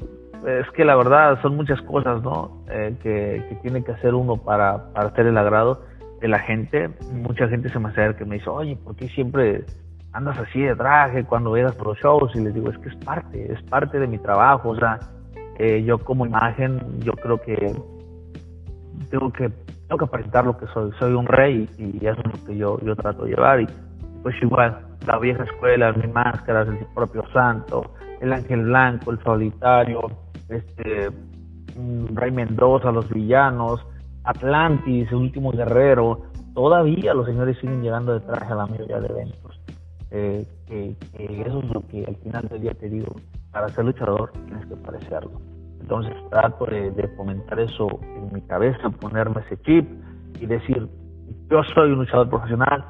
es 0.46 0.70
que 0.72 0.84
la 0.84 0.96
verdad 0.96 1.42
son 1.42 1.56
muchas 1.56 1.82
cosas, 1.84 2.22
¿no? 2.22 2.64
Eh, 2.70 2.96
que, 3.02 3.58
tiene 3.62 3.84
que 3.84 3.92
hacer 3.92 4.14
uno 4.14 4.38
para, 4.38 4.92
para 4.94 5.10
hacer 5.10 5.28
el 5.28 5.38
agrado 5.38 5.82
de 6.22 6.28
la 6.28 6.40
gente. 6.40 6.90
Mucha 7.14 7.48
gente 7.48 7.70
se 7.70 7.80
me 7.80 7.90
acerca 7.90 8.24
y 8.24 8.28
me 8.28 8.36
dice, 8.36 8.50
oye, 8.50 8.76
¿por 8.76 8.96
qué 8.96 9.08
siempre 9.10 9.66
andas 10.14 10.38
así 10.40 10.62
de 10.62 10.76
traje 10.76 11.24
cuando 11.26 11.52
veas 11.52 11.76
por 11.76 11.88
los 11.88 11.98
shows? 11.98 12.36
Y 12.36 12.40
les 12.42 12.54
digo, 12.54 12.70
es 12.70 12.78
que 12.80 12.90
es 12.90 12.96
parte, 12.98 13.52
es 13.52 13.62
parte 13.64 14.00
de 14.00 14.08
mi 14.08 14.18
trabajo. 14.18 14.70
O 14.70 14.76
sea, 14.76 15.00
eh, 15.60 15.84
yo 15.84 15.98
como 15.98 16.26
imagen, 16.26 16.80
yo 17.00 17.14
creo 17.14 17.42
que 17.42 17.76
tengo 19.10 19.32
que 19.32 19.52
tengo 19.88 19.98
que 19.98 20.06
aparentar 20.06 20.46
lo 20.46 20.58
que 20.58 20.66
soy. 20.68 20.92
Soy 21.00 21.14
un 21.14 21.28
rey 21.28 21.70
y, 21.78 22.06
eso 22.06 22.20
es 22.26 22.40
lo 22.40 22.46
que 22.48 22.58
yo, 22.58 22.80
yo 22.82 22.96
trato 22.96 23.26
de 23.26 23.32
llevar. 23.32 23.62
Y 23.62 23.68
pues 24.22 24.36
igual, 24.42 24.80
la 25.06 25.20
vieja 25.20 25.44
escuela, 25.44 25.92
mis 25.94 26.12
máscaras, 26.12 26.68
el 26.68 26.86
propio 26.96 27.24
santo, 27.34 27.94
el 28.22 28.34
ángel 28.34 28.64
blanco, 28.64 29.12
el 29.12 29.22
solitario, 29.24 30.02
este 30.50 31.10
mm, 31.76 32.16
Rey 32.16 32.32
Mendoza, 32.32 32.92
los 32.92 33.10
villanos, 33.10 33.86
Atlantis, 34.24 35.10
el 35.10 35.16
último 35.16 35.52
guerrero, 35.52 36.22
todavía 36.54 37.14
los 37.14 37.26
señores 37.26 37.58
siguen 37.60 37.82
llegando 37.82 38.14
de 38.14 38.22
traje 38.22 38.52
a 38.52 38.56
la 38.56 38.66
mayoría 38.66 39.00
de 39.00 39.08
eventos. 39.08 39.43
Eh, 40.16 40.46
que, 40.68 40.96
eso 41.44 41.60
es 41.60 41.74
lo 41.74 41.82
que 41.88 42.06
al 42.06 42.16
final 42.18 42.48
del 42.48 42.62
día 42.62 42.74
te 42.76 42.88
digo, 42.88 43.16
para 43.52 43.68
ser 43.70 43.86
luchador 43.86 44.32
tienes 44.46 44.64
que 44.68 44.76
parecerlo. 44.76 45.42
Entonces 45.82 46.14
trato 46.30 46.66
de, 46.68 47.08
fomentar 47.18 47.60
eso 47.60 47.88
en 48.04 48.32
mi 48.32 48.42
cabeza, 48.42 48.92
ponerme 48.92 49.42
ese 49.42 49.60
chip 49.64 49.90
y 50.40 50.46
decir, 50.46 50.88
yo 51.50 51.64
soy 51.74 51.92
un 51.92 52.00
luchador 52.00 52.30
profesional, 52.30 52.86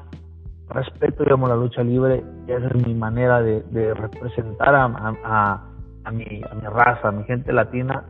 respeto, 0.68 1.24
digamos, 1.24 1.48
la 1.48 1.56
lucha 1.56 1.82
libre 1.82 2.22
y 2.46 2.52
esa 2.52 2.66
es 2.66 2.86
mi 2.86 2.94
manera 2.94 3.40
de, 3.40 3.94
representar 3.94 4.74
a, 4.74 4.84
a, 4.84 6.10
mi, 6.12 6.42
a 6.50 6.54
mi 6.54 6.66
raza, 6.66 7.08
a 7.08 7.12
mi 7.12 7.24
gente 7.24 7.54
latina 7.54 8.04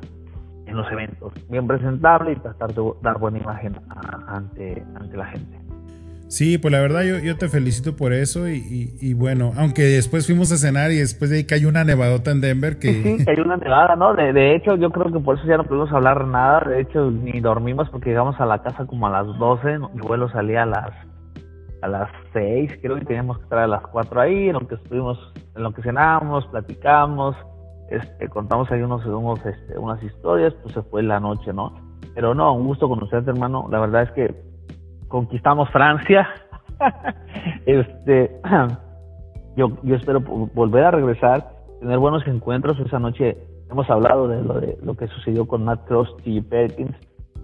en 0.66 0.77
los 0.77 0.91
eventos. 0.91 1.32
Bien 1.49 1.69
presentable 1.69 2.32
y 2.32 2.36
tratar 2.36 2.74
de 2.74 2.82
dar 3.01 3.19
buena 3.20 3.39
imagen 3.39 3.77
ante, 4.27 4.85
ante 4.97 5.16
la 5.16 5.27
gente. 5.27 5.64
Sí, 6.28 6.59
pues 6.59 6.72
la 6.72 6.80
verdad 6.80 7.02
yo, 7.02 7.18
yo 7.18 7.36
te 7.36 7.48
felicito 7.48 7.96
por 7.96 8.12
eso 8.12 8.48
y, 8.48 9.14
bueno, 9.14 9.52
aunque 9.56 9.82
después 9.82 10.26
fuimos 10.26 10.51
a 10.52 10.56
cenar 10.56 10.90
y 10.90 10.96
después 10.96 11.30
de 11.30 11.38
ahí 11.38 11.44
cayó 11.44 11.68
una 11.68 11.84
nevadota 11.84 12.30
en 12.30 12.40
Denver 12.40 12.78
que... 12.78 12.92
Sí, 12.92 13.24
cayó 13.24 13.44
una 13.44 13.56
nevada, 13.56 13.94
¿no? 13.94 14.14
De, 14.14 14.32
de 14.32 14.56
hecho 14.56 14.76
yo 14.76 14.90
creo 14.90 15.12
que 15.12 15.20
por 15.20 15.38
eso 15.38 15.46
ya 15.46 15.56
no 15.56 15.64
pudimos 15.64 15.92
hablar 15.92 16.26
nada, 16.26 16.60
de 16.68 16.80
hecho 16.80 17.10
ni 17.10 17.40
dormimos 17.40 17.88
porque 17.90 18.10
llegamos 18.10 18.40
a 18.40 18.46
la 18.46 18.62
casa 18.62 18.86
como 18.86 19.06
a 19.06 19.10
las 19.10 19.26
12, 19.38 19.72
el 19.72 20.02
vuelo 20.02 20.28
salía 20.30 20.62
a 20.62 20.66
las 20.66 20.90
a 21.82 21.88
las 21.88 22.10
6, 22.32 22.78
creo 22.80 22.98
que 22.98 23.05
teníamos 23.05 23.36
que 23.36 23.44
estar 23.44 23.59
a 23.59 23.66
las 23.66 23.82
4 23.82 24.20
ahí, 24.20 24.48
en 24.48 24.55
lo 24.55 24.66
que 24.66 24.76
estuvimos, 24.76 25.18
en 25.55 25.62
lo 25.62 25.72
que 25.74 25.82
cenamos, 25.82 26.46
platicamos, 26.46 27.36
este, 27.90 28.28
contamos 28.28 28.70
ahí 28.70 28.80
unos 28.80 29.02
este, 29.44 29.78
unas 29.78 30.02
historias, 30.02 30.55
pues 30.62 30.74
se 30.74 30.82
fue 30.82 31.02
la 31.02 31.20
noche, 31.20 31.52
¿no? 31.52 31.74
Pero 32.14 32.34
no, 32.34 32.55
un 32.55 32.66
gusto 32.66 32.88
conocerte, 32.88 33.30
hermano. 33.30 33.66
La 33.70 33.80
verdad 33.80 34.05
es 34.05 34.10
que 34.12 34.34
conquistamos 35.09 35.70
Francia. 35.70 36.28
este, 37.66 38.40
yo, 39.56 39.76
yo 39.82 39.97
espero 39.97 40.20
volver 40.20 40.85
a 40.85 40.90
regresar, 40.90 41.51
tener 41.81 41.98
buenos 41.98 42.26
encuentros. 42.26 42.78
Esa 42.81 42.98
noche 42.98 43.36
hemos 43.70 43.89
hablado 43.90 44.28
de 44.28 44.43
lo, 44.43 44.60
de 44.60 44.78
lo 44.82 44.97
que 44.97 45.09
sucedió 45.09 45.47
con 45.47 45.64
Matt 45.64 45.86
Cross 45.86 46.14
y 46.24 46.40
Perkins 46.40 46.97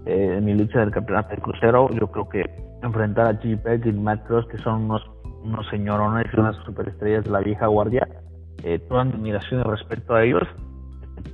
eh, 0.07 0.37
en 0.39 0.45
mi 0.45 0.55
lucha 0.55 0.81
del 0.81 0.91
campeonato 0.91 1.35
de 1.35 1.43
crucero. 1.43 1.89
Yo 1.91 2.07
creo 2.09 2.29
que 2.29 2.45
enfrentar 2.83 3.27
a 3.27 3.41
G. 3.41 3.61
Perkins 3.61 3.97
y 3.97 4.01
Matt 4.01 4.27
Cross, 4.27 4.47
que 4.47 4.59
son 4.59 4.85
unos, 4.85 5.09
unos 5.43 5.69
señorones 5.69 6.27
y 6.33 6.41
unas 6.41 6.57
superestrellas 6.65 7.25
de 7.25 7.31
la 7.31 7.41
vieja 7.41 7.67
guardia, 7.67 8.09
eh, 8.65 8.79
toda 8.79 9.05
mi 9.05 9.13
admiración 9.13 9.61
y 9.61 9.65
respeto 9.65 10.15
a 10.15 10.25
ellos. 10.25 10.43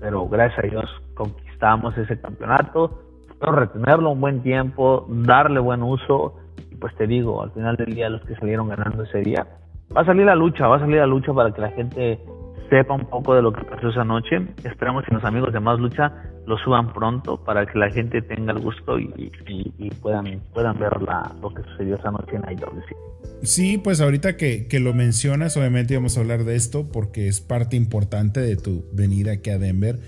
Pero 0.00 0.28
gracias 0.28 0.64
a 0.64 0.68
Dios 0.68 1.02
conquistamos 1.14 1.96
ese 1.96 2.20
campeonato 2.20 3.05
retenerlo 3.52 4.10
un 4.10 4.20
buen 4.20 4.42
tiempo, 4.42 5.06
darle 5.08 5.60
buen 5.60 5.82
uso, 5.82 6.36
y 6.70 6.76
pues 6.76 6.94
te 6.96 7.06
digo, 7.06 7.42
al 7.42 7.50
final 7.52 7.76
del 7.76 7.94
día 7.94 8.08
los 8.08 8.22
que 8.22 8.34
salieron 8.36 8.68
ganando 8.68 9.02
ese 9.04 9.18
día, 9.20 9.46
va 9.94 10.02
a 10.02 10.04
salir 10.04 10.26
la 10.26 10.34
lucha, 10.34 10.66
va 10.66 10.76
a 10.76 10.80
salir 10.80 10.96
la 10.96 11.06
lucha 11.06 11.32
para 11.32 11.52
que 11.52 11.60
la 11.60 11.70
gente 11.70 12.20
sepa 12.68 12.94
un 12.94 13.06
poco 13.06 13.34
de 13.34 13.42
lo 13.42 13.52
que 13.52 13.64
pasó 13.64 13.88
esa 13.88 14.04
noche. 14.04 14.36
Esperamos 14.64 15.04
que 15.04 15.14
los 15.14 15.24
amigos 15.24 15.52
de 15.52 15.60
Más 15.60 15.78
Lucha 15.78 16.12
lo 16.46 16.56
suban 16.58 16.92
pronto 16.92 17.42
para 17.44 17.66
que 17.66 17.78
la 17.78 17.90
gente 17.90 18.22
tenga 18.22 18.52
el 18.52 18.60
gusto 18.60 18.98
y, 18.98 19.30
puedan, 20.00 20.40
puedan 20.52 20.78
ver 20.78 21.02
la, 21.02 21.32
lo 21.40 21.52
que 21.52 21.62
sucedió 21.62 21.96
esa 21.96 22.10
noche 22.10 22.36
en 22.36 22.42
IWC. 22.52 22.96
Sí, 23.42 23.78
pues 23.78 24.00
ahorita 24.00 24.36
que, 24.36 24.66
que, 24.68 24.80
lo 24.80 24.94
mencionas, 24.94 25.56
obviamente 25.56 25.94
vamos 25.96 26.16
a 26.16 26.20
hablar 26.20 26.44
de 26.44 26.56
esto 26.56 26.88
porque 26.90 27.28
es 27.28 27.40
parte 27.40 27.76
importante 27.76 28.40
de 28.40 28.56
tu 28.56 28.84
venida 28.92 29.32
aquí 29.32 29.50
a 29.50 29.58
Denver, 29.58 29.98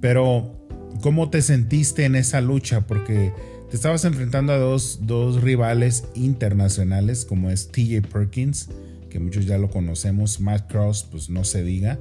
pero 0.00 0.61
¿Cómo 1.00 1.30
te 1.30 1.42
sentiste 1.42 2.04
en 2.04 2.14
esa 2.14 2.40
lucha? 2.40 2.86
Porque 2.86 3.32
te 3.72 3.76
estabas 3.76 4.04
enfrentando 4.04 4.52
a 4.52 4.58
dos, 4.58 5.00
rivales 5.42 6.10
internacionales 6.14 7.24
como 7.24 7.48
es 7.48 7.72
TJ 7.72 8.02
Perkins, 8.02 8.68
que 9.10 9.18
muchos 9.18 9.46
ya 9.46 9.56
lo 9.56 9.68
conocemos, 9.68 10.40
Matt 10.40 10.70
Cross, 10.70 11.08
pues 11.10 11.30
no 11.30 11.42
se 11.44 11.64
diga. 11.64 11.98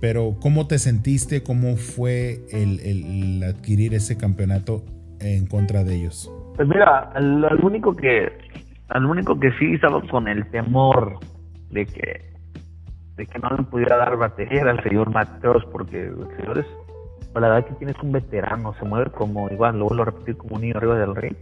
Pero 0.00 0.36
¿cómo 0.40 0.66
te 0.66 0.78
sentiste? 0.78 1.42
¿Cómo 1.44 1.76
fue 1.76 2.40
el, 2.50 3.42
adquirir 3.44 3.94
ese 3.94 4.16
campeonato 4.16 4.84
en 5.20 5.46
contra 5.46 5.84
de 5.84 5.94
ellos? 5.94 6.28
Pues 6.56 6.66
mira, 6.66 7.12
al, 7.14 7.44
único 7.62 7.94
que 7.94 8.28
al 8.88 9.06
único 9.06 9.38
que 9.38 9.52
sí 9.60 9.74
estaba 9.74 10.02
con 10.08 10.26
el 10.26 10.50
temor 10.50 11.20
de 11.70 11.86
que 11.86 12.30
de 13.16 13.26
que 13.26 13.38
no 13.38 13.50
le 13.50 13.62
pudiera 13.64 13.96
dar 13.96 14.16
batería 14.16 14.62
el 14.62 14.82
señor 14.82 15.10
Matt 15.10 15.40
Cross 15.40 15.64
porque 15.70 16.06
el 16.06 16.26
señor 16.36 16.58
es 16.58 16.66
la 17.34 17.48
verdad 17.48 17.68
que 17.68 17.74
tienes 17.74 17.96
un 18.02 18.12
veterano, 18.12 18.74
se 18.74 18.84
mueve 18.84 19.10
como 19.12 19.48
igual, 19.50 19.78
luego 19.78 19.94
lo 19.94 20.04
repetir 20.04 20.36
como 20.36 20.56
un 20.56 20.62
niño 20.62 20.76
arriba 20.76 20.98
del 20.98 21.14
rey. 21.14 21.36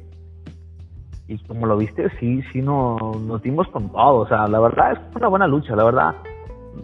Y 1.28 1.38
como 1.46 1.66
lo 1.66 1.76
viste, 1.76 2.10
sí, 2.18 2.42
sí 2.52 2.60
no, 2.60 2.96
nos 3.26 3.42
dimos 3.42 3.68
con 3.68 3.90
todo. 3.90 4.20
O 4.20 4.28
sea, 4.28 4.46
la 4.48 4.60
verdad 4.60 4.92
es 4.92 4.98
una 5.14 5.28
buena 5.28 5.46
lucha, 5.46 5.76
la 5.76 5.84
verdad. 5.84 6.14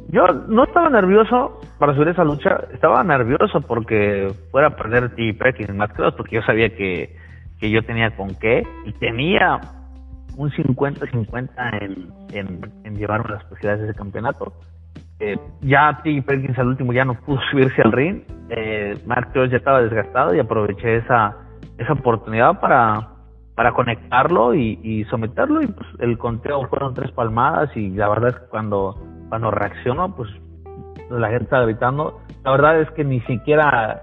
Yo 0.08 0.26
no 0.48 0.64
estaba 0.64 0.90
nervioso 0.90 1.60
para 1.78 1.94
subir 1.94 2.08
esa 2.08 2.24
lucha, 2.24 2.64
estaba 2.72 3.02
nervioso 3.04 3.60
porque 3.60 4.32
fuera 4.50 4.68
a 4.68 4.76
perder 4.76 5.14
T. 5.14 5.34
Perkins 5.34 5.70
en 5.70 5.76
Max 5.76 5.94
porque 6.16 6.36
yo 6.36 6.42
sabía 6.42 6.74
que, 6.74 7.16
que 7.58 7.70
yo 7.70 7.82
tenía 7.84 8.14
con 8.16 8.34
qué 8.36 8.66
y 8.84 8.92
tenía 8.94 9.60
un 10.36 10.50
50-50 10.50 11.50
en, 11.80 12.36
en, 12.36 12.72
en 12.84 12.96
llevarme 12.96 13.30
las 13.30 13.44
posibilidades 13.44 13.82
de 13.82 13.90
ese 13.90 13.98
campeonato. 13.98 14.52
Eh, 15.20 15.38
ya 15.62 16.00
T. 16.02 16.22
Perkins 16.22 16.58
al 16.58 16.68
último 16.68 16.92
ya 16.92 17.04
no 17.04 17.14
pudo 17.14 17.38
subirse 17.50 17.82
al 17.82 17.92
ring. 17.92 18.22
Eh, 18.50 18.98
Mark 19.06 19.30
ya 19.34 19.56
estaba 19.56 19.82
desgastado 19.82 20.34
y 20.34 20.40
aproveché 20.40 20.96
esa, 20.96 21.36
esa 21.78 21.92
oportunidad 21.92 22.60
para, 22.60 23.08
para 23.54 23.72
conectarlo 23.72 24.54
y, 24.54 25.04
someterlo. 25.10 25.62
Y 25.62 25.66
pues 25.68 25.88
el 26.00 26.18
conteo 26.18 26.66
fueron 26.68 26.94
tres 26.94 27.10
palmadas 27.12 27.74
y 27.76 27.90
la 27.90 28.08
verdad 28.08 28.30
es 28.30 28.36
que 28.36 28.46
cuando, 28.46 28.96
cuando 29.28 29.50
reaccionó, 29.50 30.14
pues 30.14 30.28
la 31.10 31.28
gente 31.28 31.44
estaba 31.44 31.64
gritando. 31.64 32.20
La 32.44 32.50
verdad 32.52 32.80
es 32.80 32.90
que 32.90 33.04
ni 33.04 33.20
siquiera, 33.22 34.02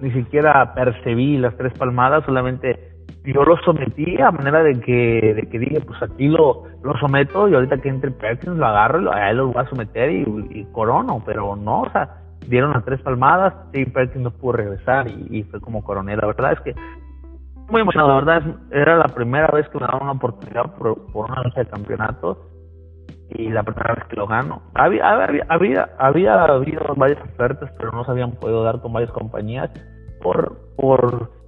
ni 0.00 0.10
siquiera 0.12 0.74
percibí 0.74 1.38
las 1.38 1.56
tres 1.56 1.72
palmadas, 1.78 2.24
solamente 2.24 2.89
yo 3.24 3.44
lo 3.44 3.56
sometí 3.58 4.20
a 4.20 4.30
manera 4.30 4.62
de 4.62 4.80
que, 4.80 5.34
de 5.34 5.48
que 5.48 5.58
dije, 5.58 5.80
pues 5.80 6.02
aquí 6.02 6.28
lo, 6.28 6.64
lo 6.82 6.98
someto 6.98 7.48
y 7.48 7.54
ahorita 7.54 7.78
que 7.78 7.88
entre 7.88 8.10
Perkins 8.10 8.56
lo 8.56 8.66
agarro, 8.66 9.02
y 9.02 9.08
a 9.08 9.30
él 9.30 9.38
lo 9.38 9.48
voy 9.48 9.62
a 9.62 9.68
someter 9.68 10.10
y, 10.10 10.66
corono, 10.72 11.22
pero 11.24 11.56
no, 11.56 11.82
o 11.82 11.90
sea, 11.90 12.08
dieron 12.46 12.72
las 12.72 12.84
tres 12.84 13.00
palmadas 13.02 13.54
y 13.72 13.84
Perkins 13.84 14.24
no 14.24 14.30
pudo 14.30 14.52
regresar 14.52 15.08
y, 15.08 15.42
fue 15.44 15.60
como 15.60 15.84
coroné. 15.84 16.16
La 16.16 16.26
verdad 16.26 16.52
es 16.52 16.60
que 16.60 16.74
muy 17.68 17.82
emocionado, 17.82 18.20
la 18.20 18.20
verdad 18.20 18.56
era 18.72 18.96
la 18.96 19.08
primera 19.08 19.48
vez 19.52 19.68
que 19.68 19.78
me 19.78 19.86
daban 19.86 20.02
una 20.02 20.12
oportunidad 20.12 20.74
por, 20.76 20.98
una 21.14 21.42
lucha 21.42 21.60
de 21.60 21.70
campeonato 21.70 22.46
y 23.28 23.48
la 23.48 23.62
primera 23.62 23.94
vez 23.94 24.04
que 24.06 24.16
lo 24.16 24.26
gano. 24.26 24.62
Había, 24.74 25.08
había, 25.08 25.46
había, 25.48 25.88
había 25.98 26.44
habido 26.44 26.94
varias 26.96 27.20
ofertas, 27.22 27.70
pero 27.78 27.92
no 27.92 28.04
se 28.04 28.10
habían 28.10 28.32
podido 28.32 28.64
dar 28.64 28.80
con 28.80 28.92
varias 28.92 29.12
compañías 29.12 29.70
por, 30.20 30.58
por 30.76 31.39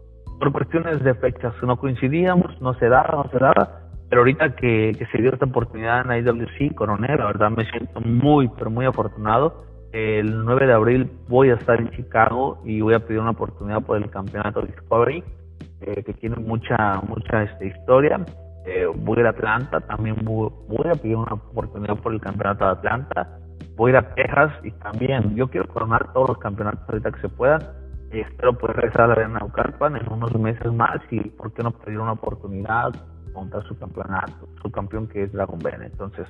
por 0.43 0.51
cuestiones 0.51 1.05
de 1.05 1.15
fechas 1.15 1.55
no 1.63 1.77
coincidíamos, 1.77 2.61
no 2.61 2.75
se 2.75 2.89
daba, 2.89 3.13
no 3.13 3.31
se 3.31 3.39
daba, 3.39 3.83
pero 4.09 4.23
ahorita 4.23 4.57
que, 4.57 4.93
se 5.13 5.19
dio 5.19 5.33
esta 5.33 5.47
oportunidad 5.47 6.05
en 6.11 6.27
IWC, 6.27 6.75
Coronel, 6.75 7.17
la 7.17 7.27
verdad 7.27 7.51
me 7.51 7.65
siento 7.71 8.01
muy, 8.01 8.49
pero 8.49 8.69
muy 8.69 8.85
afortunado. 8.85 9.65
El 9.93 10.45
9 10.45 10.67
de 10.67 10.73
abril 10.73 11.13
voy 11.29 11.51
a 11.51 11.55
estar 11.55 11.79
en 11.79 11.91
Chicago 11.91 12.61
y 12.65 12.81
voy 12.81 12.95
a 12.95 13.07
pedir 13.07 13.21
una 13.21 13.31
oportunidad 13.31 13.83
por 13.83 13.99
el 13.99 14.11
campeonato 14.11 14.63
Discovery, 14.63 15.23
eh, 15.81 16.03
que 16.03 16.13
tiene 16.15 16.35
mucha, 16.37 17.01
mucha 17.07 17.45
este, 17.45 17.69
historia. 17.69 18.19
Eh, 18.67 18.87
voy 18.93 19.19
a 19.19 19.21
ir 19.21 19.27
a 19.27 19.31
Atlanta, 19.31 19.81
también 19.83 20.17
voy, 20.25 20.51
a 20.91 20.97
pedir 20.97 21.17
una 21.19 21.35
oportunidad 21.35 21.97
por 21.99 22.13
el 22.13 22.21
campeonato 22.21 22.65
de 22.65 22.71
Atlanta. 22.73 23.39
Voy 23.77 23.93
a 23.93 23.95
ir 23.95 23.97
a 23.99 24.15
Texas 24.17 24.53
y 24.65 24.73
también 24.73 25.37
yo 25.37 25.47
quiero 25.47 25.69
coronar 25.69 26.13
todos 26.13 26.31
los 26.31 26.39
campeonatos 26.39 26.83
ahorita 26.89 27.13
que 27.13 27.21
se 27.21 27.29
puedan 27.29 27.61
espero 28.21 28.57
poder 28.59 28.77
regresar 28.77 29.03
a 29.03 29.07
la 29.09 29.13
Arena 29.15 29.39
Naucalpan 29.41 29.97
en 29.97 30.13
unos 30.13 30.35
meses 30.35 30.73
más 30.73 31.01
y 31.11 31.21
por 31.21 31.53
qué 31.53 31.63
no 31.63 31.71
pedir 31.71 31.99
una 31.99 32.13
oportunidad 32.13 32.93
contra 33.33 33.63
su 33.63 33.79
campeonato, 33.79 34.49
su 34.63 34.71
campeón 34.71 35.09
que 35.09 35.25
es 35.25 35.33
Dragon 35.33 35.59
Ben. 35.59 35.83
Entonces, 35.83 36.27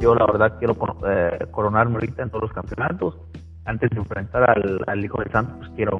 yo 0.00 0.14
la 0.14 0.26
verdad 0.26 0.58
quiero 0.58 0.76
eh, 1.06 1.46
coronarme 1.52 1.94
ahorita 1.94 2.24
en 2.24 2.30
todos 2.30 2.42
los 2.42 2.52
campeonatos. 2.52 3.16
Antes 3.64 3.90
de 3.90 3.98
enfrentar 3.98 4.50
al, 4.86 5.04
Hijo 5.04 5.22
de 5.22 5.30
Santos, 5.30 5.56
pues 5.58 5.70
quiero, 5.76 5.98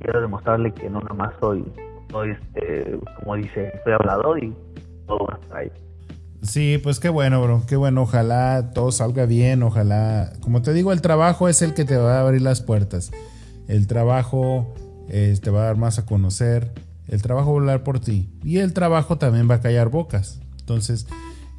quiero 0.00 0.20
demostrarle 0.20 0.72
que 0.72 0.90
no 0.90 1.00
nada 1.00 1.14
más 1.14 1.34
soy, 1.38 1.64
soy 2.10 2.30
este, 2.30 2.98
como 3.20 3.36
dice, 3.36 3.72
soy 3.84 3.92
hablador 3.92 4.42
y 4.42 4.56
todo 5.06 5.26
va 5.26 5.34
a 5.34 5.42
estar 5.42 5.56
ahí. 5.58 5.72
Sí, 6.42 6.80
pues 6.82 6.98
qué 6.98 7.08
bueno, 7.08 7.42
bro, 7.42 7.62
qué 7.68 7.76
bueno, 7.76 8.02
ojalá 8.02 8.72
todo 8.72 8.90
salga 8.90 9.26
bien, 9.26 9.62
ojalá, 9.62 10.32
como 10.40 10.62
te 10.62 10.72
digo, 10.72 10.92
el 10.92 11.00
trabajo 11.00 11.48
es 11.48 11.62
el 11.62 11.74
que 11.74 11.84
te 11.84 11.96
va 11.96 12.18
a 12.18 12.20
abrir 12.22 12.42
las 12.42 12.60
puertas 12.60 13.12
el 13.68 13.86
trabajo 13.86 14.74
eh, 15.08 15.36
te 15.42 15.50
va 15.50 15.62
a 15.62 15.64
dar 15.66 15.76
más 15.76 15.98
a 15.98 16.06
conocer, 16.06 16.72
el 17.08 17.22
trabajo 17.22 17.52
va 17.52 17.58
a 17.58 17.60
hablar 17.60 17.82
por 17.82 18.00
ti 18.00 18.28
y 18.42 18.58
el 18.58 18.72
trabajo 18.72 19.18
también 19.18 19.48
va 19.50 19.56
a 19.56 19.60
callar 19.60 19.88
bocas. 19.88 20.40
Entonces, 20.58 21.06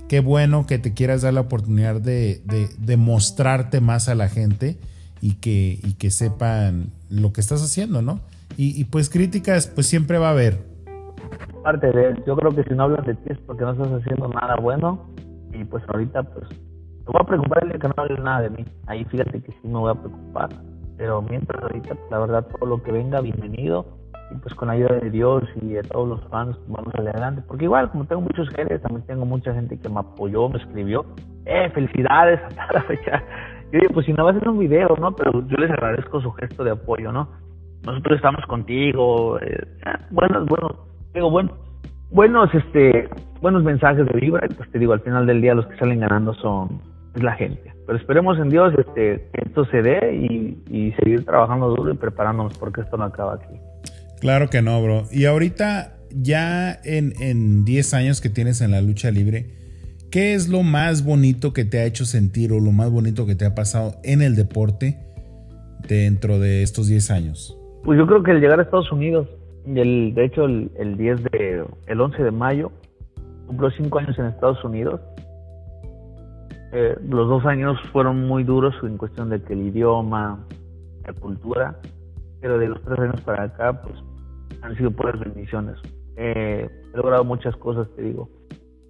qué 0.07 0.19
bueno 0.19 0.65
que 0.65 0.79
te 0.79 0.93
quieras 0.93 1.21
dar 1.21 1.33
la 1.33 1.41
oportunidad 1.41 2.01
de, 2.01 2.41
de, 2.77 2.97
mostrarte 2.97 3.81
más 3.81 4.09
a 4.09 4.15
la 4.15 4.27
gente 4.27 4.77
y 5.21 5.35
que, 5.35 6.11
sepan 6.11 6.91
lo 7.09 7.31
que 7.33 7.41
estás 7.41 7.63
haciendo, 7.63 8.01
¿no? 8.01 8.19
Y, 8.57 8.85
pues 8.85 9.09
críticas, 9.09 9.67
pues 9.67 9.85
siempre 9.85 10.17
va 10.17 10.29
a 10.29 10.31
haber. 10.31 10.57
Parte 11.63 11.91
de, 11.91 12.15
yo 12.25 12.35
creo 12.35 12.51
que 12.55 12.63
si 12.63 12.73
no 12.73 12.83
hablas 12.83 13.05
de 13.05 13.13
ti 13.13 13.29
es 13.29 13.37
porque 13.39 13.63
no 13.63 13.73
estás 13.73 13.89
haciendo 13.89 14.29
nada 14.29 14.55
bueno 14.55 15.05
y 15.53 15.63
pues 15.65 15.83
ahorita 15.89 16.23
pues 16.23 16.47
te 16.49 17.05
voy 17.05 17.21
a 17.21 17.25
preocupar 17.25 17.63
el 17.65 17.79
que 17.79 17.87
no 17.87 17.93
hables 17.97 18.19
nada 18.19 18.41
de 18.41 18.49
mí. 18.49 18.65
Ahí 18.87 19.05
fíjate 19.05 19.41
que 19.41 19.51
sí 19.51 19.67
me 19.67 19.77
voy 19.77 19.91
a 19.91 19.95
preocupar 19.95 20.49
pero 20.97 21.21
mientras 21.21 21.61
ahorita, 21.61 21.95
pues, 21.95 22.11
la 22.11 22.19
verdad, 22.19 22.47
todo 22.47 22.67
lo 22.67 22.83
que 22.83 22.91
venga, 22.91 23.21
bienvenido. 23.21 23.85
Y 24.29 24.35
pues 24.39 24.53
con 24.55 24.69
ayuda 24.69 24.95
de 24.95 25.09
Dios 25.09 25.43
y 25.61 25.73
de 25.73 25.83
todos 25.83 26.09
los 26.09 26.21
fans, 26.29 26.57
vamos 26.67 26.93
adelante. 26.95 27.41
Porque 27.47 27.63
igual, 27.63 27.89
como 27.91 28.05
tengo 28.05 28.21
muchos 28.21 28.49
jefes, 28.49 28.81
también 28.81 29.05
tengo 29.05 29.25
mucha 29.25 29.53
gente 29.53 29.79
que 29.79 29.87
me 29.87 29.99
apoyó, 29.99 30.49
me 30.49 30.57
escribió. 30.57 31.05
¡Eh, 31.45 31.69
felicidades! 31.69 32.41
Hasta 32.43 32.73
la 32.73 32.81
fecha. 32.83 33.23
Yo 33.71 33.79
digo, 33.79 33.93
pues 33.93 34.05
si 34.05 34.13
no 34.13 34.25
va 34.25 34.31
a 34.31 34.33
ser 34.33 34.49
un 34.49 34.59
video, 34.59 34.89
¿no? 34.99 35.15
Pero 35.15 35.47
yo 35.47 35.57
les 35.57 35.71
agradezco 35.71 36.19
su 36.19 36.31
gesto 36.33 36.63
de 36.65 36.71
apoyo, 36.71 37.11
¿no? 37.11 37.29
Nosotros 37.85 38.17
estamos 38.17 38.45
contigo. 38.47 39.39
Eh, 39.39 39.65
bueno, 40.11 40.45
bueno, 40.45 40.69
digo, 41.13 41.31
bueno, 41.31 41.51
buenos, 42.09 42.53
este, 42.53 43.09
buenos 43.41 43.63
mensajes 43.63 44.05
de 44.05 44.19
vibra. 44.19 44.45
Pues 44.57 44.69
te 44.71 44.79
digo, 44.79 44.91
al 44.91 45.01
final 45.01 45.25
del 45.25 45.41
día 45.41 45.53
los 45.53 45.67
que 45.67 45.77
salen 45.77 46.01
ganando 46.01 46.33
son 46.33 46.81
es 47.15 47.23
la 47.23 47.33
gente. 47.33 47.76
Pero 47.87 47.97
esperemos 47.97 48.37
en 48.37 48.49
Dios 48.49 48.73
este, 48.77 49.29
que 49.31 49.41
esto 49.45 49.65
se 49.65 49.81
dé 49.81 50.13
y, 50.13 50.61
y 50.69 50.91
seguir 51.01 51.23
trabajando 51.23 51.69
duro 51.69 51.93
y 51.93 51.97
preparándonos 51.97 52.57
porque 52.57 52.81
esto 52.81 52.97
no 52.97 53.05
acaba 53.05 53.35
aquí. 53.35 53.55
Claro 54.19 54.49
que 54.49 54.61
no, 54.61 54.81
bro. 54.83 55.05
Y 55.09 55.23
ahorita, 55.23 55.95
ya 56.11 56.77
en, 56.83 57.13
en 57.21 57.63
10 57.63 57.93
años 57.93 58.19
que 58.19 58.29
tienes 58.29 58.59
en 58.59 58.71
la 58.71 58.81
lucha 58.81 59.09
libre, 59.09 59.45
¿qué 60.11 60.33
es 60.33 60.49
lo 60.49 60.63
más 60.63 61.05
bonito 61.05 61.53
que 61.53 61.63
te 61.63 61.79
ha 61.79 61.85
hecho 61.85 62.03
sentir 62.03 62.51
o 62.51 62.59
lo 62.59 62.73
más 62.73 62.91
bonito 62.91 63.25
que 63.25 63.35
te 63.35 63.45
ha 63.45 63.55
pasado 63.55 63.93
en 64.03 64.21
el 64.21 64.35
deporte 64.35 64.99
dentro 65.87 66.39
de 66.39 66.63
estos 66.63 66.87
10 66.87 67.09
años? 67.11 67.57
Pues 67.85 67.97
yo 67.97 68.05
creo 68.05 68.21
que 68.21 68.31
el 68.31 68.41
llegar 68.41 68.59
a 68.59 68.63
Estados 68.63 68.91
Unidos, 68.91 69.29
el, 69.65 70.13
de 70.13 70.25
hecho 70.25 70.43
el, 70.43 70.71
el 70.77 70.97
10 70.97 71.23
de, 71.23 71.63
el 71.87 72.01
11 72.01 72.21
de 72.21 72.31
mayo, 72.31 72.69
cumplo 73.45 73.71
5 73.71 73.99
años 73.99 74.19
en 74.19 74.25
Estados 74.25 74.61
Unidos. 74.65 74.99
Eh, 76.71 76.97
los 77.07 77.27
dos 77.29 77.45
años 77.45 77.79
fueron 77.91 78.27
muy 78.27 78.43
duros 78.43 78.75
en 78.83 78.97
cuestión 78.97 79.29
de 79.29 79.41
que 79.41 79.53
el 79.53 79.67
idioma, 79.67 80.45
la 81.05 81.13
cultura, 81.13 81.79
pero 82.41 82.57
de 82.57 82.67
los 82.67 82.81
tres 82.83 82.99
años 82.99 83.21
para 83.21 83.43
acá, 83.43 83.81
pues 83.81 83.95
han 84.61 84.75
sido 84.75 84.91
puras 84.91 85.19
bendiciones. 85.19 85.77
Eh, 86.17 86.69
he 86.93 86.97
logrado 86.97 87.23
muchas 87.23 87.55
cosas, 87.57 87.87
te 87.95 88.01
digo. 88.01 88.29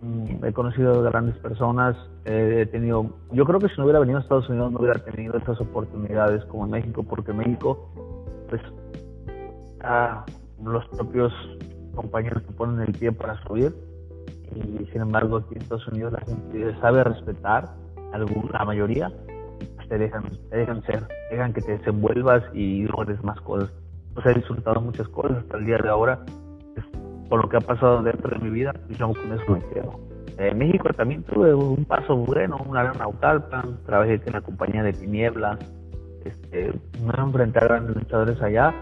Mm, 0.02 0.46
he 0.46 0.54
conocido 0.54 1.02
grandes 1.04 1.38
personas, 1.38 1.96
eh, 2.26 2.62
he 2.62 2.66
tenido, 2.68 3.18
yo 3.32 3.46
creo 3.46 3.60
que 3.60 3.68
si 3.70 3.76
no 3.78 3.86
hubiera 3.86 4.00
venido 4.00 4.20
a 4.20 4.22
Estados 4.22 4.48
Unidos 4.48 4.72
no 4.72 4.80
hubiera 4.80 5.00
tenido 5.00 5.38
esas 5.38 5.60
oportunidades 5.60 6.46
como 6.46 6.66
en 6.66 6.72
México, 6.72 7.04
porque 7.04 7.34
México, 7.34 7.90
pues, 8.50 8.62
a 9.82 10.24
los 10.64 10.88
propios 10.90 11.34
compañeros 11.96 12.44
que 12.44 12.52
ponen 12.54 12.82
el 12.82 12.94
pie 12.94 13.12
para 13.12 13.42
subir, 13.44 13.74
y 14.56 14.86
sin 14.92 15.02
embargo 15.02 15.38
aquí 15.38 15.56
en 15.56 15.62
Estados 15.62 15.88
Unidos 15.88 16.14
la 16.14 16.22
gente 16.22 16.80
sabe 16.80 17.04
respetar, 17.04 17.70
la 18.52 18.66
mayoría, 18.66 19.12
pues 19.76 19.90
te 19.90 19.98
dejan, 19.98 20.24
te 20.50 20.58
dejan 20.58 20.82
ser, 20.84 21.08
dejan 21.30 21.54
que 21.54 21.62
te 21.62 21.78
desenvuelvas 21.78 22.44
y 22.54 22.84
logres 22.88 23.24
más 23.24 23.40
cosas. 23.42 23.72
Pues 24.14 24.26
he 24.26 24.34
disfrutado 24.34 24.82
muchas 24.82 25.08
cosas 25.10 25.38
hasta 25.38 25.58
el 25.58 25.66
día 25.66 25.78
de 25.78 25.90
ahora 25.90 26.20
por 27.30 27.44
lo 27.44 27.50
que 27.50 27.58
ha 27.58 27.62
pasado 27.62 28.02
dentro 28.02 28.38
de 28.38 28.44
mi 28.44 28.50
vida, 28.50 28.74
y 28.90 28.96
yo 28.96 29.08
con 29.08 29.34
eso 29.34 29.52
me 29.52 29.60
quedo. 29.74 30.00
En 30.38 30.58
México 30.58 30.90
también 30.94 31.24
tuve 31.24 31.54
un 31.54 31.84
paso 31.86 32.16
bueno, 32.16 32.58
una 32.66 32.84
gran 32.84 32.98
Naucalpan, 33.00 33.80
trabajé 33.86 34.22
en 34.26 34.34
la 34.34 34.42
compañía 34.42 34.84
de 34.84 34.94
Tinieblas, 34.94 35.58
este, 36.24 36.74
me 37.04 37.14
enfrenté 37.18 37.60
a 37.60 37.64
grandes 37.64 37.96
luchadores 37.96 38.42
allá, 38.42 38.74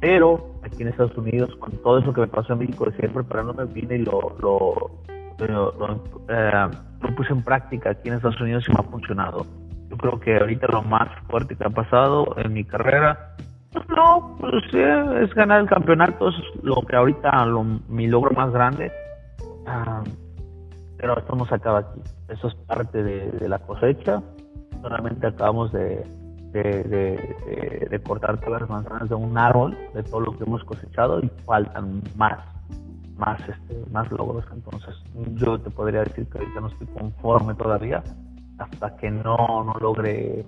pero 0.00 0.54
aquí 0.62 0.82
en 0.82 0.88
Estados 0.88 1.16
Unidos, 1.16 1.54
con 1.56 1.72
todo 1.82 1.98
eso 1.98 2.12
que 2.12 2.22
me 2.22 2.26
pasó 2.26 2.52
en 2.52 2.60
México, 2.60 2.84
de 2.84 2.92
siempre 2.92 3.22
preparándome, 3.22 3.64
vine 3.72 3.96
y 3.96 4.04
lo, 4.04 4.36
lo, 4.40 4.90
eh, 5.38 6.70
lo, 7.00 7.14
puse 7.16 7.32
en 7.32 7.42
práctica 7.42 7.90
aquí 7.90 8.08
en 8.08 8.14
Estados 8.14 8.40
Unidos 8.40 8.64
y 8.68 8.72
me 8.72 8.80
ha 8.80 8.84
funcionado. 8.84 9.46
Yo 9.90 9.96
creo 9.96 10.20
que 10.20 10.36
ahorita 10.38 10.66
lo 10.68 10.82
más 10.82 11.08
fuerte 11.28 11.54
que 11.54 11.64
ha 11.64 11.70
pasado 11.70 12.34
en 12.38 12.52
mi 12.52 12.64
carrera 12.64 13.36
no, 13.88 14.36
pues 14.38 14.64
es 14.74 15.34
ganar 15.34 15.60
el 15.60 15.68
campeonato, 15.68 16.28
es 16.28 16.34
lo 16.62 16.82
que 16.82 16.94
ahorita 16.94 17.46
lo, 17.46 17.64
mi 17.64 18.06
logro 18.06 18.32
más 18.34 18.52
grande. 18.52 18.92
Ah, 19.66 20.02
pero 20.98 21.18
esto 21.18 21.34
no 21.34 21.46
se 21.46 21.54
acaba 21.54 21.78
aquí. 21.80 22.00
Eso 22.28 22.48
es 22.48 22.54
parte 22.54 23.02
de, 23.02 23.48
la 23.48 23.58
cosecha. 23.60 24.22
Solamente 24.82 25.26
acabamos 25.26 25.72
de, 25.72 26.04
de, 26.52 28.00
cortar 28.04 28.40
todas 28.40 28.62
las 28.62 28.70
manzanas 28.70 29.08
de 29.08 29.14
un 29.14 29.36
árbol, 29.38 29.76
de 29.94 30.02
todo 30.02 30.20
lo 30.20 30.36
que 30.36 30.44
hemos 30.44 30.62
cosechado, 30.64 31.20
y 31.20 31.30
faltan 31.44 32.02
más, 32.16 32.38
más, 33.16 33.40
este, 33.40 33.90
más 33.90 34.10
logros. 34.10 34.44
Entonces, 34.52 34.94
yo 35.34 35.58
te 35.58 35.70
podría 35.70 36.00
decir 36.04 36.26
que 36.26 36.38
ahorita 36.38 36.60
no 36.60 36.68
estoy 36.68 36.86
conforme 36.88 37.54
todavía 37.54 38.02
hasta 38.58 38.96
que 38.96 39.10
no, 39.10 39.64
no 39.64 39.74
logre 39.80 40.44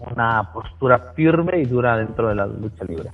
una 0.00 0.52
postura 0.52 1.12
firme 1.14 1.60
y 1.60 1.64
dura 1.64 1.96
dentro 1.96 2.28
de 2.28 2.34
la 2.34 2.46
lucha 2.46 2.84
libre. 2.84 3.10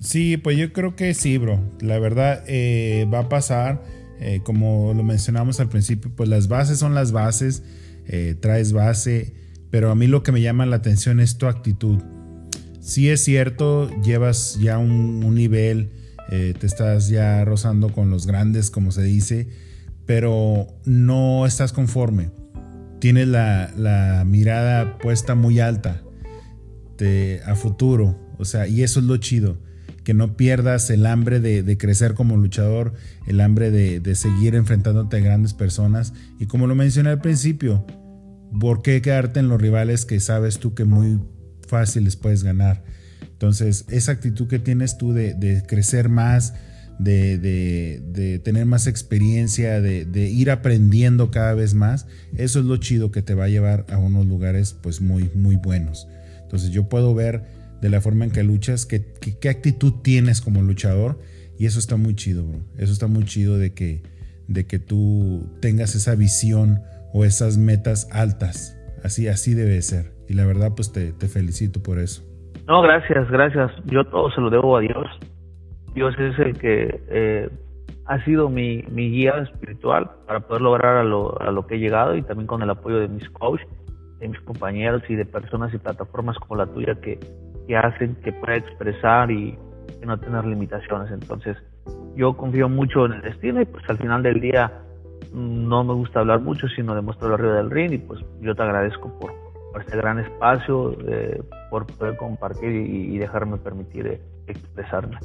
Sí, 0.00 0.36
pues 0.36 0.56
yo 0.56 0.72
creo 0.72 0.94
que 0.94 1.14
sí, 1.14 1.38
bro. 1.38 1.58
La 1.80 1.98
verdad 1.98 2.44
eh, 2.46 3.08
va 3.12 3.20
a 3.20 3.28
pasar, 3.28 3.82
eh, 4.20 4.40
como 4.44 4.92
lo 4.94 5.02
mencionamos 5.02 5.60
al 5.60 5.68
principio, 5.68 6.10
pues 6.14 6.28
las 6.28 6.48
bases 6.48 6.78
son 6.78 6.94
las 6.94 7.12
bases, 7.12 7.64
eh, 8.06 8.36
traes 8.40 8.72
base, 8.72 9.34
pero 9.70 9.90
a 9.90 9.94
mí 9.94 10.06
lo 10.06 10.22
que 10.22 10.32
me 10.32 10.40
llama 10.40 10.66
la 10.66 10.76
atención 10.76 11.20
es 11.20 11.38
tu 11.38 11.46
actitud. 11.46 11.98
Sí 12.80 13.10
es 13.10 13.22
cierto, 13.22 13.90
llevas 14.02 14.58
ya 14.60 14.78
un, 14.78 15.34
nivel, 15.34 15.90
te 16.30 16.66
estás 16.66 17.08
ya 17.08 17.44
rozando 17.44 17.92
con 17.92 18.10
los 18.10 18.26
grandes, 18.26 18.70
como 18.70 18.92
se 18.92 19.02
dice, 19.02 19.48
pero 20.06 20.66
no 20.84 21.44
estás 21.46 21.72
conforme. 21.72 22.30
Tienes 22.98 23.28
la, 23.28 23.70
la 23.76 24.24
mirada 24.26 24.98
puesta 24.98 25.34
muy 25.34 25.60
alta 25.60 26.02
este, 26.98 27.40
a 27.44 27.54
futuro. 27.54 28.18
O 28.38 28.44
sea, 28.44 28.66
y 28.66 28.82
eso 28.82 28.98
es 28.98 29.06
lo 29.06 29.16
chido. 29.18 29.56
Que 30.02 30.14
no 30.14 30.36
pierdas 30.36 30.90
el 30.90 31.06
hambre 31.06 31.38
de, 31.38 31.78
crecer 31.78 32.14
como 32.14 32.36
luchador, 32.36 32.94
el 33.26 33.40
hambre 33.40 33.70
de, 33.70 34.14
seguir 34.16 34.56
enfrentándote 34.56 35.18
a 35.18 35.20
grandes 35.20 35.54
personas. 35.54 36.12
Y 36.40 36.46
como 36.46 36.66
lo 36.66 36.74
mencioné 36.74 37.10
al 37.10 37.20
principio, 37.20 37.86
¿por 38.58 38.82
qué 38.82 39.00
quedarte 39.02 39.40
en 39.40 39.48
los 39.48 39.60
rivales 39.60 40.04
que 40.04 40.20
sabes 40.20 40.58
tú 40.58 40.74
que 40.74 40.84
muy 40.84 41.20
fácil 41.66 42.04
les 42.04 42.16
puedes 42.16 42.42
ganar? 42.42 42.84
Entonces, 43.38 43.84
esa 43.88 44.12
actitud 44.12 44.48
que 44.48 44.58
tienes 44.58 44.98
tú 44.98 45.12
de, 45.12 45.62
crecer 45.66 46.08
más, 46.08 46.54
de, 46.98 48.40
tener 48.44 48.66
más 48.66 48.86
experiencia, 48.86 49.80
de, 49.80 50.28
ir 50.28 50.50
aprendiendo 50.50 51.30
cada 51.30 51.54
vez 51.54 51.74
más, 51.74 52.06
eso 52.36 52.58
es 52.58 52.64
lo 52.64 52.76
chido 52.78 53.12
que 53.12 53.22
te 53.22 53.34
va 53.34 53.44
a 53.44 53.48
llevar 53.48 53.86
a 53.90 53.98
unos 53.98 54.26
lugares 54.26 54.74
pues 54.80 55.00
muy, 55.00 55.30
muy 55.34 55.56
buenos. 55.56 56.08
Entonces 56.42 56.70
yo 56.70 56.88
puedo 56.88 57.14
ver 57.14 57.44
de 57.80 57.90
la 57.90 58.00
forma 58.00 58.24
en 58.24 58.32
que 58.32 58.42
luchas, 58.42 58.86
qué, 58.86 59.04
qué, 59.40 59.48
actitud 59.48 59.94
tienes 60.02 60.40
como 60.40 60.62
luchador 60.62 61.20
y 61.58 61.66
eso 61.66 61.78
está 61.78 61.96
muy 61.96 62.16
chido, 62.16 62.44
bro. 62.44 62.60
Eso 62.76 62.92
está 62.92 63.06
muy 63.06 63.24
chido 63.24 63.56
de 63.56 63.72
que, 63.72 64.02
de 64.48 64.66
que 64.66 64.80
tú 64.80 65.48
tengas 65.60 65.94
esa 65.94 66.16
visión 66.16 66.82
o 67.12 67.24
esas 67.24 67.58
metas 67.58 68.08
altas. 68.12 68.76
Así, 69.04 69.28
así 69.28 69.54
debe 69.54 69.80
ser. 69.82 70.12
Y 70.28 70.34
la 70.34 70.44
verdad, 70.44 70.72
pues 70.74 70.92
te, 70.92 71.12
te 71.12 71.28
felicito 71.28 71.82
por 71.82 71.98
eso. 71.98 72.22
No, 72.66 72.82
gracias, 72.82 73.30
gracias. 73.30 73.70
Yo 73.86 74.04
todo 74.04 74.30
se 74.30 74.40
lo 74.40 74.50
debo 74.50 74.76
a 74.76 74.80
Dios. 74.80 75.06
Dios 75.94 76.14
es 76.18 76.38
el 76.38 76.58
que 76.58 77.00
eh, 77.08 77.48
ha 78.06 78.24
sido 78.24 78.48
mi, 78.50 78.82
mi, 78.90 79.10
guía 79.10 79.38
espiritual 79.38 80.10
para 80.26 80.40
poder 80.40 80.62
lograr 80.62 80.96
a 80.98 81.04
lo, 81.04 81.40
a 81.40 81.50
lo 81.50 81.66
que 81.66 81.76
he 81.76 81.78
llegado 81.78 82.14
y 82.14 82.22
también 82.22 82.46
con 82.46 82.62
el 82.62 82.70
apoyo 82.70 82.98
de 82.98 83.08
mis 83.08 83.28
coaches 83.30 83.66
de 84.20 84.28
mis 84.28 84.40
compañeros 84.40 85.02
y 85.08 85.14
de 85.14 85.24
personas 85.24 85.72
y 85.72 85.78
plataformas 85.78 86.36
como 86.38 86.56
la 86.56 86.66
tuya 86.66 86.94
que, 87.00 87.18
que 87.66 87.76
hacen 87.76 88.16
que 88.16 88.32
pueda 88.32 88.56
expresar 88.56 89.30
y 89.30 89.56
que 90.00 90.06
no 90.06 90.18
tener 90.18 90.44
limitaciones. 90.44 91.10
Entonces, 91.12 91.56
yo 92.16 92.36
confío 92.36 92.68
mucho 92.68 93.06
en 93.06 93.12
el 93.12 93.22
destino 93.22 93.60
y 93.60 93.64
pues 93.64 93.84
al 93.88 93.98
final 93.98 94.22
del 94.22 94.40
día 94.40 94.72
no 95.38 95.84
me 95.84 95.94
gusta 95.94 96.20
hablar 96.20 96.40
mucho, 96.40 96.68
sino 96.68 96.94
demostrarlo 96.94 97.34
arriba 97.36 97.54
del 97.54 97.70
ring 97.70 97.92
y 97.92 97.98
pues 97.98 98.20
yo 98.40 98.54
te 98.54 98.62
agradezco 98.62 99.16
por, 99.18 99.32
este 99.80 99.96
gran 99.96 100.18
espacio, 100.18 100.96
eh, 101.08 101.40
por 101.70 101.86
poder 101.86 102.16
compartir 102.16 102.70
y, 102.70 103.16
dejarme 103.18 103.58
permitir 103.58 104.06
eh, 104.06 104.20
expresarme. 104.48 105.18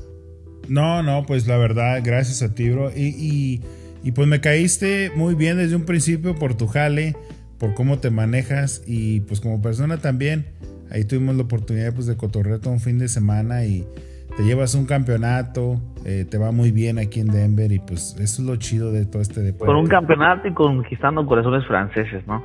No, 0.69 1.01
no, 1.01 1.25
pues 1.25 1.47
la 1.47 1.57
verdad, 1.57 2.01
gracias 2.03 2.43
a 2.43 2.53
ti, 2.53 2.69
bro. 2.69 2.91
Y, 2.91 3.07
y, 3.17 3.61
y 4.03 4.11
pues 4.11 4.27
me 4.27 4.41
caíste 4.41 5.11
muy 5.15 5.33
bien 5.33 5.57
desde 5.57 5.75
un 5.75 5.85
principio 5.85 6.35
por 6.35 6.53
tu 6.55 6.67
jale 6.67 7.15
por 7.63 7.75
cómo 7.75 7.99
te 7.99 8.09
manejas 8.09 8.81
y 8.85 9.21
pues 9.21 9.39
como 9.39 9.61
persona 9.61 9.97
también. 9.97 10.47
Ahí 10.91 11.05
tuvimos 11.05 11.37
la 11.37 11.43
oportunidad 11.43 11.93
pues 11.93 12.07
de 12.07 12.17
cotorrear 12.17 12.59
todo 12.59 12.73
un 12.73 12.81
fin 12.81 12.99
de 12.99 13.07
semana 13.07 13.63
y 13.63 13.87
te 14.35 14.43
llevas 14.43 14.75
un 14.75 14.85
campeonato, 14.85 15.81
eh, 16.05 16.25
te 16.29 16.37
va 16.37 16.51
muy 16.51 16.71
bien 16.71 16.99
aquí 16.99 17.21
en 17.21 17.27
Denver 17.27 17.71
y 17.71 17.79
pues 17.79 18.15
eso 18.19 18.41
es 18.41 18.47
lo 18.47 18.55
chido 18.57 18.91
de 18.91 19.05
todo 19.05 19.21
este 19.21 19.41
deporte. 19.41 19.65
Con 19.65 19.77
un 19.77 19.87
campeonato 19.87 20.47
y 20.47 20.53
conquistando 20.53 21.25
corazones 21.25 21.65
franceses, 21.65 22.25
¿no? 22.27 22.43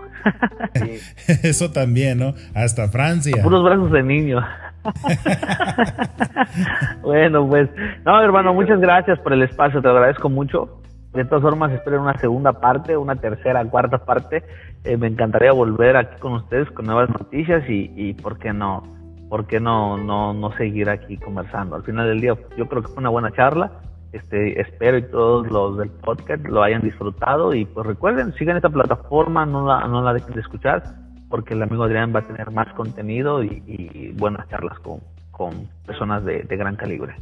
eso 1.43 1.71
también, 1.71 2.19
¿no? 2.19 2.35
Hasta 2.55 2.89
Francia. 2.89 3.43
Puros 3.43 3.65
brazos 3.65 3.91
de 3.91 4.03
niño. 4.03 4.41
bueno, 7.03 7.49
pues, 7.49 7.69
no, 8.05 8.23
hermano, 8.23 8.55
muchas 8.55 8.81
gracias 8.81 9.19
por 9.21 9.33
el 9.33 9.43
espacio, 9.43 9.83
te 9.83 9.89
agradezco 9.89 10.29
mucho. 10.29 10.81
De 11.15 11.25
todas 11.25 11.43
formas, 11.43 11.73
espero 11.73 12.01
una 12.01 12.17
segunda 12.19 12.53
parte, 12.53 12.97
una 12.97 13.17
tercera, 13.17 13.65
cuarta 13.65 13.99
parte. 13.99 14.45
Eh, 14.85 14.97
me 14.97 15.09
encantaría 15.09 15.53
volver 15.53 15.97
aquí 15.97 16.17
con 16.21 16.35
ustedes 16.35 16.71
con 16.71 16.87
nuevas 16.87 17.11
noticias 17.11 17.69
y, 17.69 17.91
y 17.97 18.15
¿por 18.15 18.39
qué 18.39 18.53
no? 18.53 18.98
¿Por 19.29 19.47
qué 19.47 19.61
no, 19.61 19.99
no, 19.99 20.33
no 20.33 20.57
seguir 20.57 20.89
aquí 20.89 21.17
conversando? 21.17 21.77
Al 21.77 21.83
final 21.83 22.09
del 22.09 22.21
día, 22.21 22.37
yo 22.57 22.67
creo 22.67 22.83
que 22.83 22.89
fue 22.89 22.99
una 22.99 23.11
buena 23.11 23.33
charla. 23.33 23.73
Este, 24.13 24.59
espero 24.61 24.97
y 24.97 25.03
todos 25.03 25.51
los 25.51 25.77
del 25.77 25.91
podcast 25.91 26.43
lo 26.47 26.63
hayan 26.63 26.81
disfrutado 26.81 27.53
y 27.55 27.67
pues 27.67 27.87
recuerden, 27.87 28.33
sigan 28.35 28.57
esta 28.57 28.71
plataforma, 28.71 29.45
no 29.45 29.67
la, 29.67 29.87
no 29.87 30.01
la 30.01 30.15
dejen 30.15 30.35
de 30.35 30.41
escuchar 30.41 30.83
porque 31.29 31.55
el 31.55 31.63
amigo 31.63 31.85
Adrián 31.85 32.15
va 32.15 32.21
a 32.21 32.27
tener 32.27 32.51
más 32.51 32.73
contenido 32.75 33.43
y, 33.43 34.15
buenas 34.17 34.49
charlas 34.49 34.79
con, 34.81 35.01
con 35.31 35.69
personas 35.87 36.25
de, 36.25 36.43
de 36.43 36.57
gran 36.57 36.77
calibre. 36.77 37.15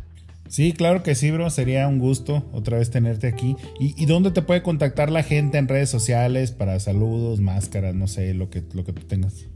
Sí, 0.49 0.73
claro 0.73 1.03
que 1.03 1.15
sí, 1.15 1.31
bro. 1.31 1.51
Sería 1.51 1.89
un 1.89 1.99
gusto 1.99 2.45
otra 2.53 2.79
vez 2.79 2.91
tenerte 2.91 3.27
aquí. 3.27 3.57
¿Y, 3.79 4.07
dónde 4.07 4.31
te 4.31 4.43
puede 4.43 4.63
contactar 4.63 5.11
la 5.11 5.23
gente 5.23 5.59
en 5.59 5.69
redes 5.69 5.91
sociales 5.91 6.53
para 6.53 6.79
saludos, 6.79 7.41
máscaras, 7.41 7.95
no 7.95 8.07
sé, 8.07 8.33
lo 8.35 8.49
que, 8.49 8.63
lo 8.73 8.85
que 8.85 8.93
tú 8.93 9.03
tengas? 9.03 9.47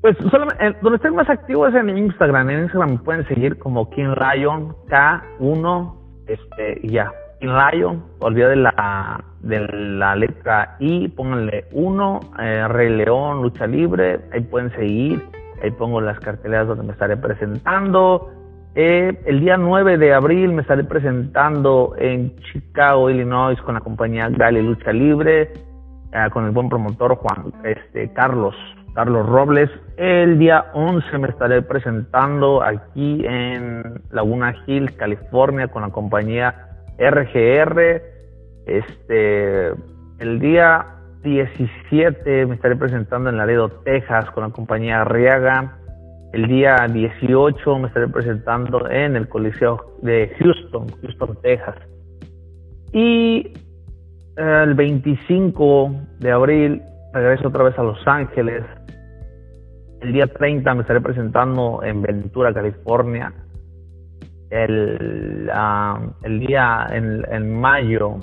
Pues 0.00 0.16
solamente, 0.30 0.66
eh, 0.66 0.76
donde 0.80 0.96
estoy 0.96 1.10
más 1.10 1.28
activo 1.28 1.66
es 1.66 1.74
en 1.74 1.96
Instagram. 1.96 2.50
En 2.50 2.62
Instagram 2.62 2.90
me 2.92 2.98
pueden 2.98 3.26
seguir 3.26 3.58
como 3.58 3.90
King 3.90 4.14
Lion 4.16 4.74
K1 4.88 5.94
este, 6.26 6.80
y 6.82 6.90
ya. 6.90 7.12
King 7.40 7.48
Lion, 7.72 8.04
olvida 8.20 8.48
de 8.48 8.56
la, 8.56 9.24
de 9.40 9.60
la 9.60 10.16
letra 10.16 10.76
I, 10.80 11.08
pónganle 11.08 11.66
1, 11.72 12.20
eh, 12.40 12.68
Rey 12.68 12.96
León, 12.96 13.42
Lucha 13.42 13.66
Libre, 13.66 14.20
ahí 14.32 14.40
pueden 14.40 14.70
seguir. 14.72 15.22
Ahí 15.62 15.70
pongo 15.72 16.00
las 16.00 16.20
carteleras 16.20 16.68
donde 16.68 16.84
me 16.84 16.92
estaré 16.92 17.16
presentando. 17.16 18.30
Eh, 18.74 19.20
el 19.26 19.40
día 19.40 19.56
9 19.56 19.98
de 19.98 20.14
abril 20.14 20.52
me 20.52 20.62
estaré 20.62 20.84
presentando 20.84 21.94
en 21.98 22.36
Chicago, 22.52 23.10
Illinois, 23.10 23.60
con 23.62 23.74
la 23.74 23.80
compañía 23.80 24.28
Gali 24.28 24.62
Lucha 24.62 24.92
Libre, 24.92 25.52
eh, 26.12 26.30
con 26.32 26.44
el 26.44 26.52
buen 26.52 26.68
promotor 26.68 27.16
Juan 27.16 27.52
este, 27.64 28.12
Carlos, 28.12 28.54
Carlos 28.98 29.26
Robles. 29.26 29.70
El 29.96 30.40
día 30.40 30.72
11 30.74 31.18
me 31.18 31.28
estaré 31.28 31.62
presentando 31.62 32.64
aquí 32.64 33.24
en 33.24 34.02
Laguna 34.10 34.52
Hills, 34.66 34.90
California, 34.96 35.68
con 35.68 35.82
la 35.82 35.90
compañía 35.90 36.66
RGR. 36.98 38.02
Este, 38.66 39.68
el 40.18 40.40
día 40.40 40.84
17 41.22 42.46
me 42.46 42.56
estaré 42.56 42.74
presentando 42.74 43.30
en 43.30 43.36
Laredo, 43.36 43.68
Texas, 43.84 44.28
con 44.32 44.42
la 44.42 44.50
compañía 44.50 45.02
Arriaga. 45.02 45.78
El 46.32 46.48
día 46.48 46.74
18 46.92 47.78
me 47.78 47.86
estaré 47.86 48.08
presentando 48.08 48.90
en 48.90 49.14
el 49.14 49.28
Coliseo 49.28 49.94
de 50.02 50.34
Houston, 50.40 50.88
Houston, 51.02 51.38
Texas. 51.40 51.76
Y 52.92 53.52
eh, 54.36 54.62
el 54.64 54.74
25 54.74 55.92
de 56.18 56.32
abril 56.32 56.82
regreso 57.12 57.46
otra 57.46 57.62
vez 57.62 57.78
a 57.78 57.84
Los 57.84 58.04
Ángeles. 58.04 58.64
El 60.00 60.12
día 60.12 60.26
30 60.26 60.74
me 60.74 60.82
estaré 60.82 61.00
presentando 61.00 61.82
en 61.82 62.02
Ventura, 62.02 62.52
California. 62.52 63.32
El, 64.50 65.50
ah, 65.52 66.00
el 66.22 66.40
día 66.40 66.86
en, 66.90 67.24
en, 67.30 67.60
mayo, 67.60 68.16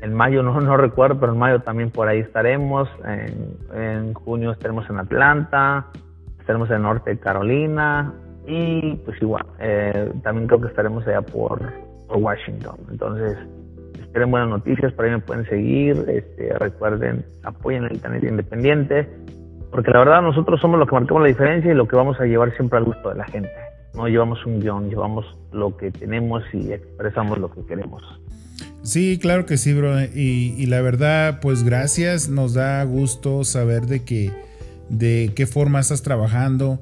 en 0.00 0.14
mayo 0.14 0.42
no, 0.42 0.60
no 0.60 0.76
recuerdo, 0.76 1.20
pero 1.20 1.32
en 1.32 1.38
mayo 1.38 1.60
también 1.60 1.90
por 1.90 2.08
ahí 2.08 2.20
estaremos. 2.20 2.88
En, 3.04 3.56
en 3.78 4.14
junio 4.14 4.52
estaremos 4.52 4.88
en 4.88 4.98
Atlanta 4.98 5.86
estaremos 6.44 6.70
en 6.70 6.82
norte 6.82 7.08
de 7.08 7.18
Carolina 7.18 8.12
y 8.46 8.96
pues 8.96 9.20
igual, 9.22 9.46
eh, 9.60 10.12
también 10.22 10.46
creo 10.46 10.60
que 10.60 10.68
estaremos 10.68 11.06
allá 11.06 11.22
por, 11.22 11.72
Washington. 12.06 12.76
Entonces, 12.92 13.36
esperen 13.98 14.30
buenas 14.30 14.48
noticias, 14.48 14.92
por 14.92 15.06
ahí 15.06 15.10
me 15.10 15.18
pueden 15.18 15.44
seguir, 15.46 16.04
este, 16.06 16.56
recuerden, 16.60 17.24
apoyen 17.42 17.84
el 17.84 17.94
Internet 17.94 18.22
Independiente, 18.22 19.08
porque 19.74 19.90
la 19.90 19.98
verdad 19.98 20.22
nosotros 20.22 20.60
somos 20.60 20.78
lo 20.78 20.86
que 20.86 20.94
marcamos 20.94 21.24
la 21.24 21.28
diferencia 21.30 21.72
y 21.72 21.74
lo 21.74 21.88
que 21.88 21.96
vamos 21.96 22.20
a 22.20 22.26
llevar 22.26 22.54
siempre 22.54 22.78
al 22.78 22.84
gusto 22.84 23.08
de 23.08 23.16
la 23.16 23.24
gente. 23.24 23.50
No 23.92 24.06
llevamos 24.06 24.46
un 24.46 24.60
guion, 24.60 24.88
llevamos 24.88 25.26
lo 25.50 25.76
que 25.76 25.90
tenemos 25.90 26.44
y 26.52 26.70
expresamos 26.72 27.38
lo 27.38 27.50
que 27.50 27.66
queremos. 27.66 28.00
Sí, 28.82 29.18
claro 29.20 29.46
que 29.46 29.56
sí, 29.56 29.74
bro. 29.74 30.00
Y, 30.00 30.54
y 30.56 30.66
la 30.66 30.80
verdad, 30.80 31.40
pues 31.42 31.64
gracias. 31.64 32.28
Nos 32.28 32.54
da 32.54 32.84
gusto 32.84 33.42
saber 33.42 33.86
de 33.86 34.04
que 34.04 34.30
de 34.90 35.32
qué 35.34 35.44
forma 35.44 35.80
estás 35.80 36.02
trabajando. 36.02 36.78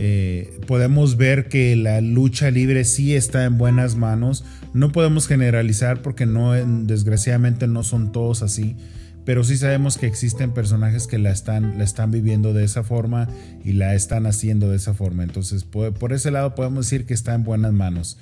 Eh, 0.00 0.58
podemos 0.66 1.16
ver 1.16 1.48
que 1.48 1.76
la 1.76 2.00
lucha 2.00 2.50
libre 2.50 2.82
sí 2.82 3.14
está 3.14 3.44
en 3.44 3.56
buenas 3.56 3.94
manos. 3.94 4.44
No 4.74 4.90
podemos 4.90 5.28
generalizar 5.28 6.02
porque 6.02 6.26
no, 6.26 6.54
desgraciadamente 6.54 7.68
no 7.68 7.84
son 7.84 8.10
todos 8.10 8.42
así. 8.42 8.76
Pero 9.24 9.44
sí 9.44 9.56
sabemos 9.56 9.98
que 9.98 10.06
existen 10.06 10.52
personajes 10.52 11.06
que 11.06 11.18
la 11.18 11.30
están, 11.30 11.78
la 11.78 11.84
están 11.84 12.10
viviendo 12.10 12.52
de 12.52 12.64
esa 12.64 12.82
forma 12.82 13.28
y 13.64 13.72
la 13.72 13.94
están 13.94 14.26
haciendo 14.26 14.70
de 14.70 14.76
esa 14.76 14.94
forma. 14.94 15.22
Entonces, 15.22 15.64
por, 15.64 16.12
ese 16.12 16.30
lado 16.30 16.54
podemos 16.54 16.86
decir 16.86 17.06
que 17.06 17.14
está 17.14 17.34
en 17.34 17.44
buenas 17.44 17.72
manos. 17.72 18.18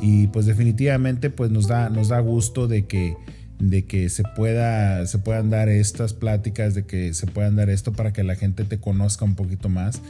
Y 0.00 0.28
pues 0.28 0.46
definitivamente 0.46 1.30
pues 1.30 1.50
nos 1.50 1.68
da, 1.68 1.88
nos 1.88 2.08
da 2.08 2.20
gusto 2.20 2.68
de 2.68 2.86
que 2.86 3.16
de 3.60 3.84
que 3.84 4.08
se 4.08 4.24
pueda 4.34 5.06
se 5.06 5.18
puedan 5.18 5.48
dar 5.48 5.68
estas 5.68 6.12
pláticas, 6.12 6.74
de 6.74 6.84
que 6.84 7.14
se 7.14 7.28
puedan 7.28 7.54
dar 7.54 7.70
esto 7.70 7.92
para 7.92 8.12
que 8.12 8.24
la 8.24 8.34
gente 8.34 8.64
te 8.64 8.78
conozca 8.78 9.24
un 9.24 9.36
poquito 9.36 9.68
más 9.68 10.02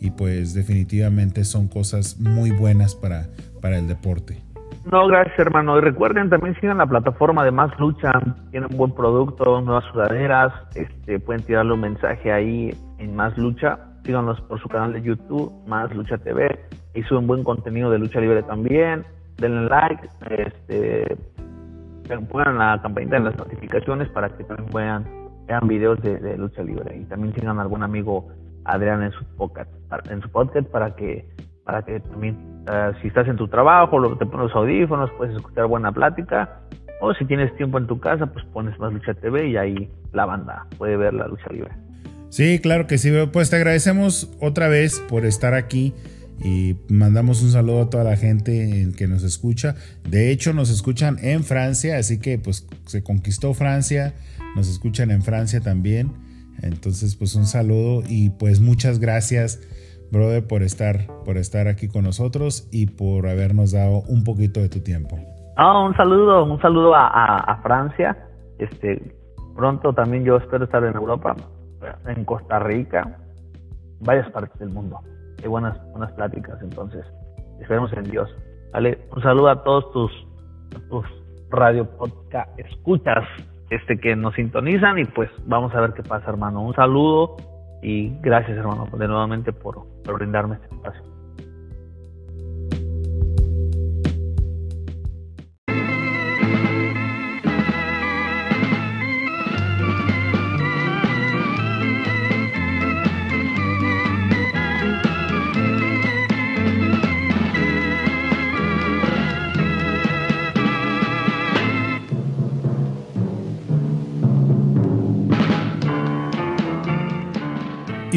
y 0.00 0.10
pues 0.10 0.54
definitivamente 0.54 1.44
son 1.44 1.68
cosas 1.68 2.18
muy 2.18 2.50
buenas 2.50 2.94
para, 2.94 3.28
para 3.60 3.78
el 3.78 3.88
deporte. 3.88 4.47
No, 4.90 5.06
gracias 5.06 5.38
hermano. 5.38 5.76
Y 5.76 5.82
recuerden 5.82 6.30
también 6.30 6.54
sigan 6.60 6.78
la 6.78 6.86
plataforma 6.86 7.44
de 7.44 7.50
Más 7.50 7.78
Lucha, 7.78 8.10
tienen 8.50 8.70
buen 8.74 8.92
producto, 8.92 9.60
nuevas 9.60 9.84
sudaderas, 9.92 10.52
este, 10.74 11.20
pueden 11.20 11.42
tirarle 11.42 11.74
un 11.74 11.80
mensaje 11.80 12.32
ahí 12.32 12.74
en 12.96 13.14
Más 13.14 13.36
Lucha, 13.36 13.78
síganos 14.04 14.40
por 14.42 14.58
su 14.60 14.68
canal 14.68 14.94
de 14.94 15.02
YouTube, 15.02 15.52
Más 15.66 15.94
Lucha 15.94 16.16
TV, 16.16 16.58
y 16.94 17.02
suben 17.02 17.26
buen 17.26 17.44
contenido 17.44 17.90
de 17.90 17.98
lucha 17.98 18.18
libre 18.18 18.42
también, 18.44 19.04
denle 19.36 19.68
like, 19.68 20.08
este, 20.30 21.18
pongan 22.30 22.56
la 22.56 22.80
campanita 22.80 23.16
de 23.16 23.24
las 23.24 23.36
notificaciones 23.36 24.08
para 24.08 24.30
que 24.30 24.44
también 24.44 24.70
vean, 24.72 25.04
vean 25.46 25.68
videos 25.68 26.00
de, 26.00 26.38
lucha 26.38 26.62
libre. 26.62 26.96
Y 26.96 27.04
también 27.04 27.34
tengan 27.34 27.58
algún 27.58 27.82
amigo 27.82 28.28
Adrián 28.64 29.02
en 29.02 29.12
su 29.12 29.24
podcast, 29.36 29.70
en 30.10 30.22
su 30.22 30.30
podcast 30.30 30.66
para 30.68 30.96
que 30.96 31.28
para 31.68 31.82
que 31.82 32.00
también 32.00 32.34
eh, 32.72 32.92
si 33.02 33.08
estás 33.08 33.28
en 33.28 33.36
tu 33.36 33.46
trabajo, 33.46 34.00
te 34.16 34.24
pones 34.24 34.46
los 34.46 34.56
audífonos, 34.56 35.10
puedes 35.18 35.36
escuchar 35.36 35.66
buena 35.66 35.92
plática 35.92 36.62
o 37.02 37.12
si 37.12 37.26
tienes 37.26 37.54
tiempo 37.58 37.76
en 37.76 37.86
tu 37.86 38.00
casa, 38.00 38.24
pues 38.24 38.42
pones 38.54 38.78
más 38.78 38.90
lucha 38.90 39.12
TV 39.12 39.48
y 39.48 39.56
ahí 39.58 39.90
la 40.14 40.24
banda 40.24 40.66
puede 40.78 40.96
ver 40.96 41.12
la 41.12 41.28
lucha 41.28 41.52
libre. 41.52 41.70
Sí, 42.30 42.58
claro 42.58 42.86
que 42.86 42.96
sí, 42.96 43.12
pues 43.34 43.50
te 43.50 43.56
agradecemos 43.56 44.34
otra 44.40 44.68
vez 44.68 45.00
por 45.10 45.26
estar 45.26 45.52
aquí 45.52 45.92
y 46.42 46.76
mandamos 46.88 47.42
un 47.42 47.50
saludo 47.50 47.82
a 47.82 47.90
toda 47.90 48.04
la 48.04 48.16
gente 48.16 48.88
que 48.96 49.06
nos 49.06 49.22
escucha. 49.24 49.74
De 50.08 50.30
hecho, 50.30 50.54
nos 50.54 50.70
escuchan 50.70 51.18
en 51.20 51.44
Francia, 51.44 51.98
así 51.98 52.18
que 52.18 52.38
pues 52.38 52.66
se 52.86 53.02
conquistó 53.02 53.52
Francia, 53.52 54.14
nos 54.56 54.70
escuchan 54.70 55.10
en 55.10 55.20
Francia 55.22 55.60
también. 55.60 56.12
Entonces, 56.62 57.14
pues 57.14 57.34
un 57.34 57.44
saludo 57.44 58.02
y 58.08 58.30
pues 58.30 58.60
muchas 58.60 59.00
gracias, 59.00 59.60
brother, 60.10 60.46
por 60.46 60.62
estar, 60.62 61.06
por 61.24 61.36
estar 61.36 61.68
aquí 61.68 61.88
con 61.88 62.04
nosotros 62.04 62.68
y 62.72 62.86
por 62.86 63.26
habernos 63.26 63.72
dado 63.72 64.02
un 64.08 64.24
poquito 64.24 64.60
de 64.60 64.68
tu 64.68 64.80
tiempo. 64.80 65.18
Ah, 65.56 65.80
un 65.80 65.96
saludo, 65.96 66.44
un 66.44 66.60
saludo 66.60 66.94
a, 66.94 67.60
Francia. 67.62 68.16
Este, 68.58 69.14
pronto 69.56 69.92
también 69.92 70.24
yo 70.24 70.36
espero 70.36 70.64
estar 70.64 70.84
en 70.84 70.94
Europa, 70.94 71.36
en 72.06 72.24
Costa 72.24 72.58
Rica, 72.58 73.18
varias 74.00 74.30
partes 74.30 74.58
del 74.58 74.70
mundo 74.70 75.00
hay 75.42 75.48
buenas, 75.48 75.78
buenas 75.92 76.12
pláticas, 76.12 76.60
entonces 76.62 77.04
esperemos 77.60 77.92
en 77.92 78.04
Dios. 78.04 78.28
Vale, 78.72 78.98
un 79.14 79.22
saludo 79.22 79.48
a 79.48 79.62
todos 79.62 79.90
tus, 79.92 80.12
tus 80.88 81.04
radio 81.50 81.88
podcast 81.96 82.58
escuchas 82.58 83.24
este 83.70 83.98
que 83.98 84.14
nos 84.16 84.34
sintonizan 84.34 84.98
y 84.98 85.04
pues 85.04 85.30
vamos 85.46 85.74
a 85.74 85.80
ver 85.80 85.92
qué 85.92 86.02
pasa 86.02 86.28
hermano. 86.30 86.62
Un 86.62 86.74
saludo 86.74 87.36
y 87.82 88.10
gracias 88.20 88.58
hermano 88.58 88.86
de 88.96 89.08
nuevamente 89.08 89.52
por, 89.52 89.86
por 90.04 90.14
brindarme 90.14 90.56
este 90.56 90.74
espacio. 90.74 91.07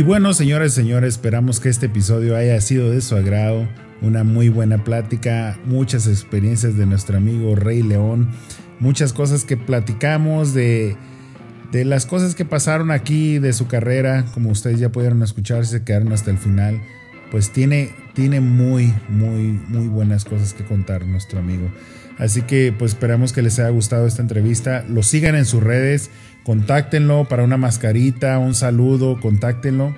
Y 0.02 0.04
bueno, 0.04 0.34
señores 0.34 0.74
señores, 0.74 1.14
esperamos 1.14 1.60
que 1.60 1.70
este 1.70 1.86
episodio 1.86 2.36
haya 2.36 2.60
sido 2.60 2.90
de 2.90 3.02
su 3.02 3.16
agrado. 3.16 3.70
Una 4.02 4.24
muy 4.24 4.50
buena 4.50 4.84
plática, 4.84 5.60
muchas 5.64 6.08
experiencias 6.08 6.76
de 6.76 6.88
nuestro 6.88 7.18
amigo 7.18 7.56
Rey 7.56 7.84
León, 7.84 8.32
muchas 8.80 9.14
cosas 9.14 9.46
que 9.46 9.58
platicamos 9.58 10.56
de, 10.56 10.98
de 11.72 11.86
las 11.86 12.08
cosas 12.08 12.34
que 12.34 12.46
pasaron 12.46 12.90
aquí 12.90 13.38
de 13.38 13.54
su 13.54 13.68
carrera, 13.68 14.26
como 14.34 14.50
ustedes 14.50 14.80
ya 14.80 14.92
pudieron 14.92 15.22
escuchar, 15.22 15.68
se 15.68 15.84
quedaron 15.84 16.12
hasta 16.14 16.32
el 16.32 16.40
final. 16.40 16.82
Pues 17.30 17.52
tiene, 17.52 17.94
tiene 18.16 18.42
muy, 18.42 18.92
muy, 19.08 19.60
muy 19.68 19.88
buenas 19.88 20.26
cosas 20.26 20.56
que 20.56 20.66
contar 20.66 21.06
nuestro 21.06 21.38
amigo. 21.38 21.72
Así 22.18 22.42
que 22.42 22.74
pues 22.78 22.94
esperamos 22.94 23.34
que 23.34 23.44
les 23.44 23.60
haya 23.60 23.70
gustado 23.70 24.08
esta 24.08 24.24
entrevista. 24.24 24.84
Lo 24.90 25.04
sigan 25.04 25.36
en 25.36 25.46
sus 25.46 25.62
redes 25.62 26.10
contáctenlo 26.44 27.26
para 27.26 27.44
una 27.44 27.58
mascarita, 27.58 28.40
un 28.40 28.56
saludo, 28.56 29.20
contáctenlo. 29.20 29.96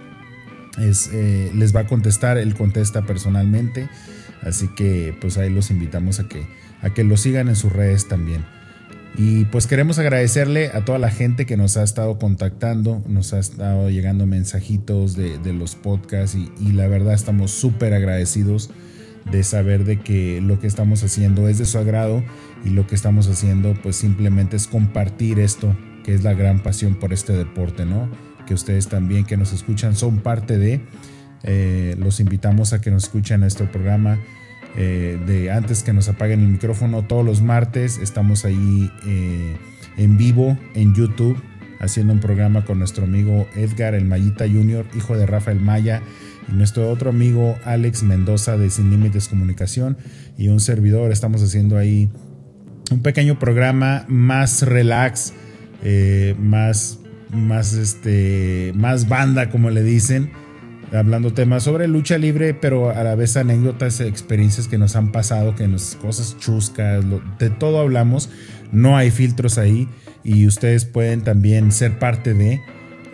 Eh, 0.80 1.52
les 1.54 1.76
va 1.76 1.82
a 1.82 1.88
contestar, 1.88 2.38
él 2.38 2.56
contesta 2.56 3.04
personalmente. 3.06 3.90
Así 4.42 4.68
que 4.76 5.16
pues 5.22 5.38
ahí 5.38 5.50
los 5.50 5.72
invitamos 5.72 6.20
a 6.20 6.28
que, 6.28 6.46
a 6.82 6.90
que 6.94 7.04
lo 7.04 7.18
sigan 7.18 7.48
en 7.48 7.56
sus 7.56 7.72
redes 7.72 8.08
también. 8.08 8.46
Y 9.16 9.46
pues 9.46 9.68
queremos 9.68 10.00
agradecerle 10.00 10.72
a 10.74 10.86
toda 10.86 10.98
la 10.98 11.12
gente 11.12 11.46
que 11.46 11.56
nos 11.56 11.78
ha 11.78 11.84
estado 11.84 12.18
contactando, 12.18 13.04
nos 13.08 13.32
ha 13.34 13.40
estado 13.40 13.92
llegando 13.92 14.26
mensajitos 14.26 15.16
de, 15.16 15.54
los 15.54 15.76
podcasts 15.76 16.36
y, 16.36 16.52
y, 16.60 16.72
la 16.72 16.88
verdad 16.88 17.14
estamos 17.14 17.52
súper 17.52 17.94
agradecidos 17.94 18.72
de 19.32 19.44
saber 19.44 19.86
de 19.86 20.00
que 20.00 20.42
lo 20.42 20.60
que 20.60 20.66
estamos 20.66 21.04
haciendo 21.04 21.48
es 21.48 21.60
de 21.60 21.66
su 21.66 21.78
agrado 21.78 22.24
y 22.66 22.70
lo 22.70 22.88
que 22.88 22.96
estamos 22.96 23.28
haciendo 23.28 23.76
pues 23.84 23.98
simplemente 23.98 24.56
es 24.56 24.66
compartir 24.66 25.40
esto 25.40 25.76
que 26.04 26.14
es 26.14 26.24
la 26.24 26.34
gran 26.34 26.60
pasión 26.60 26.96
por 26.96 27.14
este 27.14 27.34
deporte, 27.34 27.86
¿no? 27.86 28.10
Que 28.46 28.54
ustedes 28.54 28.88
también 28.88 29.26
que 29.26 29.38
nos 29.38 29.54
escuchan 29.54 29.96
son 29.96 30.20
parte 30.20 30.58
de, 30.58 30.82
eh, 31.44 31.96
los 32.00 32.20
invitamos 32.20 32.74
a 32.74 32.82
que 32.82 32.92
nos 32.92 33.04
escuchen 33.04 33.42
nuestro 33.42 33.72
programa 33.72 34.20
eh, 34.76 35.20
de 35.28 35.52
antes 35.52 35.84
que 35.84 35.94
nos 35.94 36.10
apaguen 36.10 36.42
el 36.42 36.48
micrófono 36.48 37.04
todos 37.04 37.26
los 37.26 37.42
martes, 37.42 38.00
estamos 38.00 38.44
ahí 38.44 38.92
eh, 39.06 39.56
en 39.98 40.18
vivo 40.18 40.58
en 40.74 40.96
YouTube 40.96 41.38
haciendo 41.84 42.14
un 42.14 42.20
programa 42.20 42.66
con 42.66 42.80
nuestro 42.80 43.04
amigo 43.04 43.48
Edgar 43.56 43.94
el 43.94 44.06
Mayita 44.06 44.46
Junior, 44.48 44.86
hijo 44.96 45.18
de 45.18 45.26
Rafael 45.26 45.60
Maya, 45.60 46.02
y 46.50 46.54
nuestro 46.54 46.90
otro 46.90 47.10
amigo 47.10 47.58
Alex 47.66 48.04
Mendoza 48.04 48.58
de 48.58 48.70
Sin 48.70 48.90
Límites 48.90 49.28
Comunicación 49.28 49.98
y 50.38 50.48
un 50.48 50.60
servidor. 50.60 51.12
Estamos 51.12 51.44
haciendo 51.44 51.78
ahí 51.78 52.10
un 52.92 53.02
pequeño 53.02 53.38
programa 53.38 54.06
más 54.08 54.62
relax, 54.62 55.34
eh, 55.84 56.36
más, 56.40 57.00
más, 57.32 57.74
este, 57.74 58.72
más 58.76 59.08
banda, 59.10 59.50
como 59.50 59.70
le 59.70 59.84
dicen, 59.84 60.32
hablando 60.94 61.34
temas 61.34 61.64
sobre 61.64 61.88
lucha 61.88 62.18
libre, 62.18 62.54
pero 62.54 62.90
a 62.90 63.04
la 63.04 63.16
vez 63.16 63.36
anécdotas, 63.38 64.00
experiencias 64.00 64.68
que 64.68 64.78
nos 64.78 64.96
han 64.96 65.12
pasado, 65.12 65.56
que 65.56 65.68
nos 65.68 65.96
cosas 65.96 66.38
chuscas, 66.40 67.04
de 67.40 67.50
todo 67.50 67.80
hablamos. 67.80 68.30
No 68.72 68.98
hay 68.98 69.12
filtros 69.12 69.58
ahí 69.58 69.88
y 70.24 70.48
ustedes 70.48 70.86
pueden 70.86 71.22
también 71.22 71.72
ser 71.72 72.00
parte 72.00 72.34
de. 72.34 72.54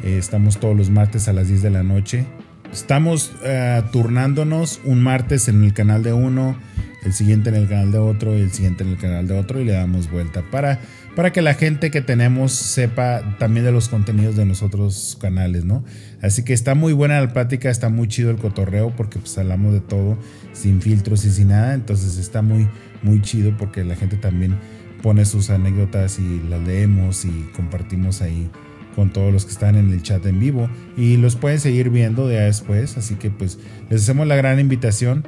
Eh, 0.04 0.18
estamos 0.18 0.60
todos 0.60 0.78
los 0.78 0.90
martes 0.90 1.28
a 1.28 1.34
las 1.34 1.48
10 1.48 1.64
de 1.64 1.70
la 1.70 1.84
noche. 1.84 2.26
Estamos 2.72 3.34
eh, 3.44 3.82
turnándonos 3.92 4.80
un 4.86 5.02
martes 5.02 5.48
en 5.48 5.64
el 5.64 5.74
canal 5.74 6.04
de 6.04 6.14
uno, 6.14 6.56
el 7.04 7.14
siguiente 7.14 7.50
en 7.50 7.56
el 7.56 7.68
canal 7.68 7.92
de 7.92 7.98
otro 7.98 8.38
y 8.38 8.42
el 8.42 8.52
siguiente 8.52 8.84
en 8.84 8.92
el 8.92 8.98
canal 8.98 9.28
de 9.28 9.38
otro 9.38 9.60
y 9.60 9.66
le 9.66 9.72
damos 9.72 10.12
vuelta 10.12 10.44
para, 10.52 10.80
para 11.16 11.32
que 11.32 11.42
la 11.42 11.54
gente 11.54 11.92
que 11.92 12.02
tenemos 12.02 12.52
sepa 12.52 13.38
también 13.40 13.66
de 13.66 13.72
los 13.72 13.90
contenidos 13.90 14.36
de 14.36 14.46
los 14.46 14.62
otros 14.62 15.18
canales, 15.20 15.66
¿no? 15.66 15.84
Así 16.22 16.44
que 16.44 16.54
está 16.54 16.76
muy 16.76 16.94
buena 16.94 17.20
la 17.20 17.34
plática, 17.34 17.70
está 17.70 17.90
muy 17.90 18.08
chido 18.08 18.32
el 18.32 18.38
cotorreo 18.38 18.96
porque 18.96 19.20
pues 19.20 19.38
hablamos 19.38 19.74
de 19.74 19.82
todo 19.82 20.18
sin 20.54 20.82
filtros 20.82 21.26
y 21.26 21.32
sin 21.32 21.50
nada, 21.50 21.74
entonces 21.74 22.18
está 22.18 22.42
muy, 22.42 22.68
muy 23.02 23.22
chido 23.22 23.56
porque 23.58 23.84
la 23.84 23.96
gente 23.96 24.18
también 24.18 24.58
pone 25.02 25.26
sus 25.26 25.50
anécdotas 25.50 26.20
y 26.20 26.42
las 26.50 26.62
leemos 26.62 27.26
y 27.26 27.50
compartimos 27.56 28.22
ahí 28.22 28.50
con 28.96 29.12
todos 29.12 29.32
los 29.32 29.46
que 29.46 29.52
están 29.52 29.76
en 29.76 29.92
el 29.92 30.04
chat 30.04 30.26
en 30.26 30.40
vivo. 30.40 30.70
Y 30.98 31.18
los 31.18 31.36
pueden 31.36 31.60
seguir 31.60 31.90
viendo 31.90 32.28
de 32.28 32.40
después. 32.40 32.98
Así 32.98 33.16
que 33.16 33.30
pues 33.30 33.58
les 33.90 34.04
hacemos 34.04 34.28
la 34.28 34.36
gran 34.36 34.60
invitación. 34.60 35.28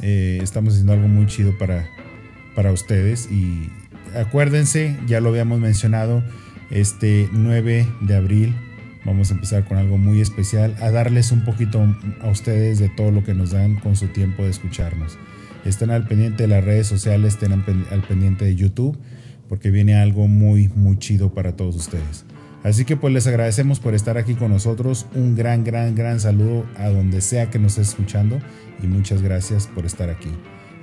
Eh, 0.00 0.38
estamos 0.42 0.72
haciendo 0.74 0.94
algo 0.94 1.08
muy 1.08 1.26
chido 1.26 1.56
para, 1.58 1.86
para 2.54 2.72
ustedes 2.72 3.30
y 3.30 3.68
acuérdense 4.16 4.98
ya 5.06 5.20
lo 5.20 5.30
habíamos 5.30 5.60
mencionado 5.60 6.22
este 6.70 7.28
9 7.32 7.86
de 8.00 8.16
abril 8.16 8.56
vamos 9.04 9.30
a 9.30 9.34
empezar 9.34 9.64
con 9.64 9.78
algo 9.78 9.98
muy 9.98 10.20
especial 10.20 10.76
a 10.80 10.90
darles 10.90 11.32
un 11.32 11.44
poquito 11.44 11.84
a 12.20 12.28
ustedes 12.28 12.78
de 12.78 12.88
todo 12.88 13.10
lo 13.10 13.24
que 13.24 13.34
nos 13.34 13.50
dan 13.50 13.76
con 13.76 13.96
su 13.96 14.08
tiempo 14.08 14.44
de 14.44 14.50
escucharnos 14.50 15.18
estén 15.64 15.90
al 15.90 16.06
pendiente 16.06 16.44
de 16.44 16.48
las 16.48 16.64
redes 16.64 16.86
sociales, 16.86 17.34
estén 17.34 17.52
al 17.52 18.02
pendiente 18.02 18.44
de 18.44 18.56
YouTube, 18.56 18.98
porque 19.48 19.70
viene 19.70 19.94
algo 19.94 20.28
muy, 20.28 20.68
muy 20.68 20.98
chido 20.98 21.32
para 21.34 21.56
todos 21.56 21.76
ustedes. 21.76 22.24
Así 22.64 22.84
que 22.84 22.96
pues 22.96 23.12
les 23.12 23.26
agradecemos 23.26 23.80
por 23.80 23.94
estar 23.94 24.18
aquí 24.18 24.34
con 24.34 24.52
nosotros. 24.52 25.06
Un 25.14 25.34
gran, 25.34 25.64
gran, 25.64 25.94
gran 25.94 26.20
saludo 26.20 26.64
a 26.76 26.88
donde 26.88 27.20
sea 27.20 27.50
que 27.50 27.58
nos 27.58 27.72
esté 27.72 27.82
escuchando 27.82 28.38
y 28.82 28.86
muchas 28.86 29.20
gracias 29.20 29.66
por 29.66 29.84
estar 29.84 30.10
aquí. 30.10 30.30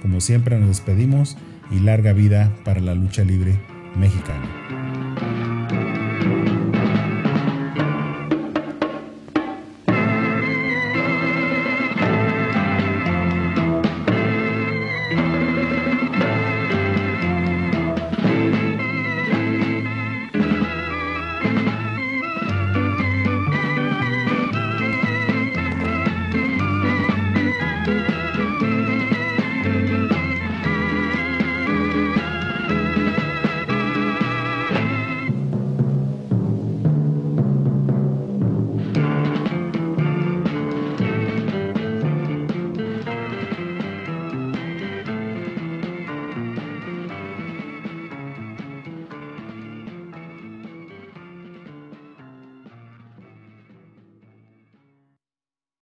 Como 0.02 0.20
siempre 0.20 0.60
nos 0.60 0.70
despedimos 0.70 1.38
y 1.72 1.80
larga 1.80 2.14
vida 2.14 2.52
para 2.64 2.80
la 2.80 2.96
lucha 2.96 3.24
libre 3.24 3.56
mexicana. 3.96 5.49